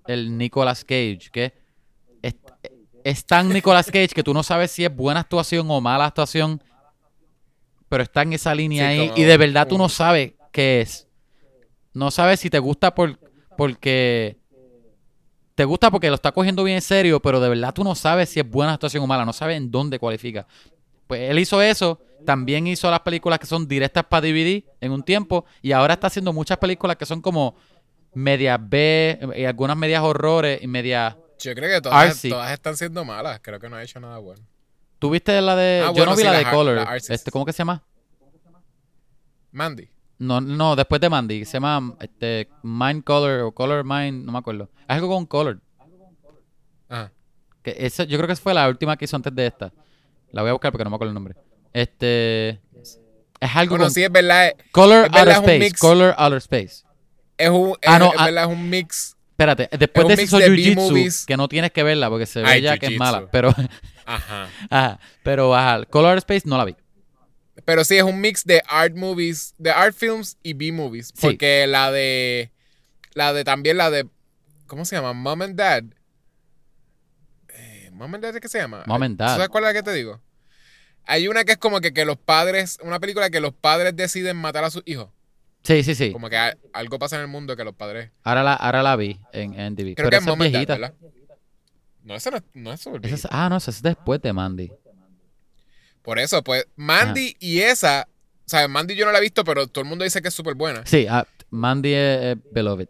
el 0.06 0.38
Nicolas 0.38 0.86
Cage, 0.86 1.30
que 1.32 1.54
es, 2.22 2.36
es 3.04 3.26
tan 3.26 3.50
Nicolas 3.50 3.88
Cage 3.88 4.10
que 4.10 4.24
tú 4.24 4.34
no 4.34 4.44
sabes 4.44 4.70
si 4.70 4.86
es 4.86 4.96
buena 4.96 5.22
actuación 5.22 5.70
o 5.72 5.82
mala 5.82 6.06
actuación, 6.06 6.62
pero 7.90 8.04
está 8.04 8.22
en 8.22 8.34
esa 8.34 8.54
línea 8.54 8.90
Sí, 8.92 9.00
ahí 9.00 9.08
como- 9.10 9.20
y 9.20 9.24
de 9.24 9.38
verdad 9.38 9.68
tú 9.68 9.78
no 9.78 9.90
sabes 9.90 10.34
qué 10.52 10.82
es. 10.82 11.08
No 11.94 12.12
sabes 12.12 12.40
si 12.40 12.50
te 12.50 12.60
gusta 12.60 12.94
por, 12.96 13.20
porque 13.58 14.38
te 15.62 15.66
gusta 15.66 15.92
porque 15.92 16.10
lo 16.10 16.16
está 16.16 16.32
cogiendo 16.32 16.64
bien 16.64 16.78
en 16.78 16.82
serio, 16.82 17.20
pero 17.20 17.40
de 17.40 17.48
verdad 17.48 17.72
tú 17.72 17.84
no 17.84 17.94
sabes 17.94 18.30
si 18.30 18.40
es 18.40 18.50
buena 18.50 18.74
actuación 18.74 19.04
o 19.04 19.06
mala, 19.06 19.26
no 19.26 19.32
sabes 19.32 19.58
en 19.58 19.70
dónde 19.70 20.00
cualifica. 20.00 20.48
Pues 21.06 21.30
él 21.30 21.38
hizo 21.38 21.62
eso, 21.62 22.02
también 22.26 22.66
hizo 22.66 22.90
las 22.90 23.02
películas 23.02 23.38
que 23.38 23.46
son 23.46 23.68
directas 23.68 24.06
para 24.06 24.26
DVD 24.26 24.64
en 24.80 24.92
un 24.92 25.04
tiempo 25.04 25.46
y 25.62 25.72
ahora 25.72 25.94
está 25.94 26.08
haciendo 26.08 26.34
muchas 26.34 26.58
películas 26.58 26.98
que 26.98 27.06
son 27.06 27.22
como 27.22 27.56
medias 28.16 28.60
B 28.60 29.20
y 29.36 29.46
algunas 29.46 29.78
medias 29.78 30.02
horrores 30.02 30.64
y 30.64 30.66
medias... 30.66 31.16
Yo 31.38 31.54
creo 31.54 31.76
que 31.76 31.80
todas, 31.80 32.10
Artsy. 32.10 32.30
todas 32.30 32.52
están 32.52 32.76
siendo 32.76 33.06
malas. 33.06 33.40
Creo 33.44 33.60
que 33.60 33.70
no 33.70 33.76
ha 33.76 33.84
hecho 33.84 34.00
nada 34.00 34.18
bueno. 34.18 34.42
¿Tuviste 34.98 35.40
la 35.42 35.56
de... 35.56 35.84
Ah, 35.84 35.88
yo 35.90 35.94
bueno, 35.94 36.06
no 36.08 36.18
vi 36.18 36.24
sí, 36.24 36.28
la 36.28 36.40
de 36.40 36.50
Color. 36.50 36.88
Este, 37.08 37.30
¿Cómo 37.30 37.46
que 37.46 37.54
se 37.54 37.60
llama? 37.60 37.84
Mandy. 39.52 39.92
No, 40.22 40.40
no, 40.40 40.76
después 40.76 41.02
de 41.02 41.10
Mandy. 41.10 41.46
Se 41.46 41.54
llama 41.54 41.96
este, 42.00 42.48
Mind 42.62 43.04
Color 43.04 43.42
o 43.42 43.52
Color 43.54 43.84
Mind, 43.84 44.24
no 44.24 44.32
me 44.32 44.38
acuerdo. 44.38 44.70
Algo 44.88 45.08
con 45.10 45.26
Color. 45.26 45.60
Ajá. 46.90 47.12
Que 47.64 47.76
esa, 47.80 48.04
yo 48.04 48.18
creo 48.18 48.28
que 48.28 48.34
esa 48.34 48.42
fue 48.42 48.54
la 48.54 48.68
última 48.68 48.96
que 48.98 49.06
hizo 49.06 49.16
antes 49.16 49.34
de 49.34 49.48
esta. 49.48 49.74
La 50.32 50.42
voy 50.44 50.50
a 50.50 50.54
buscar 50.54 50.72
porque 50.72 50.84
no 50.84 50.92
me 50.92 50.96
acuerdo 50.96 51.10
el 51.10 51.16
nombre. 51.16 51.36
Este... 51.74 52.62
Es 53.40 53.56
algo 53.56 53.72
Bueno, 53.72 53.86
con 53.86 53.92
sí, 53.92 54.04
es 54.04 54.12
verdad. 54.12 54.54
Color 54.72 55.06
es 55.06 55.12
verdad, 55.12 55.36
Outer 55.38 55.50
Space. 55.54 55.60
mix. 55.60 55.80
Color 55.80 56.14
Outer 56.18 56.38
Space. 56.38 56.84
es 57.38 57.50
un, 57.50 57.76
Ah, 57.88 57.94
es- 57.96 58.00
no, 58.00 58.06
es 58.08 58.14
ah. 58.20 58.26
verdad, 58.26 58.44
es 58.44 58.50
un 58.52 58.70
mix. 58.70 59.18
Espérate, 59.32 59.70
después 59.76 60.08
de 60.08 60.14
eso 60.24 60.38
de 60.38 60.50
Jiu-Jitsu, 60.52 61.26
que 61.26 61.36
no 61.36 61.48
tienes 61.48 61.72
que 61.72 61.82
verla 61.82 62.10
porque 62.12 62.28
se 62.28 62.44
ve 62.44 62.48
Ay, 62.48 62.62
ya 62.62 62.78
que 62.78 62.86
es 62.86 62.98
mala. 63.00 63.26
Pero, 63.32 63.50
Ajá. 64.06 64.48
ajá, 64.70 65.00
pero 65.24 65.56
ajá, 65.56 65.84
Color 65.86 66.10
Outer 66.12 66.18
Space 66.20 66.44
no 66.48 66.60
la 66.60 66.66
vi. 66.66 66.76
Pero 67.66 67.84
sí, 67.84 67.98
es 67.98 68.04
un 68.04 68.20
mix 68.22 68.44
de 68.46 68.62
art 68.68 68.96
movies, 68.96 69.54
de 69.58 69.72
art 69.72 69.96
films 69.96 70.38
y 70.44 70.54
B-movies. 70.54 71.08
Sí. 71.08 71.14
Porque 71.22 71.66
la 71.68 71.92
de. 71.92 72.52
La 73.14 73.34
de 73.34 73.44
también 73.44 73.78
la 73.78 73.90
de. 73.92 74.08
¿Cómo 74.68 74.86
se 74.86 74.96
llama? 74.96 75.14
Mom 75.14 75.42
and 75.42 75.56
Dad. 75.56 75.84
Eh, 77.50 77.90
¿Mom 77.92 78.14
and 78.16 78.24
Dad 78.24 78.36
qué 78.36 78.48
se 78.48 78.60
llama? 78.60 78.84
Mom 78.88 79.02
and 79.04 79.18
¿Tú 79.18 79.24
Dad. 79.24 79.36
¿Sabes 79.36 79.50
cuál 79.50 79.64
es 79.66 79.70
la 79.70 79.74
que 79.74 79.84
te 79.84 79.94
digo? 79.94 80.22
Hay 81.06 81.28
una 81.28 81.44
que 81.44 81.54
es 81.54 81.58
como 81.58 81.82
que, 81.82 81.94
que 81.94 82.06
los 82.06 82.18
padres. 82.18 82.78
Una 82.84 83.00
película 83.00 83.30
que 83.30 83.40
los 83.42 83.54
padres 83.54 83.96
deciden 83.96 84.38
matar 84.38 84.64
a 84.64 84.70
sus 84.70 84.84
hijos. 84.86 85.10
Sí, 85.64 85.84
sí, 85.84 85.94
sí. 85.94 86.12
Como 86.12 86.30
que 86.30 86.38
a- 86.38 86.58
algo 86.74 86.98
pasa 87.00 87.18
en 87.18 87.24
el 87.24 87.28
mundo 87.28 87.56
que 87.56 87.64
los 87.64 87.76
padres. 87.76 88.12
Ahora 88.24 88.44
la, 88.44 88.54
ahora 88.54 88.82
la 88.82 88.96
vi 88.96 89.20
en, 89.34 89.54
en 89.60 89.76
DV. 89.76 89.96
Creo 89.96 89.96
pero 89.96 90.10
que 90.10 90.16
es 90.16 90.22
es 90.22 90.28
Mom 90.28 90.42
and 90.42 90.54
Dad. 90.54 90.68
¿verdad? 90.68 90.94
No, 92.04 92.16
esa 92.16 92.32
no, 92.32 92.38
es- 92.38 92.44
no 92.54 92.74
es 92.74 92.88
Esa 93.04 93.16
es- 93.16 93.28
ah, 93.30 93.48
no, 93.50 93.58
esa 93.58 93.70
es 93.72 93.82
después 93.82 94.22
de 94.22 94.34
Mandy. 94.34 94.72
Por 96.02 96.20
eso, 96.20 96.44
pues, 96.44 96.68
Mandy 96.76 97.36
y 97.40 97.60
esa. 97.60 98.08
O 98.46 98.50
sea, 98.52 98.68
Mandy 98.68 98.96
yo 98.96 99.06
no 99.06 99.12
la 99.12 99.20
he 99.20 99.22
visto, 99.22 99.44
pero 99.44 99.68
todo 99.68 99.84
el 99.84 99.90
mundo 99.90 100.04
dice 100.04 100.22
que 100.22 100.28
es 100.28 100.34
súper 100.34 100.56
buena. 100.56 100.86
Sí, 100.86 101.06
ah, 101.10 101.26
Mandy 101.52 101.94
es, 101.94 102.22
es 102.24 102.38
Beloved. 102.52 102.90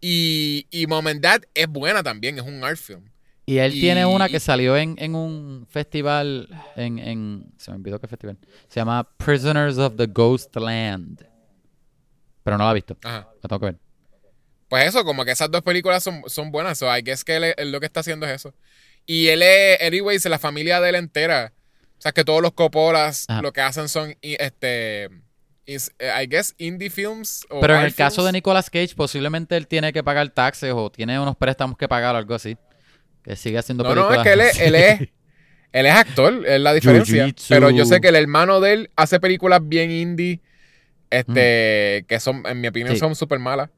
Y, 0.00 0.66
y 0.70 0.86
Mom 0.86 1.06
and 1.06 1.20
Dad 1.20 1.42
es 1.54 1.66
buena 1.68 2.02
también, 2.02 2.38
es 2.38 2.44
un 2.44 2.62
art 2.62 2.76
film. 2.78 3.10
Y 3.46 3.58
él 3.58 3.74
Y- 3.74 3.80
tiene 3.80 4.04
una 4.04 4.28
que 4.28 4.40
salió 4.40 4.76
en, 4.76 4.94
en 4.98 5.14
un 5.14 5.66
festival 5.70 6.48
en, 6.76 6.98
en... 6.98 7.52
Se 7.56 7.70
me 7.70 7.78
olvidó 7.78 7.98
qué 7.98 8.06
festival. 8.06 8.36
Se 8.68 8.78
llama 8.78 9.08
Prisoners 9.16 9.78
of 9.78 9.96
the 9.96 10.06
Ghost 10.06 10.54
Land. 10.56 11.26
Pero 12.44 12.58
no 12.58 12.64
la 12.64 12.72
he 12.72 12.74
visto. 12.74 12.96
Ajá. 13.02 13.26
La 13.42 13.48
tengo 13.48 13.60
que 13.60 13.66
ver. 13.66 13.78
Pues 14.68 14.86
eso, 14.86 15.02
como 15.02 15.24
que 15.24 15.30
esas 15.30 15.50
dos 15.50 15.62
películas 15.62 16.04
son, 16.04 16.22
son 16.26 16.50
buenas. 16.50 16.78
So, 16.78 16.94
I 16.94 17.00
guess 17.02 17.24
que 17.24 17.36
él, 17.36 17.54
él 17.56 17.72
lo 17.72 17.80
que 17.80 17.86
está 17.86 18.00
haciendo 18.00 18.26
es 18.26 18.32
eso. 18.32 18.54
Y 19.06 19.28
él 19.28 19.40
es, 19.42 19.80
anyways, 19.80 20.26
la 20.26 20.38
familia 20.38 20.78
de 20.82 20.90
él 20.90 20.94
entera. 20.96 21.54
O 21.98 22.00
sea, 22.00 22.12
que 22.12 22.24
todos 22.24 22.40
los 22.42 22.52
Coppolas 22.52 23.24
Ajá. 23.28 23.42
lo 23.42 23.52
que 23.52 23.60
hacen 23.60 23.88
son, 23.88 24.14
este, 24.22 25.08
is, 25.66 25.92
eh, 25.98 26.12
I 26.22 26.26
guess, 26.28 26.54
indie 26.58 26.90
films. 26.90 27.44
O 27.50 27.60
Pero 27.60 27.76
en 27.76 27.84
el 27.84 27.94
caso 27.94 28.24
de. 28.24 28.30
Nicolas 28.32 28.70
Cage, 28.70 28.94
posiblemente 28.94 29.56
él 29.56 29.66
tiene 29.66 29.92
que 29.92 30.04
pagar 30.04 30.28
taxes 30.30 30.72
o 30.74 30.90
tiene 30.90 31.18
unos 31.18 31.36
préstamos 31.36 31.76
que 31.76 31.88
pagar 31.88 32.14
o 32.14 32.18
algo 32.18 32.34
así. 32.34 32.56
Que 33.24 33.34
sigue 33.36 33.58
haciendo 33.58 33.82
No, 33.84 33.94
no, 33.94 34.08
películas. 34.08 34.18
es 34.18 34.22
que 34.24 34.32
él 34.32 34.40
es, 34.40 34.60
él 34.60 34.74
es, 34.76 35.00
él 35.72 35.86
es 35.86 35.92
actor, 35.94 36.46
es 36.46 36.60
la 36.60 36.72
diferencia. 36.72 37.34
Pero 37.48 37.70
yo 37.70 37.84
sé 37.84 38.00
que 38.00 38.08
el 38.08 38.16
hermano 38.16 38.60
de 38.60 38.72
él 38.74 38.90
hace 38.94 39.18
películas 39.18 39.60
bien 39.64 39.90
indie, 39.90 40.40
este, 41.10 42.04
que 42.06 42.20
son, 42.20 42.44
en 42.46 42.60
mi 42.60 42.68
opinión, 42.68 42.94
Sí. 42.94 43.00
son 43.00 43.14
súper 43.16 43.38
malas. 43.40 43.70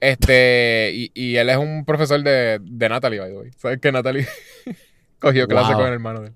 Este, 0.00 0.90
y, 0.94 1.12
y 1.14 1.36
él 1.36 1.48
es 1.50 1.56
un 1.58 1.84
profesor 1.84 2.20
de, 2.22 2.58
de 2.60 2.88
Natalie, 2.88 3.20
by 3.20 3.30
the 3.30 3.36
way. 3.36 3.50
¿Sabes 3.56 3.78
que 3.78 3.92
Natalie 3.92 4.26
cogió 5.20 5.46
clase 5.46 5.68
Wow. 5.68 5.76
con 5.78 5.86
el 5.86 5.92
hermano 5.92 6.20
de 6.22 6.28
él? 6.28 6.34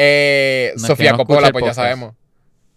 Eh, 0.00 0.72
No, 0.76 0.86
Sofía 0.86 1.10
no 1.12 1.18
Coppola, 1.18 1.50
pues 1.52 1.64
ya 1.64 1.74
sabemos. 1.74 2.14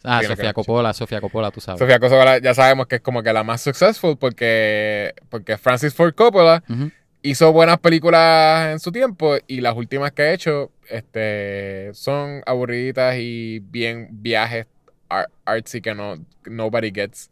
Ah, 0.03 0.19
Sí, 0.21 0.27
Sofía 0.27 0.53
Coppola, 0.53 0.93
Sofía 0.93 1.21
Coppola, 1.21 1.51
tú 1.51 1.61
sabes. 1.61 1.77
Sofía 1.79 1.99
Coppola 1.99 2.39
ya 2.39 2.55
sabemos 2.55 2.87
que 2.87 2.95
es 2.95 3.01
como 3.01 3.21
que 3.21 3.31
la 3.31 3.43
más 3.43 3.61
successful 3.61 4.17
porque, 4.17 5.13
porque 5.29 5.57
Francis 5.59 5.93
Ford 5.93 6.15
Coppola 6.15 6.63
hizo 7.21 7.53
buenas 7.53 7.77
películas 7.77 8.71
en 8.71 8.79
su 8.79 8.91
tiempo 8.91 9.35
y 9.45 9.61
las 9.61 9.75
últimas 9.77 10.11
que 10.13 10.23
ha 10.23 10.33
hecho 10.33 10.71
este, 10.89 11.91
son 11.93 12.41
aburriditas 12.47 13.15
y 13.19 13.59
bien 13.59 14.07
viajes 14.11 14.65
ar- 15.07 15.29
artsy 15.45 15.81
que 15.81 15.93
no 15.93 16.15
nobody 16.45 16.91
gets. 16.91 17.29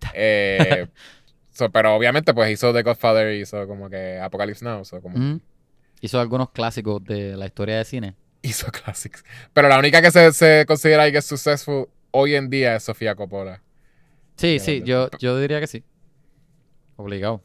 Eh, 0.14 0.86
so, 1.52 1.70
pero 1.70 1.96
obviamente 1.96 2.32
pues 2.34 2.50
hizo 2.50 2.72
The 2.72 2.82
Godfather 2.82 3.34
y 3.34 3.40
hizo 3.40 3.66
como 3.66 3.88
que 3.90 4.20
Apocalypse 4.20 4.64
Now, 4.64 4.84
so, 4.84 5.00
como. 5.00 5.40
Hizo 6.02 6.20
algunos 6.20 6.50
clásicos 6.50 7.02
de 7.02 7.34
la 7.36 7.46
historia 7.46 7.78
de 7.78 7.84
cine. 7.86 8.14
Hizo 8.48 8.66
classics. 8.72 9.24
Pero 9.52 9.68
la 9.68 9.78
única 9.78 10.00
que 10.02 10.10
se, 10.10 10.32
se 10.32 10.64
considera 10.66 11.10
que 11.10 11.18
es 11.18 11.24
successful 11.24 11.88
hoy 12.10 12.34
en 12.34 12.48
día 12.50 12.76
es 12.76 12.84
Sofía 12.84 13.14
Coppola. 13.14 13.62
Sí, 14.36 14.58
sí, 14.58 14.82
yo, 14.84 15.08
yo 15.18 15.38
diría 15.38 15.60
que 15.60 15.66
sí. 15.66 15.82
Obligado. 16.96 17.42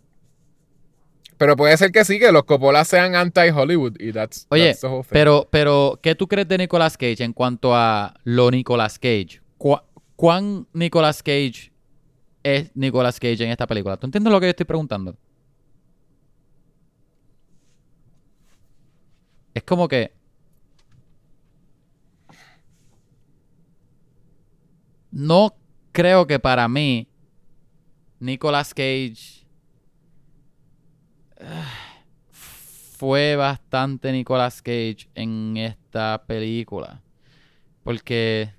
Pero 1.37 1.55
puede 1.55 1.75
ser 1.77 1.91
que 1.91 2.05
sí, 2.05 2.19
que 2.19 2.31
los 2.31 2.43
Coppola 2.43 2.85
sean 2.85 3.15
anti-Hollywood 3.15 3.95
y 3.99 4.11
that's, 4.11 4.45
Oye, 4.49 4.67
that's 4.67 4.81
the 4.81 4.87
whole 4.87 5.01
thing. 5.03 5.09
Pero, 5.13 5.47
pero, 5.49 5.99
¿qué 6.03 6.13
tú 6.15 6.27
crees 6.27 6.47
de 6.47 6.57
Nicolas 6.57 6.97
Cage 6.97 7.23
en 7.23 7.33
cuanto 7.33 7.75
a 7.75 8.13
lo 8.23 8.51
Nicolas 8.51 8.99
Cage? 8.99 9.41
¿Cu- 9.57 9.79
¿Cuán 10.15 10.67
Nicolas 10.73 11.23
Cage 11.23 11.71
es 12.43 12.69
Nicolas 12.75 13.19
Cage 13.19 13.43
en 13.43 13.49
esta 13.49 13.65
película? 13.65 13.97
¿Tú 13.97 14.05
entiendes 14.05 14.31
lo 14.31 14.39
que 14.39 14.45
yo 14.47 14.51
estoy 14.51 14.65
preguntando? 14.67 15.17
Es 19.53 19.63
como 19.63 19.87
que... 19.87 20.11
No 25.11 25.55
creo 25.91 26.25
que 26.25 26.39
para 26.39 26.67
mí 26.67 27.07
Nicolas 28.19 28.73
Cage 28.73 29.45
fue 32.31 33.35
bastante 33.35 34.11
Nicolas 34.11 34.61
Cage 34.61 35.09
en 35.15 35.57
esta 35.57 36.23
película. 36.25 37.01
Porque 37.83 38.51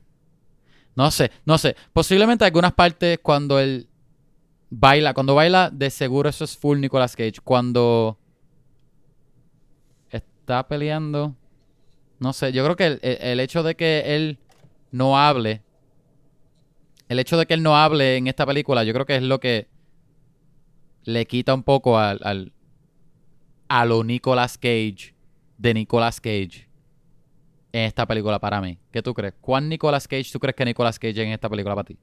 no 0.95 1.11
sé, 1.11 1.31
no 1.47 1.57
sé, 1.59 1.77
posiblemente 1.93 2.45
algunas 2.45 2.73
partes 2.73 3.19
cuando 3.23 3.59
él 3.59 3.89
baila, 4.69 5.15
cuando 5.15 5.35
baila 5.35 5.71
de 5.71 5.91
seguro 5.91 6.29
eso 6.29 6.45
es 6.45 6.57
full 6.57 6.81
Nicolas 6.81 7.15
Cage, 7.17 7.41
cuando 7.43 8.19
está 10.11 10.67
peleando 10.69 11.35
no 12.19 12.33
sé, 12.33 12.53
yo 12.53 12.63
creo 12.63 12.77
que 12.77 12.87
el- 12.87 13.01
el 13.03 13.41
hecho 13.41 13.63
de 13.65 13.75
que 13.75 14.15
él 14.15 14.39
no 14.93 15.19
hable 15.19 15.63
el 17.13 17.19
hecho 17.19 17.37
de 17.37 17.47
que 17.47 17.55
él 17.55 17.63
no 17.63 17.77
hable 17.77 18.17
en 18.17 18.27
esta 18.27 18.45
película, 18.47 18.85
yo 18.85 18.93
creo 18.93 19.07
que 19.07 19.17
es 19.17 19.23
lo 19.23 19.39
que 19.39 19.69
le 21.05 21.27
quita 21.27 21.55
un 21.55 21.63
poco 21.63 21.99
al, 21.99 22.19
al 22.23 22.53
a 23.69 23.85
lo 23.85 24.03
Nicolas 24.05 24.59
Cage 24.59 25.15
de 25.59 25.75
Nicolas 25.75 26.21
Cage 26.21 26.69
en 27.73 27.83
esta 27.83 28.07
película 28.07 28.39
para 28.39 28.61
mí. 28.61 28.79
¿Qué 28.91 29.03
tú 29.03 29.15
crees? 29.15 29.35
¿Cuán 29.41 29.69
Nicolas 29.69 30.07
Cage 30.09 30.31
tú 30.33 30.39
crees 30.41 30.55
que 30.57 30.65
Nicolas 30.65 30.99
Cage 30.99 31.23
en 31.23 31.31
esta 31.33 31.49
película 31.49 31.75
para 31.75 31.87
ti? 31.87 31.99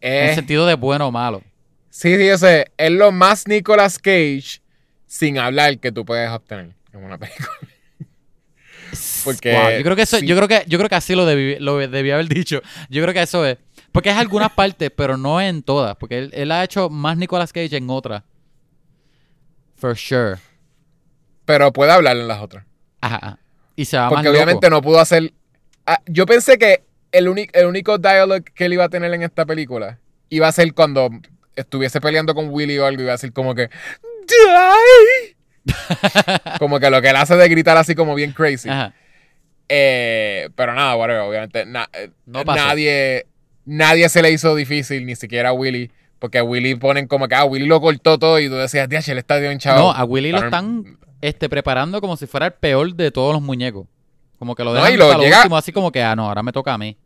En 0.00 0.12
Eh, 0.12 0.28
el 0.30 0.34
sentido 0.34 0.66
de 0.66 0.74
bueno 0.74 1.08
o 1.08 1.12
malo. 1.12 1.42
Sí, 1.90 2.16
sí, 2.16 2.26
yo 2.26 2.38
sé. 2.38 2.70
Es 2.76 2.90
lo 2.90 3.12
más 3.12 3.46
Nicolas 3.48 3.98
Cage 3.98 4.60
sin 5.06 5.38
hablar 5.38 5.78
que 5.78 5.90
tú 5.92 6.04
puedes 6.04 6.30
obtener 6.30 6.74
en 6.92 7.04
una 7.04 7.18
película. 7.18 7.48
Porque 9.24 9.52
Wow, 9.52 9.70
yo 9.78 9.82
creo 9.84 9.96
que 9.96 10.02
eso, 10.02 10.18
sí. 10.18 10.26
yo 10.26 10.36
creo 10.36 10.48
que, 10.48 10.64
yo 10.66 10.78
creo 10.78 10.88
que 10.88 10.94
así 10.94 11.14
lo 11.14 11.26
debí, 11.26 11.56
lo 11.58 11.76
debí 11.78 12.10
haber 12.10 12.28
dicho. 12.28 12.60
Yo 12.88 13.02
creo 13.02 13.14
que 13.14 13.22
eso 13.22 13.44
es. 13.46 13.58
Porque 13.92 14.10
es 14.10 14.16
algunas 14.16 14.52
partes, 14.52 14.90
pero 14.94 15.16
no 15.16 15.40
en 15.40 15.62
todas. 15.62 15.96
Porque 15.96 16.18
él, 16.18 16.30
él 16.34 16.52
ha 16.52 16.62
hecho 16.64 16.90
más 16.90 17.16
Nicolas 17.16 17.52
Cage 17.52 17.76
en 17.76 17.88
otras. 17.90 18.22
For 19.76 19.96
sure. 19.96 20.36
Pero 21.44 21.72
puede 21.72 21.92
hablar 21.92 22.16
en 22.16 22.28
las 22.28 22.40
otras. 22.40 22.64
Ajá. 23.00 23.38
Y 23.76 23.84
se 23.84 23.96
va 23.96 24.04
más 24.04 24.12
Porque 24.14 24.24
loco. 24.28 24.36
obviamente 24.36 24.70
no 24.70 24.82
pudo 24.82 25.00
hacer. 25.00 25.32
Ah, 25.86 26.00
yo 26.06 26.26
pensé 26.26 26.58
que 26.58 26.82
el, 27.12 27.28
único 27.28 27.58
el 27.58 27.66
único 27.66 27.96
dialogue 27.98 28.44
que 28.54 28.66
él 28.66 28.72
iba 28.74 28.84
a 28.84 28.88
tener 28.88 29.12
en 29.14 29.22
esta 29.22 29.46
película 29.46 29.98
iba 30.30 30.46
a 30.48 30.52
ser 30.52 30.74
cuando 30.74 31.08
estuviese 31.56 32.00
peleando 32.00 32.34
con 32.34 32.48
Willy 32.50 32.76
o 32.78 32.84
algo. 32.86 33.02
Iba 33.02 33.12
a 33.12 33.14
decir 33.14 33.32
como 33.32 33.54
que. 33.54 33.68
"Die". 34.26 35.27
Como 36.58 36.78
que 36.80 36.90
lo 36.90 37.00
que 37.02 37.10
él 37.10 37.16
hace 37.16 37.36
de 37.36 37.48
gritar 37.48 37.76
así 37.76 37.94
como 37.94 38.14
bien 38.14 38.32
crazy. 38.32 38.68
Ajá. 38.68 38.94
Eh, 39.68 40.48
pero 40.54 40.74
nada, 40.74 40.96
whatever, 40.96 41.22
obviamente. 41.22 41.66
na- 41.66 41.88
eh, 41.92 42.10
No 42.26 42.42
nadie, 42.44 43.26
nadie 43.64 44.08
se 44.08 44.22
le 44.22 44.30
hizo 44.30 44.54
difícil, 44.54 45.04
ni 45.06 45.14
siquiera 45.16 45.50
a 45.50 45.52
Willy. 45.52 45.90
Porque 46.18 46.38
a 46.38 46.42
Willy 46.44 46.74
ponen 46.74 47.06
como 47.06 47.28
que, 47.28 47.34
ah, 47.34 47.44
Willy 47.44 47.66
lo 47.66 47.80
cortó 47.80 48.18
todo 48.18 48.40
y 48.40 48.48
tú 48.48 48.54
decías, 48.56 48.88
diache, 48.88 49.12
él 49.12 49.18
está 49.18 49.36
bien 49.38 49.58
chavo. 49.58 49.78
No, 49.78 49.90
a 49.92 50.04
Willy 50.04 50.32
lo 50.32 50.38
están 50.44 50.98
este, 51.20 51.48
preparando 51.48 52.00
como 52.00 52.16
si 52.16 52.26
fuera 52.26 52.46
el 52.46 52.52
peor 52.54 52.94
de 52.94 53.10
todos 53.10 53.32
los 53.34 53.42
muñecos. 53.42 53.86
Como 54.38 54.54
que 54.54 54.64
lo 54.64 54.70
No, 54.70 54.76
dejan 54.76 54.94
y 54.94 54.96
lo 54.96 55.06
para 55.06 55.18
lo 55.18 55.24
llega- 55.24 55.38
último, 55.38 55.56
así 55.56 55.70
como 55.72 55.92
que, 55.92 56.02
ah, 56.02 56.16
no, 56.16 56.26
ahora 56.28 56.42
me 56.42 56.52
toca 56.52 56.72
a 56.74 56.78
mí. 56.78 56.96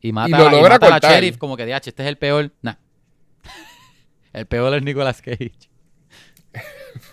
Y 0.00 0.12
mata, 0.12 0.28
lo 0.50 0.58
y 0.58 0.62
mata 0.62 0.86
a 0.86 0.90
la 0.90 0.98
sheriff, 0.98 1.38
como 1.38 1.56
que, 1.56 1.64
DH, 1.66 1.88
este 1.88 2.02
es 2.02 2.08
el 2.08 2.18
peor. 2.18 2.50
Nah. 2.62 2.74
el 4.32 4.46
peor 4.46 4.74
es 4.74 4.82
Nicolas 4.82 5.22
Cage. 5.22 5.52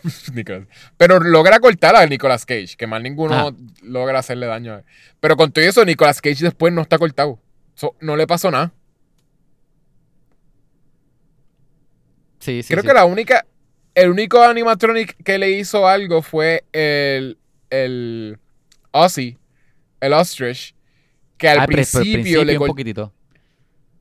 Pero 0.98 1.20
logra 1.20 1.60
cortar 1.60 1.96
a 1.96 2.06
Nicolas 2.06 2.46
Cage, 2.46 2.76
que 2.78 2.88
más 2.88 3.02
ninguno 3.02 3.34
Ajá. 3.36 3.56
logra 3.84 4.20
hacerle 4.20 4.46
daño. 4.48 4.74
a 4.74 4.78
él. 4.80 4.84
Pero 5.20 5.36
con 5.38 5.52
todo 5.52 5.64
eso, 5.66 5.84
Nicolas 5.86 6.22
Cage 6.22 6.44
después 6.44 6.74
no 6.74 6.82
está 6.82 6.98
cortado. 6.98 7.40
So, 7.76 7.96
no 8.00 8.16
le 8.16 8.28
pasó 8.28 8.52
nada. 8.52 8.72
Sí, 12.40 12.62
sí, 12.64 12.74
Creo 12.74 12.82
sí. 12.84 12.88
que 12.88 12.94
la 12.94 13.06
única, 13.06 13.46
el 13.96 14.10
único 14.10 14.42
animatronic 14.42 15.16
que 15.24 15.38
le 15.40 15.52
hizo 15.52 15.88
algo 15.88 16.22
fue 16.22 16.64
el, 16.72 17.38
el 17.70 18.38
Ozzy, 18.92 19.38
el 20.00 20.14
Ostrich, 20.14 20.76
que 21.38 21.50
al 21.50 21.60
Ah, 21.62 21.66
principio, 21.66 22.44
le, 22.44 22.58
un 22.58 22.68
poquito. 22.68 23.12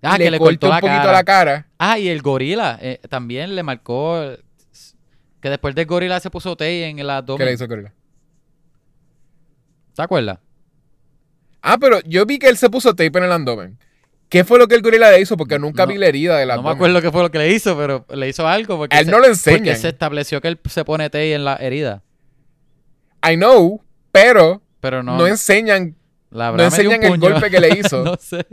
Ah, 0.03 0.19
le 0.19 0.25
que 0.25 0.31
le 0.33 0.39
cortó 0.39 0.51
cortó 0.61 0.67
un 0.67 0.73
la 0.75 0.81
poquito 0.81 0.99
cara. 1.03 1.13
la 1.13 1.25
cara. 1.25 1.67
Ah, 1.79 1.99
y 1.99 2.09
el 2.09 2.21
gorila 2.21 2.79
eh, 2.83 3.01
también 3.09 3.55
le 3.57 3.63
marcó 3.63 4.37
que 5.45 5.51
después 5.51 5.75
del 5.75 5.85
gorila 5.85 6.19
se 6.21 6.31
puso 6.31 6.57
Tay 6.57 6.85
en 6.85 6.93
el 6.93 6.97
¿Qué 6.97 7.05
le 7.05 7.13
abdomen. 7.13 7.53
hizo 7.53 7.69
gorila? 7.69 7.93
¿Te 9.95 10.01
acuerdas? 10.01 10.39
Ah, 11.61 11.77
pero 11.79 12.01
yo 12.07 12.25
vi 12.25 12.39
que 12.39 12.49
él 12.49 12.57
se 12.57 12.71
puso 12.71 12.95
tape 12.95 13.19
en 13.19 13.25
el 13.25 13.33
abdomen. 13.33 13.79
¿Qué 14.31 14.43
fue 14.43 14.59
lo 14.59 14.67
que 14.67 14.75
el 14.75 14.81
gorila 14.81 15.11
le 15.11 15.21
hizo? 15.21 15.37
Porque 15.37 15.59
nunca 15.59 15.85
No, 15.85 15.93
vi 15.93 15.99
la 15.99 16.07
herida 16.07 16.39
del 16.39 16.49
No 16.49 16.55
abdomen. 16.55 16.71
me 16.73 16.77
acuerdo 16.77 17.03
qué 17.03 17.13
fue 17.13 17.21
lo 17.25 17.31
que 17.31 17.37
le 17.39 17.53
hizo, 17.53 17.77
pero 17.77 18.07
le 18.09 18.27
hizo 18.27 18.49
algo 18.49 18.79
porque 18.79 18.97
A 18.97 19.01
él 19.01 19.05
se- 19.05 19.11
no 19.11 19.19
le 19.19 19.25
porque 19.29 19.33
enseñan. 19.33 19.77
se 19.77 19.89
estableció 19.89 20.41
que 20.41 20.49
él 20.49 20.59
se 20.65 20.83
pone 20.87 21.11
Tay 21.11 21.35
en 21.35 21.45
la 21.45 21.57
herida, 21.57 22.03
I 23.31 23.37
know, 23.37 23.85
pero 24.13 24.63
pero 24.81 25.03
no 25.03 25.19
no, 25.19 25.27
enseñan. 25.27 25.95
la 26.31 26.53
no 26.53 26.63
enseñan 26.63 27.03
el 27.05 27.19
golpe 27.21 27.51
que 27.51 27.61
le 27.61 27.79
hizo. 27.79 28.03
no 28.05 28.17
sé. 28.19 28.47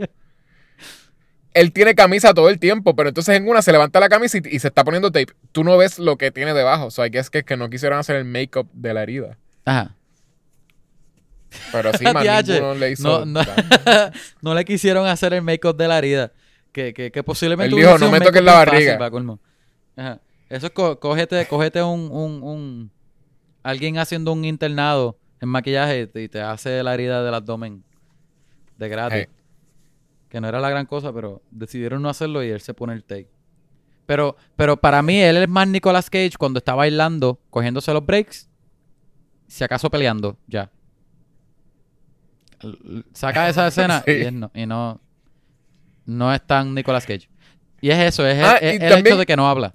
Él 1.54 1.72
tiene 1.72 1.94
camisa 1.94 2.32
todo 2.34 2.48
el 2.48 2.58
tiempo, 2.58 2.96
pero 2.96 3.08
entonces 3.10 3.36
en 3.36 3.46
una 3.48 3.60
se 3.62 3.72
levanta 3.72 4.00
la 4.00 4.08
camisa 4.08 4.38
y, 4.38 4.42
y 4.56 4.58
se 4.58 4.68
está 4.68 4.84
poniendo 4.84 5.10
tape. 5.10 5.32
Tú 5.52 5.64
no 5.64 5.76
ves 5.76 5.98
lo 5.98 6.16
que 6.16 6.30
tiene 6.30 6.54
debajo. 6.54 6.86
O 6.86 6.90
sea, 6.90 7.10
que 7.10 7.18
es 7.18 7.28
que, 7.30 7.56
no 7.56 7.68
quisieron 7.68 7.98
hacer 7.98 8.16
el 8.16 8.24
make-up 8.24 8.68
de 8.72 8.94
la 8.94 9.02
herida. 9.02 9.38
Ajá. 9.64 9.94
Pero 11.70 11.92
sí, 11.92 12.04
ninguno 12.56 12.74
le 12.74 12.90
hizo. 12.92 13.26
No, 13.26 13.40
no, 14.42 14.54
le 14.54 14.64
quisieron 14.64 15.06
hacer 15.06 15.34
el 15.34 15.42
make-up 15.42 15.76
de 15.76 15.88
la 15.88 15.98
herida. 15.98 16.32
Que, 16.72 16.94
que, 16.94 17.12
que 17.12 17.22
posiblemente 17.22 17.74
Él 17.74 17.82
dijo, 17.82 17.98
"No 17.98 18.10
me 18.10 18.18
toques 18.20 18.42
la 18.42 18.52
fácil 18.52 18.66
barriga". 18.72 18.92
Ajá. 19.96 20.20
Eso 20.48 20.66
es 20.66 20.72
co- 20.72 20.98
cógete, 20.98 21.46
cógete 21.46 21.82
un, 21.82 22.10
un, 22.10 22.42
un- 22.42 22.90
alguien 23.62 23.98
haciendo 23.98 24.32
un 24.32 24.44
internado 24.44 25.18
en 25.40 25.48
maquillaje 25.50 26.10
y 26.14 26.28
te 26.28 26.40
hace 26.40 26.82
la 26.82 26.94
herida 26.94 27.22
del 27.22 27.34
abdomen 27.34 27.84
de 28.78 28.88
gratis. 28.88 29.26
Hey. 29.28 29.41
Que 30.32 30.40
no 30.40 30.48
era 30.48 30.60
la 30.60 30.70
gran 30.70 30.86
cosa, 30.86 31.12
pero 31.12 31.42
decidieron 31.50 32.00
no 32.00 32.08
hacerlo 32.08 32.42
y 32.42 32.48
él 32.48 32.62
se 32.62 32.72
pone 32.72 32.94
el 32.94 33.04
take. 33.04 33.28
Pero, 34.06 34.34
pero 34.56 34.78
para 34.78 35.02
mí, 35.02 35.20
él 35.20 35.36
es 35.36 35.46
más 35.46 35.68
Nicolas 35.68 36.08
Cage 36.08 36.32
cuando 36.38 36.56
está 36.56 36.74
bailando, 36.74 37.38
cogiéndose 37.50 37.92
los 37.92 38.06
breaks, 38.06 38.48
si 39.46 39.62
acaso 39.62 39.90
peleando, 39.90 40.38
ya. 40.46 40.70
Saca 43.12 43.48
esa 43.50 43.66
escena 43.68 44.02
Sí. 44.06 44.12
y, 44.12 44.20
es 44.22 44.32
no, 44.32 44.50
y 44.54 44.64
no, 44.66 45.00
no 46.06 46.32
es 46.32 46.40
tan 46.46 46.74
Nicolas 46.74 47.04
Cage. 47.06 47.28
Y 47.82 47.90
es 47.90 47.98
eso, 47.98 48.26
es, 48.26 48.42
Ah, 48.42 48.56
el 48.56 48.78
también- 48.78 49.06
hecho 49.06 49.16
de 49.18 49.26
que 49.26 49.36
no 49.36 49.48
habla. 49.48 49.74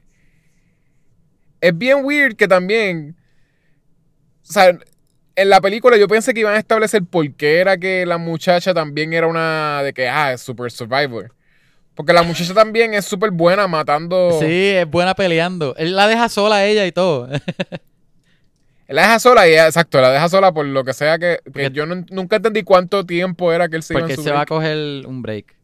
Es 1.59 1.77
bien 1.77 2.03
weird 2.03 2.35
que 2.35 2.47
también. 2.47 3.15
O 4.41 4.51
sea, 4.53 4.77
en 5.37 5.49
la 5.49 5.61
película 5.61 5.95
yo 5.97 6.07
pensé 6.09 6.33
que 6.33 6.41
iban 6.41 6.55
a 6.55 6.59
establecer 6.59 7.03
por 7.05 7.31
qué 7.33 7.59
era 7.59 7.77
que 7.77 8.05
la 8.05 8.17
muchacha 8.17 8.73
también 8.73 9.13
era 9.13 9.27
una. 9.27 9.81
de 9.83 9.93
que, 9.93 10.09
ah, 10.09 10.33
es 10.33 10.41
super 10.41 10.69
survivor. 10.71 11.33
Porque 11.95 12.11
la 12.13 12.21
muchacha 12.23 12.53
también 12.53 12.93
es 12.93 13.05
súper 13.05 13.31
buena 13.31 13.67
matando. 13.67 14.37
Sí, 14.39 14.45
es 14.75 14.87
buena 14.89 15.15
peleando. 15.15 15.73
Él 15.77 15.95
la 15.95 16.07
deja 16.07 16.27
sola 16.29 16.57
a 16.57 16.65
ella 16.65 16.85
y 16.85 16.91
todo. 16.91 17.27
Él 18.87 18.95
la 18.95 19.01
deja 19.03 19.19
sola 19.19 19.47
y 19.49 19.53
exacto, 19.53 19.99
la 19.99 20.11
deja 20.11 20.29
sola 20.29 20.51
por 20.53 20.65
lo 20.65 20.83
que 20.83 20.93
sea 20.93 21.17
que, 21.19 21.39
que 21.43 21.51
Porque- 21.51 21.71
yo 21.71 21.85
no- 21.85 22.05
nunca 22.09 22.35
entendí 22.37 22.63
cuánto 22.63 23.05
tiempo 23.05 23.51
era 23.51 23.67
que 23.67 23.75
él 23.77 23.83
se 23.83 23.93
iba 23.93 24.01
porque 24.01 24.13
en 24.13 24.17
su 24.17 24.23
se 24.23 24.31
va 24.31 24.41
a 24.41 24.45
coger 24.45 25.05
un 25.07 25.21
break. 25.21 25.55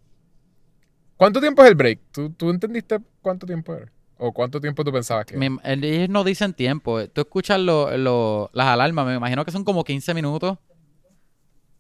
¿Cuánto 1.17 1.39
tiempo 1.39 1.63
es 1.63 1.69
el 1.69 1.75
break? 1.75 1.99
¿Tú, 2.11 2.31
tú 2.31 2.49
entendiste 2.49 2.97
cuánto 3.21 3.45
tiempo 3.45 3.73
era? 3.75 3.85
¿O 4.25 4.31
cuánto 4.31 4.61
tiempo 4.61 4.85
tú 4.85 4.91
pensabas 4.93 5.25
que? 5.25 5.35
Me- 5.35 5.57
ellos 5.65 6.07
no 6.07 6.23
dicen 6.23 6.53
tiempo. 6.53 7.05
Tú 7.09 7.19
escuchas 7.19 7.59
lo- 7.59 7.97
lo- 7.97 8.49
las 8.53 8.67
alarmas, 8.67 9.05
me 9.05 9.15
imagino 9.15 9.43
que 9.43 9.51
son 9.51 9.65
como 9.65 9.83
15 9.83 10.13
minutos. 10.13 10.57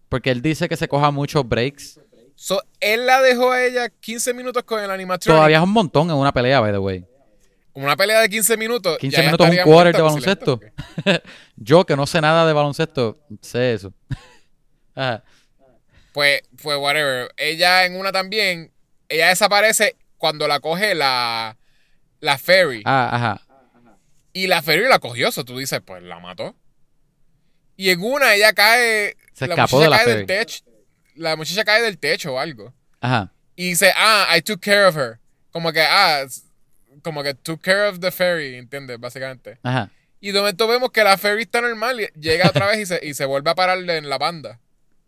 Porque 0.09 0.29
él 0.29 0.41
dice 0.41 0.67
que 0.67 0.75
se 0.75 0.89
coja 0.89 1.09
muchos 1.09 1.47
breaks. 1.47 2.01
So, 2.35 2.61
él 2.81 3.05
la 3.05 3.21
dejó 3.21 3.53
a 3.53 3.63
ella 3.63 3.87
15 3.87 4.33
minutos 4.33 4.63
con 4.63 4.83
el 4.83 4.91
animatronic. 4.91 5.37
Todavía 5.37 5.55
es 5.59 5.63
un 5.63 5.71
montón 5.71 6.09
en 6.09 6.17
una 6.17 6.33
pelea, 6.33 6.59
by 6.59 6.73
the 6.73 6.79
way. 6.79 7.05
Una 7.75 7.95
pelea 7.95 8.19
de 8.19 8.27
15 8.27 8.57
minutos. 8.57 8.97
15 8.97 9.17
ya 9.21 9.23
minutos, 9.23 9.49
un 9.49 9.57
quarter 9.63 9.95
de 9.95 10.01
baloncesto. 10.01 10.59
Yo, 11.55 11.85
que 11.85 11.95
no 11.95 12.05
sé 12.05 12.19
nada 12.19 12.45
de 12.45 12.51
baloncesto, 12.51 13.19
sé 13.39 13.73
eso. 13.75 13.93
Ajá. 14.95 15.23
Pues, 16.11 16.41
pues, 16.61 16.77
whatever. 16.77 17.33
Ella 17.37 17.85
en 17.85 17.97
una 17.97 18.11
también, 18.11 18.73
ella 19.07 19.29
desaparece 19.29 19.95
cuando 20.17 20.45
la 20.49 20.59
coge 20.59 20.93
la, 20.93 21.55
la 22.23 22.37
ferry. 22.37 22.81
Ah, 22.85 23.09
ajá. 23.11 23.41
Y 24.31 24.47
la 24.47 24.61
ferry 24.61 24.87
la 24.87 24.99
cogió, 24.99 25.27
eso 25.27 25.43
tú 25.43 25.57
dices, 25.57 25.81
pues 25.85 26.01
la 26.01 26.19
mató. 26.19 26.55
Y 27.75 27.89
en 27.89 28.01
una 28.01 28.33
ella 28.33 28.53
cae. 28.53 29.17
Se 29.33 29.45
la 29.45 29.55
escapó 29.55 29.77
muchacha 29.77 29.83
de 29.83 29.89
la 29.89 29.97
cae 29.97 30.05
ferry. 30.05 30.17
del 30.17 30.25
techo. 30.27 30.63
La 31.15 31.35
muchacha 31.35 31.65
cae 31.65 31.81
del 31.81 31.97
techo 31.97 32.33
o 32.33 32.39
algo. 32.39 32.73
Ajá. 33.01 33.31
Y 33.55 33.69
dice, 33.69 33.91
ah, 33.95 34.33
I 34.35 34.41
took 34.41 34.61
care 34.61 34.85
of 34.85 34.95
her. 34.95 35.19
Como 35.51 35.71
que, 35.73 35.81
ah, 35.81 36.25
como 37.03 37.23
que 37.23 37.33
took 37.33 37.61
care 37.61 37.87
of 37.87 37.99
the 37.99 38.09
ferry, 38.09 38.55
¿entiendes? 38.55 38.99
Básicamente. 38.99 39.59
Ajá. 39.61 39.91
Y 40.21 40.31
de 40.31 40.39
momento 40.39 40.65
vemos 40.67 40.91
que 40.91 41.03
la 41.03 41.17
ferry 41.17 41.41
está 41.41 41.59
normal 41.59 41.99
y 41.99 42.07
llega 42.17 42.47
otra 42.47 42.67
vez 42.67 42.79
y 42.79 42.85
se, 42.85 43.05
y 43.05 43.13
se 43.13 43.25
vuelve 43.25 43.51
a 43.51 43.55
parar 43.55 43.77
en 43.77 44.07
la 44.07 44.17
banda. 44.17 44.61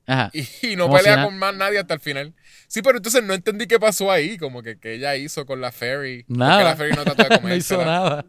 Ajá. 0.07 0.32
Y, 0.61 0.76
no 0.76 0.88
si 0.88 0.94
pelea 0.94 1.23
con 1.23 1.38
más 1.38 1.56
nadie 1.56 1.80
hasta 1.80 1.94
el 1.94 1.99
final. 1.99 2.34
Sí, 2.68 2.82
pero 2.82 2.98
entonces 2.98 3.23
no 3.23 3.34
entendí 3.34 3.68
qué 3.68 3.80
pasó 3.80 4.11
ahí, 4.11 4.38
como 4.38 4.61
que, 4.61 4.80
que 4.80 4.94
ella 4.94 5.15
hizo 5.15 5.45
con 5.45 5.61
la 5.61 5.72
ferry. 5.72 6.23
Porque 6.23 6.40
Nada. 6.40 6.76
la 6.76 6.95
no 6.95 7.03
trató 7.03 7.23
de 7.23 7.40
no 7.44 7.56
hizo 7.56 7.84
nada. 7.84 8.26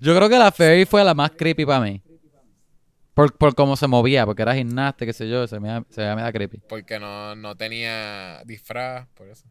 Yo 0.00 0.14
creo 0.14 0.28
que 0.28 0.38
la 0.38 0.52
Fairy 0.52 0.84
fue 0.84 1.04
la 1.04 1.14
más 1.14 1.30
creepy 1.32 1.64
para 1.64 1.80
mí. 1.80 2.02
Por, 3.14 3.32
por 3.36 3.54
cómo 3.54 3.76
se 3.76 3.86
movía, 3.86 4.26
porque 4.26 4.42
era 4.42 4.54
gimnasta, 4.54 5.06
qué 5.06 5.12
sé 5.12 5.28
yo, 5.28 5.46
se 5.46 5.60
me 5.60 5.68
da, 5.68 5.84
se 5.88 6.00
me 6.14 6.22
da 6.22 6.32
creepy. 6.32 6.60
Porque 6.68 6.98
no, 6.98 7.36
no 7.36 7.54
tenía 7.54 8.42
disfraz, 8.44 9.06
por 9.14 9.28
eso. 9.28 9.44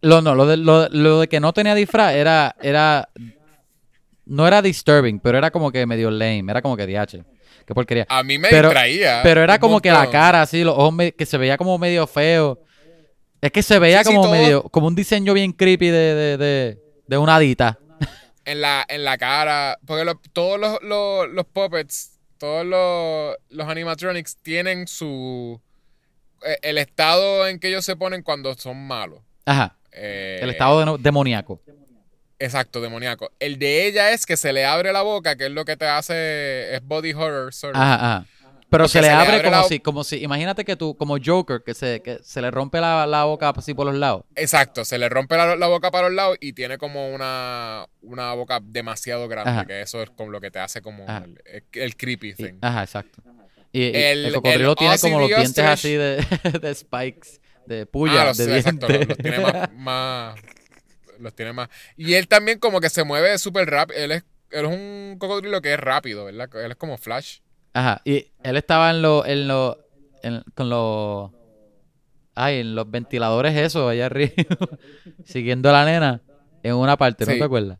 Lo, 0.00 0.22
no, 0.22 0.34
lo 0.34 0.46
de, 0.46 0.56
lo, 0.56 0.88
lo 0.88 1.20
de 1.20 1.28
que 1.28 1.40
no 1.40 1.52
tenía 1.52 1.74
disfraz 1.74 2.14
era, 2.14 2.54
era, 2.62 3.08
no 4.24 4.46
era 4.46 4.62
disturbing, 4.62 5.18
pero 5.18 5.38
era 5.38 5.50
como 5.50 5.72
que 5.72 5.84
medio 5.86 6.10
lame, 6.10 6.44
era 6.48 6.62
como 6.62 6.76
que 6.76 6.86
DH. 6.86 7.24
Qué 7.70 7.74
porquería. 7.74 8.04
A 8.08 8.24
mí 8.24 8.36
me 8.36 8.48
Pero- 8.48 8.70
distraía. 8.70 9.20
Pero 9.22 9.44
era 9.44 9.60
como 9.60 9.80
que 9.80 9.92
la 9.92 10.10
cara 10.10 10.42
así, 10.42 10.64
los 10.64 10.74
ojos 10.76 10.92
me- 10.92 11.12
que 11.12 11.24
se 11.24 11.38
veía 11.38 11.56
como 11.56 11.78
medio 11.78 12.04
feo. 12.08 12.58
Es 13.40 13.52
que 13.52 13.62
se 13.62 13.78
veía 13.78 14.02
Sí, 14.02 14.12
como 14.12 14.28
medio, 14.28 14.64
como 14.64 14.88
un 14.88 14.96
diseño 14.96 15.32
bien 15.34 15.52
creepy 15.52 15.86
de, 15.86 16.14
de, 16.16 16.36
de, 16.36 16.78
de 17.06 17.16
una 17.16 17.36
adita. 17.36 17.78
En 18.44 18.60
la, 18.60 18.84
en 18.88 19.04
la 19.04 19.16
cara. 19.18 19.78
Porque 19.86 20.04
lo- 20.04 20.20
todos 20.32 20.58
los, 20.58 20.82
los, 20.82 21.28
los 21.28 21.46
puppets, 21.46 22.18
todos 22.38 22.66
los, 22.66 23.36
los 23.50 23.68
animatronics 23.68 24.36
tienen 24.42 24.88
su. 24.88 25.60
eh, 26.44 26.56
El 26.62 26.76
estado 26.76 27.46
en 27.46 27.60
que 27.60 27.68
ellos 27.68 27.84
se 27.84 27.94
ponen 27.94 28.24
cuando 28.24 28.52
son 28.56 28.84
malos. 28.84 29.20
Ajá. 29.46 29.76
Eh, 29.92 30.40
El 30.42 30.50
estado 30.50 30.96
de- 30.96 31.02
demoníaco. 31.04 31.60
Exacto, 32.40 32.80
demoníaco. 32.80 33.30
El 33.38 33.58
de 33.58 33.86
ella 33.86 34.10
es 34.12 34.26
que 34.26 34.36
se 34.36 34.52
le 34.52 34.64
abre 34.64 34.92
la 34.92 35.02
boca, 35.02 35.36
que 35.36 35.46
es 35.46 35.52
lo 35.52 35.64
que 35.64 35.76
te 35.76 35.86
hace. 35.86 36.74
Es 36.74 36.82
body 36.84 37.12
horror, 37.12 37.52
sort 37.54 37.76
of. 37.76 37.80
Ajá, 37.82 37.94
ajá. 37.94 38.26
Pero 38.70 38.86
se 38.86 39.00
le 39.00 39.08
se 39.08 39.10
le 39.10 39.16
abre, 39.16 39.32
abre 39.32 39.42
como 39.50 39.56
la- 39.62 39.64
si, 39.68 39.80
como 39.80 40.04
si, 40.04 40.22
imagínate 40.22 40.64
que 40.64 40.76
tú, 40.76 40.96
como 40.96 41.16
Joker, 41.24 41.60
que 41.66 41.74
se, 41.74 42.00
que 42.02 42.20
se 42.22 42.40
le 42.40 42.52
rompe 42.52 42.80
la, 42.80 43.04
la 43.06 43.24
boca 43.24 43.48
así 43.50 43.74
por 43.74 43.84
los 43.84 43.96
lados. 43.96 44.22
Exacto, 44.36 44.84
se 44.84 44.96
le 44.96 45.08
rompe 45.08 45.36
la, 45.36 45.56
la 45.56 45.66
boca 45.66 45.90
para 45.90 46.06
los 46.08 46.14
lados 46.14 46.36
y 46.40 46.52
tiene 46.52 46.78
como 46.78 47.12
una, 47.12 47.86
una 48.00 48.32
boca 48.34 48.60
demasiado 48.62 49.26
grande, 49.26 49.50
Ajá. 49.50 49.64
que 49.66 49.80
eso 49.80 50.00
es 50.04 50.10
como 50.10 50.30
lo 50.30 50.40
que 50.40 50.52
te 50.52 50.60
hace 50.60 50.82
como 50.82 51.04
el, 51.04 51.64
el 51.72 51.96
creepy 51.96 52.28
Y- 52.28 52.34
thing. 52.34 52.54
ajá, 52.60 52.84
exacto. 52.84 53.20
Y, 53.72 53.82
y 53.82 53.96
El- 53.96 54.26
el, 54.26 54.34
cocodrilo 54.34 54.76
tiene 54.76 54.98
como 55.00 55.18
los 55.18 55.28
dientes 55.28 55.58
así 55.64 55.92
de, 55.94 56.24
de 56.62 56.74
spikes, 56.74 57.40
de 57.66 57.86
puya, 57.86 58.22
Ah, 58.22 58.24
los, 58.26 58.36
de 58.36 58.56
exacto, 58.56 58.88
los, 58.88 59.08
los 59.08 59.18
tiene 59.18 59.40
más, 59.40 59.72
más- 59.74 60.34
Los 61.20 61.34
tiene 61.34 61.52
más. 61.52 61.68
Y 61.96 62.14
él 62.14 62.26
también 62.28 62.58
como 62.58 62.80
que 62.80 62.88
se 62.90 63.04
mueve 63.04 63.36
súper 63.38 63.68
rápido. 63.68 63.98
Él 64.00 64.12
es, 64.12 64.24
él 64.50 64.64
es 64.66 64.70
un 64.72 65.16
cocodrilo 65.18 65.60
que 65.60 65.74
es 65.74 65.80
rápido, 65.80 66.24
¿verdad? 66.24 66.48
Él 66.64 66.70
es 66.72 66.76
como 66.76 66.96
Flash. 66.98 67.38
Ajá, 67.72 68.00
y 68.04 68.26
él 68.42 68.56
estaba 68.56 68.90
en 68.90 69.02
los, 69.02 69.26
en 69.26 69.46
los, 69.46 69.76
en- 70.22 70.42
con 70.54 70.68
los, 70.70 71.30
ay, 72.34 72.60
en 72.60 72.74
los 72.74 72.90
ventiladores 72.90 73.56
eso, 73.56 73.88
allá 73.88 74.06
arriba, 74.06 74.32
siguiendo 75.24 75.68
a 75.68 75.72
la 75.72 75.84
nena 75.84 76.20
en 76.62 76.74
una 76.74 76.96
parte, 76.96 77.24
¿no 77.26 77.32
Sí. 77.32 77.38
te 77.38 77.44
acuerdas? 77.44 77.78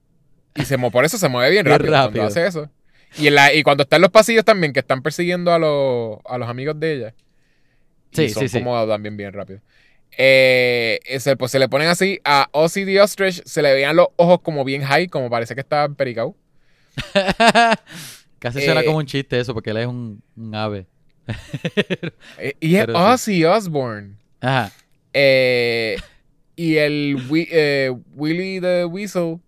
Y 0.55 0.65
se, 0.65 0.79
por 0.79 1.05
eso 1.05 1.17
se 1.19 1.29
mueve 1.29 1.51
bien 1.51 1.65
rápido, 1.67 1.93
rápido. 1.93 2.13
cuando 2.23 2.27
hace 2.27 2.47
eso. 2.47 2.71
Y, 3.19 3.27
en 3.29 3.35
la, 3.35 3.53
y 3.53 3.63
cuando 3.63 3.83
está 3.83 3.97
en 3.97 4.03
los 4.03 4.11
pasillos 4.11 4.45
también, 4.45 4.73
que 4.73 4.81
están 4.81 5.03
persiguiendo 5.03 5.53
a 5.53 5.59
los, 5.59 6.19
a 6.25 6.39
los 6.39 6.49
amigos 6.49 6.79
de 6.79 6.93
ella. 6.93 7.15
Y 8.13 8.17
Sí, 8.17 8.29
son 8.31 8.49
sí, 8.49 8.59
sí. 8.59 8.65
también 8.65 9.17
bien 9.17 9.33
rápido. 9.33 9.61
Eh, 10.17 10.99
ese, 11.07 11.37
pues 11.37 11.51
se 11.53 11.59
le 11.59 11.69
ponen 11.69 11.89
así 11.89 12.21
a 12.25 12.49
Ozzy 12.53 12.85
the 12.85 13.01
Ostrich, 13.01 13.43
se 13.45 13.63
le 13.63 13.73
veían 13.73 13.97
los 13.97 14.09
ojos 14.17 14.41
como 14.43 14.65
bien 14.65 14.83
high, 14.83 15.09
como 15.09 15.31
parece 15.31 15.55
que 15.55 15.61
está 15.61 15.89
pericao. 15.89 16.37
Casi 18.39 18.61
suena 18.63 18.81
Eh, 18.81 18.85
como 18.87 18.99
un 18.99 19.07
chiste 19.07 19.39
eso, 19.39 19.53
porque 19.55 19.71
él 19.71 19.77
es 19.79 19.87
un, 19.87 20.23
un 20.37 20.55
ave. 20.55 20.87
Eh, 22.39 22.55
y 22.61 22.77
es 22.77 22.87
Pero 22.87 22.99
sí. 22.99 23.03
Ozzy 23.05 23.45
Osbourne. 23.45 24.17
Ajá, 24.41 24.73
Eh, 25.13 25.97
y 26.57 26.77
el 26.77 27.17
Wi- 27.29 27.49
eh, 27.51 27.93
Willy 28.15 28.61
the 28.61 28.85
Weasel 28.87 29.39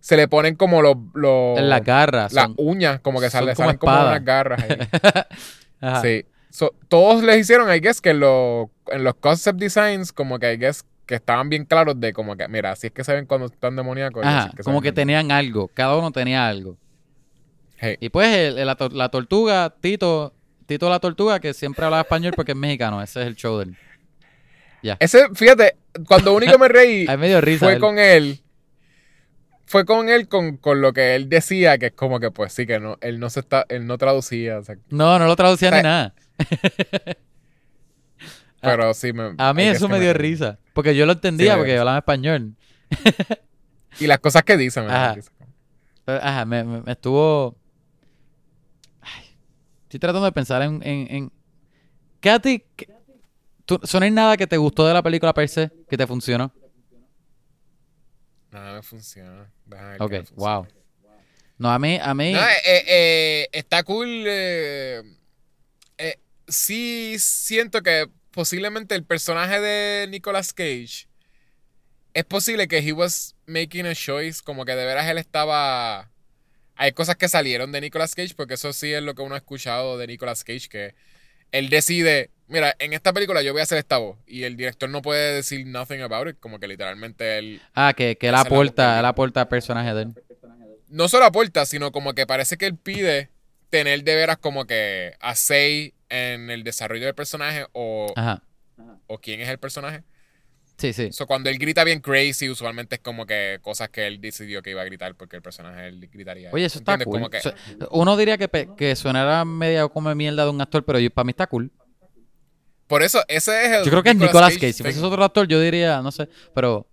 se 0.00 0.16
le 0.16 0.28
ponen 0.28 0.54
como 0.54 0.80
los, 0.82 0.96
las 1.14 1.82
garras. 1.84 2.32
las 2.32 2.48
uñas, 2.56 3.00
como 3.00 3.20
que 3.20 3.30
sale, 3.30 3.54
como 3.54 3.66
salen 3.68 3.78
como 3.78 3.92
unas 4.00 4.24
garras 4.24 4.62
ahí. 4.62 4.78
Ajá. 5.80 6.02
Sí. 6.02 6.24
So, 6.50 6.74
todos 6.88 7.22
les 7.22 7.38
hicieron, 7.38 7.72
I 7.74 7.78
guess, 7.80 8.00
que 8.00 8.10
en 8.10 8.20
los, 8.20 8.68
en 8.88 9.04
los 9.04 9.14
concept 9.16 9.58
designs, 9.60 10.12
como 10.12 10.38
que 10.38 10.52
I 10.52 10.56
guess, 10.56 10.84
que 11.06 11.14
estaban 11.14 11.48
bien 11.48 11.64
claros 11.64 11.98
de 12.00 12.12
como 12.12 12.36
que, 12.36 12.48
mira, 12.48 12.72
así 12.72 12.88
es 12.88 12.92
que 12.92 13.04
se 13.04 13.14
ven 13.14 13.26
cuando 13.26 13.46
están 13.46 13.76
demoníacos. 13.76 14.24
Ajá, 14.24 14.50
como 14.64 14.80
que 14.82 14.92
tenían 14.92 15.30
algo, 15.30 15.68
cada 15.68 15.96
uno 15.96 16.10
tenía 16.10 16.46
algo. 16.48 16.76
Hey. 17.78 17.96
Y 18.00 18.08
pues 18.08 18.28
el- 18.36 18.58
el- 18.58 18.66
la, 18.66 18.76
tor- 18.76 18.92
la 18.92 19.08
tortuga, 19.08 19.74
Tito, 19.80 20.34
Tito 20.66 20.90
la 20.90 20.98
tortuga, 21.00 21.38
que 21.40 21.54
siempre 21.54 21.84
hablaba 21.84 22.02
español 22.02 22.32
porque 22.34 22.52
es 22.52 22.58
mexicano, 22.58 23.00
ese 23.02 23.20
es 23.22 23.26
el 23.28 23.36
show 23.36 23.58
de 23.58 23.64
él. 23.64 23.76
Ese, 25.00 25.28
fíjate, 25.34 25.76
cuando 26.06 26.34
único 26.34 26.58
me 26.58 26.68
reí 26.68 27.06
Hay 27.08 27.16
medio 27.16 27.40
risa. 27.40 27.66
fue 27.66 27.74
él. 27.74 27.80
con 27.80 27.98
él. 27.98 28.40
Fue 29.66 29.84
con 29.84 30.08
él 30.08 30.28
con, 30.28 30.56
con 30.56 30.80
lo 30.80 30.92
que 30.92 31.14
él 31.14 31.28
decía, 31.28 31.76
que 31.78 31.86
es 31.86 31.92
como 31.92 32.20
que 32.20 32.30
pues 32.30 32.52
sí, 32.52 32.66
que 32.66 32.80
no, 32.80 32.96
él 33.02 33.18
no 33.20 33.28
se 33.28 33.40
está, 33.40 33.66
él 33.68 33.86
no 33.86 33.98
traducía, 33.98 34.58
o 34.58 34.64
sea, 34.64 34.76
No, 34.88 35.18
no 35.18 35.26
lo 35.26 35.36
traducía 35.36 35.68
O 35.68 35.72
sea, 35.72 35.78
ni 35.82 35.82
nada. 35.88 36.14
pero 38.60 38.92
sí 38.94 39.12
me... 39.12 39.34
A 39.38 39.54
mí 39.54 39.62
eso 39.62 39.88
me 39.88 40.00
dio 40.00 40.12
risa. 40.14 40.58
Porque 40.72 40.94
yo 40.96 41.06
lo 41.06 41.12
entendía 41.12 41.56
porque 41.56 41.74
yo 41.74 41.80
hablaba 41.80 41.98
español. 41.98 42.54
Y 44.00 44.06
las 44.06 44.18
cosas 44.18 44.42
que 44.44 44.56
dice 44.56 44.80
me 44.80 44.88
Ajá. 44.92 45.16
ajá, 46.06 46.44
me, 46.44 46.82
estuvo. 46.86 47.56
Ay, 49.00 49.24
estoy 49.84 50.00
tratando 50.00 50.24
de 50.24 50.32
pensar 50.32 50.62
en. 50.62 50.80
en, 50.84 51.14
en... 51.14 51.32
¿Qué 52.20 52.30
a 52.30 52.38
ti. 52.38 52.64
qué- 52.76 52.88
tú- 53.64 53.80
¿So 53.84 53.98
no 54.00 54.04
hay 54.04 54.10
nada 54.10 54.36
que 54.36 54.46
te 54.46 54.56
gustó 54.56 54.86
de 54.86 54.94
la 54.94 55.02
película 55.02 55.34
per 55.34 55.48
se? 55.48 55.70
Que 55.88 55.96
te 55.96 56.06
funcionó. 56.06 56.52
Nada 58.50 58.74
me 58.74 58.82
funciona. 58.82 59.50
Ok, 59.98 60.10
qué 60.10 60.18
me 60.20 60.24
funciona. 60.24 60.56
wow. 60.56 60.66
No, 61.58 61.70
a 61.70 61.78
mí. 61.78 61.98
A 62.00 62.14
mí 62.14 62.32
No, 62.32 62.40
eh, 62.40 62.52
eh, 62.64 62.84
eh, 62.86 63.48
está 63.52 63.82
cool. 63.82 64.08
eh, 64.26 65.02
sí 66.48 67.16
siento 67.18 67.82
que 67.82 68.08
posiblemente 68.30 68.94
el 68.94 69.04
personaje 69.04 69.60
de 69.60 70.06
Nicolas 70.08 70.52
Cage 70.52 71.06
es 72.14 72.24
posible 72.24 72.68
que 72.68 72.78
he 72.78 72.92
was 72.92 73.36
making 73.46 73.86
a 73.86 73.94
choice, 73.94 74.40
como 74.42 74.64
que 74.64 74.74
de 74.74 74.84
veras 74.84 75.06
él 75.08 75.18
estaba... 75.18 76.10
Hay 76.74 76.92
cosas 76.92 77.16
que 77.16 77.28
salieron 77.28 77.72
de 77.72 77.80
Nicolas 77.80 78.14
Cage, 78.14 78.34
porque 78.36 78.54
eso 78.54 78.72
sí 78.72 78.92
es 78.92 79.02
lo 79.02 79.14
que 79.14 79.22
uno 79.22 79.34
ha 79.34 79.38
escuchado 79.38 79.98
de 79.98 80.06
Nicolas 80.06 80.44
Cage, 80.44 80.68
que 80.68 80.94
él 81.50 81.70
decide, 81.70 82.30
mira, 82.46 82.74
en 82.78 82.92
esta 82.92 83.12
película 83.12 83.42
yo 83.42 83.52
voy 83.52 83.60
a 83.60 83.64
hacer 83.64 83.78
esta 83.78 83.98
voz, 83.98 84.18
y 84.26 84.44
el 84.44 84.56
director 84.56 84.88
no 84.88 85.02
puede 85.02 85.34
decir 85.34 85.66
nothing 85.66 86.02
about 86.02 86.28
it, 86.28 86.36
como 86.38 86.60
que 86.60 86.68
literalmente 86.68 87.38
él 87.38 87.60
Ah, 87.74 87.94
que, 87.96 88.16
que 88.16 88.28
él 88.28 88.34
aporta, 88.36 88.98
él 89.00 89.04
aporta 89.06 89.40
al 89.42 89.48
personaje 89.48 89.92
de 89.92 90.02
él. 90.02 90.14
no 90.88 91.08
solo 91.08 91.24
aporta, 91.24 91.66
sino 91.66 91.90
como 91.90 92.14
que 92.14 92.26
parece 92.26 92.56
que 92.56 92.66
él 92.66 92.76
pide 92.76 93.30
tener 93.70 94.04
de 94.04 94.14
veras 94.14 94.38
como 94.38 94.64
que 94.64 95.14
a 95.20 95.34
say 95.34 95.94
en 96.08 96.50
el 96.50 96.64
desarrollo 96.64 97.04
del 97.06 97.14
personaje 97.14 97.66
o, 97.72 98.12
Ajá. 98.16 98.42
o 99.06 99.18
quién 99.18 99.40
es 99.40 99.48
el 99.48 99.58
personaje. 99.58 100.02
Sí, 100.76 100.92
sí. 100.92 101.10
So, 101.12 101.26
cuando 101.26 101.50
él 101.50 101.58
grita 101.58 101.82
bien 101.82 102.00
crazy, 102.00 102.48
usualmente 102.48 102.94
es 102.96 103.00
como 103.00 103.26
que 103.26 103.58
cosas 103.62 103.88
que 103.88 104.06
él 104.06 104.20
decidió 104.20 104.62
que 104.62 104.70
iba 104.70 104.80
a 104.80 104.84
gritar 104.84 105.14
porque 105.16 105.34
el 105.34 105.42
personaje 105.42 105.88
él 105.88 106.08
gritaría. 106.12 106.50
Oye, 106.52 106.66
eso 106.66 106.78
está 106.78 106.94
¿Entiendes? 106.94 107.30
cool. 107.30 107.42
Como 107.42 107.78
que- 107.80 107.86
uno 107.90 108.16
diría 108.16 108.38
que, 108.38 108.48
que 108.76 108.94
sonara 108.94 109.44
media 109.44 109.88
como 109.88 110.14
mierda 110.14 110.44
de 110.44 110.50
un 110.50 110.60
actor, 110.60 110.84
pero 110.84 111.00
yo- 111.00 111.10
para 111.10 111.24
mí 111.24 111.30
está 111.30 111.46
cool. 111.48 111.72
por 112.86 113.02
eso, 113.02 113.20
ese 113.28 113.64
es 113.66 113.70
el. 113.78 113.84
Yo 113.84 113.90
creo 113.90 114.02
que 114.04 114.10
es 114.10 114.16
Nicolas 114.16 114.54
Cage. 114.54 114.72
Si 114.72 114.82
thing. 114.84 114.92
fuese 114.92 115.04
otro 115.04 115.24
actor, 115.24 115.46
yo 115.48 115.60
diría, 115.60 116.00
no 116.00 116.12
sé, 116.12 116.28
pero 116.54 116.88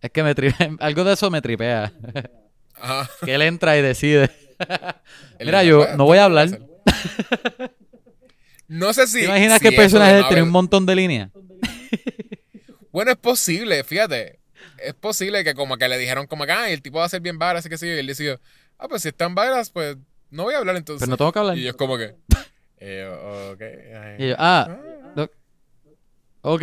es 0.00 0.10
que 0.10 0.22
me 0.22 0.34
tri- 0.34 0.54
algo 0.80 1.02
de 1.04 1.12
eso 1.14 1.28
me 1.30 1.42
tripea. 1.42 1.92
Ajá. 2.76 3.10
que 3.24 3.34
él 3.34 3.42
entra 3.42 3.76
y 3.76 3.82
decide. 3.82 4.30
Mira, 5.40 5.64
yo 5.64 5.78
puede, 5.80 5.96
no 5.96 6.04
voy 6.04 6.18
a 6.18 6.24
hablar. 6.26 6.48
No 8.68 8.92
sé 8.92 9.06
si. 9.06 9.20
¿Te 9.20 9.24
imaginas 9.26 9.58
si 9.58 9.62
que 9.62 9.68
el 9.68 9.76
personaje 9.76 10.24
tiene 10.28 10.42
un 10.42 10.50
montón 10.50 10.86
de 10.86 10.94
líneas? 10.96 11.30
Bueno, 12.92 13.10
es 13.10 13.18
posible, 13.18 13.84
fíjate. 13.84 14.38
Es 14.78 14.94
posible 14.94 15.44
que 15.44 15.52
como 15.52 15.76
que 15.76 15.86
le 15.86 15.98
dijeron 15.98 16.26
como 16.26 16.46
que, 16.46 16.52
ah, 16.52 16.70
el 16.70 16.80
tipo 16.80 16.98
va 16.98 17.04
a 17.04 17.08
ser 17.10 17.20
bien 17.20 17.38
varas, 17.38 17.60
así 17.60 17.68
que 17.68 17.76
sí. 17.76 17.84
Y 17.86 17.90
él 17.90 18.06
decidió, 18.06 18.40
ah, 18.78 18.88
pues 18.88 19.02
si 19.02 19.08
están 19.08 19.34
varas, 19.34 19.68
pues 19.68 19.98
no 20.30 20.44
voy 20.44 20.54
a 20.54 20.58
hablar 20.58 20.76
entonces. 20.76 21.00
Pero 21.00 21.10
no 21.10 21.18
tengo 21.18 21.30
que 21.30 21.38
hablar. 21.38 21.58
Y 21.58 21.62
yo 21.64 21.70
es 21.70 21.76
como 21.76 21.98
que. 21.98 22.14
Y 24.18 24.28
yo, 24.28 24.34
ah, 24.38 24.78
no- 25.14 25.30
ok. 26.40 26.62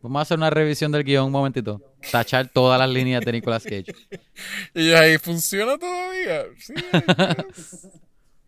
Vamos 0.00 0.20
a 0.20 0.22
hacer 0.22 0.38
una 0.38 0.48
revisión 0.48 0.90
del 0.90 1.04
guion 1.04 1.26
un 1.26 1.32
momentito. 1.32 1.80
Tachar 2.10 2.48
todas 2.48 2.78
las 2.78 2.88
líneas 2.88 3.22
de 3.22 3.32
Nicolas 3.32 3.62
Cage. 3.62 3.94
Y 4.74 4.88
yo 4.88 4.98
ahí, 4.98 5.18
¿funciona 5.18 5.76
todavía? 5.76 6.44
Sí. 6.58 6.72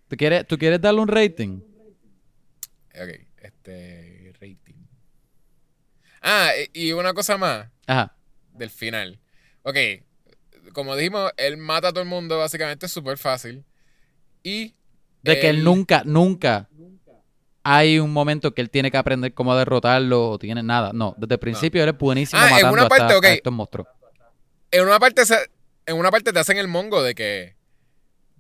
¿Tú 0.09 0.16
quieres, 0.16 0.46
¿Tú 0.46 0.56
quieres 0.56 0.80
darle 0.80 1.01
un 1.01 1.09
rating? 1.09 1.60
Ok, 2.94 3.26
este, 3.38 4.32
rating. 4.34 4.74
Ah, 6.22 6.50
y 6.72 6.92
una 6.92 7.12
cosa 7.12 7.36
más 7.36 7.68
Ajá. 7.86 8.14
del 8.52 8.70
final. 8.70 9.18
Ok, 9.62 9.76
como 10.72 10.96
dijimos, 10.96 11.32
él 11.36 11.56
mata 11.56 11.88
a 11.88 11.92
todo 11.92 12.02
el 12.02 12.08
mundo, 12.08 12.38
básicamente 12.38 12.86
es 12.86 12.92
súper 12.92 13.18
fácil. 13.18 13.64
Y... 14.42 14.74
De 15.22 15.38
que 15.40 15.48
él 15.48 15.64
nunca, 15.64 16.02
nunca 16.04 16.68
hay 17.62 17.98
un 17.98 18.12
momento 18.12 18.52
que 18.54 18.60
él 18.60 18.68
tiene 18.68 18.90
que 18.90 18.98
aprender 18.98 19.32
cómo 19.32 19.56
derrotarlo 19.56 20.30
o 20.32 20.38
tiene 20.38 20.62
nada. 20.62 20.92
No, 20.92 21.14
desde 21.16 21.34
el 21.36 21.40
principio 21.40 21.82
él 21.82 21.88
es 21.88 21.96
buenísimo 21.98 22.40
Ah, 22.42 22.46
en 22.48 22.52
matando 22.52 22.72
una 22.74 22.82
hasta- 22.82 22.96
parte, 22.96 23.14
ok. 23.14 23.24
a 23.24 23.32
estos 23.32 23.52
monstruos. 23.52 23.88
en 24.70 24.82
una 24.86 24.98
parte 24.98 25.22
en 25.86 25.96
una 25.96 26.10
parte 26.10 26.32
te 26.32 26.38
hacen 26.38 26.58
el 26.58 26.68
mongo 26.68 27.02
de 27.02 27.14
que 27.14 27.56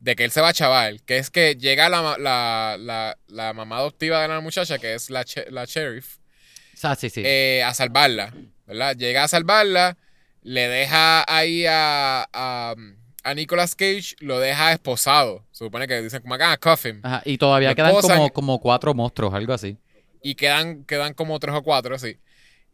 de 0.04 0.16
que 0.16 0.24
él 0.24 0.30
se 0.30 0.42
va 0.42 0.48
a 0.50 0.52
chaval, 0.52 1.00
que 1.02 1.16
es 1.16 1.30
que 1.30 1.56
llega 1.56 1.88
la, 1.88 2.18
la, 2.18 2.76
la, 2.78 3.16
la 3.26 3.52
mamá 3.54 3.78
adoptiva 3.78 4.20
de 4.20 4.28
la 4.28 4.40
muchacha, 4.40 4.78
que 4.78 4.92
es 4.92 5.08
la, 5.08 5.24
che- 5.24 5.50
la 5.50 5.64
sheriff, 5.64 6.18
sea, 6.74 6.94
sí, 6.94 7.08
sí. 7.08 7.22
eh, 7.24 7.62
a 7.64 7.72
salvarla, 7.72 8.34
¿verdad? 8.66 8.94
Llega 8.96 9.24
a 9.24 9.28
salvarla, 9.28 9.96
le 10.42 10.68
deja 10.68 11.24
ahí 11.26 11.64
a, 11.66 12.28
a, 12.34 12.74
a 13.22 13.34
Nicolas 13.34 13.74
Cage, 13.74 14.14
lo 14.20 14.40
deja 14.40 14.72
esposado. 14.72 15.46
Se 15.52 15.64
supone 15.64 15.88
que 15.88 16.02
dicen 16.02 16.20
como 16.20 16.34
acá, 16.34 16.58
ah, 16.62 16.78
him. 16.86 17.00
Ajá, 17.02 17.22
Y 17.24 17.38
todavía 17.38 17.70
lo 17.70 17.74
quedan 17.76 17.96
como, 17.96 18.30
como 18.30 18.60
cuatro 18.60 18.92
monstruos, 18.92 19.32
algo 19.32 19.54
así. 19.54 19.78
Y 20.22 20.34
quedan, 20.34 20.84
quedan 20.84 21.14
como 21.14 21.38
tres 21.40 21.54
o 21.54 21.62
cuatro, 21.62 21.94
así. 21.94 22.18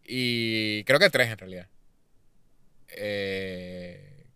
Y 0.04 0.82
creo 0.82 0.98
que 0.98 1.10
tres 1.10 1.28
en 1.30 1.38
realidad. 1.38 1.68
Eh, 2.88 3.79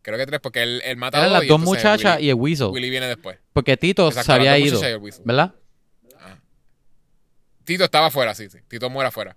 creo 0.05 0.18
que 0.18 0.26
tres, 0.26 0.40
porque 0.40 0.62
él, 0.62 0.82
él 0.85 0.97
mata 0.97 1.18
a 1.18 1.20
Eran 1.22 1.32
dos 1.32 1.40
las 1.40 1.48
dos 1.48 1.60
muchachas 1.60 2.20
y 2.20 2.28
el 2.28 2.35
Weasel. 2.35 2.68
Willy 2.68 2.90
viene 2.90 3.09
después. 3.09 3.39
Porque 3.52 3.76
Tito 3.76 4.06
Exacto, 4.06 4.26
se 4.26 4.32
había 4.32 4.59
ido. 4.59 4.81
¿verdad? 5.24 5.55
Ah. 6.20 6.39
Tito 7.64 7.85
estaba 7.85 8.06
afuera, 8.06 8.35
sí, 8.35 8.48
sí. 8.48 8.59
Tito 8.68 8.89
muere 8.90 9.09
afuera. 9.09 9.36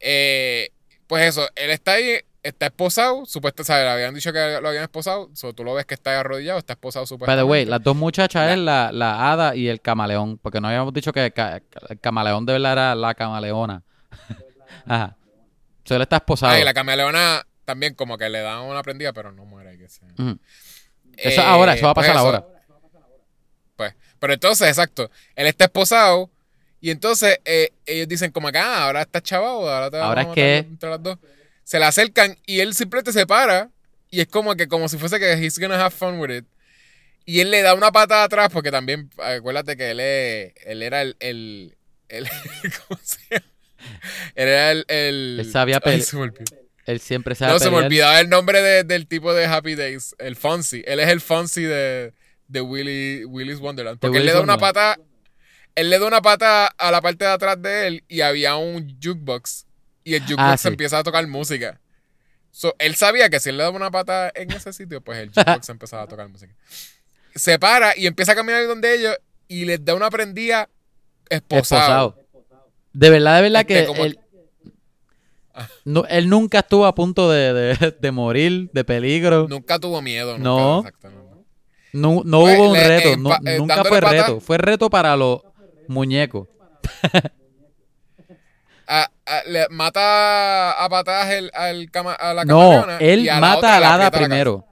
Eh, 0.00 0.70
pues 1.06 1.26
eso, 1.26 1.46
él 1.54 1.70
está 1.70 1.92
ahí, 1.92 2.18
está 2.42 2.66
esposado, 2.66 3.26
supuestamente, 3.26 3.64
¿sabes? 3.64 3.84
Le 3.84 3.90
habían 3.90 4.14
dicho 4.14 4.32
que 4.32 4.58
lo 4.60 4.68
habían 4.68 4.84
esposado, 4.84 5.30
so, 5.34 5.52
tú 5.52 5.62
lo 5.62 5.74
ves 5.74 5.84
que 5.84 5.94
está 5.94 6.18
arrodillado, 6.18 6.58
está 6.58 6.72
esposado 6.72 7.04
By 7.04 7.08
supuestamente. 7.08 7.42
the 7.42 7.50
way, 7.50 7.64
las 7.64 7.82
dos 7.82 7.96
muchachas 7.96 8.52
es 8.52 8.58
la, 8.58 8.90
la 8.92 9.30
hada 9.30 9.54
y 9.54 9.68
el 9.68 9.80
camaleón. 9.80 10.38
Porque 10.38 10.60
no 10.60 10.68
habíamos 10.68 10.92
dicho 10.92 11.12
que 11.12 11.26
el 11.26 12.00
camaleón 12.00 12.46
de 12.46 12.54
verdad 12.54 12.72
era 12.72 12.94
la 12.94 13.14
camaleona. 13.14 13.82
Ajá. 14.86 15.16
So, 15.84 15.94
él 15.94 16.02
está 16.02 16.16
esposado. 16.16 16.52
Ah, 16.52 16.60
y 16.60 16.64
la 16.64 16.74
camaleona 16.74 17.46
también 17.66 17.92
como 17.94 18.16
que 18.16 18.30
le 18.30 18.40
dan 18.40 18.60
una 18.62 18.82
prendida, 18.82 19.12
pero 19.12 19.30
no 19.32 19.44
muere. 19.44 19.76
Que 19.76 19.88
sea. 19.90 20.08
Eso 21.18 21.40
Eh, 21.40 21.44
ahora, 21.44 21.74
eso 21.74 21.84
va 21.84 21.90
a 21.90 21.94
pasar 21.94 22.12
eso. 22.16 22.24
ahora. 22.24 22.46
Pues, 23.76 23.94
pero 24.18 24.32
entonces, 24.32 24.68
exacto, 24.68 25.10
él 25.34 25.46
está 25.46 25.64
esposado 25.64 26.30
y 26.80 26.90
entonces 26.90 27.38
eh, 27.44 27.72
ellos 27.84 28.08
dicen 28.08 28.30
como 28.32 28.50
que, 28.50 28.56
ah, 28.58 28.84
ahora 28.84 29.02
está 29.02 29.20
chavado, 29.20 29.68
ahora 29.70 29.90
te 29.90 29.98
Ahora 29.98 30.22
a 30.22 30.24
es 30.24 30.30
que- 30.34 30.56
entre 30.58 30.88
las 30.90 31.02
dos. 31.02 31.18
Se 31.64 31.78
le 31.78 31.84
acercan 31.84 32.38
y 32.46 32.60
él 32.60 32.74
simplemente 32.74 33.12
se 33.12 33.26
para 33.26 33.70
y 34.08 34.20
es 34.20 34.28
como 34.28 34.54
que 34.54 34.68
como 34.68 34.88
si 34.88 34.96
fuese 34.98 35.18
que 35.18 35.32
he's 35.34 35.58
gonna 35.58 35.78
have 35.84 35.90
fun 35.94 36.18
with 36.20 36.30
it. 36.30 36.44
Y 37.26 37.40
él 37.40 37.50
le 37.50 37.60
da 37.62 37.74
una 37.74 37.90
patada 37.90 38.22
atrás 38.24 38.50
porque 38.52 38.70
también, 38.70 39.10
acuérdate 39.18 39.76
que 39.76 39.90
él, 39.90 40.00
es- 40.00 40.52
él 40.64 40.82
era 40.82 41.02
el, 41.02 41.16
el, 41.18 41.76
el- 42.08 42.28
¿cómo 42.88 43.00
se 43.02 43.18
llama? 43.30 43.44
Él 44.36 44.48
era 44.48 44.70
el, 44.70 44.84
el 44.88 45.36
Él 45.40 45.50
sabía 45.52 45.80
Ay, 45.84 46.00
Él 46.86 47.00
siempre 47.00 47.34
se 47.34 47.44
No, 47.46 47.58
se 47.58 47.68
me 47.70 47.76
olvidaba 47.78 48.20
el 48.20 48.28
nombre 48.28 48.62
de- 48.62 48.84
del 48.84 49.06
tipo 49.06 49.34
de 49.34 49.44
Happy 49.46 49.74
Days, 49.74 50.14
el 50.18 50.36
Fonzie. 50.36 50.84
Él 50.86 51.00
es 51.00 51.08
el 51.08 51.20
Fonzie 51.20 51.66
de, 51.66 52.12
de 52.48 52.60
Willy, 52.60 53.24
Willy's 53.24 53.58
Wonderland. 53.58 53.96
De 53.96 54.00
Porque 54.00 54.18
él 54.18 54.26
le 54.26 54.32
da 54.32 54.40
una 54.40 54.56
pata, 54.56 54.98
él 55.74 55.90
le 55.90 55.98
da 55.98 56.06
una 56.06 56.22
pata 56.22 56.66
a 56.68 56.90
la 56.92 57.00
parte 57.00 57.24
de 57.24 57.30
atrás 57.32 57.60
de 57.60 57.86
él 57.88 58.04
y 58.08 58.20
había 58.20 58.56
un 58.56 58.96
jukebox. 59.02 59.66
Y 60.04 60.14
el 60.14 60.22
jukebox 60.22 60.42
Ah, 60.42 60.56
sí. 60.56 60.68
empieza 60.68 60.98
a 60.98 61.02
tocar 61.02 61.26
música. 61.26 61.80
So, 62.52 62.74
él 62.78 62.94
sabía 62.94 63.28
que 63.28 63.40
si 63.40 63.50
él 63.50 63.56
le 63.58 63.64
daba 63.64 63.76
una 63.76 63.90
pata 63.90 64.30
en 64.34 64.50
ese 64.52 64.72
sitio, 64.72 65.00
pues 65.02 65.18
el 65.18 65.30
jukebox 65.30 65.68
empezaba 65.68 66.04
a 66.04 66.06
tocar 66.06 66.28
música. 66.28 66.54
Se 67.34 67.58
para 67.58 67.96
y 67.98 68.06
empieza 68.06 68.32
a 68.32 68.34
caminar 68.36 68.66
donde 68.66 68.94
ellos 68.94 69.16
y 69.48 69.64
les 69.64 69.84
da 69.84 69.94
una 69.94 70.08
prendida 70.08 70.68
esposado. 71.28 72.16
Esposado. 72.16 72.26
De 72.92 73.10
verdad, 73.10 73.36
de 73.36 73.42
verdad 73.42 73.60
Este, 73.62 73.74
que 73.74 73.86
como- 73.86 74.04
no, 75.84 76.04
él 76.08 76.28
nunca 76.28 76.58
estuvo 76.60 76.86
a 76.86 76.94
punto 76.94 77.30
de, 77.30 77.52
de- 77.52 77.96
de 78.00 78.10
morir, 78.12 78.70
de 78.72 78.84
peligro. 78.84 79.46
Nunca 79.48 79.78
tuvo 79.78 80.02
miedo. 80.02 80.32
Nunca, 80.38 80.44
No. 80.44 80.78
exactamente. 80.80 81.26
No, 81.92 82.22
no 82.24 82.40
Pues, 82.42 82.58
hubo 82.58 82.66
un 82.68 82.72
le- 82.74 82.88
reto. 82.88 83.08
eh, 83.10 83.16
no- 83.16 83.34
eh, 83.50 83.58
nunca 83.58 83.84
fue 83.84 84.00
reto. 84.00 84.40
Fue 84.40 84.58
reto 84.58 84.90
para 84.90 85.16
los 85.16 85.40
muñecos. 85.88 86.46
a- 88.88 89.08
a- 89.26 89.42
le 89.46 89.66
mata 89.70 90.72
a 90.72 90.88
patadas 90.88 91.30
el- 91.30 91.50
al 91.54 91.90
cama- 91.90 92.14
a 92.14 92.34
la 92.34 92.44
No, 92.44 92.84
él 93.00 93.20
y 93.24 93.28
a 93.28 93.34
la 93.34 93.40
mata 93.40 93.56
otra 93.58 93.76
hada 93.94 94.04
la 94.04 94.10
primero. 94.10 94.64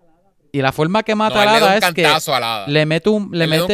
Y 0.53 0.63
la 0.63 0.71
forma 0.71 1.03
que 1.03 1.15
mata 1.17 1.43
al 1.43 1.49
hada 1.49 1.77
es 1.79 1.95
que 1.95 2.07
hada. 2.07 2.67
le 2.69 2.87
mete 2.87 3.09
un, 3.09 3.31
le 3.33 3.47
le 3.49 3.61
un 3.63 3.69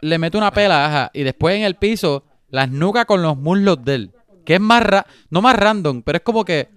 le 0.00 0.18
mete 0.18 0.36
una 0.36 0.50
pela, 0.52 0.84
ajá, 0.86 1.10
y 1.14 1.22
después 1.22 1.56
en 1.56 1.62
el 1.62 1.76
piso 1.76 2.24
las 2.50 2.68
nuca 2.70 3.06
con 3.06 3.22
los 3.22 3.36
muslos 3.38 3.82
de 3.82 3.94
él. 3.94 4.10
Que 4.44 4.54
es 4.54 4.60
más 4.60 4.82
ra- 4.82 5.06
no 5.30 5.40
más 5.42 5.56
random, 5.56 6.02
pero 6.02 6.18
es 6.18 6.22
como 6.24 6.44
que, 6.44 6.68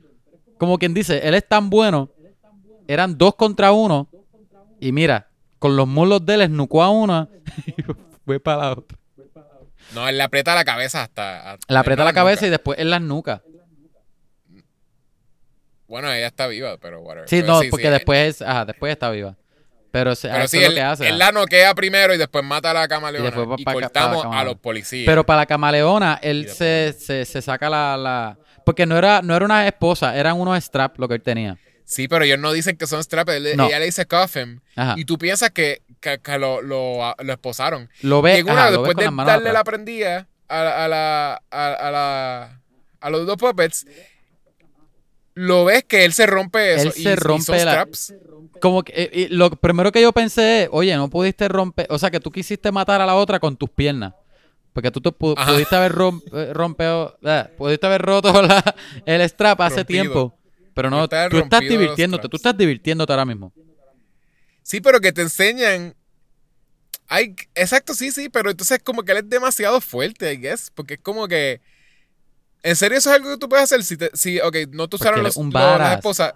como 0.58 0.78
quien 0.78 0.94
dice, 0.94 1.28
él 1.28 1.34
es 1.36 1.48
tan 1.48 1.70
bueno, 1.70 2.10
eran 2.88 3.18
dos 3.18 3.36
contra 3.36 3.72
uno, 3.72 4.08
y 4.80 4.92
mira, 4.92 5.30
con 5.60 5.76
los 5.76 5.88
muslos 5.88 6.26
de 6.26 6.36
él 6.36 6.42
esnucó 6.44 6.84
a 6.84 6.90
una 6.92 7.28
y 7.66 7.74
fue 8.26 8.40
para 8.40 8.58
la 8.64 8.72
otra. 8.74 8.98
No, 9.94 10.08
él 10.10 10.18
le 10.18 10.24
aprieta 10.24 10.54
la 10.56 10.66
cabeza 10.66 11.04
hasta. 11.04 11.54
hasta- 11.54 11.74
Le 11.74 11.80
aprieta 11.80 12.04
la 12.04 12.14
cabeza 12.14 12.42
nuca. 12.42 12.48
y 12.48 12.50
después 12.50 12.80
en 12.80 12.90
las 12.90 13.02
nucas. 13.02 13.42
Bueno, 15.88 16.12
ella 16.12 16.28
está 16.28 16.48
viva, 16.48 16.78
pero 16.78 17.02
whatever. 17.02 17.30
Sí, 17.30 17.42
Pero 17.42 17.54
no, 17.54 17.62
sí, 17.62 17.70
porque 17.70 17.86
sí, 17.86 17.92
después, 17.92 18.42
ajá, 18.42 18.66
después 18.66 18.92
está 18.92 19.10
viva. 19.12 19.38
Pero, 19.98 20.14
se- 20.16 20.28
Pero 20.28 20.40
eso 20.44 20.48
sí, 20.50 20.58
es 20.58 20.64
lo 20.64 20.70
él, 20.70 20.76
que 20.76 20.82
hace. 20.82 21.08
él 21.08 21.18
la 21.18 21.32
noquea 21.32 21.74
primero 21.74 22.14
y 22.14 22.18
después 22.18 22.44
mata 22.44 22.72
a 22.72 22.74
la 22.74 22.88
camaleona. 22.88 23.30
Y 23.30 23.32
después 23.32 23.60
Y, 23.60 23.64
pa- 23.64 23.74
cortamos 23.74 24.26
a 24.30 24.44
los 24.44 24.56
policías. 24.58 25.06
Pero 25.06 25.26
para 25.26 25.42
la 25.42 25.46
camaleona, 25.46 26.20
él 26.22 26.50
se, 26.50 26.94
se, 27.00 27.24
se 27.24 27.42
saca 27.42 27.70
la, 27.70 27.96
la... 27.96 28.38
Porque 28.66 28.86
no 28.86 28.98
era, 28.98 29.22
no 29.22 29.36
era 29.36 29.46
una 29.46 29.66
esposa, 29.68 30.18
eran 30.18 30.38
unos 30.40 30.62
straps 30.64 31.00
lo 31.00 31.08
que 31.08 31.14
él 31.16 31.22
tenía. 31.22 31.58
Sí, 31.86 32.08
pero 32.08 32.26
ellos 32.26 32.40
no 32.40 32.52
dicen 32.52 32.78
que 32.78 32.88
son 32.88 33.02
straps. 33.04 33.32
él- 33.34 33.56
No. 33.56 33.68
Ella 33.68 33.80
le 33.80 33.86
dice. 33.86 34.06
Ajá. 34.76 34.96
Y 34.98 35.06
tú 35.06 35.18
piensas 35.18 35.52
que, 35.52 35.84
que, 36.02 36.20
que 36.20 36.38
lo, 36.40 36.62
lo, 36.62 37.16
lo 37.18 37.32
esposaron. 37.32 37.90
Lo 38.02 38.20
Y 38.20 38.22
ves, 38.24 38.40
en 38.40 38.50
una, 38.50 38.64
ajá, 38.64 38.72
después 38.72 38.94
con 38.96 38.98
de 38.98 39.04
las 39.06 39.14
manos 39.14 39.34
darle 39.34 39.54
la 39.54 39.64
prendida 39.64 40.28
a, 40.50 40.64
la- 40.64 40.84
a, 40.84 40.88
la, 40.88 41.42
a, 41.52 41.66
a 41.74 41.92
la, 41.92 42.62
a 43.02 43.10
los 43.12 43.26
dos 43.26 43.38
puppets, 43.38 43.86
lo 45.36 45.66
ves 45.66 45.84
que 45.84 46.06
él 46.06 46.14
se 46.14 46.26
rompe 46.26 46.74
eso. 46.76 46.88
Él 46.90 46.94
y- 46.98 47.04
se 47.04 47.12
y 47.12 47.16
rompe 47.16 47.44
son 47.44 47.58
la- 47.58 47.72
straps. 47.74 48.14
Como 48.62 48.84
que, 48.84 48.94
eh, 48.96 49.10
y 49.14 49.28
lo 49.28 49.50
primero 49.52 49.92
que 49.92 50.02
yo 50.02 50.12
pensé 50.14 50.64
es, 50.64 50.70
oye, 50.72 50.96
no 50.96 51.10
pudiste 51.10 51.48
romper, 51.48 51.86
o 51.90 52.00
sea, 52.00 52.10
que 52.10 52.20
tú 52.22 52.32
quisiste 52.32 52.72
matar 52.72 53.02
a 53.02 53.06
la 53.06 53.16
otra 53.16 53.40
con 53.40 53.56
tus 53.58 53.70
piernas. 53.70 54.14
Porque 54.74 54.92
tú 54.92 55.00
te 55.02 55.10
pu- 55.10 55.36
Ajá. 55.38 55.52
pudiste 55.54 55.76
haber 55.76 55.94
rom- 55.94 56.22
eh, 56.34 56.52
rompeo- 56.54 57.16
eh, 57.24 57.46
pudiste 57.58 57.86
haber 57.86 58.02
roto 58.02 58.32
la- 58.42 58.76
el 59.06 59.22
strap 59.30 59.62
hace 59.62 59.78
Rompido. 59.78 60.04
tiempo. 60.04 60.38
Pero 60.74 60.90
no, 60.90 61.08
tú 61.08 61.38
estás 61.38 61.62
divirtiéndote, 61.62 62.28
tú 62.28 62.36
estás 62.38 62.58
divirtiéndote 62.58 63.14
ahora 63.14 63.24
mismo. 63.26 63.54
Sí, 64.64 64.82
pero 64.82 65.00
que 65.00 65.12
te 65.14 65.22
enseñan. 65.22 65.96
Ay, 67.08 67.36
exacto, 67.54 67.94
sí, 67.94 68.12
sí, 68.12 68.30
pero 68.30 68.50
entonces 68.50 68.80
como 68.84 69.04
que 69.04 69.12
él 69.12 69.20
es 69.20 69.30
demasiado 69.30 69.80
fuerte, 69.80 70.34
I 70.34 70.38
guess. 70.38 70.72
Porque 70.74 70.96
es 70.96 71.00
como 71.02 71.28
que. 71.28 71.62
¿En 72.66 72.76
serio 72.76 72.98
eso 72.98 73.10
es 73.12 73.16
algo 73.18 73.30
que 73.32 73.38
tú 73.38 73.48
puedes 73.48 73.64
hacer? 73.66 73.84
Si, 73.84 73.96
te, 73.96 74.10
si 74.16 74.40
ok, 74.40 74.56
no 74.72 74.88
te 74.90 74.96
usaron 74.96 75.22
los, 75.22 75.38
un 75.38 75.52
los- 75.52 75.80
las 75.80 75.94
esposas. 75.98 76.34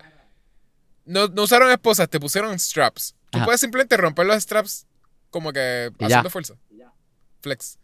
No, 1.05 1.27
no 1.27 1.41
usaron 1.43 1.71
esposas, 1.71 2.07
te 2.07 2.19
pusieron 2.19 2.57
straps. 2.59 3.15
Tú 3.31 3.39
Ajá. 3.39 3.45
puedes 3.45 3.59
simplemente 3.59 3.97
romper 3.97 4.27
los 4.27 4.41
straps 4.43 4.85
como 5.31 5.51
que 5.51 5.89
haciendo 5.99 6.23
ya. 6.27 6.29
fuerza. 6.29 6.53
Flex. 7.41 7.79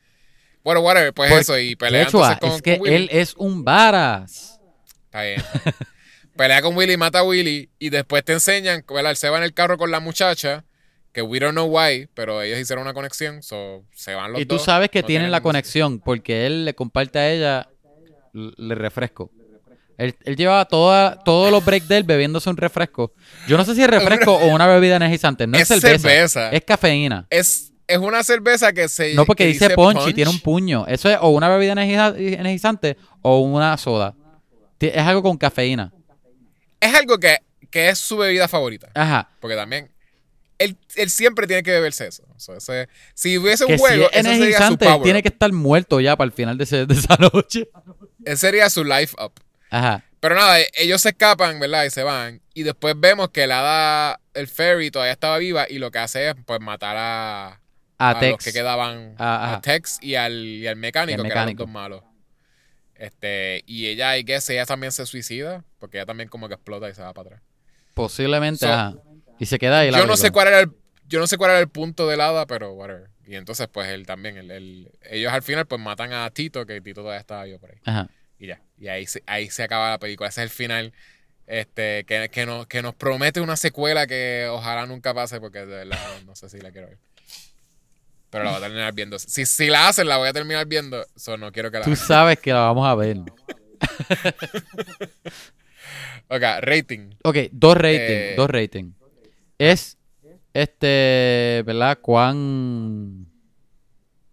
Bueno, 0.64 0.82
whatever, 0.82 1.12
pues 1.14 1.32
eso. 1.32 1.58
Y 1.58 1.76
pelea 1.76 2.04
entonces 2.04 2.38
con, 2.40 2.52
es 2.52 2.62
que 2.62 2.74
con 2.78 2.82
Willy. 2.84 2.96
él 2.96 3.10
es 3.12 3.34
un 3.36 3.64
varas. 3.64 4.60
Está 5.06 5.24
bien. 5.24 5.44
pelea 6.38 6.62
con 6.62 6.76
Willy, 6.76 6.98
mata 6.98 7.20
a 7.20 7.24
Willy. 7.24 7.70
Y 7.80 7.90
después 7.90 8.24
te 8.24 8.34
enseñan, 8.34 8.84
¿verdad? 8.88 9.12
Él 9.12 9.18
se 9.18 9.30
va 9.30 9.38
en 9.38 9.44
el 9.44 9.54
carro 9.56 9.78
con 9.80 9.90
la 9.90 10.00
muchacha. 10.00 10.66
Que 11.14 11.22
we 11.22 11.40
don't 11.40 11.54
know 11.54 11.66
why, 11.68 12.10
pero 12.14 12.42
ellos 12.42 12.60
hicieron 12.60 12.84
una 12.84 12.94
conexión. 12.94 13.42
So, 13.42 13.86
se 13.96 14.14
van 14.14 14.34
los 14.34 14.42
Y 14.42 14.46
tú 14.46 14.56
dos, 14.56 14.66
sabes 14.66 14.90
que 14.90 15.02
no 15.02 15.08
tienen 15.08 15.32
la 15.32 15.42
conexión 15.42 16.00
porque 16.00 16.46
él 16.46 16.66
le 16.66 16.76
comparte 16.76 17.18
a 17.20 17.32
ella 17.32 17.70
le 18.36 18.76
refresco. 18.76 19.32
Él, 19.98 20.14
él 20.26 20.36
llevaba 20.36 20.66
toda, 20.66 21.24
todos 21.24 21.52
los 21.52 21.64
breaks 21.64 21.88
de 21.88 21.98
él 21.98 22.04
bebiéndose 22.04 22.50
un 22.50 22.58
refresco. 22.58 23.14
Yo 23.48 23.56
no 23.58 23.64
sé 23.64 23.76
si 23.76 23.82
es 23.82 23.90
refresco 23.90 24.34
o 24.36 24.48
una 24.54 24.68
bebida 24.68 24.98
energizante. 24.98 25.48
No 25.48 25.56
es, 25.58 25.72
Es 25.72 25.80
cerveza, 25.80 26.10
cerveza. 26.10 26.50
Es 26.52 26.64
cafeína. 26.66 27.26
Es, 27.30 27.72
es 27.88 27.98
una 27.98 28.22
cerveza 28.24 28.74
que 28.74 28.90
se. 28.90 29.14
No 29.14 29.26
porque 29.26 29.46
que 29.46 29.54
dice 29.54 29.70
punch 29.70 30.08
y 30.10 30.14
tiene 30.14 30.32
un 30.32 30.40
puño. 30.42 30.86
Eso 30.88 31.10
es 31.10 31.18
o 31.22 31.30
una 31.30 31.48
bebida 31.48 31.72
energiza- 31.74 32.14
energizante 32.18 32.98
o 33.22 33.40
una 33.40 33.78
soda. 33.78 34.16
Es 34.82 34.98
algo 35.02 35.24
con 35.24 35.38
cafeína. 35.38 35.94
Es 36.82 36.94
algo 36.94 37.18
que, 37.18 37.38
que 37.72 37.88
es 37.88 37.98
su 37.98 38.18
bebida 38.18 38.50
favorita. 38.50 38.90
Ajá. 38.94 39.30
Porque 39.40 39.56
también. 39.56 39.90
Él, 40.58 40.78
él 40.96 41.10
siempre 41.10 41.48
tiene 41.48 41.64
que 41.64 41.72
beberse 41.72 42.08
eso. 42.08 42.24
O 42.36 42.40
sea, 42.40 42.56
ese- 42.58 42.88
si 43.14 43.38
hubiese 43.38 43.66
Que 43.66 43.74
un 43.74 43.78
juego, 43.80 44.10
si 44.12 44.20
es 44.20 44.20
ese 44.20 44.22
sería 44.24 44.36
su 44.36 44.44
energizante, 44.44 44.86
power. 44.86 45.02
tiene 45.04 45.22
que 45.22 45.28
estar 45.30 45.52
muerto 45.52 46.00
ya 46.00 46.16
para 46.16 46.26
el 46.28 46.32
final 46.34 46.58
de, 46.58 46.64
ese- 46.66 46.86
de 46.86 46.94
esa 46.94 47.16
noche. 47.34 47.68
Ese 48.26 48.38
sería 48.38 48.70
su 48.70 48.84
life 48.84 49.16
up. 49.24 49.34
Ajá. 49.70 50.04
Pero 50.20 50.36
nada, 50.36 50.60
e- 50.60 50.70
ellos 50.76 51.02
se 51.02 51.10
escapan, 51.10 51.60
¿verdad? 51.60 51.86
Y 51.86 51.90
se 51.92 52.04
van. 52.04 52.42
Y 52.54 52.64
después 52.64 52.96
vemos 52.98 53.30
que 53.30 53.46
la 53.48 53.60
hada, 53.60 54.20
el 54.34 54.48
fairy 54.48 54.90
todavía 54.92 55.14
estaba 55.14 55.38
viva 55.38 55.68
y 55.70 55.78
lo 55.78 55.92
que 55.92 56.00
hace 56.00 56.30
es 56.30 56.36
pues 56.46 56.60
matar 56.62 56.96
a, 56.98 57.48
A, 57.98 58.10
a 58.10 58.20
Tex. 58.20 58.32
los 58.32 58.44
que 58.44 58.54
quedaban, 58.54 59.16
Ah, 59.20 59.56
a 59.56 59.62
Tex 59.62 60.00
y 60.02 60.16
al, 60.16 60.34
y 60.34 60.68
al 60.68 60.76
mecánico, 60.78 61.22
que 61.22 61.28
eran 61.30 61.48
los 61.48 61.56
dos 61.56 61.70
malos. 61.70 62.02
Este, 62.96 63.62
y 63.66 63.88
ella, 63.88 64.18
y 64.18 64.24
que 64.24 64.36
ella 64.50 64.66
también 64.66 64.92
se 64.92 65.06
suicida, 65.06 65.64
porque 65.80 65.98
ella 65.98 66.06
también 66.06 66.30
como 66.30 66.48
que 66.48 66.54
explota 66.56 66.90
y 66.90 66.94
se 66.96 67.02
va 67.02 67.14
para 67.14 67.28
atrás. 67.28 67.42
Posiblemente, 67.94 68.66
So, 68.66 68.72
ajá. 68.74 68.94
Y 69.38 69.46
se 69.48 69.60
queda 69.60 69.80
ahí 69.80 69.92
la 69.92 70.00
Yo 70.00 70.08
no 70.08 70.16
sé 70.16 70.32
cuál 70.32 70.48
era 70.48 70.62
el, 70.62 70.72
yo 71.08 71.20
no 71.20 71.28
sé 71.28 71.38
cuál 71.38 71.52
era 71.52 71.60
el 71.60 71.68
punto 71.70 72.08
del 72.08 72.22
hada, 72.22 72.46
pero 72.46 72.72
whatever. 72.72 73.10
Y 73.28 73.36
entonces, 73.36 73.68
pues 73.72 73.90
él 73.90 74.06
también, 74.06 74.38
el- 74.38 74.52
el- 74.52 74.92
ellos 75.10 75.32
al 75.34 75.42
final 75.42 75.66
pues 75.66 75.82
matan 75.82 76.14
a 76.14 76.30
Tito, 76.30 76.66
que 76.66 76.80
Tito 76.82 77.02
todavía 77.02 77.20
estaba 77.20 77.44
vivo 77.46 77.60
por 77.60 77.72
ahí. 77.72 77.78
Ajá. 77.86 78.08
Y 78.38 78.48
ya. 78.48 78.62
Y 78.78 78.88
ahí 78.88 79.06
se, 79.08 79.24
ahí 79.26 79.50
se 79.50 79.64
acaba 79.64 79.90
la 79.92 80.00
película. 80.00 80.30
Ese 80.30 80.42
es 80.42 80.52
el 80.52 80.56
final. 80.56 80.94
Este, 81.48 82.04
que, 82.06 82.30
que, 82.30 82.46
nos, 82.46 82.66
que 82.68 82.82
nos 82.82 82.96
promete 82.96 83.40
una 83.42 83.56
secuela 83.56 84.08
que 84.08 84.48
ojalá 84.50 84.86
nunca 84.88 85.14
pase, 85.14 85.40
porque 85.40 85.60
de 85.60 85.66
verdad 85.86 86.00
no, 86.22 86.26
no 86.28 86.36
sé 86.36 86.50
si 86.50 86.60
la 86.60 86.72
quiero 86.72 86.88
ver. 86.88 86.98
Pero 88.32 88.44
la 88.44 88.50
voy 88.52 88.58
a 88.58 88.62
terminar 88.64 88.94
viendo. 88.94 89.18
Si, 89.20 89.46
si 89.46 89.68
la 89.68 89.88
hacen, 89.88 90.08
la 90.08 90.18
voy 90.18 90.28
a 90.28 90.34
terminar 90.34 90.66
viendo. 90.66 91.06
So, 91.16 91.38
no 91.38 91.52
quiero 91.52 91.72
que 91.72 91.78
la 91.80 91.86
Tú 91.86 91.92
hagan. 91.92 92.06
sabes 92.06 92.40
que 92.40 92.52
la 92.52 92.60
vamos 92.62 92.88
a 92.88 92.96
ver. 92.96 93.18
Ok, 96.28 96.42
rating. 96.62 97.12
Ok, 97.24 97.38
dos 97.52 97.78
ratings, 97.78 98.10
Eh. 98.10 98.34
dos 98.36 98.50
ratings. 98.50 98.96
Es, 99.60 99.98
este, 100.56 101.64
¿verdad? 101.66 102.00
Cuán... 102.02 103.28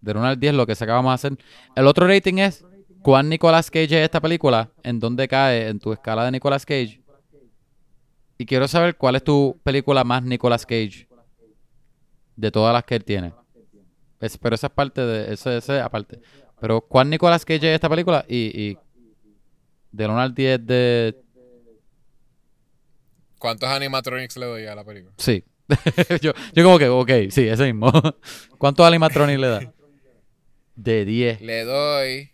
De 0.01 0.13
1 0.13 0.25
al 0.25 0.39
10 0.41 0.55
lo 0.55 0.67
que 0.67 0.75
se 0.75 0.85
acabamos 0.85 1.11
de 1.11 1.15
hacer. 1.15 1.39
El 1.77 1.87
otro 1.87 2.07
rating 2.07 2.39
es 2.39 2.65
cuán 3.03 3.29
Nicolas 3.29 3.71
Cage 3.71 3.85
es 3.99 4.05
esta 4.05 4.21
película, 4.21 4.71
en 4.83 4.99
dónde 5.01 5.27
cae 5.29 5.69
en 5.69 5.79
tu 5.79 5.93
escala 5.93 6.25
de 6.25 6.31
Nicolas 6.31 6.65
Cage. 6.67 7.01
Y 8.39 8.47
quiero 8.47 8.67
saber 8.69 8.97
cuál 8.97 9.17
es 9.17 9.25
tu 9.25 9.61
película 9.63 10.03
más 10.05 10.23
Nicolas 10.25 10.65
Cage 10.67 11.07
de 12.37 12.51
todas 12.51 12.73
las 12.73 12.83
que 12.85 12.97
él 12.97 13.05
tiene. 13.05 13.33
Es- 14.21 14.39
pero 14.39 14.55
esa 14.55 14.69
es 14.69 14.73
parte 14.73 15.01
de, 15.01 15.33
ese, 15.35 15.57
ese 15.59 15.81
aparte. 15.81 16.21
Pero 16.61 16.81
cuán 16.81 17.11
Nicolas 17.11 17.45
Cage 17.45 17.69
es 17.71 17.75
esta 17.75 17.89
película 17.89 18.25
y, 18.29 18.37
y 18.71 18.79
del 19.93 20.11
1 20.11 20.21
al 20.21 20.35
10 20.35 20.67
de 20.67 21.17
¿Cuántos 23.39 23.69
animatronics 23.69 24.37
le 24.37 24.47
doy 24.47 24.67
a 24.67 24.75
la 24.77 24.85
película? 24.85 25.13
Sí. 25.19 25.45
yo, 26.21 26.33
yo 26.53 26.65
como 26.65 26.79
que, 26.79 26.89
ok, 26.89 27.11
sí, 27.31 27.49
ese 27.49 27.65
mismo. 27.65 27.93
¿Cuántos 28.59 28.87
animatronics 28.87 29.41
le 29.41 29.49
da? 29.49 29.73
De 30.77 31.05
10. 31.05 31.41
Le 31.41 31.65
doy. 31.65 32.33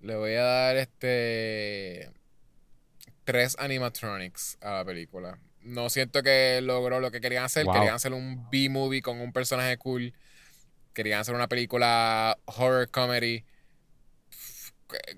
Le 0.00 0.16
voy 0.16 0.34
a 0.34 0.42
dar 0.42 0.76
este. 0.76 2.10
Tres 3.24 3.56
animatronics 3.58 4.56
a 4.60 4.74
la 4.74 4.84
película. 4.84 5.38
No 5.62 5.90
siento 5.90 6.22
que 6.22 6.60
logró 6.62 7.00
lo 7.00 7.10
que 7.10 7.20
querían 7.20 7.44
hacer. 7.44 7.64
Wow. 7.64 7.74
Querían 7.74 7.94
hacer 7.94 8.12
un 8.12 8.48
B-movie 8.50 9.02
con 9.02 9.20
un 9.20 9.32
personaje 9.32 9.76
cool. 9.76 10.14
Querían 10.94 11.20
hacer 11.20 11.34
una 11.34 11.48
película 11.48 12.38
horror 12.46 12.90
comedy. 12.90 13.44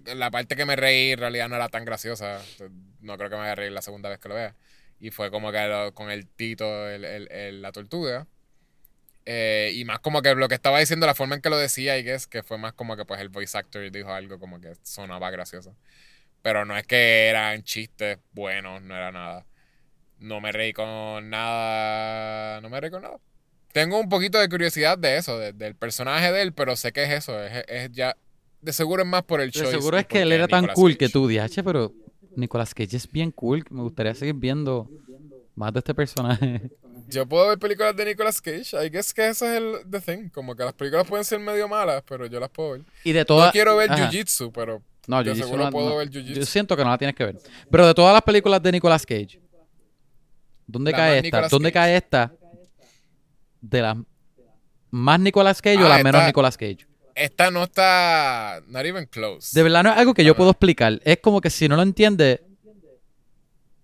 La 0.06 0.30
parte 0.30 0.56
que 0.56 0.64
me 0.64 0.74
reí 0.74 1.12
en 1.12 1.18
realidad 1.18 1.48
no 1.48 1.56
era 1.56 1.68
tan 1.68 1.84
graciosa. 1.84 2.40
No 3.00 3.16
creo 3.16 3.30
que 3.30 3.36
me 3.36 3.42
vaya 3.42 3.52
a 3.52 3.56
reír 3.56 3.72
la 3.72 3.82
segunda 3.82 4.08
vez 4.08 4.18
que 4.18 4.28
lo 4.28 4.34
vea. 4.34 4.56
Y 5.00 5.10
fue 5.10 5.30
como 5.30 5.50
que 5.50 5.66
lo- 5.66 5.94
con 5.94 6.10
el 6.10 6.26
Tito, 6.26 6.88
el- 6.88 7.04
el- 7.04 7.32
el- 7.32 7.62
la 7.62 7.72
tortuga. 7.72 8.26
Eh, 9.26 9.72
y 9.74 9.84
más 9.84 10.00
como 10.00 10.22
que 10.22 10.34
lo 10.34 10.48
que 10.48 10.54
estaba 10.54 10.78
diciendo, 10.80 11.06
la 11.06 11.14
forma 11.14 11.36
en 11.36 11.42
que 11.42 11.50
lo 11.50 11.58
decía, 11.58 11.98
y 11.98 12.04
que 12.04 12.14
es 12.14 12.26
que 12.26 12.42
fue 12.42 12.58
más 12.58 12.72
como 12.72 12.96
que 12.96 13.04
pues 13.04 13.20
el 13.20 13.28
voice 13.28 13.56
actor 13.56 13.90
dijo 13.90 14.12
algo 14.12 14.38
como 14.38 14.60
que 14.60 14.72
sonaba 14.82 15.30
gracioso. 15.30 15.74
Pero 16.42 16.64
no 16.64 16.76
es 16.76 16.86
que 16.86 17.28
eran 17.28 17.62
chistes 17.62 18.18
buenos, 18.32 18.82
no 18.82 18.96
era 18.96 19.12
nada. 19.12 19.46
No 20.18 20.40
me 20.40 20.52
reí 20.52 20.72
con 20.72 21.30
nada. 21.30 22.60
No 22.60 22.68
me 22.70 22.80
reí 22.80 22.90
con 22.90 23.02
nada. 23.02 23.18
Tengo 23.72 24.00
un 24.00 24.08
poquito 24.08 24.38
de 24.38 24.48
curiosidad 24.48 24.98
de 24.98 25.16
eso, 25.16 25.38
de- 25.38 25.52
del 25.52 25.74
personaje 25.76 26.32
de 26.32 26.42
él, 26.42 26.52
pero 26.52 26.74
sé 26.76 26.92
que 26.92 27.04
es 27.04 27.10
eso. 27.10 27.42
Es, 27.42 27.64
es 27.68 27.92
ya. 27.92 28.16
De 28.62 28.72
seguro 28.72 29.02
es 29.02 29.08
más 29.08 29.22
por 29.22 29.40
el 29.40 29.50
De 29.50 29.52
choice. 29.60 29.70
seguro 29.70 29.96
es 29.98 30.06
que 30.06 30.22
él 30.22 30.32
era 30.32 30.48
tan 30.48 30.62
Nicolas 30.62 30.74
cool 30.76 30.92
Cage. 30.92 30.98
que 30.98 31.08
tú 31.08 31.28
dices, 31.28 31.62
pero 31.64 31.92
Nicolas 32.36 32.74
Cage 32.74 32.96
es 32.96 33.10
bien 33.10 33.30
cool. 33.32 33.64
Me 33.70 33.82
gustaría 33.82 34.14
seguir 34.14 34.34
viendo 34.34 34.88
más 35.54 35.72
de 35.72 35.78
este 35.80 35.94
personaje. 35.94 36.70
Yo 37.08 37.26
puedo 37.26 37.48
ver 37.48 37.58
películas 37.58 37.96
de 37.96 38.04
Nicolas 38.04 38.40
Cage. 38.40 38.76
I 38.86 38.88
guess 38.88 39.12
que 39.12 39.28
ese 39.28 39.56
es 39.56 39.62
el 39.62 39.90
the 39.90 40.00
thing. 40.00 40.28
Como 40.28 40.54
que 40.54 40.62
las 40.62 40.72
películas 40.74 41.06
pueden 41.08 41.24
ser 41.24 41.40
medio 41.40 41.66
malas, 41.66 42.04
pero 42.06 42.26
yo 42.26 42.38
las 42.38 42.50
puedo 42.50 42.72
ver. 42.72 42.82
Y 43.02 43.10
de 43.12 43.24
todas. 43.24 43.46
No 43.48 43.52
quiero 43.52 43.74
ver. 43.76 43.90
Jiu-Jitsu, 43.90 44.52
pero 44.52 44.80
No, 45.08 45.20
yo 45.22 45.34
seguro 45.34 45.64
no- 45.64 45.70
puedo 45.70 45.88
no. 45.88 45.96
ver 45.96 46.08
Yo 46.08 46.20
Jiu-Jitsu. 46.20 46.44
siento 46.44 46.76
que 46.76 46.84
no 46.84 46.90
la 46.90 46.98
tienes 46.98 47.16
que 47.16 47.24
ver. 47.24 47.38
Pero 47.68 47.86
de 47.88 47.94
todas 47.94 48.12
las 48.12 48.22
películas 48.22 48.62
de 48.62 48.70
Nicolas 48.70 49.04
Cage, 49.04 49.40
¿dónde 50.68 50.92
La 50.92 50.96
cae 50.98 51.16
esta? 51.16 51.22
Nicolas 51.26 51.50
¿Dónde 51.50 51.72
Cage. 51.72 51.84
cae 51.86 51.96
esta? 51.96 52.32
¿De 53.60 53.82
las 53.82 53.96
más 54.90 55.18
Nicolas 55.20 55.60
Cage 55.60 55.78
o 55.82 55.86
Ah, 55.86 55.96
la 55.98 56.04
menos 56.04 56.24
Nicolas 56.24 56.56
Cage? 56.56 56.86
Esta 57.20 57.50
no 57.50 57.64
está. 57.64 58.62
Not 58.68 58.86
even 58.86 59.04
close. 59.04 59.50
De 59.52 59.62
verdad 59.62 59.82
no 59.82 59.92
es 59.92 59.98
algo 59.98 60.14
que 60.14 60.24
yo 60.24 60.34
puedo 60.34 60.52
explicar. 60.52 61.02
Es 61.04 61.18
como 61.18 61.42
que 61.42 61.50
si 61.50 61.68
no 61.68 61.76
lo 61.76 61.82
entiende, 61.82 62.42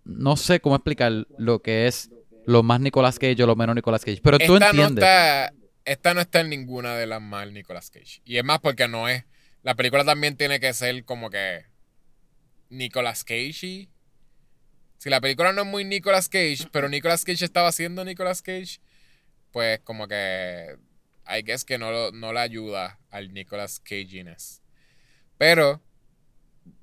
no 0.05 0.39
sé 0.39 0.59
cómo 0.61 0.75
explicar 0.75 1.13
lo 1.37 1.61
que 1.61 1.87
es 1.87 2.09
lo 2.47 2.63
más 2.63 2.81
Nicolas 2.81 3.19
Cage 3.19 3.43
o 3.43 3.47
lo 3.47 3.55
menos 3.55 3.75
Nicolas 3.75 4.03
Cage. 4.07 4.23
Pero 4.23 4.39
tú 4.39 4.59
no 4.59 4.65
entiendes. 4.65 5.05
está. 5.05 5.53
Esta 5.85 6.15
no 6.15 6.23
está 6.23 6.41
en 6.41 6.49
ninguna 6.49 6.97
de 6.97 7.07
las 7.07 7.21
mal 7.21 7.53
Nicolas 7.53 7.91
Cage. 7.91 8.23
Y 8.25 8.39
es 8.39 8.45
más 8.45 8.61
porque 8.61 8.89
no 8.89 9.07
es. 9.07 9.25
La 9.63 9.75
película 9.75 10.03
también 10.03 10.39
tiene 10.39 10.59
que 10.59 10.73
ser 10.73 11.05
como 11.05 11.29
que. 11.29 11.67
Nicolas 12.71 13.23
Cage. 13.23 13.91
Si 14.97 15.11
la 15.11 15.21
película 15.21 15.53
no 15.53 15.61
es 15.61 15.69
muy 15.69 15.85
Nicolas 15.85 16.31
Cage, 16.31 16.69
pero 16.73 16.89
Nicolas 16.89 17.27
Cage 17.27 17.45
estaba 17.45 17.69
haciendo 17.69 18.03
Nicolas 18.03 18.41
Cage, 18.41 18.81
pues 19.53 19.79
como 19.81 20.09
que. 20.09 20.79
I 21.29 21.43
guess 21.43 21.67
que 21.67 21.77
no, 21.77 22.13
no 22.13 22.33
le 22.33 22.41
ayuda 22.41 22.99
al 23.17 23.33
Nicolas 23.33 23.81
Caginess. 23.81 24.63
Pero. 25.39 25.83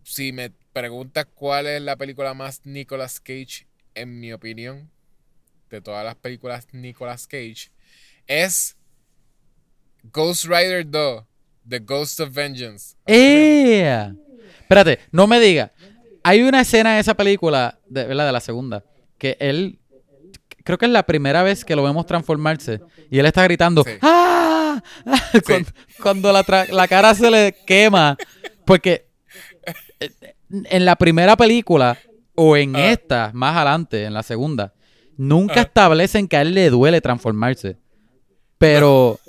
Si 0.03 0.31
me 0.31 0.51
preguntas 0.73 1.25
cuál 1.33 1.67
es 1.67 1.81
la 1.81 1.95
película 1.95 2.33
más 2.33 2.61
Nicolas 2.65 3.19
Cage, 3.19 3.67
en 3.95 4.19
mi 4.19 4.33
opinión, 4.33 4.89
de 5.69 5.81
todas 5.81 6.03
las 6.05 6.15
películas 6.15 6.67
Nicolas 6.71 7.27
Cage, 7.27 7.71
es 8.27 8.77
Ghost 10.03 10.45
Rider 10.45 10.89
2, 10.89 11.23
The 11.67 11.79
Ghost 11.79 12.19
of 12.19 12.33
Vengeance. 12.33 12.95
¡Eh! 13.05 14.11
Espérate, 14.59 14.99
no 15.11 15.27
me 15.27 15.39
diga. 15.39 15.71
Hay 16.23 16.41
una 16.41 16.61
escena 16.61 16.95
de 16.95 17.01
esa 17.01 17.15
película, 17.15 17.79
de, 17.87 18.05
¿verdad? 18.05 18.25
de 18.25 18.31
la 18.31 18.39
segunda, 18.39 18.83
que 19.17 19.37
él, 19.39 19.79
creo 20.63 20.77
que 20.77 20.85
es 20.85 20.91
la 20.91 21.05
primera 21.05 21.43
vez 21.43 21.65
que 21.65 21.75
lo 21.75 21.83
vemos 21.83 22.05
transformarse 22.05 22.79
y 23.09 23.19
él 23.19 23.25
está 23.25 23.43
gritando, 23.43 23.83
Sí. 23.83 23.91
¡Ah! 24.01 24.52
cuando, 25.45 25.69
cuando 26.01 26.31
la, 26.31 26.87
cara 26.87 27.13
se 27.15 27.29
le 27.29 27.55
quema. 27.65 28.17
Porque 28.65 29.07
eh, 29.99 30.09
en 30.49 30.85
la 30.85 30.95
primera 30.95 31.35
película 31.35 31.97
o 32.35 32.55
en 32.57 32.75
Ah. 32.75 32.91
esta, 32.91 33.31
más 33.33 33.55
adelante, 33.55 34.03
en 34.05 34.13
la 34.13 34.23
segunda, 34.23 34.73
nunca 35.17 35.59
Ah. 35.59 35.63
establecen 35.63 36.27
que 36.27 36.37
a 36.37 36.41
él 36.41 36.53
le 36.53 36.69
duele 36.69 37.01
transformarse. 37.01 37.77
Pero 38.57 39.19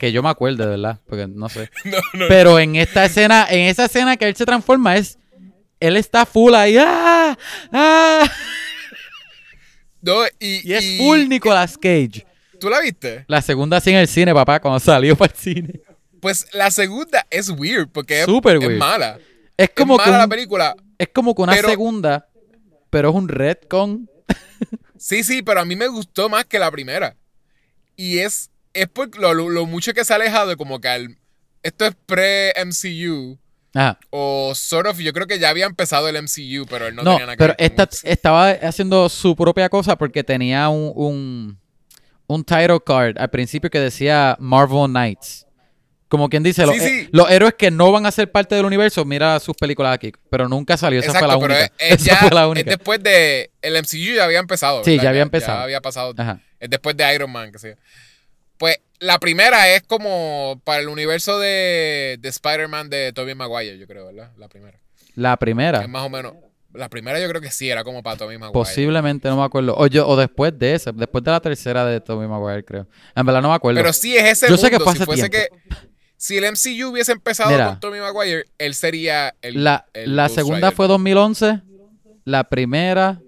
que 0.00 0.12
yo 0.12 0.22
me 0.22 0.30
acuerde, 0.30 0.64
de 0.64 0.70
verdad, 0.70 1.00
porque 1.06 1.26
no 1.28 1.48
sé. 1.48 1.70
No, 1.84 1.98
no. 2.14 2.24
Pero 2.28 2.58
en 2.58 2.76
esta 2.76 3.04
escena, 3.04 3.46
en 3.50 3.66
esa 3.68 3.84
escena 3.84 4.16
que 4.16 4.26
él 4.26 4.34
se 4.36 4.46
transforma 4.46 4.96
es 4.96 5.18
él 5.80 5.96
está 5.96 6.24
full 6.26 6.54
ahí, 6.54 6.76
¡ah! 6.78 7.36
¡ah! 7.72 8.28
No, 10.00 10.14
y, 10.40 10.60
Y 10.68 10.72
es 10.74 10.84
y- 10.84 10.98
full 10.98 11.28
Nicolas 11.28 11.76
Cage. 11.76 12.24
¿Tú 12.60 12.68
la 12.68 12.80
viste? 12.80 13.24
La 13.28 13.40
segunda 13.42 13.80
sí 13.80 13.90
en 13.90 13.96
el 13.96 14.08
cine, 14.08 14.34
papá, 14.34 14.60
cuando 14.60 14.80
salió 14.80 15.16
para 15.16 15.32
el 15.32 15.38
cine. 15.38 15.80
Pues 16.20 16.46
la 16.52 16.70
segunda 16.70 17.26
es 17.30 17.48
weird 17.50 17.88
porque 17.92 18.22
es, 18.22 18.28
mala. 18.78 19.18
Es 19.56 19.70
como 19.70 19.96
es 19.96 20.02
que 20.04 20.10
mala 20.10 20.22
la 20.24 20.28
película. 20.28 20.74
es 20.98 21.08
como 21.14 21.34
que 21.34 21.42
una 21.42 21.52
pero- 21.52 21.68
segunda, 21.68 22.28
pero 22.90 23.10
es 23.10 23.14
un 23.14 23.28
retcon. 23.28 24.08
Sí, 25.00 25.22
sí, 25.22 25.42
pero 25.42 25.60
a 25.60 25.64
mí 25.64 25.76
me 25.76 25.86
gustó 25.86 26.28
más 26.28 26.44
que 26.44 26.58
la 26.58 26.72
primera. 26.72 27.14
Y 27.94 28.18
es, 28.18 28.50
es 28.72 28.88
por 28.88 29.16
lo, 29.16 29.64
mucho 29.64 29.94
que 29.94 30.04
se 30.04 30.12
ha 30.12 30.16
alejado 30.16 30.56
como 30.56 30.80
que 30.80 30.88
al- 30.88 31.18
esto 31.62 31.86
es 31.86 31.94
pre-MCU. 32.04 33.38
Ajá. 33.74 33.98
O 34.10 34.52
sort 34.56 34.88
of, 34.88 34.98
yo 34.98 35.12
creo 35.12 35.28
que 35.28 35.38
ya 35.38 35.50
había 35.50 35.66
empezado 35.66 36.08
el 36.08 36.16
MCU, 36.20 36.66
pero 36.68 36.88
él 36.88 36.96
no, 36.96 37.02
No, 37.04 37.10
tenía 37.12 37.26
nada 37.26 37.36
que 37.36 37.38
pero 37.38 37.54
ver 37.56 37.70
con 37.76 37.84
esta, 37.86 38.08
estaba 38.10 38.50
haciendo 38.50 39.08
su 39.08 39.36
propia 39.36 39.68
cosa 39.68 39.96
porque 39.96 40.24
tenía 40.24 40.68
un, 40.68 40.92
un, 40.96 41.58
un 42.28 42.44
title 42.44 42.78
card 42.86 43.18
al 43.18 43.30
principio 43.30 43.68
que 43.70 43.80
decía 43.80 44.36
Marvel 44.38 44.86
Knights. 44.88 45.44
Como 46.08 46.30
quien 46.30 46.42
dice, 46.42 46.64
los, 46.64 46.74
Sí, 46.76 46.80
sí. 46.80 47.08
los 47.12 47.30
héroes 47.30 47.52
que 47.58 47.70
no 47.70 47.92
van 47.92 48.06
a 48.06 48.10
ser 48.10 48.30
parte 48.32 48.54
del 48.54 48.64
universo, 48.64 49.04
mira 49.04 49.38
sus 49.40 49.54
películas 49.56 49.94
aquí. 49.94 50.10
Pero 50.30 50.48
nunca 50.48 50.76
salió, 50.78 51.00
esa 51.00 51.12
fue 51.18 51.28
la 51.28 51.34
pero 51.38 51.54
única. 51.54 51.64
es, 51.64 51.70
es 51.78 51.92
Esa 52.00 52.04
ya, 52.12 52.16
fue 52.16 52.30
la 52.30 52.44
es 52.44 52.48
única. 52.48 52.70
después 52.70 53.02
de. 53.02 53.50
El 53.60 53.74
MCU 53.74 54.14
ya 54.16 54.24
había 54.24 54.38
empezado. 54.38 54.82
Sí, 54.84 54.98
ya 54.98 55.10
había 55.10 55.20
empezado. 55.22 55.58
Ya 55.58 55.64
había 55.64 55.80
pasado. 55.82 56.14
Ajá. 56.16 56.40
Es 56.60 56.70
después 56.70 56.96
de 56.96 57.14
Iron 57.14 57.30
Man, 57.30 57.52
que 57.52 57.58
yo. 57.58 57.74
Pues 58.56 58.78
la 59.00 59.18
primera 59.18 59.68
es 59.74 59.82
como 59.82 60.60
para 60.64 60.80
el 60.80 60.88
universo 60.88 61.38
de, 61.38 62.16
de 62.20 62.28
Spider-Man 62.30 62.88
de 62.88 63.12
Tobey 63.12 63.34
Maguire, 63.34 63.78
yo 63.78 63.86
creo, 63.86 64.06
¿verdad? 64.06 64.30
La 64.38 64.48
primera. 64.48 64.78
La 65.14 65.36
primera. 65.36 65.82
Es 65.82 65.88
más 65.88 66.02
o 66.04 66.08
menos. 66.08 66.32
La 66.74 66.88
primera 66.90 67.18
yo 67.18 67.28
creo 67.28 67.40
que 67.40 67.50
sí, 67.50 67.70
era 67.70 67.82
como 67.82 68.02
para 68.02 68.16
Tobey 68.18 68.36
Maguire. 68.36 68.52
Posiblemente, 68.52 69.28
no 69.28 69.36
me 69.38 69.42
acuerdo. 69.44 69.74
O, 69.76 69.86
yo- 69.86 70.06
o 70.06 70.16
después 70.16 70.56
de 70.58 70.74
esa, 70.74 70.92
después 70.92 71.24
de 71.24 71.30
la 71.30 71.40
tercera 71.40 71.84
de 71.86 72.00
Tobey 72.00 72.28
Maguire, 72.28 72.64
creo. 72.64 72.86
En 73.16 73.24
verdad 73.26 73.40
no 73.40 73.48
me 73.48 73.54
acuerdo. 73.54 73.80
Pero 73.80 73.92
sí 73.92 74.16
es 74.16 74.24
ese 74.24 74.48
Yo 74.50 74.56
sé 74.58 74.70
que 74.70 74.78
fue 74.78 74.92
si 74.92 74.98
hace 74.98 75.04
fuese 75.06 75.28
tiempo. 75.30 75.56
que. 75.70 75.88
Si 76.18 76.36
el 76.36 76.44
MCU 76.44 76.88
hubiese 76.90 77.12
empezado 77.12 77.50
Mira. 77.50 77.68
con 77.68 77.80
Tobey 77.80 78.00
Maguire, 78.00 78.44
él 78.58 78.74
sería 78.74 79.34
el. 79.40 79.62
la 79.64 79.86
el 79.94 80.14
la 80.16 80.28
segunda 80.28 80.58
Rider. 80.68 80.72
fue 80.74 80.88
2011, 80.88 81.62
la 82.24 82.44
primera 82.48 83.22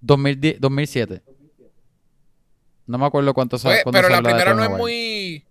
2010, 0.00 0.60
2007. 0.60 1.22
No 2.86 2.98
me 2.98 3.06
acuerdo 3.06 3.32
cuánto 3.34 3.58
sa- 3.58 3.68
Pues, 3.68 3.82
cuándo 3.84 3.98
pero 3.98 4.08
la 4.08 4.22
primera 4.22 4.54
no 4.54 4.64
es 4.64 4.70
muy. 4.70 5.44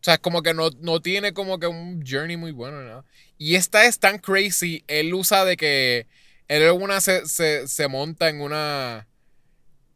O 0.00 0.04
sea, 0.04 0.18
como 0.18 0.42
que 0.42 0.54
no, 0.54 0.70
no 0.80 1.00
tiene 1.00 1.32
como 1.32 1.58
que 1.58 1.66
un 1.66 2.04
journey 2.06 2.36
muy 2.36 2.52
bueno, 2.52 2.82
¿no? 2.82 3.04
Y 3.36 3.54
esta 3.56 3.84
es 3.86 3.98
tan 3.98 4.18
crazy. 4.18 4.84
Él 4.86 5.14
usa 5.14 5.44
de 5.44 5.56
que. 5.56 6.06
Él 6.48 6.62
en 6.62 6.80
una 6.82 7.00
se, 7.00 7.26
se, 7.26 7.68
se 7.68 7.88
monta 7.88 8.28
en 8.28 8.40
una. 8.40 9.06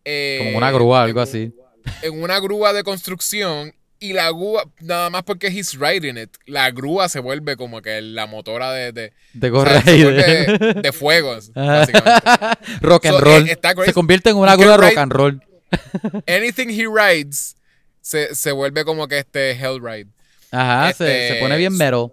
eh, 0.04 0.38
Como 0.44 0.58
una 0.58 0.70
grúa, 0.70 1.02
algo 1.02 1.20
así. 1.20 1.54
En 2.02 2.22
una 2.22 2.38
grúa 2.40 2.72
de 2.72 2.82
construcción. 2.84 3.74
Y 3.98 4.14
la 4.14 4.26
grúa, 4.30 4.64
nada 4.80 5.10
más 5.10 5.22
porque 5.22 5.46
he's 5.46 5.78
riding 5.78 6.18
it, 6.18 6.30
la 6.46 6.72
grúa 6.72 7.08
se 7.08 7.20
vuelve 7.20 7.56
como 7.56 7.82
que 7.82 8.02
la 8.02 8.26
motora 8.26 8.72
de. 8.72 8.90
de 8.90 9.12
De 9.32 9.50
o 9.52 9.64
sea, 9.64 9.80
de 9.80 10.90
fuegos, 10.92 11.52
básicamente. 11.54 12.28
rock 12.80 13.06
and 13.06 13.14
So, 13.18 13.20
roll. 13.20 13.48
eh. 13.48 13.58
Se 13.84 13.92
convierte 13.92 14.30
en 14.30 14.36
una 14.38 14.56
grúa 14.56 14.76
rock 14.76 14.90
ride- 14.90 14.98
and 14.98 15.12
roll. 15.12 15.42
Anything 16.26 16.68
he 16.70 16.86
rides 16.92 17.54
se, 18.00 18.34
se 18.34 18.50
vuelve 18.50 18.84
como 18.84 19.06
que 19.06 19.18
este 19.20 19.52
Hell 19.52 19.80
Ride. 19.80 20.08
Ajá, 20.50 20.92
se, 20.92 21.04
Este, 21.28 21.34
se 21.34 21.40
pone 21.40 21.56
bien 21.56 21.76
metal. 21.76 22.08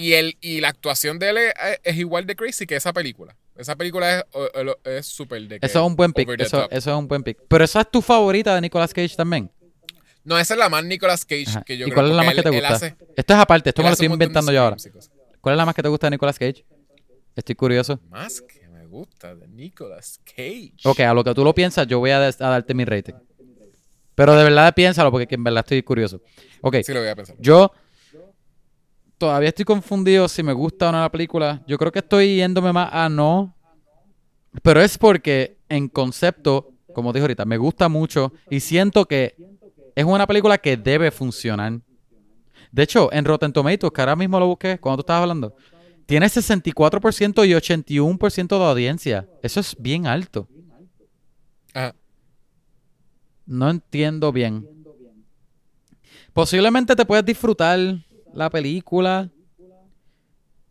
Y, 0.00 0.12
el, 0.12 0.36
y 0.40 0.60
la 0.60 0.68
actuación 0.68 1.18
de 1.18 1.30
él 1.30 1.38
es, 1.38 1.52
es 1.82 1.96
igual 1.96 2.24
de 2.24 2.36
crazy 2.36 2.66
que 2.66 2.76
esa 2.76 2.92
película. 2.92 3.34
Esa 3.56 3.74
película 3.74 4.18
es 4.18 4.24
o- 4.32 4.48
es 4.84 5.06
súper 5.06 5.42
de 5.48 5.56
Eso 5.60 5.80
es 5.80 5.84
un 5.86 5.96
buen 5.96 6.12
pick. 6.12 6.28
Eso, 6.40 6.70
eso 6.70 6.90
es 6.92 6.96
un 6.96 7.08
buen 7.08 7.24
pick. 7.24 7.38
Pero 7.48 7.64
esa 7.64 7.80
es 7.80 7.90
tu 7.90 8.00
favorita 8.00 8.54
de 8.54 8.60
Nicolas 8.60 8.94
Cage 8.94 9.16
también. 9.16 9.50
No, 10.22 10.38
esa 10.38 10.54
es 10.54 10.58
la 10.60 10.68
más 10.68 10.84
Nicolas 10.84 11.24
Cage 11.24 11.46
Ajá. 11.48 11.62
que 11.62 11.76
yo 11.76 11.86
¿Y 11.86 11.90
creo. 11.90 11.94
cuál 11.96 12.10
es 12.10 12.16
la 12.16 12.22
más 12.22 12.34
que 12.34 12.42
te 12.42 12.50
gusta? 12.50 12.68
hace- 12.68 12.96
Esto 13.16 13.34
es 13.34 13.40
aparte, 13.40 13.70
esto 13.70 13.82
me 13.82 13.88
lo 13.88 13.92
estoy 13.94 14.06
inventando 14.06 14.52
yo 14.52 14.62
ahora. 14.62 14.76
y. 14.78 14.90
¿Cuál 15.40 15.54
es 15.54 15.56
la 15.56 15.66
más 15.66 15.74
que 15.74 15.82
te 15.82 15.88
gusta 15.88 16.06
de 16.06 16.10
Nicolas 16.12 16.38
Cage? 16.38 16.64
Estoy 17.34 17.54
curioso. 17.56 17.98
Más 18.08 18.40
que 18.42 18.68
me 18.68 18.86
gusta 18.86 19.34
de 19.34 19.48
Nicolas 19.48 20.20
Cage. 20.24 20.74
Ok, 20.84 21.00
a 21.00 21.12
lo 21.14 21.24
que 21.24 21.34
tú 21.34 21.42
lo 21.42 21.52
piensas, 21.54 21.86
yo 21.88 21.98
voy 21.98 22.10
a, 22.10 22.18
a 22.18 22.30
darte 22.30 22.72
mi 22.74 22.84
rating. 22.84 23.14
Pero 24.14 24.36
de 24.36 24.44
verdad 24.44 24.72
piénsalo, 24.74 25.10
porque 25.10 25.34
en 25.34 25.42
verdad 25.44 25.64
estoy 25.64 25.82
curioso. 25.82 26.20
Ok, 26.60 26.76
Sí 26.84 26.92
lo 26.92 27.00
voy 27.00 27.08
a 27.08 27.16
pensar. 27.16 27.34
yo 27.40 27.72
todavía 29.18 29.50
estoy 29.50 29.64
confundido 29.64 30.28
si 30.28 30.42
me 30.42 30.52
gusta 30.52 30.88
o 30.88 30.92
no 30.92 31.00
la 31.00 31.10
película. 31.10 31.62
Yo 31.66 31.76
creo 31.76 31.92
que 31.92 31.98
estoy 31.98 32.36
yéndome 32.36 32.72
más 32.72 32.88
a 32.92 33.08
no. 33.08 33.54
Pero 34.62 34.80
es 34.80 34.96
porque 34.96 35.58
en 35.68 35.88
concepto, 35.88 36.72
como 36.94 37.12
dije 37.12 37.22
ahorita, 37.22 37.44
me 37.44 37.58
gusta 37.58 37.88
mucho 37.88 38.32
y 38.48 38.60
siento 38.60 39.04
que 39.04 39.36
es 39.94 40.04
una 40.04 40.26
película 40.26 40.56
que 40.58 40.76
debe 40.76 41.10
funcionar. 41.10 41.80
De 42.72 42.82
hecho, 42.82 43.12
en 43.12 43.24
Rotten 43.24 43.52
Tomatoes, 43.52 43.92
que 43.92 44.00
ahora 44.00 44.16
mismo 44.16 44.38
lo 44.38 44.46
busqué 44.46 44.78
cuando 44.78 44.98
tú 44.98 45.00
estabas 45.02 45.22
hablando, 45.22 45.56
tiene 46.06 46.26
64% 46.26 47.46
y 47.46 47.52
81% 47.52 48.58
de 48.58 48.64
audiencia. 48.64 49.28
Eso 49.42 49.60
es 49.60 49.76
bien 49.78 50.06
alto. 50.06 50.48
Ajá. 51.74 51.94
No 53.46 53.70
entiendo 53.70 54.30
bien. 54.30 54.68
Posiblemente 56.32 56.94
te 56.94 57.04
puedes 57.04 57.24
disfrutar 57.24 57.78
la 58.32 58.50
película, 58.50 59.30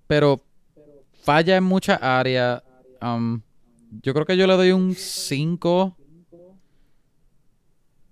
pero 0.08 0.44
falla 1.24 1.58
en 1.58 1.64
muchas 1.64 2.02
áreas. 2.02 2.64
Um, 3.02 3.42
yo 4.02 4.14
creo 4.14 4.26
que 4.26 4.38
yo 4.38 4.48
le 4.48 4.54
doy 4.54 4.72
un 4.72 4.96
5. 4.96 5.98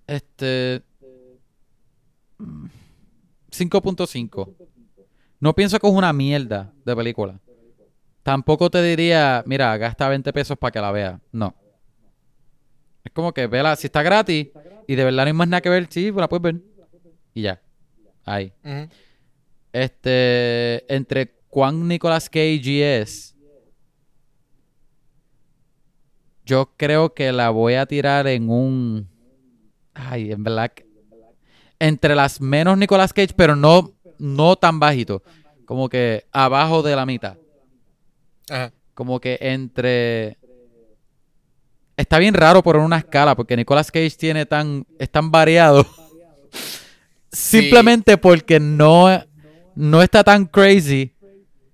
Este. 0.07 0.83
mm, 2.37 2.65
5.5. 3.49 4.53
No 5.39 5.53
pienso 5.53 5.79
que 5.79 5.87
es 5.87 5.93
una 5.93 6.13
mierda 6.13 6.73
de 6.83 6.95
película. 6.95 7.39
Tampoco 8.23 8.69
te 8.69 8.81
diría, 8.81 9.43
mira, 9.45 9.77
gasta 9.77 10.09
20 10.09 10.33
pesos 10.33 10.57
para 10.57 10.71
que 10.71 10.81
la 10.81 10.91
vea. 10.91 11.21
No. 11.31 11.53
Es 13.03 13.11
como 13.13 13.33
que 13.33 13.45
vela, 13.47 13.75
si 13.75 13.87
está 13.87 14.01
gratis 14.01 14.47
y 14.87 14.95
de 14.95 15.03
verdad 15.03 15.23
no 15.23 15.27
hay 15.27 15.33
más 15.33 15.47
nada 15.47 15.61
que 15.61 15.69
ver, 15.69 15.87
sí, 15.89 16.11
pues 16.11 16.21
la 16.21 16.27
puedes 16.27 16.41
ver. 16.41 16.61
Y 17.33 17.43
ya. 17.43 17.61
Ahí. 18.25 18.51
Este, 19.75 20.85
entre 20.95 21.35
cuán 21.49 21.85
Nicolas 21.85 22.29
Cage 22.29 23.01
es, 23.01 23.35
yo 26.45 26.71
creo 26.77 27.13
que 27.13 27.33
la 27.33 27.49
voy 27.49 27.73
a 27.73 27.85
tirar 27.85 28.25
en 28.27 28.49
un, 28.49 29.09
ay, 29.93 30.31
en 30.31 30.45
que- 30.45 30.85
entre 31.77 32.15
las 32.15 32.39
menos 32.39 32.77
Nicolas 32.77 33.11
Cage, 33.11 33.33
pero 33.35 33.57
no, 33.57 33.91
no 34.17 34.55
tan 34.55 34.79
bajito, 34.79 35.21
como 35.65 35.89
que 35.89 36.25
abajo 36.31 36.81
de 36.81 36.95
la 36.95 37.05
mitad, 37.05 37.35
Ajá. 38.49 38.71
como 38.93 39.19
que 39.19 39.37
entre, 39.41 40.37
está 41.97 42.17
bien 42.17 42.33
raro 42.33 42.63
por 42.63 42.77
una 42.77 42.99
escala, 42.99 43.35
porque 43.35 43.57
Nicolas 43.57 43.91
Cage 43.91 44.15
tiene 44.17 44.45
tan, 44.45 44.87
es 44.99 45.09
tan 45.09 45.31
variado. 45.31 45.85
Simplemente 47.29 48.15
porque 48.17 48.61
no, 48.61 49.09
no 49.75 50.01
está 50.01 50.23
tan 50.23 50.45
crazy. 50.45 51.11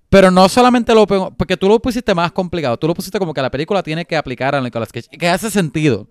Pero 0.08 0.30
no 0.30 0.46
solamente 0.48 0.94
lo 0.94 1.06
pongo- 1.06 1.30
porque 1.34 1.56
tú 1.56 1.68
lo 1.68 1.80
pusiste 1.80 2.14
más 2.14 2.30
complicado, 2.32 2.76
tú 2.76 2.86
lo 2.86 2.94
pusiste 2.94 3.18
como 3.18 3.32
que 3.32 3.40
la 3.40 3.50
película 3.50 3.82
tiene 3.82 4.04
que 4.04 4.14
aplicar 4.16 4.54
a 4.54 4.60
Nicolas 4.60 4.92
Cage, 4.92 5.08
que 5.08 5.28
hace 5.28 5.50
sentido. 5.50 6.06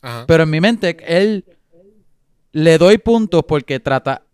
Ajá. 0.00 0.24
Pero 0.26 0.42
en 0.42 0.50
mi 0.50 0.60
mente, 0.60 0.96
él 1.06 1.44
le 2.50 2.78
doy 2.78 2.98
puntos 2.98 3.44
porque 3.46 3.78
trata, 3.78 4.24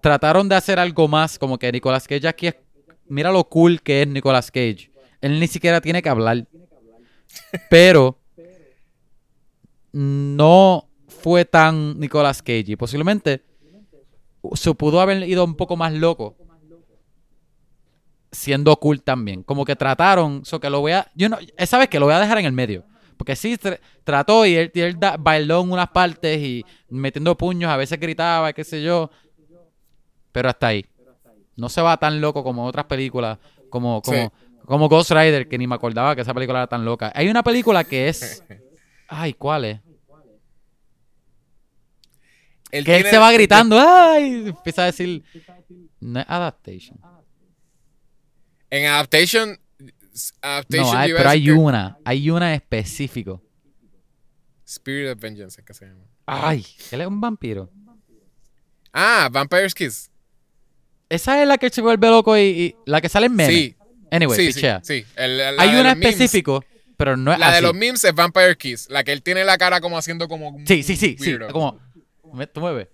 trataron 0.00 0.48
de 0.48 0.54
hacer 0.54 0.78
algo 0.78 1.08
más, 1.08 1.38
como 1.38 1.58
que 1.58 1.70
Nicolas 1.70 2.08
Cage 2.08 2.26
aquí 2.26 2.46
es, 2.46 2.56
mira 3.06 3.30
lo 3.30 3.44
cool 3.44 3.82
que 3.82 4.00
es 4.02 4.08
Nicolas 4.08 4.50
Cage. 4.50 4.90
Él 5.20 5.38
ni 5.38 5.46
siquiera 5.46 5.82
tiene 5.82 6.00
que 6.00 6.08
hablar. 6.08 6.46
Pero 7.68 8.18
no 9.92 10.88
fue 11.06 11.44
tan 11.44 11.98
Nicolas 11.98 12.40
Cage 12.42 12.64
y 12.68 12.76
posiblemente 12.76 13.42
se 14.54 14.74
pudo 14.74 15.00
haber 15.00 15.22
ido 15.28 15.44
un 15.44 15.54
poco 15.54 15.76
más 15.76 15.92
loco 15.92 16.36
siendo 18.30 18.76
cool 18.76 19.02
también. 19.02 19.42
Como 19.42 19.64
que 19.64 19.76
trataron, 19.76 20.44
so 20.44 20.60
que 20.60 20.70
lo 20.70 20.80
voy 20.80 20.92
a, 20.92 21.10
yo 21.14 21.28
no, 21.28 21.38
esa 21.56 21.78
vez 21.78 21.88
que 21.88 21.98
lo 21.98 22.06
voy 22.06 22.14
a 22.14 22.20
dejar 22.20 22.38
en 22.38 22.46
el 22.46 22.52
medio. 22.52 22.84
Porque 23.16 23.34
sí, 23.34 23.54
tr- 23.56 23.80
trató 24.04 24.46
y 24.46 24.54
él, 24.54 24.70
y 24.74 24.80
él 24.80 24.98
da- 24.98 25.16
bailó 25.18 25.60
en 25.62 25.72
unas 25.72 25.88
partes 25.88 26.38
y 26.40 26.64
metiendo 26.88 27.36
puños, 27.36 27.70
a 27.70 27.76
veces 27.76 27.98
gritaba, 27.98 28.52
qué 28.52 28.64
sé 28.64 28.82
yo. 28.82 29.10
Pero 30.30 30.48
hasta 30.50 30.68
ahí. 30.68 30.86
No 31.56 31.68
se 31.68 31.80
va 31.80 31.96
tan 31.96 32.20
loco 32.20 32.44
como 32.44 32.64
otras 32.66 32.84
películas, 32.84 33.38
como, 33.70 34.00
como, 34.02 34.16
Sí. 34.16 34.30
como 34.66 34.88
Ghost 34.88 35.10
Rider, 35.10 35.48
que 35.48 35.58
ni 35.58 35.66
me 35.66 35.74
acordaba 35.74 36.14
que 36.14 36.20
esa 36.20 36.32
película 36.34 36.60
era 36.60 36.66
tan 36.68 36.84
loca. 36.84 37.10
Hay 37.14 37.28
una 37.28 37.42
película 37.42 37.82
que 37.82 38.08
es... 38.08 38.44
Ay, 39.08 39.32
¿cuál 39.32 39.64
es? 39.64 39.80
Él 42.70 42.84
Que 42.84 42.96
él 42.96 43.06
se 43.06 43.18
va 43.18 43.32
gritando, 43.32 43.78
¡ay! 43.80 44.48
Empieza 44.48 44.82
a 44.82 44.86
decir. 44.86 45.22
No 46.00 46.20
es 46.20 46.26
adaptation. 46.28 46.98
En 48.70 48.86
Adaptation. 48.86 49.58
Adaptation 50.42 50.92
No, 50.92 50.98
hay, 50.98 51.12
pero 51.12 51.28
hay 51.28 51.44
que- 51.44 51.52
una. 51.52 51.98
Hay 52.04 52.30
una 52.30 52.54
específico. 52.54 53.42
Spirit 54.66 55.10
of 55.12 55.18
Vengeance 55.20 55.62
que 55.64 55.72
se 55.74 55.86
llama. 55.86 56.04
Ay, 56.26 56.64
él 56.90 57.00
es 57.00 57.06
un 57.06 57.20
vampiro. 57.20 57.70
Ah, 58.92 59.28
Vampire's 59.32 59.74
Kiss. 59.74 60.10
Esa 61.08 61.40
es 61.40 61.48
la 61.48 61.56
que 61.56 61.70
se 61.70 61.80
vuelve 61.80 62.08
loco 62.08 62.36
y, 62.36 62.40
y- 62.42 62.76
la 62.84 63.00
que 63.00 63.08
sale 63.08 63.26
en 63.26 63.34
meme. 63.36 63.52
Sí. 63.52 63.76
Anyway, 64.10 64.36
sí, 64.38 64.46
sí, 64.52 64.52
pichea. 64.54 64.80
sí. 64.82 65.04
El- 65.16 65.38
la 65.38 65.62
Hay 65.62 65.70
una 65.70 65.94
memes- 65.94 66.08
específico, 66.10 66.64
pero 66.98 67.16
no 67.16 67.32
es 67.32 67.38
La 67.38 67.54
de 67.54 67.62
los 67.62 67.74
memes 67.74 68.04
es 68.04 68.14
Vampire 68.14 68.56
Kiss. 68.58 68.88
La 68.90 69.04
que 69.04 69.12
él 69.12 69.22
tiene 69.22 69.44
la 69.44 69.56
cara 69.56 69.80
como 69.80 69.96
haciendo 69.96 70.28
como. 70.28 70.58
Sí, 70.66 70.82
sí, 70.82 70.96
sí, 70.96 71.16
sí. 71.18 71.38
Como, 71.50 71.72
¿me- 71.72 71.87
¿tú 72.52 72.60
me 72.60 72.72
ves? 72.72 72.88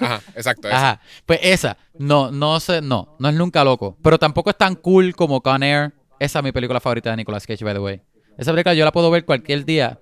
Ajá, 0.00 0.20
exacto. 0.34 0.68
esa. 0.68 0.76
Ajá. 0.76 1.00
Pues 1.26 1.40
esa, 1.42 1.76
no, 1.98 2.30
no 2.30 2.58
sé, 2.60 2.80
no, 2.82 3.16
no 3.18 3.28
es 3.28 3.34
nunca 3.34 3.62
loco. 3.64 3.96
Pero 4.02 4.18
tampoco 4.18 4.50
es 4.50 4.56
tan 4.56 4.74
cool 4.74 5.14
como 5.14 5.40
Con 5.40 5.62
Air. 5.62 5.92
Esa 6.18 6.38
es 6.40 6.44
mi 6.44 6.52
película 6.52 6.80
favorita 6.80 7.10
de 7.10 7.16
Nicolas 7.18 7.46
Cage, 7.46 7.64
by 7.64 7.74
the 7.74 7.80
way. 7.80 8.00
Esa 8.38 8.50
película 8.52 8.74
yo 8.74 8.84
la 8.84 8.92
puedo 8.92 9.10
ver 9.10 9.24
cualquier 9.24 9.64
día. 9.64 10.00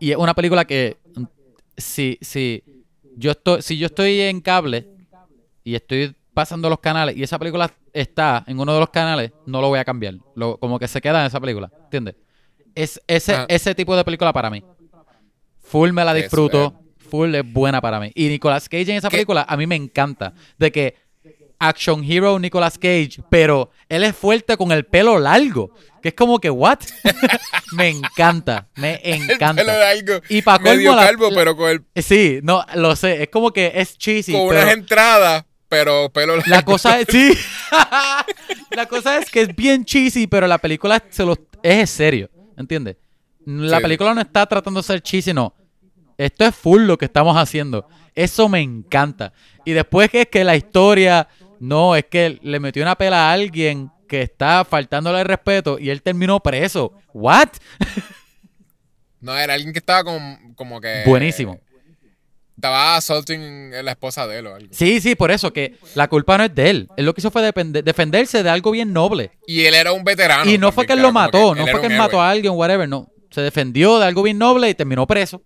Y 0.00 0.10
es 0.12 0.16
una 0.16 0.34
película 0.34 0.64
que 0.64 0.96
si, 1.76 2.18
si 2.20 2.62
yo 3.16 3.32
estoy, 3.32 3.62
si 3.62 3.76
yo 3.78 3.86
estoy 3.86 4.20
en 4.20 4.40
cable 4.40 4.88
y 5.62 5.74
estoy 5.74 6.14
pasando 6.32 6.68
los 6.68 6.80
canales 6.80 7.16
y 7.16 7.22
esa 7.22 7.38
película 7.38 7.70
está 7.92 8.42
en 8.46 8.58
uno 8.58 8.72
de 8.74 8.80
los 8.80 8.90
canales, 8.90 9.32
no 9.46 9.60
lo 9.60 9.68
voy 9.68 9.78
a 9.78 9.84
cambiar. 9.84 10.14
Lo- 10.34 10.56
como 10.58 10.78
que 10.78 10.88
se 10.88 11.00
queda 11.00 11.20
en 11.20 11.26
esa 11.26 11.40
película. 11.40 11.70
¿Entiendes? 11.84 12.16
Es 12.74 13.00
ese, 13.06 13.34
Ajá. 13.34 13.46
ese 13.48 13.74
tipo 13.74 13.94
de 13.96 14.04
película 14.04 14.32
para 14.32 14.50
mí. 14.50 14.64
Full 15.62 15.92
me 15.92 16.04
la 16.04 16.12
disfruto. 16.14 16.74
Full 17.08 17.34
es 17.34 17.52
buena 17.52 17.80
para 17.80 18.00
mí. 18.00 18.10
Y 18.14 18.28
Nicolas 18.28 18.68
Cage 18.68 18.90
en 18.90 18.96
esa 18.96 19.08
¿Qué? 19.08 19.18
película 19.18 19.44
a 19.48 19.56
mí 19.56 19.66
me 19.66 19.76
encanta. 19.76 20.34
De 20.58 20.70
que 20.72 20.96
action 21.58 22.04
hero 22.04 22.38
Nicolas 22.38 22.76
Cage, 22.78 23.22
pero 23.30 23.70
él 23.88 24.04
es 24.04 24.14
fuerte 24.14 24.56
con 24.56 24.72
el 24.72 24.84
pelo 24.84 25.18
largo. 25.18 25.70
Que 26.02 26.08
es 26.08 26.14
como 26.14 26.38
que, 26.38 26.50
¿what? 26.50 26.80
me 27.72 27.88
encanta. 27.88 28.68
Me 28.76 28.96
El 29.04 29.30
encanta. 29.30 29.62
pelo 29.62 29.72
de 29.72 29.84
algo. 29.84 30.12
Y 30.28 30.42
pa' 30.42 30.58
medio 30.58 30.94
calvo, 30.96 31.30
la- 31.30 31.36
pero 31.36 31.56
con, 31.56 31.70
el, 31.70 32.02
Sí, 32.02 32.40
no, 32.42 32.64
lo 32.74 32.94
sé. 32.96 33.22
Es 33.22 33.28
como 33.30 33.52
que 33.52 33.72
es 33.74 33.96
cheesy. 33.96 34.32
con 34.32 34.48
pero 34.48 34.60
unas 34.62 34.74
entradas, 34.74 35.44
pero 35.68 36.10
pelo 36.10 36.36
largo. 36.36 36.50
la 36.50 36.62
cosa 36.62 37.00
es, 37.00 37.06
sí. 37.10 37.32
la 38.76 38.86
cosa 38.86 39.18
es 39.18 39.30
que 39.30 39.42
es 39.42 39.54
bien 39.56 39.84
cheesy, 39.84 40.26
pero 40.26 40.46
la 40.46 40.58
película 40.58 41.02
se 41.08 41.24
lo, 41.24 41.36
es 41.62 41.88
serio. 41.90 42.28
¿Entiendes? 42.56 42.96
La 43.46 43.78
Sí. 43.78 43.82
película 43.82 44.14
no 44.14 44.20
está 44.20 44.46
tratando 44.46 44.80
de 44.80 44.84
ser 44.86 45.00
cheesy, 45.02 45.32
no. 45.32 45.54
Esto 46.18 46.44
es 46.44 46.54
full 46.54 46.82
lo 46.82 46.98
que 46.98 47.06
estamos 47.06 47.36
haciendo. 47.36 47.88
Eso 48.14 48.48
me 48.48 48.60
encanta. 48.60 49.32
Y 49.64 49.72
después 49.72 50.10
que 50.10 50.22
es 50.22 50.28
que 50.28 50.44
la 50.44 50.56
historia, 50.56 51.28
no, 51.60 51.96
es 51.96 52.04
que 52.06 52.38
le 52.42 52.60
metió 52.60 52.82
una 52.82 52.96
pela 52.96 53.28
a 53.28 53.32
alguien 53.32 53.90
que 54.08 54.22
está 54.22 54.64
faltándole 54.64 55.20
el 55.20 55.26
respeto 55.26 55.78
y 55.78 55.90
él 55.90 56.02
terminó 56.02 56.40
preso. 56.40 56.92
¿What? 57.12 57.48
No, 59.20 59.36
era 59.36 59.54
alguien 59.54 59.72
que 59.72 59.78
estaba 59.78 60.04
como, 60.04 60.38
como 60.54 60.80
que. 60.80 61.02
Buenísimo. 61.06 61.58
Estaba 62.54 62.96
assaulting 62.96 63.74
a 63.74 63.82
la 63.82 63.92
esposa 63.92 64.26
de 64.26 64.38
él 64.38 64.46
o 64.46 64.54
algo. 64.54 64.68
Sí, 64.70 65.00
sí, 65.00 65.14
por 65.14 65.30
eso 65.30 65.52
que 65.52 65.76
la 65.94 66.08
culpa 66.08 66.38
no 66.38 66.44
es 66.44 66.54
de 66.54 66.70
él. 66.70 66.88
Él 66.96 67.06
lo 67.06 67.14
que 67.14 67.20
hizo 67.20 67.30
fue 67.30 67.42
defenderse 67.42 68.42
de 68.42 68.50
algo 68.50 68.70
bien 68.70 68.92
noble. 68.92 69.32
Y 69.46 69.64
él 69.64 69.74
era 69.74 69.92
un 69.92 70.04
veterano. 70.04 70.48
Y 70.48 70.58
no 70.58 70.70
fue 70.70 70.86
que 70.86 70.92
él 70.92 71.02
lo 71.02 71.10
mató, 71.10 71.54
no 71.54 71.66
fue 71.66 71.80
que 71.80 71.86
él 71.88 71.96
mató 71.96 72.20
a 72.20 72.30
alguien, 72.30 72.52
whatever, 72.52 72.88
no. 72.88 73.10
Se 73.30 73.40
defendió 73.40 73.98
de 73.98 74.06
algo 74.06 74.22
bien 74.22 74.38
noble 74.38 74.68
y 74.68 74.74
terminó 74.74 75.06
preso. 75.06 75.42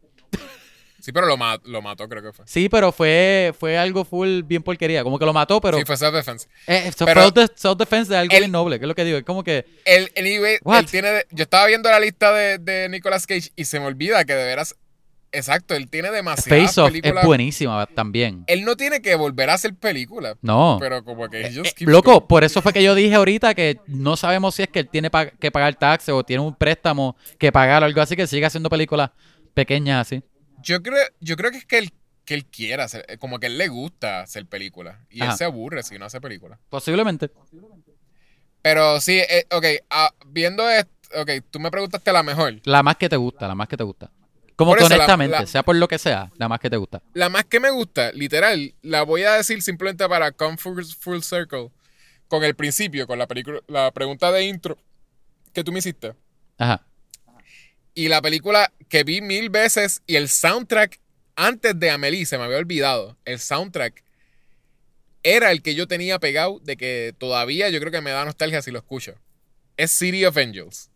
Sí, 1.09 1.12
pero 1.12 1.26
lo, 1.26 1.39
lo 1.64 1.80
mató, 1.80 2.06
creo 2.06 2.22
que 2.22 2.35
fue. 2.35 2.44
Sí, 2.47 2.68
pero 2.68 2.93
fue, 2.93 3.55
fue 3.59 3.78
algo 3.78 4.05
full 4.05 4.43
bien 4.43 4.62
porquería. 4.62 5.02
Como 5.02 5.18
que 5.18 5.24
lo 5.24 5.32
mató, 5.32 5.59
pero 5.59 5.78
sí, 5.78 5.85
fue 5.86 5.97
self-defense. 5.97 6.47
eh, 6.66 6.90
self- 6.94 7.51
self-defense 7.56 8.10
de 8.12 8.18
algo 8.18 8.36
bien 8.36 8.52
noble, 8.52 8.78
que 8.78 8.85
es 8.85 8.89
lo 8.89 8.94
que 8.94 9.05
digo. 9.06 9.16
Es 9.16 9.24
como 9.24 9.43
que, 9.43 9.64
Él, 9.86 10.12
anyway, 10.18 10.59
What? 10.62 10.80
él 10.80 10.86
tiene. 10.86 11.09
Yo 11.30 11.44
estaba 11.44 11.66
viendo 11.66 11.89
la 11.90 11.98
lista 11.98 12.30
de, 12.35 12.59
de 12.59 12.90
Nicolas 12.90 13.26
Cage 13.26 13.52
y 13.56 13.64
se 13.64 13.80
me 13.80 13.86
olvida 13.86 14.22
que 14.26 14.35
de 14.35 14.44
veras. 14.44 14.76
Exacto, 15.32 15.74
él 15.74 15.89
tiene 15.89 16.10
demasiadas 16.10 16.62
Face 16.68 16.80
Off 16.80 16.86
es 16.89 16.93
películas. 17.01 17.24
buenísima 17.24 17.86
también. 17.86 18.44
Él 18.47 18.64
no 18.66 18.76
tiene 18.76 19.01
que 19.01 19.14
volver 19.14 19.48
a 19.48 19.55
hacer 19.55 19.74
películas. 19.74 20.36
No. 20.43 20.76
Pero 20.78 21.02
como 21.05 21.26
que 21.30 21.40
he 21.43 21.55
just 21.55 21.80
Eh, 21.80 21.85
loco, 21.86 22.12
going. 22.12 22.26
por 22.26 22.44
eso 22.44 22.60
fue 22.60 22.74
que 22.74 22.82
yo 22.82 22.94
dije 22.94 23.14
ahorita 23.14 23.55
que 23.55 23.78
no 23.86 24.16
sabemos 24.18 24.55
si 24.55 24.62
es 24.64 24.68
que 24.68 24.80
él 24.80 24.89
tiene 24.90 25.10
pa- 25.10 25.30
que 25.30 25.51
pagar 25.51 25.74
taxes 25.74 26.10
o 26.10 26.22
tiene 26.22 26.43
un 26.43 26.55
préstamo 26.55 27.16
que 27.39 27.51
pagar 27.51 27.82
o 27.82 27.86
algo 27.86 28.01
así, 28.02 28.14
que 28.16 28.26
sigue 28.26 28.44
haciendo 28.47 28.68
películas 28.70 29.10
pequeñas 29.55 30.06
así. 30.06 30.22
Yo 30.62 30.82
creo, 30.82 31.05
yo 31.20 31.36
creo 31.36 31.51
que 31.51 31.59
es 31.59 31.66
que 31.66 31.78
él, 31.78 31.93
que 32.24 32.35
él 32.35 32.44
quiera 32.47 32.85
hacer, 32.85 33.05
eh, 33.09 33.18
como 33.18 33.39
que 33.39 33.47
él 33.47 33.59
le 33.59 33.68
gusta 33.68 34.20
hacer 34.20 34.47
películas. 34.47 34.98
Y 35.10 35.22
él 35.22 35.32
se 35.32 35.44
aburre 35.44 35.82
si 35.82 35.98
no 35.98 36.05
hace 36.06 36.20
películas. 36.20 36.59
Posiblemente. 36.68 37.30
Pero 38.62 39.01
sí, 39.01 39.18
eh, 39.18 39.47
ok, 39.51 39.64
ah, 39.90 40.12
viendo 40.26 40.68
esto, 40.68 40.90
ok, 41.20 41.30
tú 41.51 41.60
me 41.60 41.70
preguntaste 41.70 42.12
la 42.12 42.22
mejor. 42.22 42.60
La 42.64 42.82
más 42.82 42.97
que 42.97 43.09
te 43.09 43.16
gusta, 43.16 43.48
la 43.48 43.55
más 43.55 43.68
que 43.68 43.76
te 43.76 43.85
gusta. 43.85 44.10
Como 44.56 44.72
Por 44.72 44.78
que 44.78 44.85
eso, 44.85 44.94
honestamente, 44.94 45.39
la- 45.39 45.47
sea 45.47 45.62
por 45.62 45.76
lo 45.76 45.86
que 45.86 45.98
sea, 45.98 46.32
la 46.36 46.48
más 46.48 46.59
que 46.59 46.68
te 46.68 46.76
gusta. 46.76 47.01
La 47.14 47.28
más 47.28 47.44
que 47.44 47.60
me 47.60 47.70
gusta, 47.70 48.10
literal, 48.12 48.74
la 48.82 49.05
voy 49.05 49.22
a 49.22 49.35
decir 49.35 49.62
simplemente 49.62 50.09
para 50.09 50.32
come 50.32 50.56
full, 50.56 50.82
full 50.98 51.20
circle 51.20 51.70
con 52.26 52.43
el 52.43 52.56
principio, 52.56 53.06
con 53.06 53.18
la 53.20 53.28
película, 53.28 53.60
la 53.68 53.93
pregunta 53.93 54.32
de 54.32 54.44
intro 54.44 54.76
que 55.52 55.62
tú 55.62 55.70
me 55.70 55.78
hiciste. 55.78 56.14
Ajá. 56.59 56.85
Y 57.98 58.06
la 58.06 58.22
película 58.22 58.72
que 58.88 59.02
vi 59.02 59.20
mil 59.20 59.50
veces 59.50 60.02
y 60.06 60.14
el 60.14 60.28
soundtrack 60.28 61.00
antes 61.34 61.80
de 61.80 61.90
Amelie, 61.90 62.26
se 62.26 62.38
me 62.38 62.44
había 62.44 62.58
olvidado. 62.58 63.16
El 63.24 63.40
soundtrack 63.40 64.04
era 65.24 65.50
el 65.50 65.62
que 65.62 65.74
yo 65.74 65.88
tenía 65.88 66.20
pegado 66.20 66.60
de 66.60 66.76
que 66.76 67.12
todavía 67.18 67.68
yo 67.70 67.80
creo 67.80 67.90
que 67.90 68.00
me 68.00 68.12
da 68.12 68.24
nostalgia 68.24 68.62
si 68.62 68.70
lo 68.70 68.78
escucho. 68.78 69.16
Es 69.76 69.90
City 69.90 70.24
of 70.26 70.36
Angels. 70.36 70.90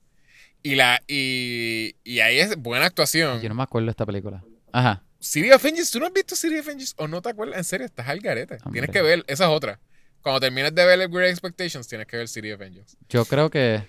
Y, 0.63 0.77
la, 0.77 1.03
y, 1.09 1.97
y 2.05 2.21
ahí 2.21 2.39
es 2.39 2.55
buena 2.57 2.87
actuación. 2.87 3.43
Yo 3.43 3.49
no 3.49 3.57
me 3.57 3.65
acuerdo 3.65 3.87
de 3.87 3.91
esta 3.91 4.07
película. 4.07 4.45
Ajá. 4.71 5.03
City 5.19 5.51
of 5.51 5.65
Angels, 5.65 5.91
¿tú 5.91 5.99
no 5.99 6.07
has 6.07 6.13
visto 6.13 6.37
City 6.37 6.61
of 6.61 6.69
Angels? 6.69 6.95
¿O 6.99 7.09
no 7.09 7.21
te 7.21 7.31
acuerdas? 7.31 7.59
En 7.59 7.65
serio, 7.65 7.85
estás 7.85 8.07
al 8.07 8.21
garete. 8.21 8.59
Hombre. 8.63 8.75
Tienes 8.75 8.91
que 8.91 9.03
ver, 9.03 9.25
esa 9.27 9.47
es 9.47 9.51
otra. 9.51 9.81
Cuando 10.23 10.39
termines 10.39 10.73
de 10.73 10.87
ver 10.87 11.09
Great 11.09 11.31
Expectations, 11.31 11.89
tienes 11.89 12.07
que 12.07 12.17
ver 12.17 12.29
City 12.29 12.53
of 12.53 12.61
Angels. 12.61 12.97
Yo 13.09 13.25
creo 13.25 13.51
que 13.51 13.83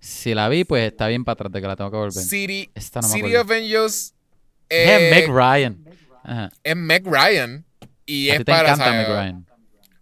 si 0.00 0.34
la 0.34 0.48
vi, 0.48 0.64
pues 0.64 0.90
está 0.92 1.08
bien 1.08 1.24
para 1.24 1.34
atrás 1.34 1.52
de 1.52 1.60
que 1.60 1.66
la 1.66 1.76
tengo 1.76 1.90
que 1.90 1.96
volver. 1.96 2.24
City, 2.24 2.70
Esta 2.74 3.00
no 3.00 3.08
me 3.08 3.14
City 3.14 3.34
acuerdo. 3.34 3.42
of 3.42 3.50
Angels 3.62 4.14
Es 4.68 4.88
eh, 4.88 5.10
Meg 5.10 5.28
Ryan. 5.28 5.84
Ajá. 6.24 6.50
es 6.62 6.76
Meg 6.76 7.06
Ryan. 7.06 7.64
Y 8.06 8.30
A 8.30 8.34
es 8.34 8.38
ti 8.38 8.44
te 8.44 8.52
para, 8.52 8.72
encanta. 8.72 8.92
Meg 8.92 9.06
Ryan. 9.08 9.46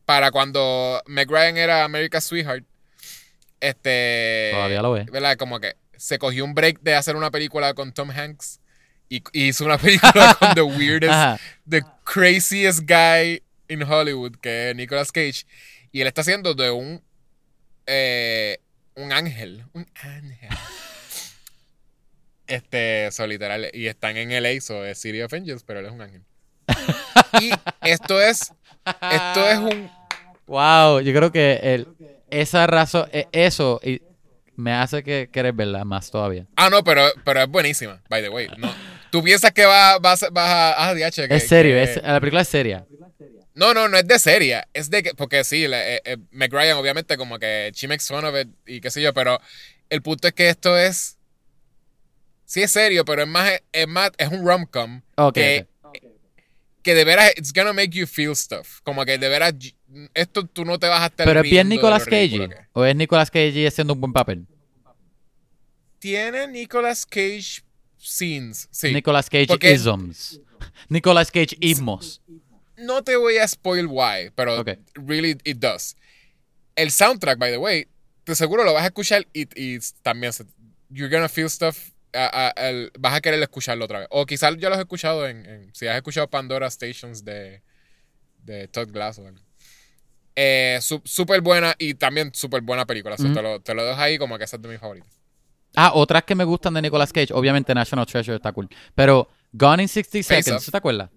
para 0.05 0.31
cuando 0.31 1.03
Meg 1.07 1.31
Ryan 1.31 1.57
era 1.57 1.85
America's 1.85 2.25
Sweetheart. 2.25 2.65
Este. 3.61 4.51
Todavía 4.53 4.83
lo 4.83 4.97
es. 4.97 5.07
¿Verdad? 5.07 5.37
Como 5.37 5.59
que 5.61 5.75
se 5.97 6.19
cogió 6.19 6.45
un 6.45 6.55
break 6.55 6.81
de 6.83 6.95
hacer 6.95 7.17
una 7.17 7.31
película 7.31 7.75
con 7.75 7.93
Tom 7.93 8.11
Hanks. 8.11 8.61
Y, 9.09 9.23
y 9.33 9.49
hizo 9.49 9.65
una 9.65 9.79
película 9.79 10.37
con 10.39 10.55
The 10.55 10.63
Weirdest, 10.63 11.13
Ajá. 11.13 11.39
The 11.69 11.83
Craziest 12.05 12.81
Guy 12.89 13.43
in 13.69 13.83
Hollywood, 13.83 14.37
que 14.41 14.71
es 14.71 14.77
Nicolas 14.77 15.11
Cage. 15.13 15.45
Y 15.93 16.01
él 16.01 16.07
está 16.09 16.21
haciendo 16.21 16.55
de 16.55 16.71
un. 16.71 17.03
eh, 17.87 18.59
un 18.97 19.13
ángel. 19.13 19.65
Un 19.73 19.87
ángel. 20.03 20.49
Este, 22.47 23.11
so, 23.11 23.27
literal. 23.27 23.71
Y 23.73 23.87
están 23.87 24.17
en 24.17 24.31
LA, 24.43 24.61
so 24.61 24.85
es 24.85 24.99
City 25.01 25.21
of 25.23 25.33
Angels, 25.33 25.63
pero 25.65 25.81
él 25.81 25.87
es 25.87 25.93
un 25.93 26.01
ángel. 26.03 26.23
Y 27.41 27.51
esto 27.83 28.21
es. 28.21 28.53
Esto 29.11 29.49
es 29.51 29.59
un. 29.59 29.91
Wow, 30.47 31.01
yo 31.01 31.13
creo 31.13 31.33
que 31.33 31.59
el, 31.63 31.89
esa 32.31 32.67
razón, 32.67 33.09
e- 33.13 33.27
eso 33.33 33.81
y 33.83 34.01
me 34.55 34.73
hace 34.73 35.03
que 35.03 35.29
querer 35.31 35.53
verla 35.53 35.85
más 35.85 36.11
todavía. 36.11 36.47
Ah, 36.57 36.71
no, 36.71 36.83
pero, 36.85 37.03
pero 37.25 37.43
es 37.43 37.49
buenísima, 37.49 38.01
by 38.09 38.23
the 38.23 38.29
way. 38.29 38.49
No. 38.57 38.73
Tú 39.11 39.23
piensas 39.23 39.51
que 39.53 39.67
va, 39.67 39.99
vas, 39.99 40.25
vas 40.33 40.49
a. 40.49 40.89
Ah, 40.89 40.95
DH, 40.95 41.29
que- 41.29 41.35
es 41.35 41.49
serio, 41.49 41.75
que- 41.75 41.83
es, 41.83 42.03
la 42.03 42.21
película 42.21 42.43
es 42.43 42.49
seria. 42.49 42.87
No, 43.57 43.73
no, 43.75 43.89
no 43.89 43.97
es 43.97 44.07
de 44.07 44.19
seria. 44.19 44.69
Es 44.75 44.91
de 44.91 45.03
que. 45.03 45.15
Porque 45.15 45.43
sí, 45.43 45.67
la- 45.67 45.83
eh, 45.97 46.03
eh, 46.05 46.17
Meg 46.31 46.53
Ryan, 46.53 46.77
obviamente, 46.77 47.17
como 47.17 47.39
que 47.39 47.73
she 47.75 47.89
makes 47.89 48.05
fun 48.07 48.25
of 48.25 48.35
it 48.39 48.49
y 48.67 48.81
qué 48.81 48.91
sé 48.91 49.01
yo, 49.03 49.13
pero 49.15 49.41
el 49.91 50.03
punto 50.03 50.29
es 50.29 50.35
que 50.35 50.49
esto 50.51 50.77
es. 50.79 51.17
Sí 52.45 52.63
es 52.63 52.71
serio, 52.71 53.05
pero 53.05 53.23
es 53.23 53.29
más. 53.29 53.51
Es, 53.73 53.89
más, 53.89 54.11
es 54.19 54.29
un 54.29 54.47
rom-com. 54.47 55.01
Ok, 55.17 55.35
que, 55.35 55.67
que 56.83 56.95
de 56.95 57.05
veras. 57.05 57.33
It's 57.37 57.53
gonna 57.53 57.73
make 57.73 57.91
you 57.91 58.07
feel 58.07 58.37
stuff. 58.37 58.81
Como 58.85 59.05
que 59.07 59.17
de 59.19 59.29
veras. 59.29 59.55
Esto 60.13 60.47
tú 60.47 60.65
no 60.67 60.79
te 60.79 60.87
vas 60.87 61.01
a 61.01 61.07
estar. 61.07 61.27
Pero 61.27 61.41
es 61.41 61.51
bien 61.51 61.69
Nicolas 61.69 62.05
Cage. 62.05 62.49
¿O 62.75 62.85
es 62.85 62.95
Nicolas 62.95 63.31
Cage 63.31 63.67
haciendo 63.67 63.95
un 63.95 64.01
buen 64.03 64.13
papel? 64.13 64.47
Tiene 65.99 66.47
Nicolas 66.47 67.07
Cage 67.07 67.63
scenes. 67.99 68.69
Sí. 68.71 68.93
Nicolas 68.93 69.31
Cage 69.31 69.47
Porque- 69.47 69.73
isms. 69.73 70.41
Nicolas 70.89 71.31
Cage 71.31 71.57
ismos. 71.61 72.21
No 72.77 73.03
te 73.03 73.17
voy 73.17 73.39
a 73.39 73.47
spoil 73.49 73.87
why, 73.87 74.31
pero 74.35 74.57
really 74.95 75.39
it 75.45 75.59
does. 75.59 75.97
El 76.75 76.91
soundtrack, 76.91 77.39
by 77.39 77.51
the 77.51 77.59
way, 77.59 77.89
de 78.27 78.35
seguro 78.35 78.65
lo 78.65 78.73
vas 78.75 78.83
a 78.85 78.87
escuchar 78.87 79.27
y, 79.33 79.47
y 79.55 79.79
también 80.03 80.33
se- 80.33 80.45
you're 80.91 81.15
gonna 81.15 81.29
feel 81.29 81.49
stuff 81.49 81.91
a- 82.13 82.53
a- 82.57 82.69
el- 82.69 82.93
vas 82.99 83.15
a 83.15 83.21
querer 83.21 83.41
escucharlo 83.43 83.85
otra 83.87 84.01
vez. 84.01 84.09
O 84.11 84.27
quizás 84.27 84.57
yo 84.59 84.69
los 84.69 84.79
he 84.79 84.83
escuchado 84.83 85.27
en, 85.27 85.47
en- 85.47 85.75
si 85.75 85.87
has 85.87 85.97
escuchado 85.97 86.29
Pandora 86.29 86.71
Stations 86.71 87.25
de, 87.25 87.63
de 88.45 88.69
Todd 88.69 88.91
Glass 88.91 89.19
o 89.19 89.27
algo. 89.27 89.41
Eh, 90.35 90.79
súper 91.05 91.41
buena 91.41 91.75
y 91.79 91.95
también 91.95 92.31
súper 92.35 92.61
buena 92.61 92.85
película. 92.85 93.17
Te, 93.17 93.29
lo, 93.43 93.61
te 93.61 93.73
lo 93.75 93.85
dejo 93.87 93.99
ahí 94.01 94.19
como 94.19 94.37
que 94.37 94.45
esa 94.45 94.57
es 94.57 94.63
de 94.63 94.69
mis 94.69 94.79
favoritas. 94.79 95.11
Ah, 95.75 95.93
otras 95.95 96.25
que 96.25 96.35
me 96.35 96.45
gustan 96.45 96.75
de 96.75 96.83
Nicolas 96.83 97.13
Cage, 97.13 97.33
obviamente 97.33 97.75
National 97.75 98.07
Treasure 98.07 98.37
está 98.37 98.53
cool. 98.53 98.69
Pero 98.95 99.29
Gone 99.53 99.83
in 99.83 99.89
60 99.89 100.19
Face 100.29 100.43
Seconds. 100.43 100.71
¿te 100.71 100.77
acuerdas? 100.77 101.11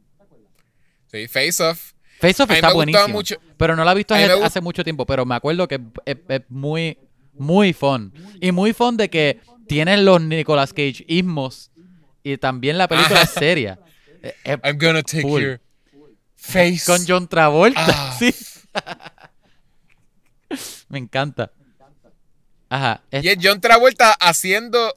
Sí, 1.11 1.27
Face 1.27 1.63
Off. 1.63 1.93
Face 2.19 2.43
Off 2.43 2.51
está 2.51 2.73
buenísimo. 2.73 3.07
mucho- 3.09 3.35
Pero 3.57 3.75
no 3.75 3.83
la 3.83 3.91
he 3.93 3.95
visto 3.95 4.13
hace, 4.13 4.61
mucho 4.61 4.83
tiempo, 4.83 5.05
pero 5.05 5.25
me 5.25 5.35
acuerdo 5.35 5.67
que 5.67 5.75
es, 5.75 5.81
es- 6.05 6.17
es 6.27 6.41
muy, 6.49 6.97
muy 7.33 7.73
fun. 7.73 8.13
Y 8.41 8.51
muy 8.51 8.73
fun 8.73 8.97
de 8.97 9.09
que 9.09 9.39
tienen 9.67 10.05
los 10.05 10.21
Nicolas 10.21 10.71
Cage 10.73 11.05
ismos 11.07 11.71
y 12.23 12.37
también 12.37 12.77
la 12.77 12.87
película 12.87 13.21
es 13.21 13.29
seria. 13.29 13.79
Eh, 14.21 14.35
eh, 14.43 14.57
I'm 14.63 14.77
gonna 14.77 15.01
take 15.01 15.21
Full. 15.21 15.41
your 15.41 15.61
face. 16.35 16.81
con 16.85 17.05
John 17.07 17.27
Travolta, 17.27 17.85
Ah. 17.87 18.15
sí. 18.19 18.33
me 20.89 20.97
encanta. 20.99 21.51
Ajá. 22.69 23.01
es- 23.11 23.23
Y 23.23 23.29
es 23.29 23.37
John 23.41 23.61
Travolta 23.61 24.11
haciendo 24.19 24.95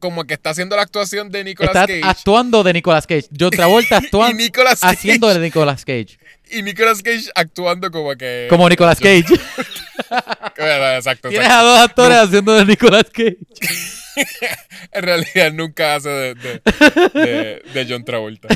como 0.00 0.24
que 0.24 0.34
está 0.34 0.50
haciendo 0.50 0.76
la 0.76 0.82
actuación 0.82 1.30
de 1.30 1.44
Nicolas 1.44 1.70
está 1.74 1.86
Cage. 1.86 2.00
actuando 2.04 2.62
de 2.62 2.72
Nicolas 2.72 3.06
Cage. 3.06 3.28
John 3.38 3.50
Travolta 3.50 3.96
actuando 3.98 4.36
haciendo 4.82 5.28
de 5.32 5.38
Nicolas 5.40 5.84
Cage. 5.84 6.18
y 6.50 6.62
Nicolas 6.62 7.02
Cage 7.02 7.30
actuando 7.34 7.90
como 7.90 8.14
que 8.16 8.46
Como 8.50 8.68
Nicolas 8.68 8.98
Cage. 8.98 9.24
exacto, 10.56 11.28
Tienes 11.28 11.46
exacto. 11.46 11.54
a 11.54 11.62
dos 11.62 11.78
actores 11.80 12.18
haciendo 12.18 12.54
de 12.54 12.64
Nicolas 12.66 13.04
Cage. 13.12 13.38
En 14.92 15.02
realidad 15.02 15.52
nunca 15.52 15.96
hace 15.96 16.08
de, 16.08 16.34
de, 16.34 16.60
de- 17.14 17.62
de 17.74 17.86
John 17.88 18.04
Travolta. 18.04 18.46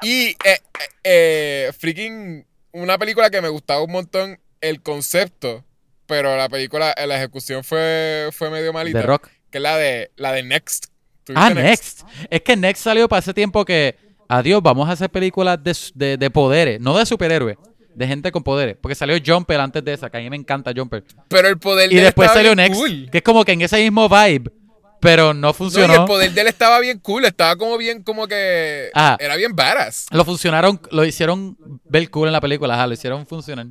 Y 0.00 0.28
eh, 0.28 0.36
eh, 0.44 0.58
eh, 1.04 1.72
freaking 1.78 2.46
una 2.72 2.96
película 2.96 3.28
que 3.28 3.42
me 3.42 3.50
gustaba 3.50 3.82
un 3.82 3.92
montón 3.92 4.40
el 4.62 4.80
concepto, 4.82 5.62
pero 6.06 6.36
la 6.38 6.48
película, 6.48 6.94
la 7.06 7.16
ejecución 7.16 7.64
fue, 7.64 8.30
fue 8.32 8.48
medio 8.48 8.72
malita. 8.72 9.00
De 9.00 9.04
Rock. 9.06 9.28
Que 9.50 9.58
es 9.58 9.62
la 9.62 9.76
de 9.76 10.10
la 10.16 10.32
de 10.32 10.42
Next. 10.42 10.86
¿Tú 11.24 11.32
Ah, 11.36 11.50
Next. 11.50 12.02
Es 12.30 12.40
que 12.42 12.56
Next 12.56 12.82
salió 12.82 13.08
para 13.08 13.20
ese 13.20 13.34
tiempo 13.34 13.64
que, 13.64 13.96
adiós, 14.28 14.62
vamos 14.62 14.88
a 14.88 14.92
hacer 14.92 15.10
películas 15.10 15.58
de, 15.62 15.76
de- 15.94 16.16
de 16.16 16.30
poderes, 16.30 16.80
no 16.80 16.96
de 16.98 17.04
superhéroes, 17.06 17.56
de 17.94 18.06
gente 18.06 18.30
con 18.32 18.42
poderes. 18.42 18.76
Porque 18.80 18.94
salió 18.94 19.16
Jumper 19.24 19.60
antes 19.60 19.84
de 19.84 19.92
esa, 19.92 20.10
que 20.10 20.16
a 20.18 20.20
mí 20.20 20.30
me 20.30 20.36
encanta 20.36 20.72
Jumper. 20.74 21.04
Pero 21.28 21.48
el 21.48 21.58
poder 21.58 21.90
Y 21.90 21.94
de 21.96 22.00
él 22.00 22.04
después 22.06 22.30
salió 22.32 22.54
Next, 22.54 22.78
cool. 22.80 23.08
que 23.10 23.18
es 23.18 23.24
como 23.24 23.44
que 23.44 23.52
en 23.52 23.60
ese 23.62 23.76
mismo 23.82 24.08
vibe, 24.08 24.50
pero 25.00 25.32
no 25.34 25.40
No, 25.40 25.50
y 25.50 25.54
funcionó. 25.54 25.94
el 25.94 26.04
poder 26.06 26.32
de 26.32 26.40
él 26.40 26.46
estaba 26.48 26.80
bien 26.80 26.98
cool, 27.00 27.24
estaba 27.24 27.56
como 27.56 27.76
bien, 27.78 28.02
como 28.02 28.26
que 28.26 28.90
Ajá. 28.94 29.16
era 29.20 29.36
bien 29.36 29.54
badass. 29.54 30.06
Lo 30.10 30.24
funcionaron, 30.24 30.80
lo 30.90 31.04
hicieron 31.04 31.56
ver 31.84 32.10
cool 32.10 32.28
en 32.28 32.32
la 32.32 32.40
película, 32.40 32.74
ajá, 32.74 32.86
lo 32.86 32.94
hicieron 32.94 33.26
funcionar. 33.26 33.66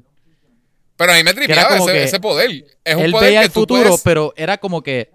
Pero 0.95 1.11
a 1.11 1.15
mí 1.15 1.23
me 1.23 1.33
tripeaba 1.33 1.75
ese, 1.77 2.19
poder. 2.19 2.65
Es 2.83 2.95
un 2.95 3.01
Él 3.03 3.11
poder 3.11 3.29
veía 3.29 3.39
que 3.41 3.45
el 3.47 3.51
futuro, 3.51 3.83
puedes- 3.83 4.01
pero 4.01 4.33
era 4.35 4.57
como 4.57 4.81
que 4.81 5.11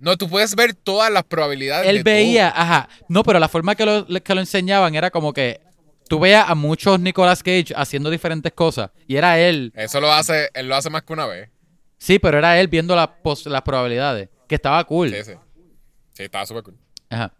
No, 0.00 0.16
tú 0.16 0.28
puedes 0.28 0.54
ver 0.56 0.74
todas 0.74 1.12
las 1.12 1.22
probabilidades 1.24 1.88
él 1.88 1.98
de 1.98 2.02
veía, 2.02 2.50
todo. 2.50 2.62
ajá, 2.62 2.88
no, 3.08 3.22
pero 3.22 3.38
la 3.38 3.48
forma 3.48 3.74
que 3.74 3.84
lo, 3.86 4.06
que 4.06 4.34
lo 4.34 4.40
enseñaban 4.40 4.94
era 4.94 5.10
como 5.10 5.32
que 5.32 5.60
tú 6.08 6.18
veías 6.18 6.48
a 6.48 6.54
muchos 6.54 6.98
Nicolas 6.98 7.42
Cage 7.42 7.72
haciendo 7.76 8.10
diferentes 8.10 8.52
cosas 8.52 8.90
y 9.06 9.16
era 9.16 9.38
él 9.38 9.72
Eso 9.76 10.00
lo 10.00 10.10
hace, 10.12 10.48
él 10.54 10.68
lo 10.68 10.74
hace 10.74 10.90
más 10.90 11.02
que 11.02 11.12
una 11.12 11.26
vez. 11.26 11.50
Sí, 11.98 12.18
pero 12.18 12.38
era 12.38 12.58
él 12.58 12.68
viendo 12.68 12.96
las 12.96 13.08
pos- 13.22 13.44
las 13.46 13.60
probabilidades. 13.62 14.30
Que 14.48 14.54
estaba 14.54 14.82
cool. 14.84 15.10
Sí, 15.10 15.22
sí. 15.22 15.32
Sí, 16.14 16.22
estaba 16.24 16.46
súper 16.46 16.62
cool. 16.64 16.78
Ajá. 17.10 17.32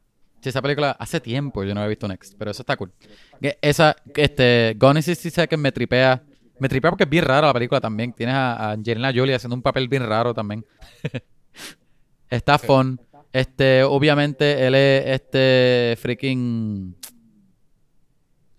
Sí, 0.42 0.48
esa 0.50 0.60
película 0.62 0.90
hace 0.98 1.18
tiempo 1.20 1.64
yo 1.64 1.74
no 1.74 1.80
había 1.80 1.88
visto 1.88 2.06
Next, 2.06 2.34
pero 2.38 2.50
eso 2.50 2.62
está 2.62 2.76
cool. 2.76 2.92
Que 3.40 3.58
Esa, 3.62 3.96
este, 4.14 4.74
Gone 4.78 5.00
in 5.00 5.02
60 5.02 5.30
Seconds 5.42 5.60
me 5.62 5.72
tripea. 5.72 6.22
Me 6.58 6.68
tripea 6.68 6.90
porque 6.90 7.04
es 7.04 7.10
bien 7.10 7.24
rara 7.24 7.46
la 7.46 7.52
película 7.54 7.80
también. 7.80 8.12
Tienes 8.12 8.34
a, 8.34 8.52
a 8.54 8.70
Angelina 8.72 9.10
Jolie 9.14 9.34
haciendo 9.34 9.56
un 9.56 9.62
papel 9.62 9.88
bien 9.88 10.06
raro 10.06 10.34
también. 10.34 10.64
está 12.30 12.58
Sí. 12.58 12.66
fun. 12.66 13.00
Este, 13.32 13.82
obviamente, 13.84 14.66
él 14.66 14.74
es 14.74 15.06
este 15.06 15.96
freaking. 16.00 16.96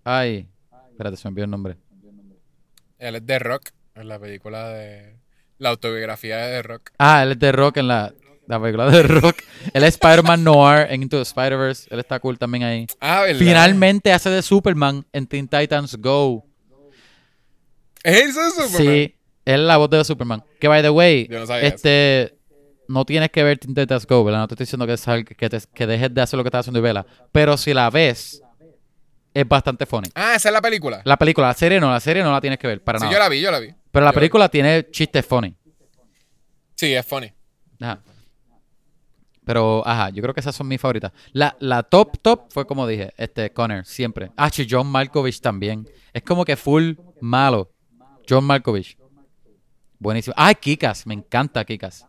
Ay. 0.04 0.48
Espérate, 0.92 1.18
se 1.18 1.28
me 1.28 1.32
olvidó 1.32 1.46
el 1.46 1.52
nombre. 1.52 1.78
Él 3.00 3.16
es 3.16 3.26
de 3.26 3.40
Rock, 3.40 3.70
en 3.96 4.08
la 4.08 4.20
película 4.20 4.70
de... 4.70 5.16
La 5.58 5.70
autobiografía 5.70 6.38
de 6.38 6.58
The 6.58 6.62
Rock. 6.64 6.92
Ah, 7.00 7.24
él 7.24 7.32
es 7.32 7.40
de 7.40 7.52
Rock 7.52 7.78
en 7.78 7.88
la, 7.88 8.14
la 8.48 8.60
película 8.62 8.90
de 8.90 9.04
Rock. 9.04 9.38
él 9.74 9.84
es 9.84 9.90
Spider-Man 9.96 10.44
Noir 10.44 10.88
en 10.92 11.04
Into 11.04 11.18
the 11.18 11.24
Spider-Verse. 11.24 11.88
Él 11.92 12.00
está 12.00 12.20
cool 12.20 12.38
también 12.40 12.64
ahí. 12.64 12.88
Ah, 13.00 13.22
¿verdad? 13.22 13.40
Finalmente 13.40 14.12
hace 14.14 14.30
de 14.30 14.42
Superman 14.42 15.06
en 15.14 15.28
Teen 15.28 15.48
Titans 15.48 15.96
Go. 15.98 16.46
¿Es 18.04 18.30
eso 18.30 18.42
de 18.44 18.50
Superman? 18.50 18.78
Sí, 18.78 19.16
él 19.46 19.60
es 19.62 19.68
la 19.68 19.78
voz 19.78 19.90
de 19.90 20.04
Superman. 20.04 20.44
Que 20.60 20.68
by 20.68 20.82
the 20.82 20.90
way, 20.90 21.28
Yo 21.30 21.40
no 21.40 21.46
sabía 21.46 21.68
este 21.68 22.38
no 22.92 23.06
tienes 23.06 23.30
que 23.32 23.44
ver 23.44 23.58
Teen 23.58 23.74
Titans 23.74 24.06
Go, 24.06 24.24
¿verdad? 24.24 24.40
No 24.42 24.48
te 24.48 24.54
estoy 24.56 24.66
diciendo 24.66 24.86
que, 24.88 24.98
sal- 24.98 25.26
que, 25.26 25.50
te- 25.50 25.62
que 25.74 25.88
dejes 25.88 26.14
de 26.14 26.22
hacer 26.22 26.38
lo 26.38 26.44
que 26.44 26.48
estás 26.50 26.62
haciendo 26.62 26.80
y 26.80 26.82
vela. 26.84 27.06
Pero 27.32 27.58
si 27.58 27.74
la 27.74 27.90
ves, 27.90 28.42
es 29.34 29.48
bastante 29.48 29.86
funny. 29.86 30.10
Ah, 30.16 30.36
esa 30.36 30.50
es 30.50 30.54
la 30.54 30.62
película. 30.62 31.02
La 31.06 31.18
película, 31.18 31.48
la 31.48 31.54
serie 31.54 31.80
no, 31.80 31.90
la 31.92 32.00
serie 32.00 32.22
no 32.24 32.32
la 32.32 32.42
tienes 32.42 32.60
que 32.60 32.68
ver 32.68 32.84
para 32.84 33.00
sí, 33.00 33.04
nada. 33.06 33.14
yo 33.14 33.20
la 33.20 33.30
vi, 33.30 33.42
yo 33.42 33.52
la 33.52 33.60
vi. 33.60 33.74
Pero 33.92 34.06
la 34.06 34.12
yo- 34.12 34.16
película 34.16 34.50
tiene 34.50 34.90
chistes 34.92 35.26
funny. 35.26 35.56
Sí, 36.76 36.94
es 36.94 37.06
funny. 37.06 37.32
Ajá. 37.80 38.02
Pero, 39.44 39.82
ajá, 39.88 40.10
yo 40.10 40.22
creo 40.22 40.34
que 40.34 40.40
esas 40.40 40.56
son 40.56 40.68
mis 40.68 40.80
favoritas. 40.80 41.12
La, 41.34 41.56
la 41.60 41.82
top, 41.84 42.18
top 42.22 42.52
fue 42.52 42.66
como 42.68 42.86
dije, 42.86 43.12
este, 43.18 43.52
Connor, 43.52 43.86
siempre. 43.86 44.32
Ah, 44.38 44.50
sí, 44.50 44.68
John 44.70 44.88
Malkovich 44.88 45.42
también. 45.42 45.88
Es 46.14 46.22
como 46.24 46.46
que 46.46 46.56
full 46.56 46.94
malo. 47.20 47.72
John 48.30 48.44
Malkovich. 48.44 48.98
Buenísimo. 49.98 50.34
Ah, 50.38 50.54
Kikas, 50.54 51.06
me 51.08 51.14
encanta 51.16 51.64
Kikas. 51.66 52.06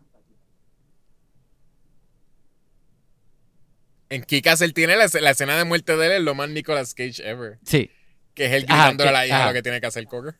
En 4.13 4.23
Kikas 4.23 4.61
él 4.61 4.73
tiene 4.73 4.95
la, 4.95 5.07
la 5.21 5.31
escena 5.31 5.57
de 5.57 5.63
muerte 5.65 5.95
de 5.97 6.05
él, 6.07 6.11
es 6.13 6.21
lo 6.21 6.35
más 6.35 6.49
Nicolas 6.49 6.93
Cage 6.93 7.27
ever. 7.27 7.57
Sí, 7.65 7.89
Que 8.33 8.45
es 8.45 8.51
él 8.51 8.65
gritándole 8.65 9.09
a 9.09 9.13
la 9.13 9.25
hija 9.27 9.37
ajá. 9.37 9.47
lo 9.47 9.53
que 9.53 9.61
tiene 9.63 9.81
que 9.81 9.87
hacer 9.87 10.05
Cocker. 10.05 10.35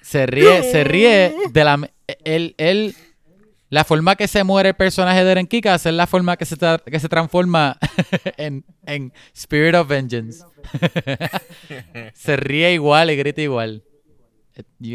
se 0.00 0.26
ríe, 0.26 0.62
se 0.62 0.84
ríe 0.84 1.34
de 1.52 1.64
la... 1.64 1.90
Él, 2.24 2.54
él, 2.56 2.94
la 3.68 3.84
forma 3.84 4.16
que 4.16 4.28
se 4.28 4.44
muere 4.44 4.70
el 4.70 4.74
personaje 4.76 5.22
de 5.24 5.30
Eren 5.30 5.46
Kikas 5.46 5.84
es 5.84 5.92
la 5.92 6.06
forma 6.06 6.36
que 6.38 6.46
se, 6.46 6.56
tra- 6.56 6.82
que 6.82 6.98
se 6.98 7.08
transforma 7.10 7.76
en, 8.38 8.64
en 8.86 9.12
Spirit 9.34 9.74
of 9.74 9.86
Vengeance. 9.88 10.42
se 12.14 12.36
ríe 12.36 12.72
igual 12.72 13.10
y 13.10 13.16
grita 13.16 13.42
igual. 13.42 13.82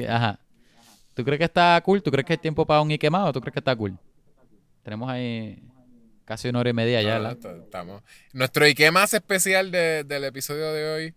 Ajá. 0.09 0.39
¿Tú 1.13 1.23
crees 1.23 1.37
que 1.37 1.45
está 1.45 1.79
cool? 1.85 2.01
¿Tú 2.01 2.09
crees 2.09 2.25
que 2.25 2.33
es 2.33 2.41
tiempo 2.41 2.65
para 2.65 2.81
un 2.81 2.89
Ike 2.89 3.09
más 3.11 3.29
o 3.29 3.33
tú 3.33 3.39
crees 3.41 3.53
que 3.53 3.59
está 3.59 3.75
cool? 3.75 3.95
Tenemos 4.81 5.07
ahí 5.09 5.61
casi 6.25 6.47
una 6.49 6.59
hora 6.59 6.69
y 6.69 6.73
media 6.73 7.01
ya, 7.01 7.19
No, 7.19 7.33
no, 7.35 7.63
estamos. 7.63 8.03
Nuestro 8.33 8.65
Ike 8.65 8.91
más 8.91 9.13
especial 9.13 9.71
de- 9.71 10.03
del 10.03 10.23
episodio 10.25 10.71
de 10.73 10.91
hoy 10.93 11.13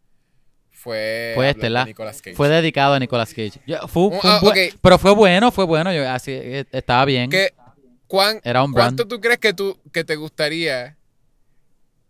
fue, 0.70 1.32
Fue 1.34 1.50
este, 1.50 1.70
¿la? 1.70 1.84
Nicolas 1.84 2.20
Cage. 2.22 2.36
Fue 2.36 2.48
dedicado 2.48 2.94
a 2.94 2.98
Nicolas 2.98 3.30
Cage. 3.30 3.60
Fue- 3.88 4.10
ah. 4.22 4.40
Pero 4.80 4.98
fue 4.98 5.12
bueno, 5.14 5.50
fue 5.50 5.64
bueno. 5.64 5.92
Yo, 5.92 6.08
así, 6.08 6.32
eh, 6.32 6.64
estaba 6.72 7.04
bien. 7.04 7.30
¿Qué- 7.30 7.54
cuán- 8.06 8.40
Era 8.44 8.62
un 8.62 8.72
brand. 8.72 8.96
¿Cuánto 8.96 9.08
tú 9.08 9.20
crees 9.20 9.38
que, 9.38 9.52
tú, 9.52 9.78
que 9.92 10.04
te 10.04 10.16
gustaría 10.16 10.96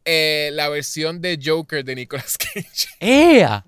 eh, 0.04 0.50
la 0.52 0.68
versión 0.68 1.20
de 1.20 1.38
Joker 1.42 1.84
de 1.84 1.94
Nicolas 1.94 2.36
Cage? 2.54 2.88
¡Ea! 3.00 3.64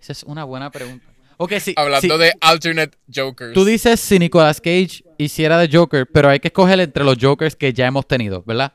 Esa 0.00 0.12
es 0.12 0.22
una 0.22 0.44
buena 0.44 0.70
pregunta. 0.70 1.06
Ok, 1.38 1.52
sí. 1.60 1.72
Hablando 1.76 2.16
sí, 2.16 2.20
de 2.22 2.32
alternate 2.40 2.98
Jokers. 3.14 3.54
Tú 3.54 3.64
dices 3.64 3.98
si 4.00 4.18
Nicolas 4.18 4.60
Cage 4.60 5.02
hiciera 5.18 5.56
de 5.58 5.68
Joker, 5.74 6.06
pero 6.06 6.28
hay 6.28 6.40
que 6.40 6.48
escoger 6.48 6.78
entre 6.80 7.04
los 7.04 7.16
Jokers 7.20 7.56
que 7.56 7.72
ya 7.72 7.86
hemos 7.86 8.06
tenido, 8.06 8.42
¿verdad? 8.44 8.72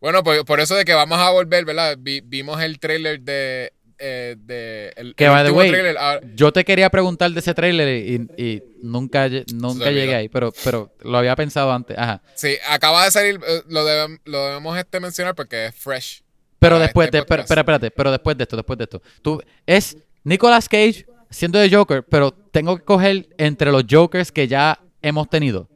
Bueno, 0.00 0.22
por, 0.22 0.44
por 0.44 0.60
eso 0.60 0.74
de 0.74 0.84
que 0.84 0.92
vamos 0.94 1.18
a 1.18 1.30
volver, 1.30 1.64
¿verdad? 1.64 1.96
Vi- 1.98 2.20
vimos 2.22 2.60
el 2.62 2.78
trailer 2.78 3.20
de... 3.20 3.72
eh, 3.98 4.36
de 4.38 4.92
el, 4.96 5.14
Que, 5.14 5.24
el 5.24 5.30
by 5.30 5.44
the 5.44 5.50
way. 5.50 5.72
Ah, 5.98 6.20
Yo 6.34 6.52
te 6.52 6.64
quería 6.64 6.90
preguntar 6.90 7.30
de 7.30 7.40
ese 7.40 7.54
trailer 7.54 7.88
y, 8.04 8.14
y 8.36 8.62
nunca, 8.82 9.28
nunca 9.54 9.90
llegué 9.90 10.14
ahí, 10.14 10.28
pero, 10.28 10.52
pero 10.62 10.92
lo 11.02 11.16
había 11.16 11.34
pensado 11.36 11.72
antes. 11.72 11.96
Ajá. 11.96 12.20
sí, 12.34 12.56
acaba 12.68 13.04
de 13.04 13.10
salir, 13.10 13.40
eh, 13.46 13.62
lo, 13.68 13.86
debem- 13.88 14.20
lo 14.24 14.44
debemos 14.46 14.76
este 14.78 15.00
mencionar 15.00 15.34
porque 15.34 15.66
es 15.66 15.74
fresh. 15.74 16.22
Pero 16.58 16.78
después 16.78 17.06
este 17.06 17.18
de, 17.18 17.42
espérate, 17.42 17.90
pero 17.90 18.10
después 18.10 18.36
de 18.36 18.42
esto, 18.44 18.56
después 18.56 18.78
de 18.78 18.84
esto. 18.84 19.02
Tú, 19.22 19.42
es 19.66 19.96
Nicolas 20.24 20.68
Cage 20.68 21.06
siendo 21.30 21.58
de 21.58 21.70
Joker, 21.70 22.02
pero 22.04 22.32
tengo 22.32 22.76
que 22.76 22.84
coger 22.84 23.28
entre 23.38 23.70
los 23.72 23.84
Jokers 23.88 24.30
que 24.32 24.46
ya 24.48 24.80
hemos 25.02 25.28
tenido. 25.28 25.68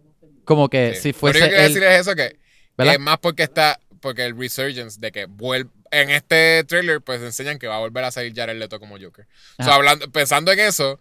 Como 0.45 0.69
que 0.69 0.95
Sí. 0.95 1.01
si 1.03 1.13
Lo 1.13 1.19
fuese 1.19 1.39
único 1.41 1.51
que 1.57 1.63
él- 1.65 1.69
decir 1.75 1.83
es 1.85 2.01
eso, 2.01 2.15
que, 2.15 2.39
que 2.77 2.99
más 2.99 3.19
porque 3.19 3.43
está, 3.43 3.79
porque 4.01 4.25
el 4.25 4.37
resurgence 4.39 4.99
de 5.01 5.13
que 5.13 5.27
vuelve, 5.27 5.71
en 5.91 6.11
este 6.11 6.65
trailer 6.65 7.01
pues 7.01 7.21
enseñan 7.23 7.59
que 7.59 7.67
va 7.67 7.77
a 7.77 7.81
volver 7.81 8.05
a 8.05 8.11
salir 8.11 8.33
Jared 8.35 8.57
Leto 8.59 8.79
como 8.79 8.99
Joker. 9.01 9.27
So, 9.57 9.63
Ajá. 9.65 9.75
hablando, 9.75 10.11
pensando 10.11 10.53
en 10.53 10.61
eso, 10.61 10.99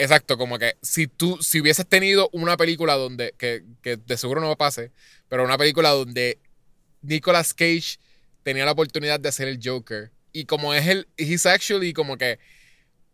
Exacto, 0.00 0.38
como 0.38 0.60
que 0.60 0.76
si 0.80 1.08
tú, 1.08 1.38
si 1.42 1.60
hubieses 1.60 1.84
tenido 1.84 2.28
una 2.32 2.56
película 2.56 2.94
donde, 2.94 3.34
que, 3.36 3.64
que 3.82 3.96
de 3.96 4.16
seguro 4.16 4.40
no 4.40 4.54
pase, 4.56 4.92
pero 5.28 5.42
una 5.42 5.58
película 5.58 5.90
donde 5.90 6.38
Nicolas 7.02 7.52
Cage 7.52 7.98
tenía 8.44 8.64
la 8.64 8.70
oportunidad 8.70 9.18
de 9.18 9.28
hacer 9.28 9.48
el 9.48 9.58
Joker. 9.60 10.12
Y 10.32 10.44
como 10.44 10.72
es 10.72 10.86
el, 10.86 11.08
he's 11.16 11.46
actually 11.46 11.92
como 11.92 12.16
que 12.16 12.38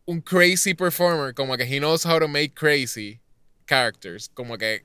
un 0.07 0.21
crazy 0.21 0.75
performer, 0.75 1.35
como 1.35 1.57
que 1.57 1.65
he 1.65 1.79
knows 1.79 2.05
how 2.05 2.19
to 2.19 2.29
make 2.29 2.55
crazy 2.55 3.21
characters. 3.67 4.29
Como 4.29 4.59
que, 4.59 4.85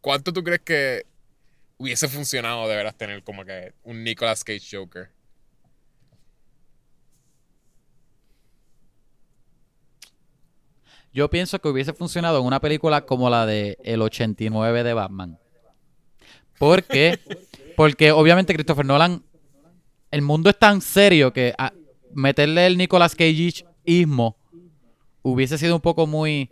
¿cuánto 0.00 0.32
tú 0.32 0.42
crees 0.42 0.60
que 0.60 1.06
hubiese 1.78 2.08
funcionado 2.08 2.68
de 2.68 2.76
veras 2.76 2.96
tener 2.96 3.22
como 3.22 3.44
que 3.44 3.74
un 3.82 4.04
Nicolas 4.04 4.44
Cage 4.44 4.76
Joker? 4.76 5.10
Yo 11.12 11.30
pienso 11.30 11.58
que 11.58 11.68
hubiese 11.68 11.94
funcionado 11.94 12.40
en 12.40 12.44
una 12.44 12.60
película 12.60 13.06
como 13.06 13.30
la 13.30 13.46
de 13.46 13.78
El 13.82 14.02
89 14.02 14.82
de 14.84 14.92
Batman. 14.92 15.38
¿Por 16.58 16.84
qué? 16.84 17.18
Porque 17.74 18.12
obviamente 18.12 18.52
Christopher 18.52 18.84
Nolan, 18.84 19.24
el 20.10 20.20
mundo 20.20 20.50
es 20.50 20.58
tan 20.58 20.82
serio 20.82 21.32
que 21.32 21.54
meterle 22.12 22.66
el 22.66 22.76
Nicolas 22.76 23.14
Cage 23.14 23.64
ismo 23.86 24.36
hubiese 25.22 25.58
sido 25.58 25.74
un 25.74 25.80
poco 25.80 26.06
muy 26.06 26.50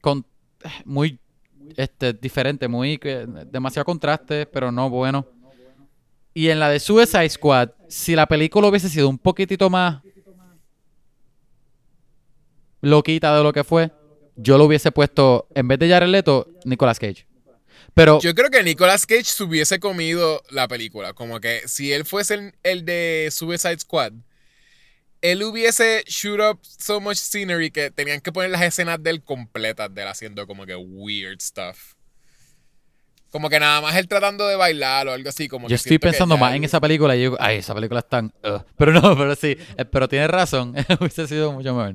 con, 0.00 0.24
muy 0.84 1.18
este 1.76 2.12
diferente, 2.12 2.68
muy 2.68 2.98
demasiado 3.50 3.84
contraste, 3.84 4.46
pero 4.46 4.70
no 4.70 4.90
bueno. 4.90 5.26
Y 6.32 6.48
en 6.48 6.58
la 6.58 6.68
de 6.68 6.80
Suicide 6.80 7.28
Squad, 7.30 7.70
si 7.88 8.14
la 8.14 8.26
película 8.26 8.68
hubiese 8.68 8.88
sido 8.88 9.08
un 9.08 9.18
poquitito 9.18 9.70
más 9.70 10.02
loquita 12.80 13.36
de 13.36 13.42
lo 13.42 13.52
que 13.52 13.64
fue, 13.64 13.92
yo 14.36 14.58
lo 14.58 14.64
hubiese 14.64 14.90
puesto 14.90 15.48
en 15.54 15.68
vez 15.68 15.78
de 15.78 15.88
Jared 15.88 16.08
Leto, 16.08 16.48
Nicolas 16.64 16.98
Cage. 16.98 17.26
Pero 17.94 18.20
Yo 18.20 18.34
creo 18.34 18.50
que 18.50 18.62
Nicolas 18.62 19.06
Cage 19.06 19.24
se 19.24 19.44
hubiese 19.44 19.78
comido 19.78 20.42
la 20.50 20.66
película. 20.66 21.12
Como 21.12 21.38
que 21.40 21.62
si 21.66 21.92
él 21.92 22.04
fuese 22.04 22.34
el, 22.34 22.54
el 22.64 22.84
de 22.84 23.28
Suicide 23.30 23.78
Squad, 23.78 24.12
él 25.24 25.42
hubiese 25.42 26.04
shoot 26.06 26.38
up 26.38 26.58
so 26.62 27.00
much 27.00 27.16
scenery 27.16 27.70
que 27.70 27.90
tenían 27.90 28.20
que 28.20 28.30
poner 28.30 28.50
las 28.50 28.60
escenas 28.60 29.02
de 29.02 29.08
él 29.08 29.22
completas 29.24 29.92
de 29.94 30.02
él 30.02 30.08
haciendo 30.08 30.46
como 30.46 30.66
que 30.66 30.76
weird 30.76 31.40
stuff. 31.40 31.94
Como 33.30 33.48
que 33.48 33.58
nada 33.58 33.80
más 33.80 33.96
él 33.96 34.06
tratando 34.06 34.46
de 34.46 34.54
bailar 34.54 35.08
o 35.08 35.12
algo 35.12 35.28
así. 35.30 35.48
Como 35.48 35.66
Yo 35.66 35.70
que 35.70 35.74
estoy 35.76 35.92
que 35.96 36.00
pensando 36.00 36.36
más 36.36 36.50
él- 36.52 36.58
en 36.58 36.64
esa 36.64 36.78
película 36.78 37.16
y 37.16 37.20
digo, 37.20 37.36
ay, 37.40 37.56
esa 37.56 37.74
película 37.74 38.00
es 38.00 38.08
tan... 38.08 38.32
ugh". 38.44 38.64
Pero 38.76 38.92
no, 38.92 39.00
pero 39.16 39.34
sí, 39.34 39.56
eh, 39.78 39.84
pero 39.86 40.08
tienes 40.08 40.28
razón, 40.28 40.74
hubiese 41.00 41.26
sido 41.26 41.52
mucho 41.52 41.74
mejor. 41.74 41.94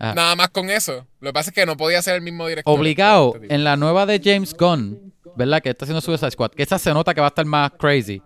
Ajá. 0.00 0.14
Nada 0.14 0.34
más 0.34 0.48
con 0.50 0.68
eso. 0.68 1.06
Lo 1.20 1.28
que 1.28 1.32
pasa 1.32 1.50
es 1.50 1.54
que 1.54 1.64
no 1.66 1.76
podía 1.76 2.02
ser 2.02 2.16
el 2.16 2.22
mismo 2.22 2.48
director. 2.48 2.76
Obligado, 2.76 3.34
Este 3.40 3.54
en 3.54 3.62
la 3.62 3.76
nueva 3.76 4.04
de 4.04 4.20
James 4.22 4.52
Gunn, 4.52 5.14
¿verdad? 5.36 5.62
Que 5.62 5.70
está 5.70 5.84
haciendo 5.84 6.00
Suicide 6.00 6.32
Squad, 6.32 6.50
que 6.50 6.64
esa 6.64 6.78
se 6.80 6.92
nota 6.92 7.14
que 7.14 7.20
va 7.20 7.28
a 7.28 7.34
estar 7.34 7.44
más 7.46 7.70
crazy. 7.78 8.20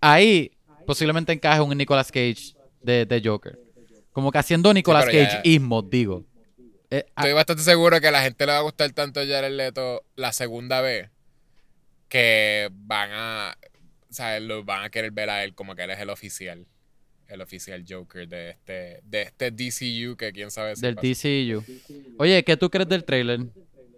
Ahí 0.00 0.52
posiblemente 0.86 1.32
encaje 1.32 1.62
un 1.62 1.76
Nicolas 1.76 2.12
Cage 2.12 2.54
de, 2.82 3.06
de 3.06 3.22
Joker. 3.24 3.58
Como 4.12 4.30
que 4.30 4.38
haciendo 4.38 4.72
Nicolas 4.74 5.06
pero 5.06 5.18
ya- 5.18 5.28
Cage 5.28 5.40
ismo, 5.48 5.82
digo. 5.82 6.24
Eh, 6.90 7.04
ah, 7.16 7.22
Estoy 7.22 7.32
bastante 7.32 7.62
seguro 7.62 8.00
que 8.00 8.08
a 8.08 8.10
la 8.10 8.22
gente 8.22 8.44
le 8.44 8.52
va 8.52 8.58
a 8.58 8.62
gustar 8.62 8.90
tanto 8.92 9.20
Jared 9.26 9.52
Leto 9.56 10.04
la 10.14 10.32
segunda 10.32 10.82
vez 10.82 11.08
que 12.08 12.68
van 12.72 13.10
a, 13.12 13.56
o 14.10 14.12
sea, 14.12 14.38
lo 14.40 14.62
van 14.64 14.84
a 14.84 14.90
querer 14.90 15.10
ver 15.12 15.30
a 15.30 15.42
él 15.44 15.54
como 15.54 15.74
que 15.74 15.84
él 15.84 15.90
es 15.90 15.98
el 15.98 16.10
oficial, 16.10 16.66
el 17.28 17.40
oficial 17.40 17.82
Joker 17.88 18.28
de 18.28 18.50
este, 18.50 19.00
de 19.04 19.22
este 19.22 19.50
DCU 19.50 20.16
que 20.18 20.32
quién 20.34 20.50
sabe 20.50 20.76
si 20.76 20.82
del 20.82 20.96
pasa. 20.96 21.06
DCU. 21.08 21.64
Oye, 22.18 22.44
¿qué 22.44 22.58
tú 22.58 22.68
crees 22.68 22.88
del 22.90 23.04
trailer? 23.04 23.40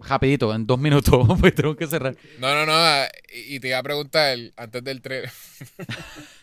Rapidito, 0.01 0.55
en 0.55 0.65
dos 0.67 0.79
minutos, 0.79 1.27
porque 1.41 1.51
tengo 1.51 1.75
que 1.75 1.87
cerrar. 1.89 2.15
No, 2.39 2.55
no, 2.55 2.65
no, 2.67 3.05
y 3.33 3.57
y 3.57 3.61
te 3.61 3.69
iba 3.69 3.79
a 3.79 3.83
preguntar 3.83 4.39
antes 4.57 4.85
del 4.85 5.01
trailer, 5.03 5.31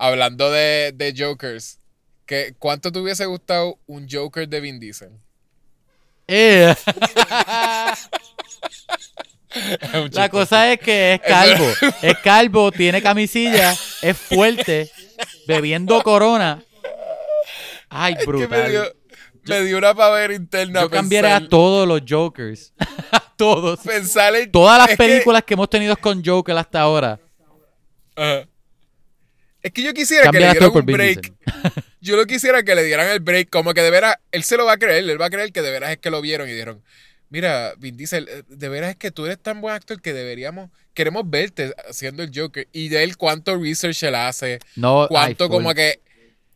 hablando 0.00 0.50
de, 0.50 0.92
de 0.94 1.14
Jokers, 1.16 1.78
que, 2.26 2.54
¿cuánto 2.58 2.90
te 2.90 2.98
hubiese 2.98 3.26
gustado 3.26 3.78
un 3.86 4.08
Joker 4.10 4.48
de 4.48 4.60
Vin 4.60 4.80
Diesel? 4.80 5.10
Eh. 6.26 6.74
La 10.12 10.28
cosa 10.28 10.72
es 10.72 10.78
que 10.78 11.14
es 11.14 11.20
calvo. 11.20 11.66
Es 12.02 12.18
calvo, 12.18 12.70
tiene 12.70 13.02
camisilla, 13.02 13.72
es 14.00 14.16
fuerte, 14.16 14.88
bebiendo 15.46 16.00
corona. 16.02 16.62
Ay, 17.88 18.14
Es 18.16 18.20
que 18.24 18.26
me 18.32 18.46
brutal. 18.46 18.70
dio, 18.70 18.84
me 19.46 19.60
dio 19.62 19.78
una 19.78 19.92
pavera 19.94 20.32
interna. 20.34 20.82
Yo 20.82 20.90
cambiaría 20.90 21.36
a 21.36 21.48
todos 21.48 21.86
los 21.88 22.02
Jokers. 22.08 22.72
A 23.12 23.20
todos. 23.36 23.80
pensar 23.80 24.36
en- 24.36 24.52
Todas 24.52 24.78
las 24.78 24.88
que- 24.90 24.96
películas 24.98 25.42
que, 25.44 25.54
hemos 25.54 25.68
tenido 25.68 25.96
con 25.96 26.22
Joker 26.24 26.56
hasta 26.56 26.80
ahora. 26.80 27.18
Es 29.62 29.72
que 29.72 29.82
yo 29.82 29.92
quisiera 29.92 30.24
Cambia 30.24 30.40
que 30.40 30.46
le 30.46 30.52
dieran 30.52 30.76
un 30.76 30.86
break. 30.86 31.32
Yo 32.02 32.16
lo 32.16 32.24
quisiera 32.24 32.62
que 32.62 32.74
le 32.74 32.82
dieran 32.82 33.08
el 33.08 33.20
break. 33.20 33.50
Como 33.50 33.74
que 33.74 33.82
de 33.82 33.90
veras, 33.90 34.16
él 34.32 34.42
se 34.42 34.56
lo 34.56 34.64
va 34.64 34.72
a 34.72 34.76
creer. 34.78 35.08
Él 35.08 35.20
va 35.20 35.26
a 35.26 35.30
creer 35.30 35.52
que 35.52 35.60
de 35.60 35.70
veras 35.70 35.90
es 35.90 35.98
que 35.98 36.10
lo 36.10 36.22
vieron 36.22 36.48
y 36.48 36.52
dijeron: 36.52 36.82
Mira, 37.28 37.74
Vin 37.78 37.96
Diesel, 37.96 38.26
eh, 38.28 38.42
de 38.48 38.68
veras 38.68 38.90
es 38.90 38.96
que 38.96 39.10
tú 39.10 39.26
eres 39.26 39.38
tan 39.38 39.60
buen 39.60 39.74
actor 39.74 40.00
que 40.00 40.14
deberíamos, 40.14 40.70
queremos 40.94 41.28
verte 41.28 41.74
haciendo 41.88 42.22
el 42.22 42.30
Joker. 42.34 42.68
Y 42.72 42.88
de 42.88 43.04
él, 43.04 43.16
cuánto 43.18 43.56
research 43.56 44.02
él 44.02 44.14
hace. 44.14 44.60
No, 44.76 45.06
Cuánto, 45.08 45.46
full. 45.46 45.56
como 45.56 45.74
que. 45.74 46.00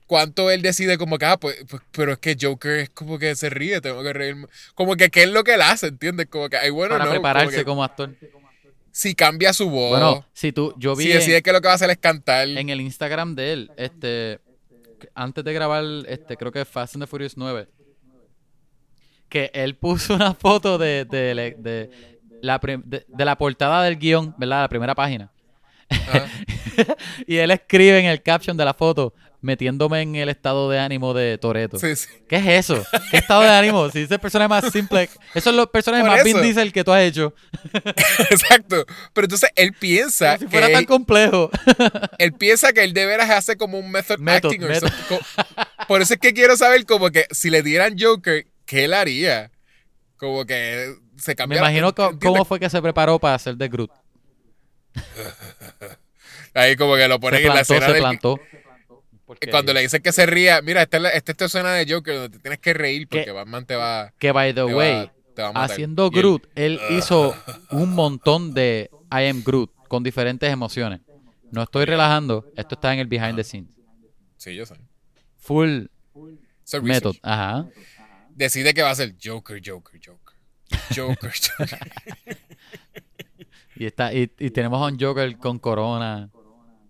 Cuánto 0.07 0.51
él 0.51 0.61
decide, 0.61 0.99
como 0.99 1.17
que, 1.17 1.25
ah, 1.25 1.39
pues, 1.39 1.65
pues, 1.67 1.83
pero 1.91 2.13
es 2.13 2.19
que 2.19 2.37
Joker 2.39 2.73
es 2.81 2.91
como 2.91 3.19
que 3.19 3.35
se 3.37 3.49
ríe, 3.49 3.81
tengo 3.81 4.03
que 4.03 4.13
reírme. 4.13 4.49
Como 4.75 4.97
que, 4.97 5.09
¿qué 5.09 5.23
es 5.23 5.31
lo 5.31 5.45
que 5.45 5.55
él 5.55 5.63
hace? 5.63 5.87
¿Entiendes? 5.87 6.27
Como 6.29 6.51
que, 6.51 6.59
ay, 6.59 6.69
bueno, 6.69 6.91
para 6.91 7.05
no. 7.05 7.11
como 7.11 7.23
prepararse 7.23 7.57
que 7.57 7.65
como 7.65 7.83
actor. 7.85 8.15
Si 8.97 9.17
cambia 9.17 9.53
su 9.53 9.69
voz. 9.69 9.91
Bueno, 9.91 10.25
si 10.33 10.53
tú, 10.53 10.73
yo 10.79 10.95
vi 10.95 11.05
si 11.07 11.11
en- 11.11 11.19
decide 11.19 11.43
que 11.43 11.53
lo 11.53 11.61
que 11.61 11.67
va 11.67 11.73
a 11.73 11.75
hacer 11.75 11.91
es 11.91 11.99
cantar. 11.99 12.47
en 12.49 12.69
el 12.69 12.81
Instagram 12.81 13.35
de 13.35 13.53
él, 13.53 13.73
este, 13.77 14.39
antes 15.17 15.43
de 15.43 15.53
grabar, 15.53 15.83
este, 16.07 16.37
creo 16.37 16.53
que 16.53 16.65
Fast 16.65 16.95
and 16.95 17.03
the 17.03 17.07
Furious 17.09 17.37
9, 17.37 17.67
que 19.29 19.51
él 19.53 19.75
puso 19.77 20.15
una 20.15 20.33
foto 20.35 20.79
de, 20.79 21.05
de, 21.07 21.35
de- 21.35 21.57
de 21.59 21.91
la, 22.41 22.59
de- 22.85 23.05
la 23.25 23.37
portada 23.37 23.83
del 23.83 23.97
guion, 23.99 24.33
¿verdad? 24.39 24.61
La 24.63 24.69
primera 24.69 24.95
página. 24.95 25.33
Y 27.27 27.37
él 27.37 27.51
escribe 27.51 27.99
en 27.99 28.07
el 28.07 28.23
caption 28.23 28.57
de 28.57 28.65
la 28.65 28.75
foto, 28.75 29.15
metiéndome 29.45 30.01
en 30.01 30.17
el 30.17 30.29
estado 30.29 30.69
de 30.71 30.79
ánimo 30.81 31.15
de 31.15 31.39
Toreto. 31.39 31.79
Sí, 31.79 31.95
sí. 31.95 32.09
¿Qué 32.29 32.37
es 32.37 32.47
eso? 32.47 32.85
¿Qué 33.11 33.19
estado 33.19 33.43
de 33.43 33.49
ánimo? 33.51 33.89
Si 33.91 34.01
el 34.11 34.19
personaje 34.19 34.49
más 34.49 34.73
simple, 34.73 35.09
esos 35.35 35.45
son 35.45 35.57
los 35.57 35.69
personajes 35.69 36.07
más 36.07 36.25
Vin 36.25 36.37
eso. 36.37 36.43
Diesel 36.45 36.73
que 36.73 36.83
tú 36.83 36.93
has 36.93 37.03
hecho. 37.03 37.35
Exacto. 38.31 38.85
Pero 39.13 39.27
entonces 39.27 39.51
él 39.55 39.73
piensa 39.73 40.37
Como 40.37 40.39
si 40.39 40.45
que 40.47 40.51
fuera 40.51 40.67
tan 40.69 40.81
él, 40.81 40.87
complejo. 40.87 41.51
él 42.19 42.33
piensa 42.33 42.73
que 42.73 42.83
él 42.83 42.93
de 42.95 43.07
veras 43.07 43.31
hace 43.31 43.57
como 43.57 43.79
un 43.79 43.91
method, 43.91 44.19
Method, 44.19 44.47
acting 44.51 44.65
or 44.65 44.71
method. 44.71 44.91
Co- 45.09 45.21
Por 45.87 46.03
eso 46.03 46.15
es 46.15 46.21
que 46.21 46.33
quiero 46.33 46.57
saber 46.57 46.87
como 46.87 47.11
que 47.11 47.27
si 47.31 47.51
le 47.51 47.63
dieran 47.63 47.97
Joker, 47.99 48.47
¿qué 48.67 48.85
él 48.87 48.95
haría? 48.95 49.51
Como 50.17 50.47
que 50.47 50.95
se 51.19 51.33
Me 51.33 51.37
cambia. 51.37 51.59
imagino 51.59 51.89
¿entiendes? 51.89 52.19
cómo 52.23 52.45
fue 52.45 52.59
que 52.59 52.71
se 52.71 52.81
preparó 52.81 53.19
para 53.19 53.35
hacer 53.35 53.57
de 53.57 53.69
Groot. 53.69 53.91
Ahí 56.55 56.77
como 56.77 56.95
que 56.97 57.09
lo 57.09 57.19
ponen 57.21 57.41
Se 57.41 57.47
en 57.47 57.49
la 57.49 57.55
plantó, 57.55 57.75
escena 57.75 57.87
se 57.87 57.93
del- 57.93 58.03
plantó. 58.03 58.41
Porque- 59.27 59.51
Cuando 59.51 59.73
le 59.73 59.81
dicen 59.81 60.03
que 60.03 60.13
se 60.13 60.27
ría, 60.27 60.61
mira, 60.63 60.83
esta 60.83 60.99
es, 60.99 61.25
esta 61.27 61.45
escena 61.47 61.73
de 61.73 61.91
Joker 61.93 62.15
donde 62.15 62.29
te 62.31 62.39
tienes 62.41 62.59
que 62.59 62.75
reír 62.75 63.09
porque 63.09 63.25
Que- 63.25 63.31
Batman 63.33 63.65
te 63.67 63.75
va, 63.77 64.13
Que, 64.19 64.33
by 64.33 64.55
the 64.55 64.65
way, 64.65 65.11
va 65.39 65.65
haciendo 65.65 66.07
él- 66.07 66.13
Groot, 66.13 66.47
él 66.55 66.79
hizo 66.91 67.35
un 67.71 67.91
montón 67.95 68.53
de 68.55 68.91
I 69.11 69.27
am 69.29 69.43
Groot 69.43 69.71
con 69.89 70.03
diferentes 70.03 70.51
emociones. 70.53 71.01
No 71.51 71.63
estoy 71.63 71.85
relajando, 71.85 72.45
esto 72.57 72.75
está 72.75 72.93
en 72.93 72.99
el 73.01 73.07
behind 73.07 73.37
the 73.37 73.45
scenes. 73.45 73.71
Sí, 74.37 74.55
yo 74.55 74.67
sé. 74.67 74.75
Full 75.39 75.87
So 76.65 76.83
method. 76.83 77.15
Ajá. 77.23 77.67
Decide 78.31 78.75
que 78.75 78.83
va 78.83 78.91
a 78.91 78.95
ser 78.95 79.15
Joker, 79.23 79.61
Joker, 79.65 80.01
Joker. 80.05 80.35
Joker, 80.95 81.33
Joker. 81.59 81.79
Y 83.77 83.87
está, 83.87 84.13
y, 84.13 84.31
y 84.39 84.51
tenemos 84.51 84.81
a 84.83 84.93
un 84.93 84.99
Joker 84.99 85.37
con 85.39 85.59
corona. 85.59 86.31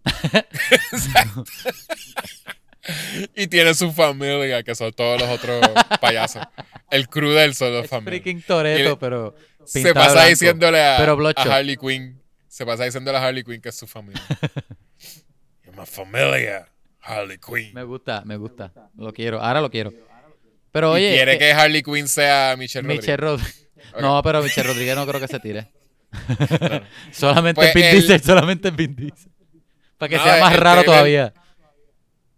y 3.35 3.47
tiene 3.47 3.75
su 3.75 3.93
familia, 3.93 4.63
que 4.63 4.75
son 4.75 4.93
todos 4.93 5.21
los 5.21 5.29
otros 5.31 5.61
payasos. 6.01 6.43
El 6.91 7.09
crew 7.09 7.31
de 7.31 7.45
él 7.45 7.55
son 7.55 7.73
los 7.73 7.87
familia. 7.89 8.11
freaking 8.21 8.43
Toreto, 8.43 8.99
pero 8.99 9.35
Se 9.65 9.95
pasa 9.95 10.13
blanco. 10.13 10.29
diciéndole 10.31 10.83
a. 10.83 10.97
Harley 11.37 11.77
Quinn. 11.77 12.21
Se 12.49 12.65
pasa 12.67 12.85
diciéndole 12.85 13.19
a 13.19 13.27
Harley 13.27 13.43
Quinn 13.43 13.61
que 13.61 13.71
es 13.71 13.77
su 13.77 13.87
familia. 13.87 14.23
My 15.77 15.87
familia, 15.87 16.69
Harley 17.01 17.39
Quinn. 17.39 17.73
Me 17.75 17.83
gusta, 17.83 18.23
me 18.25 18.37
gusta. 18.37 18.73
Lo 18.97 19.13
quiero, 19.13 19.41
ahora 19.41 19.61
lo 19.61 19.71
quiero. 19.71 19.93
Pero 20.71 20.93
y 20.93 21.07
oye, 21.07 21.15
quiere 21.17 21.33
que- 21.33 21.39
que 21.47 21.53
Harley 21.53 21.83
Quinn 21.83 22.07
sea 22.07 22.55
Michelle 22.59 22.83
Rodríguez. 22.87 23.03
Michelle 23.03 23.17
Rodríguez. 23.17 23.69
No, 24.01 24.23
pero 24.23 24.43
Michelle 24.43 24.69
Rodríguez 24.69 24.95
no 24.97 25.07
creo 25.07 25.21
que 25.21 25.29
se 25.29 25.41
tire. 25.41 25.73
solamente 27.13 27.61
Pues 27.61 27.75
Vin 27.75 27.85
el- 27.87 27.93
Diesel, 27.99 28.23
solamente 28.23 28.71
Vin. 28.71 29.13
Para 29.99 30.09
que 30.11 30.17
No, 30.17 30.25
sea 30.25 30.41
más 30.41 30.55
el 30.55 30.61
raro 30.61 30.81
trailer- 30.83 30.85
todavía. 30.87 31.35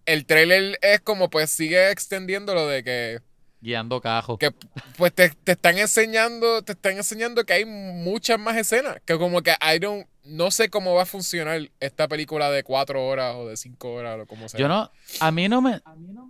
El 0.05 0.25
trailer 0.27 0.79
es 0.83 1.01
como 1.01 1.31
pues 1.31 1.51
sigue 1.51 1.91
extendiendo 1.91 2.55
lo 2.55 2.67
de 2.69 2.85
que 2.85 3.21
Guiando 3.61 4.01
cajo. 4.01 4.39
que 4.39 4.53
pues 4.97 5.13
te, 5.13 5.31
te 5.31 5.53
están 5.53 5.79
enseñando, 5.79 6.63
te 6.63 6.73
están 6.73 6.97
enseñando 6.97 7.45
que 7.45 7.55
hay 7.55 7.65
muchas 7.65 8.39
más 8.39 8.57
escenas. 8.57 8.99
Que 9.05 9.19
como 9.19 9.43
que 9.43 9.53
I 9.53 9.79
don't, 9.81 10.07
no 10.25 10.51
sé 10.53 10.69
cómo 10.69 10.95
va 10.95 11.03
a 11.03 11.07
funcionar 11.07 11.61
esta 11.81 12.07
película 12.07 12.51
de 12.51 12.63
cuatro 12.63 13.05
horas 13.05 13.35
o 13.35 13.49
de 13.49 13.57
cinco 13.57 13.93
horas 13.95 14.21
o 14.23 14.27
como 14.27 14.49
sea. 14.49 14.61
Yo 14.61 14.69
no, 14.69 14.93
a 15.19 15.33
mí 15.33 15.49
no 15.49 15.61
me, 15.61 15.81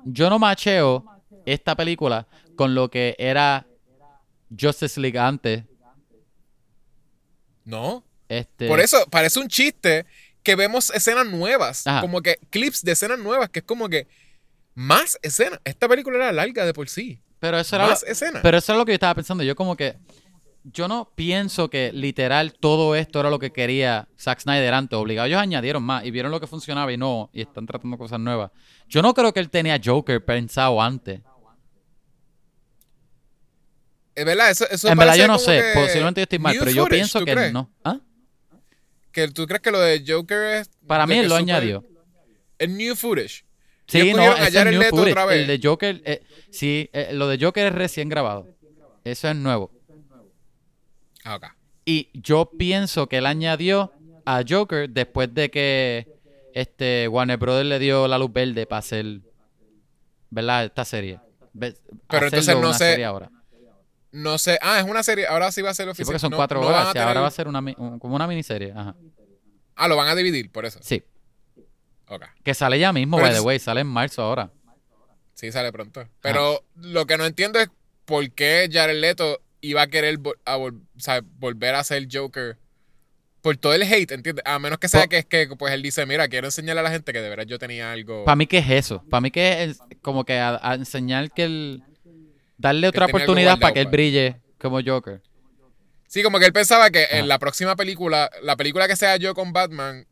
yo 0.05 0.31
no 0.31 0.39
macheo 0.39 1.05
esta 1.45 1.75
película 1.77 2.27
con 2.55 2.75
lo 2.75 2.89
que 2.91 3.15
era 3.19 3.67
Justice 4.59 4.99
League 4.99 5.19
antes. 5.19 5.65
No. 7.65 8.05
Este, 8.29 8.67
Por 8.69 8.81
eso 8.81 9.05
parece 9.11 9.39
un 9.39 9.49
chiste 9.49 10.05
que 10.47 10.55
vemos 10.55 10.91
escenas 10.91 11.27
nuevas. 11.27 11.85
Ajá. 11.89 12.01
Como 12.03 12.23
que 12.23 12.39
clips 12.51 12.83
de 12.83 12.93
escenas 12.93 13.19
nuevas, 13.19 13.51
que 13.51 13.59
es 13.59 13.65
como 13.65 13.89
que 13.89 14.07
más 14.77 15.19
escenas. 15.21 15.59
Esta 15.65 15.89
película 15.89 16.17
era 16.19 16.31
larga 16.31 16.65
de 16.65 16.73
por 16.73 16.89
sí. 16.89 17.21
pero 17.41 17.59
eso 17.59 17.75
era 17.75 17.87
lo- 17.87 17.91
Más 17.91 18.05
escenas. 18.05 18.43
Pero 18.43 18.57
eso 18.57 18.73
es 18.73 18.79
lo 18.79 18.85
que 18.85 18.93
yo 18.93 18.95
estaba 18.95 19.17
pensando. 19.17 19.43
Yo 19.43 19.57
como 19.57 19.77
que... 19.77 19.97
Yo 20.63 20.87
no 20.87 21.13
pienso 21.17 21.69
que 21.69 21.93
literal 21.93 22.53
todo 22.55 22.95
esto 22.95 23.19
era 23.21 23.29
lo 23.31 23.39
que 23.41 23.51
quería 23.53 24.09
Zack 24.19 24.41
Snyder 24.41 24.73
antes. 24.75 24.97
Obligado. 24.97 25.27
Ellos 25.27 25.41
añadieron 25.41 25.83
más 25.83 26.05
y 26.05 26.13
vieron 26.13 26.31
lo 26.31 26.39
que 26.41 26.47
funcionaba 26.47 26.93
y 26.93 26.97
no. 26.97 27.29
Y 27.33 27.41
están 27.43 27.67
tratando 27.67 27.99
cosas 27.99 28.21
nuevas. 28.21 28.53
Yo 28.89 29.03
no 29.03 29.15
creo 29.15 29.33
que 29.33 29.41
él 29.41 29.51
tenía 29.51 29.81
Joker 29.85 30.25
pensado 30.25 30.81
antes. 30.81 31.21
Es 34.15 34.25
verdad, 34.25 34.51
eso, 34.51 34.65
eso 34.71 34.89
en 34.89 34.97
verdad 34.97 35.17
yo 35.17 35.27
no 35.27 35.39
sé. 35.39 35.61
que 35.61 35.81
Posiblemente 35.81 36.21
yo 36.21 36.23
estoy 36.23 36.39
mal. 36.39 36.53
new 36.55 36.61
Pero 36.65 36.75
yo 36.75 36.87
pienso 36.87 37.19
¿tú 37.19 37.25
que 37.27 37.51
no. 37.53 37.71
¿Ah? 37.85 37.99
Que 39.17 39.29
tú 39.29 39.47
crees 39.47 39.63
que 39.63 39.71
lo 39.71 39.81
de 39.81 40.05
Joker 40.07 40.43
es. 40.57 40.71
Para 40.87 41.07
mí 41.07 41.15
él 41.15 41.23
lo 41.31 41.39
super- 41.39 41.55
añadió. 41.55 41.83
Es 42.59 42.69
new 42.69 42.95
footage. 42.95 43.47
Sí, 43.87 44.01
Ellos 44.01 44.17
no, 44.19 44.37
es 44.37 44.55
el 44.55 44.71
new 44.71 44.79
Leto 44.81 44.91
footage. 44.97 45.11
otra 45.13 45.25
vez. 45.25 45.41
El 45.41 45.47
de 45.47 45.67
Joker, 45.67 46.03
eh, 46.05 46.23
sí, 46.51 46.91
eh, 46.93 47.11
lo 47.15 47.27
de 47.27 47.39
Joker 47.43 47.67
es 47.69 47.73
recién 47.75 48.11
grabado. 48.11 48.47
Eso 49.05 49.29
es 49.31 49.37
nuevo. 49.37 49.71
Ah, 51.25 51.37
ok. 51.37 51.47
Y 51.87 52.11
yo 52.13 52.51
pienso 52.59 53.09
que 53.09 53.17
él 53.19 53.27
añadió 53.27 53.91
a 54.27 54.43
Joker 54.47 54.91
después 54.91 55.33
de 55.33 55.51
que 55.51 56.07
este 56.53 57.09
Warner 57.09 57.39
Brothers 57.39 57.69
le 57.69 57.79
dio 57.79 58.07
la 58.09 58.19
luz 58.19 58.31
verde 58.33 58.67
para 58.67 58.81
hacer, 58.81 59.21
¿verdad? 60.29 60.67
Esta 60.67 60.85
serie. 60.85 61.21
Pero 61.59 61.75
hacerlo 62.27 62.27
entonces 62.27 62.61
no 62.61 62.75
sé- 62.75 63.03
ahora. 63.05 63.31
No 64.17 64.39
sé. 64.39 64.59
Ah, 64.63 64.79
es 64.81 64.85
una 64.85 65.03
serie. 65.03 65.27
Ahora 65.27 65.53
sí 65.53 65.63
va 65.63 65.71
a 65.71 65.75
ser 65.75 65.87
Sí, 65.87 65.91
oficial. 65.91 66.07
porque 66.07 66.19
son 66.21 66.31
No- 66.31 66.37
cuatro 66.37 66.61
no 66.61 66.67
horas. 66.69 66.93
tener- 66.93 67.07
ahora 67.09 67.21
va 67.21 67.27
a 67.29 67.31
ser 67.31 67.49
una, 67.49 67.61
un- 67.61 67.99
como 67.99 68.17
una 68.17 68.27
miniserie. 68.27 68.73
Ajá. 68.75 68.95
Ah, 69.75 69.89
lo 69.89 69.97
van 69.97 70.09
a 70.09 70.15
dividir, 70.15 70.51
por 70.51 70.65
eso. 70.65 70.79
Sí. 70.83 71.03
Ok. 72.09 72.23
Que 72.45 72.55
sale 72.55 72.79
ya 72.79 72.93
mismo, 72.93 73.17
Pero 73.17 73.29
by 73.29 73.37
the 73.37 73.41
way. 73.45 73.59
Sale 73.59 73.81
en 73.83 73.87
marzo 73.89 74.23
ahora. 74.23 74.51
Sí, 75.35 75.53
sale 75.53 75.71
pronto. 75.73 76.09
Pero 76.23 76.65
lo 76.77 77.07
que 77.07 77.19
no 77.19 77.27
entiendo 77.27 77.59
es 77.59 77.69
por 78.07 78.31
qué 78.31 78.69
Jared 78.73 78.99
Leto 79.01 79.41
iba 79.61 79.83
a 79.83 79.87
querer 79.89 80.19
vol- 80.19 80.39
a 80.45 80.57
vol- 80.57 80.81
o 80.97 81.01
sea, 81.01 81.21
volver 81.39 81.75
a 81.75 81.85
ser 81.85 82.07
Joker 82.11 82.57
por 83.43 83.57
todo 83.59 83.75
el 83.75 83.83
hate, 83.83 84.13
¿entiendes? 84.13 84.43
A 84.47 84.59
menos 84.59 84.79
que 84.79 84.89
sea 84.89 85.07
que 85.09 85.19
es 85.19 85.27
que 85.27 85.49
pues 85.59 85.73
él 85.75 85.83
dice, 85.83 86.07
mira, 86.07 86.27
quiero 86.29 86.47
enseñarle 86.47 86.81
a 86.81 86.85
la 86.85 86.91
gente 86.91 87.13
que 87.13 87.21
de 87.21 87.29
verdad 87.29 87.45
yo 87.45 87.59
tenía 87.59 87.93
algo... 87.93 88.25
Para 88.25 88.37
mí, 88.37 88.47
¿qué 88.47 88.59
es 88.59 88.71
eso? 88.71 89.05
Para 89.11 89.21
mí, 89.21 89.31
que 89.31 89.65
es 89.65 89.79
como 90.03 90.25
que 90.25 90.39
a, 90.39 90.59
a 90.63 90.75
enseñar 90.75 91.31
que 91.33 91.45
él. 91.45 91.83
Darle 92.59 92.89
otra 92.89 93.07
oportunidad 93.07 93.59
para 93.59 93.73
que 93.75 93.81
él 93.81 93.87
guardado, 93.87 93.97
brille 93.97 94.37
como 94.59 94.81
Joker. 94.85 95.23
Sí, 96.09 96.23
como 96.23 96.39
que 96.39 96.47
él 96.47 96.53
pensaba 96.53 96.91
que 96.91 97.07
en 97.11 97.29
la 97.29 97.39
próxima 97.39 97.77
película, 97.77 98.31
la 98.43 98.57
película 98.57 98.87
que 98.89 98.97
sea 98.97 99.17
yo 99.17 99.35
con 99.35 99.53
Batman, 99.53 100.07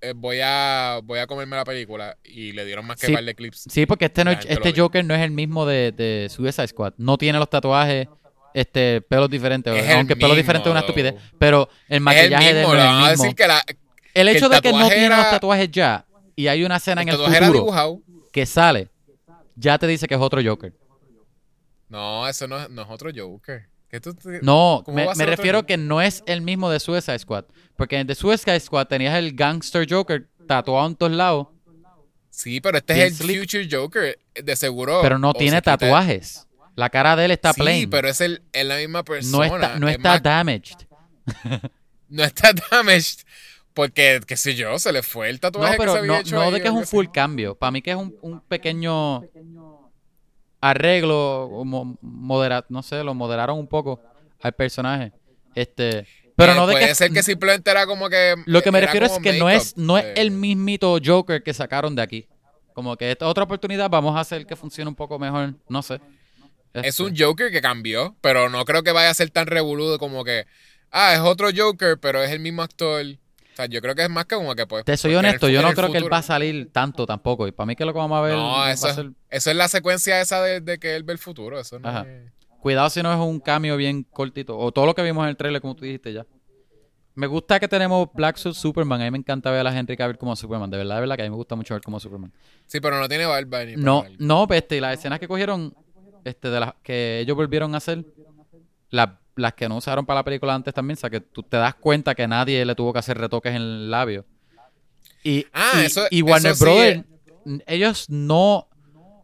eh, 0.00 0.12
voy 0.14 0.38
a 0.42 1.00
voy 1.02 1.18
a 1.18 1.26
comerme 1.26 1.56
la 1.56 1.64
película 1.64 2.16
y 2.22 2.52
le 2.52 2.64
dieron 2.64 2.86
más 2.86 3.00
que 3.00 3.06
Sí. 3.06 3.12
par 3.12 3.24
de 3.24 3.34
clips. 3.34 3.64
Sí, 3.68 3.86
porque 3.86 4.04
este, 4.04 4.24
no 4.24 4.30
este. 4.30 4.72
Joker 4.76 5.04
no 5.04 5.14
es 5.14 5.22
el 5.22 5.32
mismo 5.32 5.66
de, 5.66 5.90
de 5.92 6.28
Suicide 6.30 6.68
Squad. 6.68 6.94
No 6.98 7.18
tiene 7.18 7.38
los 7.38 7.50
tatuajes, 7.50 8.06
este, 8.54 9.00
pelos 9.00 9.28
diferentes. 9.28 9.74
Es 9.74 9.88
el 9.88 9.96
aunque 9.96 10.14
pelos 10.14 10.30
mismo, 10.30 10.42
diferentes 10.42 10.66
es 10.66 10.70
una 10.70 10.80
estupidez. 10.80 11.14
Pero 11.38 11.68
el 11.88 11.94
Es 11.94 11.96
el 11.96 12.00
maquillaje 12.02 12.54
de 12.54 12.60
él 12.60 12.66
mismo, 12.66 12.74
no 12.74 13.06
es 13.06 13.12
el 13.12 13.18
mismo. 13.18 13.34
que, 13.34 13.46
la, 13.48 13.64
El 14.14 14.28
hecho 14.28 14.46
el 14.46 14.52
de 14.52 14.60
que 14.60 14.72
no 14.72 14.88
tiene 14.88 15.08
los 15.08 15.30
tatuajes 15.30 15.70
ya 15.70 16.04
y 16.36 16.46
hay 16.46 16.62
una 16.62 16.76
escena 16.76 17.02
en 17.02 17.08
el 17.08 17.14
el 17.14 17.20
tatuaje 17.20 17.36
era 17.38 17.46
futuro 17.48 18.00
que 18.30 18.46
sale, 18.46 18.88
ya 19.56 19.78
te 19.78 19.86
dice 19.88 20.06
que 20.06 20.14
es 20.14 20.20
otro 20.20 20.40
Joker. 20.44 20.72
No, 21.88 22.26
eso 22.28 22.46
no, 22.46 22.58
es- 22.62 22.70
no 22.70 22.82
es 22.82 22.88
otro 22.90 23.10
Joker. 23.14 23.68
¿Qué 23.88 24.00
tú 24.00 24.12
te- 24.14 24.40
No, 24.42 24.82
¿Cómo 24.84 24.96
me, 24.96 25.06
me 25.14 25.26
refiero 25.26 25.64
que 25.64 25.76
no 25.78 26.02
es 26.02 26.22
el 26.26 26.42
mismo 26.42 26.68
de 26.70 26.78
Suicide 26.80 27.18
Squad. 27.18 27.44
Porque 27.76 27.98
en 27.98 28.06
The 28.06 28.14
Suicide 28.14 28.60
Squad 28.60 28.86
tenías 28.86 29.16
el 29.16 29.34
gangster 29.34 29.86
Joker 29.88 30.28
tatuado 30.46 30.86
en 30.86 30.94
todos 30.96 31.12
lados, 31.12 31.48
Sí, 32.30 32.60
pero 32.60 32.78
este 32.78 33.04
es 33.06 33.20
el. 33.20 33.38
Future 33.40 33.68
Joker, 33.70 34.18
de 34.34 34.56
seguro. 34.56 35.00
pero 35.02 35.18
no 35.18 35.30
o 35.30 35.34
tiene 35.34 35.56
quita- 35.58 35.76
tatuajes. 35.78 36.46
La 36.76 36.90
cara 36.90 37.16
de 37.16 37.24
él 37.24 37.30
está 37.32 37.52
Sí, 37.52 37.60
plain. 37.60 37.90
pero 37.90 38.08
es, 38.08 38.20
el, 38.20 38.42
es 38.52 38.64
la 38.64 38.76
misma 38.76 39.02
persona. 39.02 39.48
no 39.48 39.54
está, 39.56 39.78
no 39.80 39.88
es 39.88 39.96
está 39.96 40.08
más- 40.10 40.22
damaged. 40.22 40.76
no 42.08 42.22
está 42.24 42.52
damaged. 42.70 43.20
Porque, 43.74 44.20
qué 44.26 44.36
sé 44.36 44.54
yo, 44.54 44.78
se 44.78 44.92
le 44.92 45.02
fue 45.02 45.28
el 45.30 45.36
No, 45.36 45.40
tatuaje 45.40 45.76
que 45.76 45.82
se 45.82 45.86
pero 45.88 45.92
había 45.98 46.12
no, 46.12 46.18
hecho 46.18 46.34
no 46.36 46.50
de 46.50 46.60
que 46.60 46.68
es 46.68 46.74
un 46.74 46.86
full 46.86 47.06
cambio. 47.12 47.54
Para 47.56 47.70
mí 47.72 47.80
que 47.82 47.90
es 47.90 47.96
un, 47.96 48.14
un 48.22 48.40
pequeño 48.40 49.22
arreglo, 50.60 51.62
modera, 52.00 52.64
no 52.68 52.82
sé, 52.82 53.02
lo 53.04 53.14
moderaron 53.14 53.58
un 53.58 53.66
poco 53.68 54.00
al 54.40 54.52
personaje. 54.52 55.12
Este, 55.54 56.06
pero 56.36 56.52
Eh, 56.52 56.56
no 56.56 56.66
de 56.66 56.74
puede 56.74 56.86
que 56.88 56.94
ser 56.94 57.10
que 57.12 57.22
simplemente 57.22 57.70
era 57.70 57.86
como 57.86 58.08
que. 58.08 58.34
lo 58.46 58.62
que 58.62 58.70
me 58.70 58.80
refiero 58.80 59.06
es 59.06 59.18
que 59.18 59.32
no 59.38 59.50
es 59.50 59.76
no 59.76 59.98
es 59.98 60.04
eh, 60.04 60.14
el 60.16 60.30
mismito 60.30 60.98
Joker 61.04 61.42
que 61.42 61.52
sacaron 61.54 61.94
de 61.96 62.02
aquí. 62.02 62.26
Como 62.74 62.96
que 62.96 63.10
esta 63.10 63.26
otra 63.26 63.44
oportunidad 63.44 63.90
vamos 63.90 64.16
a 64.16 64.20
hacer 64.20 64.46
que 64.46 64.54
funcione 64.54 64.88
un 64.88 64.94
poco 64.94 65.18
mejor, 65.18 65.54
no 65.68 65.82
sé. 65.82 66.00
Es 66.74 66.84
Este, 66.84 67.02
un 67.02 67.16
Joker 67.16 67.50
que 67.50 67.60
cambió, 67.60 68.14
pero 68.20 68.48
no 68.48 68.64
creo 68.64 68.82
que 68.84 68.92
vaya 68.92 69.10
a 69.10 69.14
ser 69.14 69.30
tan 69.30 69.46
revoludo 69.46 69.98
como 69.98 70.22
que. 70.22 70.46
Ah, 70.92 71.14
es 71.14 71.20
otro 71.20 71.48
Joker, 71.54 71.98
pero 71.98 72.22
es 72.22 72.30
el 72.30 72.40
mismo 72.40 72.62
actor. 72.62 73.04
O 73.58 73.60
sea, 73.60 73.66
yo 73.66 73.80
creo 73.80 73.92
que 73.96 74.02
es 74.04 74.08
más 74.10 74.24
que 74.26 74.36
como 74.36 74.54
que 74.54 74.68
pues. 74.68 74.84
Te 74.84 74.96
soy 74.96 75.16
honesto, 75.16 75.48
yo 75.48 75.62
no 75.62 75.72
creo 75.72 75.90
que 75.90 75.98
él 75.98 76.12
va 76.12 76.18
a 76.18 76.22
salir 76.22 76.70
tanto 76.72 77.04
tampoco. 77.06 77.48
Y 77.48 77.50
para 77.52 77.66
mí 77.66 77.74
que 77.74 77.84
lo 77.84 77.92
que 77.92 77.98
vamos 77.98 78.16
a 78.16 78.20
ver 78.20 78.36
No, 78.36 78.68
eso, 78.68 78.92
ser- 78.94 79.10
eso 79.30 79.50
es 79.50 79.56
la 79.56 79.66
secuencia 79.66 80.20
esa 80.20 80.40
de, 80.42 80.60
de 80.60 80.78
que 80.78 80.94
él 80.94 81.02
ve 81.02 81.14
el 81.14 81.18
futuro. 81.18 81.58
Eso 81.58 81.78
no 81.80 81.88
Ajá. 81.88 82.06
es- 82.08 82.30
Cuidado 82.60 82.88
si 82.90 83.02
no 83.02 83.12
es 83.12 83.18
un 83.18 83.40
cambio 83.40 83.76
bien 83.76 84.04
cortito. 84.04 84.56
O 84.56 84.70
todo 84.70 84.86
lo 84.86 84.94
que 84.94 85.02
vimos 85.02 85.24
en 85.24 85.30
el 85.30 85.36
trailer, 85.36 85.60
como 85.60 85.74
tú 85.74 85.84
dijiste 85.84 86.12
ya. 86.12 86.24
Me 87.16 87.26
gusta 87.26 87.58
que 87.58 87.66
tenemos 87.66 88.08
Black 88.14 88.36
Suit 88.36 88.54
Superman. 88.54 89.00
A 89.00 89.04
mí 89.06 89.10
me 89.10 89.18
encanta 89.18 89.50
ver 89.50 89.66
a 89.66 89.76
Henry 89.76 89.96
Cavill 89.96 90.18
como 90.18 90.36
Superman. 90.36 90.70
De 90.70 90.76
verdad, 90.76 90.94
de 90.96 91.00
verdad 91.00 91.16
que 91.16 91.22
a 91.22 91.24
mí 91.24 91.30
me 91.30 91.36
gusta 91.36 91.56
mucho 91.56 91.74
ver 91.74 91.82
como 91.82 91.98
Superman. 91.98 92.32
Sí, 92.66 92.78
pero 92.80 93.00
no 93.00 93.08
tiene 93.08 93.26
barba 93.26 93.64
ni 93.64 93.74
No, 93.74 94.04
no, 94.20 94.46
pues, 94.46 94.62
este, 94.62 94.76
y 94.76 94.80
las 94.80 94.96
escenas 94.96 95.18
que 95.18 95.26
cogieron, 95.26 95.74
este, 96.24 96.48
de 96.48 96.60
las 96.60 96.74
que 96.82 97.18
ellos 97.18 97.36
volvieron 97.36 97.74
a 97.74 97.78
hacer, 97.78 98.04
las, 98.90 99.08
las 99.38 99.54
que 99.54 99.68
no 99.68 99.76
usaron 99.76 100.04
para 100.04 100.20
la 100.20 100.24
película 100.24 100.54
antes 100.54 100.74
también, 100.74 100.96
o 100.96 101.00
sea, 101.00 101.10
que 101.10 101.20
tú 101.20 101.42
te 101.42 101.56
das 101.56 101.74
cuenta 101.74 102.14
que 102.14 102.26
nadie 102.28 102.64
le 102.64 102.74
tuvo 102.74 102.92
que 102.92 102.98
hacer 102.98 103.16
retoques 103.18 103.50
en 103.50 103.56
el 103.62 103.90
labio. 103.90 104.26
Y, 105.22 105.46
Ah, 105.52 105.80
y- 105.82 105.86
eso- 105.86 106.06
y 106.10 106.22
Warner 106.22 106.52
eso 106.52 106.58
sí 106.58 106.64
Brothers, 106.64 107.04
ellos 107.66 108.10
no, 108.10 108.68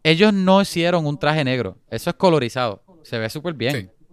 ellos 0.03 0.33
no 0.33 0.61
hicieron 0.61 1.05
un 1.05 1.17
traje 1.19 1.43
negro. 1.43 1.77
Eso 1.89 2.09
es 2.09 2.15
colorizado. 2.15 2.83
Se 3.03 3.17
ve 3.19 3.29
súper 3.29 3.53
bien. 3.53 3.91
Sí. 3.93 4.07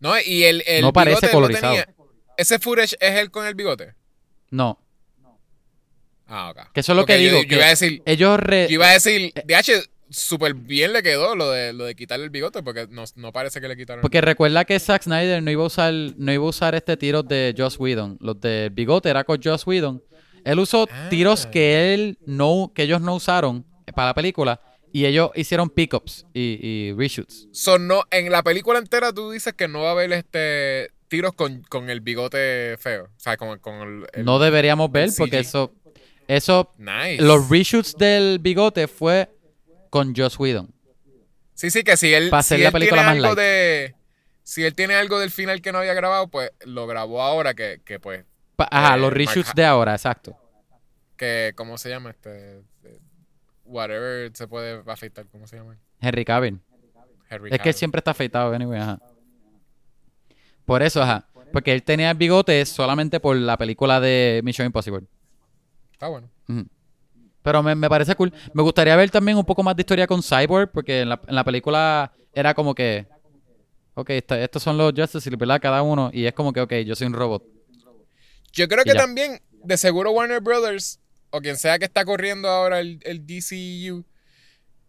No, 0.00 0.14
y 0.20 0.44
el, 0.44 0.62
el 0.66 0.82
No 0.82 0.92
parece 0.92 1.28
colorizado. 1.30 1.74
tenía- 1.74 1.88
Ese 2.36 2.58
footage 2.58 2.96
es 3.00 3.16
él 3.16 3.30
con 3.30 3.46
el 3.46 3.54
bigote. 3.54 3.94
No, 4.50 4.78
Ah, 6.26 6.50
ok. 6.50 6.72
que 6.72 6.80
eso 6.80 6.92
es 6.92 6.96
lo 6.96 7.06
que 7.06 7.14
yo- 7.22 7.30
digo. 7.30 7.42
Yo, 7.42 7.48
que 7.48 7.54
iba 7.56 7.64
a 7.64 7.68
decir, 7.70 8.02
ellos 8.04 8.38
re- 8.38 8.66
yo 8.68 8.74
iba 8.74 8.88
a 8.88 8.92
decir, 8.92 9.32
DH, 9.46 9.88
súper 10.10 10.54
bien 10.54 10.92
le 10.92 11.02
quedó 11.02 11.34
lo 11.36 11.50
de, 11.50 11.72
lo 11.72 11.84
de 11.84 11.94
quitarle 11.94 12.24
el 12.24 12.30
bigote, 12.30 12.62
porque 12.62 12.86
no, 12.90 13.04
no 13.16 13.32
parece 13.32 13.60
que 13.60 13.68
le 13.68 13.76
quitaron. 13.76 14.02
Porque 14.02 14.20
recuerda 14.20 14.64
que 14.64 14.78
Zack 14.78 15.02
Snyder 15.02 15.42
no 15.42 15.50
iba 15.50 15.62
a 15.62 15.66
usar, 15.66 15.92
no 15.92 16.32
iba 16.32 16.44
a 16.44 16.48
usar 16.48 16.74
este 16.74 16.96
tiros 16.96 17.26
de 17.28 17.54
Joss 17.56 17.78
Whedon. 17.78 18.16
Los 18.20 18.40
de 18.40 18.70
bigote 18.72 19.08
era 19.10 19.24
con 19.24 19.40
Joss 19.42 19.66
Whedon. 19.66 20.02
Él 20.44 20.58
usó 20.58 20.86
Ah. 20.90 21.08
tiros 21.10 21.46
que 21.46 21.92
él 21.94 22.18
no, 22.24 22.72
que 22.74 22.84
ellos 22.84 23.00
no 23.00 23.14
usaron 23.16 23.64
para 23.94 24.08
la 24.08 24.14
película. 24.14 24.60
Y 24.90 25.04
ellos 25.04 25.30
hicieron 25.34 25.68
pickups 25.68 26.24
y, 26.32 26.58
y 26.62 26.92
reshoots. 26.94 27.48
So, 27.52 27.78
no, 27.78 28.04
en 28.10 28.32
la 28.32 28.42
película 28.42 28.78
entera 28.78 29.12
tú 29.12 29.30
dices 29.32 29.52
que 29.52 29.68
no 29.68 29.82
va 29.82 29.88
a 29.88 29.92
haber 29.92 30.12
este 30.14 30.88
tiros 31.08 31.34
con, 31.34 31.62
con 31.68 31.90
el 31.90 32.00
bigote 32.00 32.76
feo. 32.78 33.04
O 33.04 33.20
sea, 33.20 33.36
con, 33.36 33.58
con 33.58 33.74
el, 33.74 34.06
el- 34.14 34.24
no 34.24 34.38
deberíamos 34.38 34.90
ver 34.90 35.10
porque 35.18 35.40
eso, 35.40 35.74
eso, 36.26 36.72
Nice. 36.78 37.22
los 37.22 37.50
reshoots 37.50 37.96
del 37.98 38.38
bigote 38.38 38.88
fue 38.88 39.28
con 39.90 40.14
Joss 40.14 40.38
Whedon. 40.38 40.72
Sí, 41.54 41.70
sí, 41.70 41.82
que 41.82 41.96
si 41.96 42.12
él, 42.14 42.30
si 42.42 42.56
la 42.58 42.66
él 42.68 42.72
película 42.72 43.02
tiene 43.02 43.06
más 43.06 43.16
algo 43.16 43.26
light. 43.34 43.38
de... 43.38 43.94
Si 44.44 44.64
él 44.64 44.74
tiene 44.74 44.94
algo 44.94 45.18
del 45.18 45.30
final 45.30 45.60
que 45.60 45.72
no 45.72 45.78
había 45.78 45.92
grabado, 45.92 46.28
pues 46.28 46.52
lo 46.64 46.86
grabó 46.86 47.20
ahora 47.22 47.52
que, 47.54 47.80
que 47.84 47.98
pues, 48.00 48.24
Pa- 48.56 48.68
Ajá, 48.70 48.94
Eh, 48.94 48.98
los 48.98 49.10
Mark 49.10 49.16
reshoots 49.18 49.54
de 49.54 49.64
ahora, 49.64 49.92
exacto. 49.92 50.36
que, 51.16 51.52
¿cómo 51.56 51.76
se 51.78 51.90
llama? 51.90 52.10
Este, 52.10 52.58
eh, 52.84 52.98
whatever 53.64 54.30
se 54.34 54.46
puede 54.48 54.82
afeitar, 54.86 55.26
¿cómo 55.26 55.46
se 55.46 55.56
llama? 55.56 55.76
Henry 56.00 56.24
Cavill. 56.24 56.60
Henry 57.28 57.50
Es 57.52 57.60
que 57.60 57.68
él 57.70 57.74
siempre 57.74 57.98
está 57.98 58.12
afeitado, 58.12 58.54
anyway, 58.54 58.80
ajá. 58.80 58.98
Por 60.64 60.82
eso, 60.82 61.02
ajá. 61.02 61.26
Porque 61.52 61.72
él 61.72 61.82
tenía 61.82 62.10
el 62.10 62.16
bigote 62.16 62.64
solamente 62.66 63.20
por 63.20 63.36
la 63.36 63.56
película 63.56 64.00
de 64.00 64.40
Mission 64.44 64.66
Impossible. 64.66 65.06
Está 65.92 66.08
bueno. 66.08 66.30
Pero 67.48 67.62
me, 67.62 67.74
me 67.74 67.88
parece 67.88 68.14
cool. 68.14 68.30
Me 68.52 68.62
gustaría 68.62 68.94
ver 68.94 69.10
también 69.10 69.38
un 69.38 69.44
poco 69.46 69.62
más 69.62 69.74
de 69.74 69.80
historia 69.80 70.06
con 70.06 70.22
Cyborg, 70.22 70.70
porque 70.70 71.00
en 71.00 71.08
la, 71.08 71.18
en 71.26 71.34
la 71.34 71.44
película 71.44 72.12
era 72.34 72.52
como 72.52 72.74
que. 72.74 73.06
Ok, 73.94 74.10
esta- 74.10 74.38
estos 74.38 74.62
son 74.62 74.76
los 74.76 74.92
Justice 74.94 75.30
League, 75.30 75.40
¿verdad? 75.40 75.58
Cada 75.58 75.80
uno. 75.80 76.10
Y 76.12 76.26
es 76.26 76.34
como 76.34 76.52
que, 76.52 76.60
ok, 76.60 76.74
yo 76.84 76.94
soy 76.94 77.06
un 77.06 77.14
robot. 77.14 77.42
Yo 78.52 78.68
creo 78.68 78.82
Y 78.82 78.84
que 78.84 78.92
ya. 78.92 79.00
también, 79.00 79.40
de 79.64 79.76
seguro 79.78 80.10
Warner 80.10 80.42
Brothers, 80.42 81.00
o 81.30 81.40
quien 81.40 81.56
sea 81.56 81.78
que 81.78 81.86
está 81.86 82.04
corriendo 82.04 82.48
ahora 82.50 82.80
el, 82.80 83.00
el 83.04 83.26
DCU, 83.26 84.04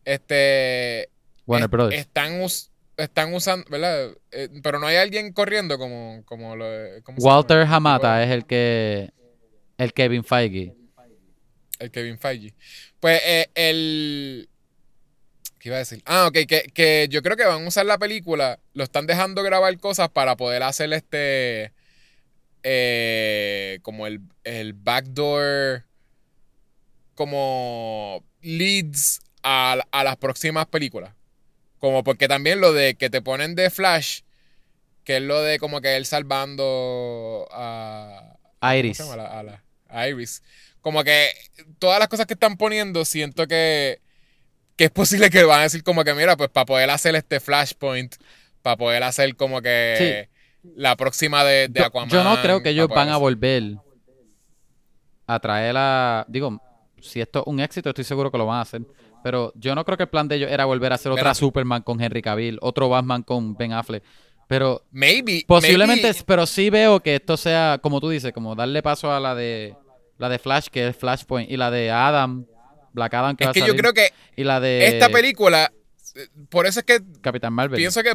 este... 0.05 1.09
Warner 1.45 1.65
es- 1.67 1.71
Brothers. 1.71 2.01
Están, 2.01 2.41
us- 2.41 2.71
están 2.97 3.33
usando, 3.33 3.65
¿verdad? 3.69 4.09
Eh, 4.31 4.49
pero 4.61 4.79
no 4.79 4.87
hay 4.87 4.97
alguien 4.97 5.31
corriendo 5.31 5.77
como, 5.77 6.23
como. 6.25 6.55
Walter 7.19 7.65
Hamata 7.65 8.21
es 8.23 8.29
el 8.31 8.45
que. 8.45 9.11
El 9.77 9.93
Kevin 9.93 10.23
Feige. 10.25 10.75
El 11.79 11.91
Kevin 11.91 12.19
Feige. 12.19 12.53
Pues 12.99 13.21
eh, 13.25 13.49
el... 13.55 14.49
¿Qué 15.57 15.69
iba 15.69 15.75
a 15.77 15.79
decir? 15.79 16.01
Ah, 16.05 16.27
ok, 16.27 16.33
que, 16.47 16.71
que 16.73 17.07
yo 17.09 17.21
creo 17.21 17.35
que 17.35 17.45
van 17.45 17.65
a 17.65 17.67
usar 17.67 17.85
la 17.85 17.97
película, 17.97 18.59
lo 18.73 18.83
están 18.83 19.07
dejando 19.07 19.43
grabar 19.43 19.77
cosas 19.79 20.09
para 20.09 20.37
poder 20.37 20.63
hacer 20.63 20.93
este... 20.93 21.73
eh, 22.63 23.79
como 23.81 24.07
el, 24.07 24.21
el 24.43 24.73
backdoor... 24.73 25.85
Como 27.15 28.23
leads 28.41 29.19
a, 29.43 29.77
a 29.91 30.03
las 30.05 30.15
próximas 30.15 30.65
películas. 30.67 31.13
Como 31.77 32.03
porque 32.03 32.27
también 32.27 32.61
lo 32.61 32.71
de 32.73 32.95
que 32.95 33.09
te 33.09 33.21
ponen 33.21 33.55
de 33.55 33.69
Flash, 33.69 34.21
que 35.03 35.17
es 35.17 35.23
lo 35.23 35.41
de 35.41 35.59
como 35.59 35.81
que 35.81 35.97
él 35.97 36.05
salvando 36.05 37.47
a... 37.51 38.37
A 39.37 39.43
la- 39.43 39.63
a 39.89 40.07
Iris. 40.07 40.43
Como 40.81 41.03
que 41.03 41.29
todas 41.77 41.99
las 41.99 42.07
cosas 42.07 42.25
que 42.25 42.33
están 42.33 42.57
poniendo, 42.57 43.03
siento 43.05 43.47
que, 43.47 44.01
que 44.75 44.85
es 44.85 44.91
posible 44.91 45.29
que 45.29 45.43
van 45.43 45.59
a 45.59 45.63
decir 45.63 45.83
como 45.83 46.03
que, 46.03 46.13
mira, 46.13 46.37
pues 46.37 46.49
para 46.49 46.65
poder 46.65 46.89
hacer 46.89 47.15
este 47.15 47.39
Flashpoint, 47.39 48.15
para 48.61 48.77
poder 48.77 49.03
hacer 49.03 49.35
como 49.35 49.61
que 49.61 50.29
la 50.75 50.95
próxima 50.95 51.43
de, 51.43 51.67
de 51.69 51.83
Aquaman. 51.83 52.09
yo 52.09 52.23
no 52.23 52.41
creo 52.41 52.61
que 52.61 52.69
ellos 52.69 52.87
van 52.87 53.09
a 53.09 53.17
volver 53.17 53.75
a 55.27 55.39
traer 55.39 55.75
a. 55.77 56.25
Digo, 56.27 56.61
si 57.01 57.21
esto 57.21 57.39
es 57.39 57.47
un 57.47 57.59
éxito, 57.59 57.89
estoy 57.89 58.03
seguro 58.03 58.31
que 58.31 58.37
lo 58.37 58.45
van 58.45 58.57
a 58.57 58.61
hacer. 58.61 58.81
Pero 59.23 59.51
yo 59.55 59.75
no 59.75 59.83
creo 59.83 59.97
que 59.97 60.03
el 60.03 60.09
plan 60.09 60.27
de 60.27 60.37
ellos 60.37 60.49
era 60.49 60.65
volver 60.65 60.91
a 60.91 60.95
hacer 60.95 61.11
otra 61.11 61.23
Mira. 61.25 61.33
Superman 61.33 61.81
con 61.81 62.01
Henry 62.01 62.21
Cavill, 62.21 62.57
otro 62.61 62.87
Batman 62.89 63.23
con 63.23 63.55
Ben 63.55 63.73
Affleck. 63.73 64.03
Pero 64.47 64.83
Maybe. 64.91 65.43
posiblemente, 65.45 66.07
maybe- 66.07 66.23
pero 66.25 66.45
sí 66.47 66.69
veo 66.69 67.01
que 67.01 67.15
esto 67.15 67.37
sea, 67.37 67.79
como 67.83 67.99
tú 67.99 68.09
dices, 68.09 68.31
como 68.33 68.55
darle 68.55 68.81
paso 68.81 69.11
a 69.11 69.19
la 69.19 69.35
de 69.35 69.75
la 70.19 70.29
de 70.29 70.37
Flash, 70.37 70.67
que 70.67 70.89
es 70.89 70.95
Flashpoint, 70.95 71.49
y 71.49 71.57
la 71.57 71.71
de 71.71 71.89
Adam, 71.89 72.45
Black 72.93 73.13
Adam 73.15 73.35
que 73.35 73.45
va 73.45 73.51
es 73.51 73.57
a 73.57 73.59
que 73.59 73.67
yo 73.67 73.75
creo 73.75 73.93
que 73.93 74.13
y 74.35 74.43
la 74.43 74.59
de 74.59 74.85
esta 74.85 75.09
película, 75.09 75.71
por 76.49 76.67
eso 76.67 76.81
es 76.81 76.85
que 76.85 77.01
Capitán 77.21 77.53
Marvel. 77.53 77.77
pienso 77.77 78.03
que 78.03 78.13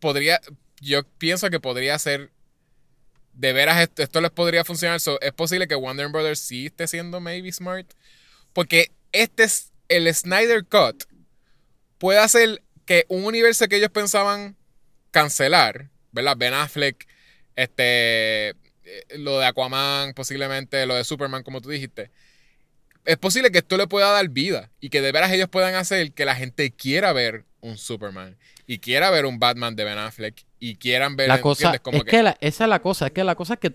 podría, 0.00 0.40
yo 0.80 1.04
pienso 1.18 1.48
que 1.48 1.60
podría 1.60 1.98
ser, 1.98 2.32
de 3.32 3.52
veras 3.52 3.80
esto, 3.80 4.02
esto 4.02 4.20
les 4.20 4.30
podría 4.32 4.64
funcionar. 4.64 5.00
So, 5.00 5.20
es 5.20 5.32
posible 5.32 5.68
que 5.68 5.76
Warner 5.76 6.08
Brothers 6.08 6.40
sí 6.40 6.66
esté 6.66 6.86
siendo 6.86 7.20
maybe 7.20 7.50
smart, 7.52 7.86
porque 8.52 8.90
este 9.12 9.44
es 9.44 9.72
el 9.88 10.12
Snyder 10.12 10.64
Cut 10.66 11.04
puede 11.98 12.18
hacer 12.18 12.62
que 12.86 13.04
un 13.08 13.24
universo 13.24 13.68
que 13.68 13.76
ellos 13.76 13.90
pensaban 13.90 14.56
cancelar, 15.12 15.90
¿verdad? 16.10 16.36
Ben 16.36 16.54
Affleck, 16.54 17.06
este, 17.54 18.56
lo 19.18 19.38
de 19.38 19.46
Aquaman, 19.46 20.12
posiblemente 20.14 20.84
lo 20.86 20.94
de 20.94 21.04
Superman, 21.04 21.42
como 21.42 21.60
tú 21.60 21.68
dijiste. 21.70 22.10
Es 23.04 23.16
posible 23.16 23.50
que 23.50 23.58
esto 23.58 23.76
le 23.76 23.86
pueda 23.86 24.10
dar 24.10 24.28
vida 24.28 24.70
y 24.80 24.90
que 24.90 25.00
de 25.00 25.10
veras 25.12 25.32
ellos 25.32 25.48
puedan 25.48 25.74
hacer 25.74 26.12
que 26.12 26.24
la 26.24 26.36
gente 26.36 26.70
quiera 26.70 27.12
ver 27.12 27.44
un 27.60 27.78
Superman 27.78 28.36
y 28.66 28.78
quiera 28.78 29.10
ver 29.10 29.24
un 29.26 29.38
Batman 29.38 29.74
de 29.74 29.84
Ben 29.84 29.98
Affleck 29.98 30.44
y 30.58 30.76
quieran 30.76 31.16
ver 31.16 31.28
La 31.28 31.40
cosa 31.40 31.72
es 31.74 32.04
que, 32.04 32.22
la- 32.22 32.36
esa 32.40 32.64
es 32.64 32.70
la 32.70 32.80
cosa, 32.82 33.06
es 33.06 33.12
que 33.12 33.24
la 33.24 33.34
cosa 33.34 33.54
es 33.54 33.60
que 33.60 33.74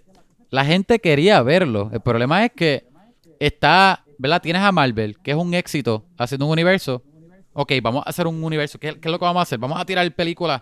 la 0.52 0.64
gente 0.64 1.00
quería 1.00 1.42
verlo. 1.42 1.90
El 1.92 2.02
problema 2.02 2.46
es 2.46 2.52
que 2.56 2.86
está, 3.40 4.06
¿verdad? 4.18 4.42
Tienes 4.42 4.62
a 4.62 4.72
Marvel, 4.72 5.18
que 5.24 5.32
es 5.32 5.38
un 5.38 5.54
éxito 5.54 6.06
haciendo 6.18 6.46
un 6.46 6.52
universo. 6.52 7.04
Ok, 7.54 7.74
vamos 7.82 8.04
a 8.06 8.10
hacer 8.10 8.28
un 8.28 8.44
universo. 8.44 8.78
¿Qué, 8.80 8.94
qué 9.00 9.08
es 9.08 9.12
lo 9.12 9.18
que 9.20 9.26
vamos 9.26 9.40
a 9.40 9.44
hacer? 9.44 9.58
Vamos 9.60 9.80
a 9.80 9.86
tirar 9.86 10.10
películas. 10.14 10.62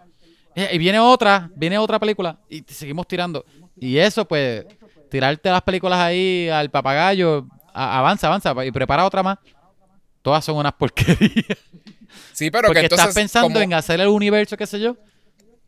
Eh, 0.56 0.70
Y 0.74 0.78
viene 0.78 1.00
otra, 1.00 1.50
viene 1.56 1.78
otra 1.78 2.00
película 2.00 2.40
y 2.50 2.64
seguimos 2.68 3.08
tirando. 3.08 3.44
Y 3.80 3.98
eso, 3.98 4.26
pues, 4.28 4.66
tirarte 5.10 5.50
las 5.50 5.62
películas 5.62 6.00
ahí 6.00 6.50
al 6.50 6.70
papagayo, 6.72 7.48
a- 7.74 8.00
avanza, 8.00 8.28
avanza 8.28 8.54
y 8.66 8.72
prepara 8.72 9.06
otra 9.06 9.24
más. 9.24 9.38
Todas 10.22 10.44
son 10.46 10.58
unas 10.58 10.74
porquerías. 10.74 11.58
Sí, 12.32 12.50
pero 12.52 12.68
Porque 12.68 12.82
que 12.82 12.86
entonces 12.86 13.08
estás 13.10 13.16
pensando 13.22 13.60
en 13.60 13.74
hacer 13.74 14.00
el 14.00 14.08
universo, 14.08 14.56
qué 14.58 14.66
sé 14.68 14.80
yo, 14.80 14.96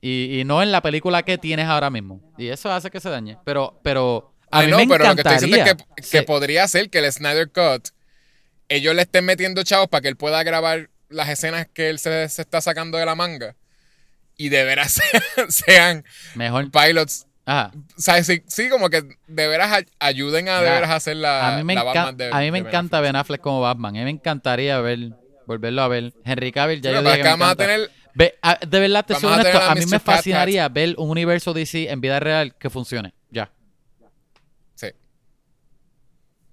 y, 0.02 0.40
y 0.40 0.44
no 0.45 0.61
en 0.64 0.72
la 0.72 0.82
película 0.82 1.23
que 1.23 1.38
tienes 1.38 1.68
ahora 1.68 1.90
mismo. 1.90 2.22
Y 2.38 2.48
eso 2.48 2.72
hace 2.72 2.90
que 2.91 2.99
se 2.99 3.10
dañe. 3.10 3.38
Pero, 3.44 3.80
pero 3.84 4.34
a 4.52 4.64
I 4.64 4.68
mí 4.68 4.72
know, 4.72 4.80
me 4.82 4.88
pero 4.88 5.07
lo 5.07 5.15
que 5.15 5.22
estoy 5.22 5.49
diciendo 5.49 5.84
es 5.98 6.10
que, 6.10 6.22
podría 6.23 6.68
ser 6.68 6.90
que 6.90 6.99
el 6.99 7.11
Snyder 7.11 7.52
Cut 7.52 7.90
ellos 8.69 8.95
le 8.95 9.03
estén 9.03 9.26
metiendo 9.26 9.64
chavos 9.64 9.88
para 9.90 10.02
que 10.02 10.07
él 10.07 10.15
pueda 10.15 10.41
grabar 10.44 10.90
las 11.10 11.30
escenas 11.30 11.68
que 11.72 11.90
él 11.90 11.99
se, 11.99 12.27
se 12.30 12.41
está 12.41 12.61
sacando 12.61 12.98
de 12.98 13.06
la 13.06 13.14
manga 13.15 13.56
y 14.38 14.49
de 14.49 14.64
veras 14.64 14.91
sean, 14.94 15.49
sean 15.52 16.06
Mejor. 16.36 16.72
pilots. 16.72 17.27
Ajá. 17.45 17.72
O 17.76 18.01
sea, 18.01 18.23
sí, 18.23 18.41
sí, 18.47 18.69
como 18.69 18.89
que 18.89 19.01
de 19.27 19.47
veras 19.47 19.72
ay- 19.72 19.85
ayuden 19.99 20.49
a 20.49 20.61
de 20.61 20.69
veras 20.69 20.89
hacer 20.89 21.15
la, 21.17 21.53
a 21.53 21.57
mí 21.57 21.63
me, 21.63 21.76
la 21.76 21.84
Batman 21.84 22.17
de 22.17 22.30
a 22.31 22.39
mí 22.39 22.45
me 22.45 22.61
Ben 22.61 22.67
encanta 22.67 22.99
Ben 23.01 23.15
Affleck 23.15 23.41
como 23.41 23.61
Batman. 23.61 23.95
A 23.95 23.99
mí 23.99 24.03
me 24.05 24.09
encantaría 24.09 24.80
ver, 24.81 25.11
volverlo 25.45 25.84
a 25.84 25.88
ver. 25.88 26.13
Henry 26.23 26.51
Cavill, 26.51 26.81
ya 26.81 26.89
Sí, 26.89 26.95
yo 26.95 27.01
pero 27.03 27.11
dije 27.11 27.22
que 27.22 27.27
acá 27.27 27.38
me 27.38 27.41
vamos 27.41 27.53
a 27.53 27.55
tener- 27.55 27.91
Ve, 28.15 28.34
a- 28.41 28.57
de 28.65 28.80
verdad, 28.80 29.05
te 29.05 29.13
soy 29.15 29.31
honesto, 29.34 29.57
a 29.59 29.72
a 29.72 29.76
mí 29.76 29.81
Mr. 29.81 29.88
me 29.91 29.97
Cat. 29.97 30.01
fascinaría 30.05 30.67
ver 30.69 30.95
un 30.97 31.09
universo 31.09 31.53
DC 31.53 31.91
en 31.91 31.99
vida 32.01 32.19
real 32.19 32.55
que 32.55 32.69
funcione. 32.69 33.13
Ya. 33.30 33.51
Sí. 34.76 34.88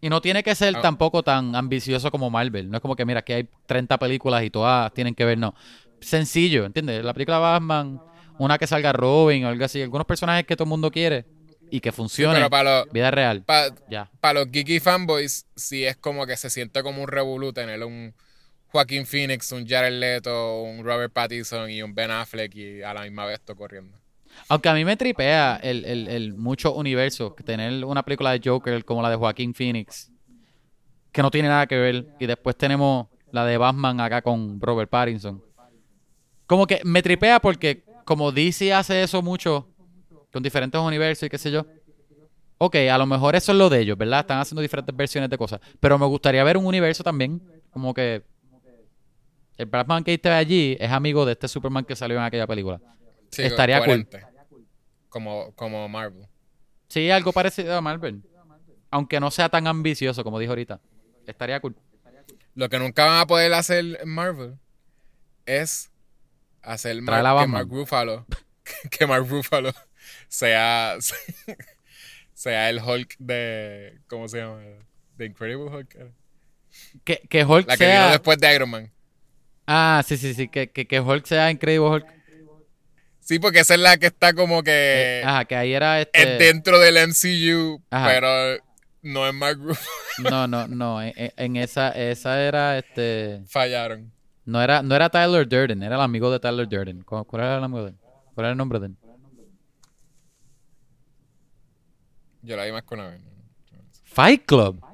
Y 0.01 0.09
no 0.11 0.21
tiene 0.21 0.43
que 0.43 0.55
ser 0.57 0.75
Ah. 0.77 0.81
tampoco 0.83 1.23
tan 1.23 1.55
ambicioso 1.55 2.11
como 2.11 2.29
Marvel. 2.31 2.69
No 2.69 2.77
es 2.77 2.81
como 2.83 2.97
que, 2.97 3.05
mira, 3.07 3.21
aquí 3.21 3.33
hay 3.33 3.49
30 3.67 3.97
películas 3.99 4.43
y 4.43 4.51
todas 4.51 4.93
tienen 4.93 5.15
que 5.15 5.25
ver, 5.25 5.39
no. 5.39 5.55
Sencillo, 6.01 6.65
¿entiendes? 6.65 7.05
La 7.05 7.15
película 7.15 7.39
Batman, 7.39 8.03
una 8.45 8.59
que 8.59 8.67
salga 8.67 8.93
Robin 8.93 9.45
o 9.45 9.49
algo 9.49 9.65
así. 9.65 9.83
Algunos 9.83 10.07
personajes 10.07 10.45
que 10.47 10.57
todo 10.57 10.65
el 10.65 10.71
mundo 10.71 10.91
quiere 10.91 11.25
y 11.71 11.81
que 11.81 11.91
Sí, 11.91 11.97
funcione. 11.97 12.35
pero 12.37 12.51
para 12.51 12.81
los, 12.85 12.93
vida 12.93 13.11
real. 13.11 13.43
para, 13.45 13.75
Ya. 13.89 14.11
para 14.21 14.41
los 14.41 14.51
geeky 14.53 14.81
fanboys, 14.81 15.47
sí 15.57 15.85
es 15.85 15.97
como 15.97 16.27
que 16.27 16.37
se 16.37 16.51
siente 16.51 16.83
como 16.83 17.03
un 17.03 17.09
revolú 17.09 17.53
tener 17.53 17.83
un 17.85 18.15
Joaquín 18.69 19.05
Phoenix, 19.07 19.53
un 19.53 19.67
Jared 19.67 19.99
Leto, 19.99 20.63
un 20.63 20.85
Robert 20.85 21.13
Pattinson 21.13 21.71
y 21.71 21.83
un 21.83 21.95
Ben 21.95 22.11
Affleck 22.11 22.55
y 22.55 22.83
a 22.83 22.95
la 22.95 23.03
misma 23.03 23.27
vez 23.27 23.41
todo 23.41 23.57
corriendo. 23.57 23.97
Aunque 24.49 24.69
a 24.71 24.75
mí 24.75 24.83
me 24.85 24.97
tripea 24.97 25.61
el, 25.63 25.85
el, 25.85 26.09
el 26.09 26.33
mucho 26.35 26.73
universo. 26.75 27.37
Tener 27.45 27.85
una 27.85 28.03
película 28.03 28.33
de 28.33 28.41
Joker 28.43 28.83
como 28.85 29.03
la 29.03 29.11
de 29.11 29.17
Joaquín 29.17 29.53
Phoenix, 29.55 30.11
que 31.13 31.21
no 31.23 31.31
tiene 31.31 31.49
nada 31.49 31.67
que 31.67 31.77
ver. 31.77 32.07
Y 32.19 32.25
después 32.27 32.57
tenemos 32.57 33.09
la 33.31 33.45
de 33.45 33.59
Batman 33.59 34.01
acá 34.01 34.23
con 34.23 34.59
Robert 34.61 34.89
Pattinson. 34.91 35.43
Como 36.47 36.67
que 36.67 36.81
me 36.85 37.03
tripea 37.03 37.41
porque 37.41 37.83
como 38.05 38.33
DC 38.33 38.73
hace 38.73 39.03
eso 39.03 39.23
mucho 39.23 39.69
con 40.33 40.43
diferentes 40.43 40.81
universos 40.81 41.27
y 41.27 41.31
qué 41.31 41.39
sé 41.39 41.51
yo. 41.51 41.67
Ok, 42.59 42.77
a 42.77 42.97
lo 42.97 43.07
mejor 43.07 43.35
eso 43.35 43.53
es 43.53 43.59
lo 43.59 43.69
de 43.69 43.81
ellos, 43.81 43.99
¿verdad? 43.99 44.21
Están 44.21 44.39
haciendo 44.39 44.63
diferentes 44.63 44.95
versiones 44.95 45.29
de 45.29 45.37
cosas. 45.37 45.61
Pero 45.81 45.99
me 45.99 46.07
gustaría 46.07 46.45
ver 46.45 46.57
un 46.57 46.67
universo 46.67 47.03
también. 47.03 47.43
Como 47.71 47.93
que 47.93 48.23
el 49.57 49.67
Batman 49.67 50.05
que 50.05 50.15
esté 50.15 50.29
allí 50.31 50.77
es 50.81 50.91
amigo 50.91 51.27
de 51.27 51.33
este 51.33 51.49
Superman 51.49 51.85
que 51.85 51.97
salió 51.97 52.17
en 52.19 52.25
aquella 52.25 52.47
película. 52.47 52.81
Sí, 53.31 53.43
Estaría 53.43 53.79
cool. 53.79 53.87
coherente. 53.87 54.23
Como, 55.09 55.53
como 55.55 55.89
Marvel. 55.89 56.27
Sí, 56.89 57.11
algo 57.11 57.33
parecido 57.33 57.77
a 57.77 57.81
Marvel. 57.81 58.23
Aunque 58.91 59.21
no 59.21 59.31
sea 59.31 59.49
tan 59.49 59.67
ambicioso 59.67 60.23
como 60.25 60.39
dijo 60.39 60.53
ahorita. 60.53 60.81
Estaría 61.27 61.61
cool. 61.61 61.77
Lo 62.55 62.69
que 62.69 62.79
nunca 62.79 63.07
van 63.07 63.21
a 63.21 63.27
poder 63.27 63.53
hacer 63.55 63.99
en 64.01 64.09
Marvel 64.09 64.59
es 65.47 65.92
hacer 66.63 66.97
que. 66.97 67.03
Mark 67.03 67.69
Ruffalo 67.71 68.27
que 68.91 69.07
Mark 69.07 69.27
Ruffalo 69.29 69.73
sea 70.29 70.97
sea 72.35 72.71
el 72.71 72.81
Hulk 72.81 73.17
de 73.19 73.99
¿cómo 74.09 74.29
se 74.29 74.39
llama? 74.39 74.61
The 75.17 75.27
Incredible 75.27 75.67
Hulk. 75.71 75.97
Que, 77.05 77.21
que 77.29 77.45
Hulk 77.45 77.69
La 77.69 77.77
que 77.77 77.85
vino 77.85 77.97
sea... 77.99 78.11
después 78.13 78.39
de 78.39 78.55
Iron 78.55 78.71
Man. 78.71 78.91
Ah, 79.67 80.03
sí, 80.07 80.17
sí, 80.17 80.35
sí. 80.35 80.49
Que, 80.49 80.71
que, 80.71 80.87
que 80.87 81.01
Hulk 81.01 81.27
sea 81.27 81.51
Increíble 81.51 81.87
Hulk. 81.89 82.07
Sí, 83.21 83.39
porque 83.39 83.61
esa 83.61 83.75
es 83.75 83.81
la 83.81 83.97
que 83.99 84.07
está 84.07 84.33
como 84.35 84.63
que 84.65 85.21
Eh, 85.21 85.23
ajá, 85.25 85.45
que 85.45 85.55
ahí 85.55 85.73
era 85.73 86.01
este... 86.01 86.21
es 86.33 86.39
dentro 86.41 86.79
del 86.81 86.97
MCU, 87.09 87.81
Ajá. 87.91 88.09
pero 88.09 88.61
no 89.03 89.29
es 89.29 89.35
Mark 89.35 89.59
Ruffalo. 89.61 90.31
No, 90.31 90.47
no, 90.49 90.67
no. 90.67 91.01
En, 91.03 91.13
en- 91.17 91.33
en 91.37 91.57
esa, 91.57 91.91
esa 91.91 92.43
era 92.43 92.79
este... 92.79 93.43
Fallaron. 93.49 94.12
No 94.45 94.61
era, 94.61 94.83
no 94.83 94.95
era 94.95 95.09
Tyler 95.09 95.49
Durden, 95.49 95.83
era 95.83 95.95
el 95.97 96.01
amigo 96.03 96.31
de 96.31 96.41
Tyler 96.41 96.69
Durden. 96.69 97.03
¿Cuál, 97.03 97.25
cuál 97.27 97.43
era 97.43 97.59
el 97.59 97.65
amigo 97.65 97.85
de 97.85 97.91
él? 97.91 97.97
¿Cuál 98.35 98.45
era 98.47 98.51
el 98.53 98.57
nombre 98.59 98.81
de 98.81 98.87
él? 98.87 98.97
Yo 102.43 102.57
la 102.57 102.65
vi 102.65 102.73
más 102.73 102.83
con 102.83 102.99
una 102.99 103.09
vez. 103.11 103.21
Fight 104.05 104.45
Club. 104.45 104.85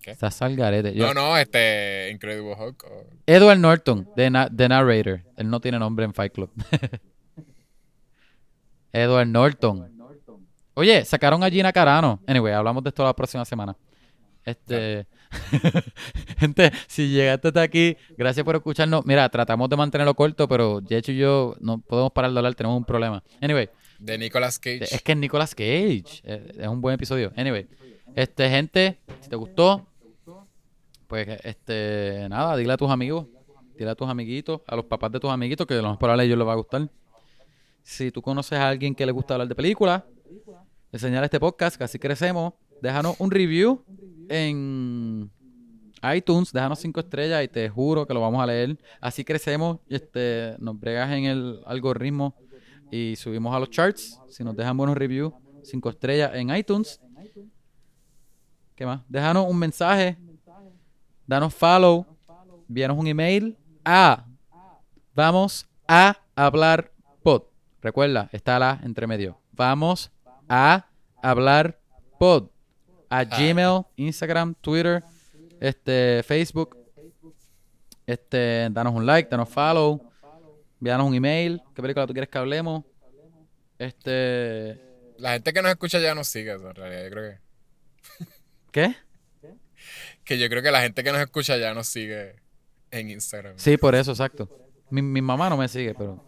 ¿Qué? 0.00 0.10
Estás 0.12 0.40
al 0.42 0.56
garete. 0.56 0.94
Yo- 0.94 1.06
No, 1.06 1.14
no, 1.14 1.36
este 1.36 2.10
Incredible 2.10 2.54
Hulk. 2.58 2.84
o- 2.84 3.06
Edward 3.26 3.58
Norton, 3.58 4.08
The, 4.16 4.30
Na- 4.30 4.48
The 4.48 4.68
Narrator. 4.68 5.22
Él 5.36 5.48
no 5.50 5.60
tiene 5.60 5.78
nombre 5.78 6.04
en 6.04 6.14
Fight 6.14 6.32
Club. 6.32 6.50
Edward 8.92 9.26
Norton. 9.28 9.90
Oye, 10.74 11.04
sacaron 11.04 11.42
a 11.44 11.50
Gina 11.50 11.72
Carano. 11.72 12.20
Anyway, 12.26 12.52
hablamos 12.52 12.82
de 12.82 12.88
esto 12.88 13.04
la 13.04 13.14
próxima 13.14 13.44
semana. 13.44 13.76
Este. 14.44 15.06
Gente, 16.38 16.70
si 16.86 17.08
llegaste 17.08 17.48
hasta 17.48 17.62
aquí, 17.62 17.96
gracias 18.16 18.44
por 18.44 18.56
escucharnos. 18.56 19.04
Mira, 19.06 19.28
tratamos 19.28 19.68
de 19.68 19.76
mantenerlo 19.76 20.14
corto, 20.14 20.48
pero 20.48 20.80
Jecho 20.86 21.12
y 21.12 21.16
yo 21.18 21.56
no 21.60 21.78
podemos 21.80 22.12
parar 22.12 22.32
de 22.32 22.38
hablar, 22.38 22.54
tenemos 22.54 22.76
un 22.78 22.84
problema. 22.84 23.22
Anyway, 23.40 23.68
De 23.98 24.18
Nicolas 24.18 24.58
Cage. 24.58 24.84
es 24.94 25.02
que 25.02 25.12
es 25.12 25.18
Nicolas 25.18 25.54
Cage. 25.54 26.20
eh, 26.24 26.52
Es 26.58 26.66
un 26.68 26.80
buen 26.80 26.94
episodio. 26.94 27.32
Anyway, 27.36 27.66
este, 28.14 28.48
gente, 28.50 28.98
si 29.20 29.28
te 29.28 29.36
gustó, 29.36 29.86
pues, 31.06 31.28
este, 31.44 32.26
nada, 32.28 32.56
dile 32.56 32.72
a 32.72 32.76
tus 32.76 32.90
amigos, 32.90 33.26
dile 33.76 33.90
a 33.90 33.94
tus 33.94 34.08
amiguitos, 34.08 34.60
a 34.66 34.76
los 34.76 34.84
papás 34.86 35.12
de 35.12 35.20
tus 35.20 35.30
amiguitos, 35.30 35.66
que 35.66 35.74
lo 35.74 35.88
más 35.90 35.98
probable 35.98 36.22
a 36.22 36.26
ellos 36.26 36.38
les 36.38 36.46
va 36.46 36.52
a 36.52 36.56
gustar. 36.56 36.88
Si 37.82 38.10
tú 38.10 38.22
conoces 38.22 38.58
a 38.58 38.68
alguien 38.68 38.94
que 38.94 39.04
le 39.04 39.12
gusta 39.12 39.34
hablar 39.34 39.48
de 39.48 39.54
películas, 39.54 40.02
enseñar 40.92 41.24
este 41.24 41.40
podcast, 41.40 41.76
que 41.76 41.84
así 41.84 41.98
crecemos, 41.98 42.52
déjanos 42.82 43.14
un 43.20 43.30
review 43.30 43.82
en 44.28 45.30
iTunes, 46.14 46.52
déjanos 46.52 46.80
cinco 46.80 46.98
estrellas 46.98 47.44
y 47.44 47.48
te 47.48 47.68
juro 47.68 48.06
que 48.06 48.12
lo 48.12 48.20
vamos 48.20 48.42
a 48.42 48.46
leer. 48.46 48.76
Así 49.00 49.24
crecemos, 49.24 49.78
este, 49.88 50.56
nos 50.58 50.78
bregas 50.78 51.12
en 51.12 51.24
el 51.26 51.60
algoritmo 51.64 52.34
y 52.90 53.14
subimos 53.14 53.54
a 53.54 53.60
los 53.60 53.70
charts. 53.70 54.18
Si 54.28 54.42
nos 54.42 54.56
dejan 54.56 54.76
buenos 54.76 54.96
reviews, 54.96 55.32
cinco 55.62 55.90
estrellas 55.90 56.32
en 56.34 56.54
iTunes. 56.54 57.00
¿Qué 58.74 58.84
más? 58.84 59.02
Déjanos 59.08 59.46
un 59.48 59.58
mensaje, 59.58 60.18
danos 61.24 61.54
follow, 61.54 62.04
envíanos 62.68 62.98
un 62.98 63.06
email 63.06 63.56
a 63.84 64.26
vamos 65.14 65.68
a 65.86 66.16
hablar 66.34 66.90
pod. 67.22 67.44
Recuerda, 67.80 68.28
está 68.32 68.58
la 68.58 68.80
entre 68.82 69.06
medio. 69.06 69.38
Vamos 69.52 70.10
a 70.48 70.86
hablar 71.22 71.78
pod. 72.18 72.48
A 73.12 73.24
Gmail, 73.24 73.82
Instagram, 73.96 74.54
Twitter, 74.60 75.02
este, 75.60 76.22
Facebook. 76.24 76.76
Este, 78.06 78.68
danos 78.70 78.94
un 78.94 79.06
like, 79.06 79.28
danos 79.30 79.48
follow, 79.48 80.00
envíanos 80.80 81.06
un 81.06 81.14
email. 81.14 81.62
¿Qué 81.74 81.82
película 81.82 82.06
tú 82.06 82.12
quieres 82.12 82.28
que 82.28 82.38
hablemos? 82.38 82.84
Este, 83.78 84.80
La 85.18 85.32
gente 85.32 85.52
que 85.52 85.62
nos 85.62 85.70
escucha 85.72 85.98
ya 86.00 86.14
nos 86.14 86.26
sigue, 86.28 86.52
en 86.52 86.74
realidad. 86.74 87.04
Yo 87.04 87.10
creo 87.10 87.30
que. 87.30 88.26
¿qué? 88.72 88.96
Que 90.24 90.38
yo 90.38 90.48
creo 90.48 90.62
que 90.62 90.70
la 90.70 90.82
gente 90.82 91.02
que 91.04 91.12
nos 91.12 91.20
escucha 91.20 91.56
ya 91.58 91.74
nos 91.74 91.86
sigue 91.86 92.36
en 92.90 93.10
Instagram. 93.10 93.54
Sí, 93.56 93.76
por 93.76 93.94
eso, 93.94 94.12
exacto. 94.12 94.48
Mi, 94.90 95.02
mi 95.02 95.20
mamá 95.22 95.48
no 95.48 95.56
me 95.56 95.68
sigue, 95.68 95.94
pero 95.94 96.24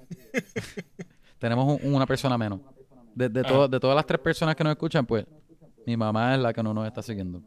tenemos 1.38 1.80
un- 1.82 1.94
una 1.94 2.06
persona 2.06 2.36
menos. 2.38 2.60
De, 3.14 3.28
de, 3.28 3.42
to- 3.44 3.68
de 3.68 3.78
todas 3.78 3.94
las 3.94 4.06
tres 4.06 4.20
personas 4.20 4.56
que 4.56 4.64
nos 4.64 4.72
escuchan, 4.72 5.06
pues 5.06 5.24
mi 5.86 5.96
mamá 5.96 6.34
es 6.34 6.40
la 6.40 6.52
que 6.52 6.62
no 6.62 6.74
nos 6.74 6.86
está 6.86 7.02
siguiendo. 7.02 7.42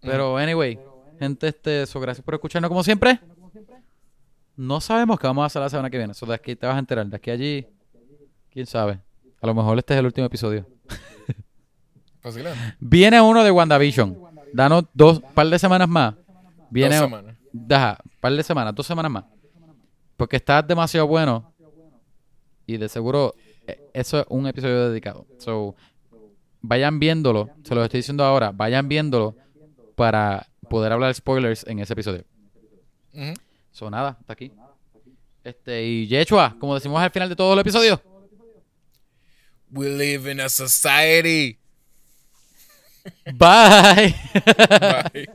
Pero, 0.00 0.36
anyway, 0.36 0.78
gente, 1.18 1.48
este, 1.48 1.86
so, 1.86 2.00
gracias 2.00 2.24
por 2.24 2.34
escucharnos 2.34 2.68
como 2.68 2.82
siempre. 2.82 3.20
No 4.56 4.80
sabemos 4.80 5.18
qué 5.18 5.26
vamos 5.26 5.42
a 5.42 5.46
hacer 5.46 5.62
la 5.62 5.70
semana 5.70 5.90
que 5.90 5.98
viene. 5.98 6.14
So, 6.14 6.26
de 6.26 6.34
aquí 6.34 6.56
te 6.56 6.66
vas 6.66 6.76
a 6.76 6.78
enterar. 6.78 7.06
De 7.06 7.16
aquí 7.16 7.30
a 7.30 7.34
allí, 7.34 7.66
quién 8.50 8.66
sabe. 8.66 9.00
A 9.40 9.46
lo 9.46 9.54
mejor 9.54 9.78
este 9.78 9.94
es 9.94 10.00
el 10.00 10.06
último 10.06 10.26
episodio. 10.26 10.66
Posiblemente. 12.22 12.76
Viene 12.78 13.20
uno 13.20 13.42
de 13.42 13.50
WandaVision. 13.50 14.18
Danos 14.52 14.84
dos, 14.92 15.20
par 15.34 15.46
de 15.46 15.58
semanas 15.58 15.88
más. 15.88 16.14
Viene, 16.70 16.96
Dos 16.96 17.04
semanas. 17.04 17.36
Deja, 17.52 17.98
par 18.20 18.32
de 18.32 18.42
semanas, 18.42 18.74
dos 18.74 18.86
semanas 18.86 19.10
más. 19.10 19.24
Porque 20.16 20.36
está 20.36 20.62
demasiado 20.62 21.06
bueno. 21.06 21.52
Y 22.66 22.76
de 22.76 22.88
seguro, 22.88 23.34
eh, 23.66 23.90
eso 23.94 24.20
es 24.20 24.26
un 24.28 24.46
episodio 24.46 24.90
dedicado. 24.90 25.26
So, 25.38 25.74
vayan 26.62 26.98
viéndolo. 26.98 27.50
Se 27.64 27.74
los 27.74 27.84
estoy 27.84 27.98
diciendo 27.98 28.24
ahora. 28.24 28.52
Vayan 28.52 28.88
viéndolo 28.88 29.36
para 29.94 30.48
poder 30.68 30.92
hablar 30.92 31.14
spoilers 31.14 31.66
en 31.66 31.78
ese 31.78 31.92
episodio. 31.92 32.24
So, 33.72 33.90
nada, 33.90 34.16
hasta 34.20 34.32
aquí. 34.32 34.52
Este, 35.42 35.84
y 35.84 36.06
Yechua, 36.06 36.56
como 36.58 36.74
decimos 36.74 37.00
al 37.00 37.10
final 37.10 37.28
de 37.28 37.36
todos 37.36 37.56
los 37.56 37.62
episodios. 37.62 38.00
We 39.70 39.88
live 39.88 40.30
in 40.30 40.40
a 40.40 40.48
society. 40.48 41.58
Bye. 43.24 44.14
Bye. 45.12 45.34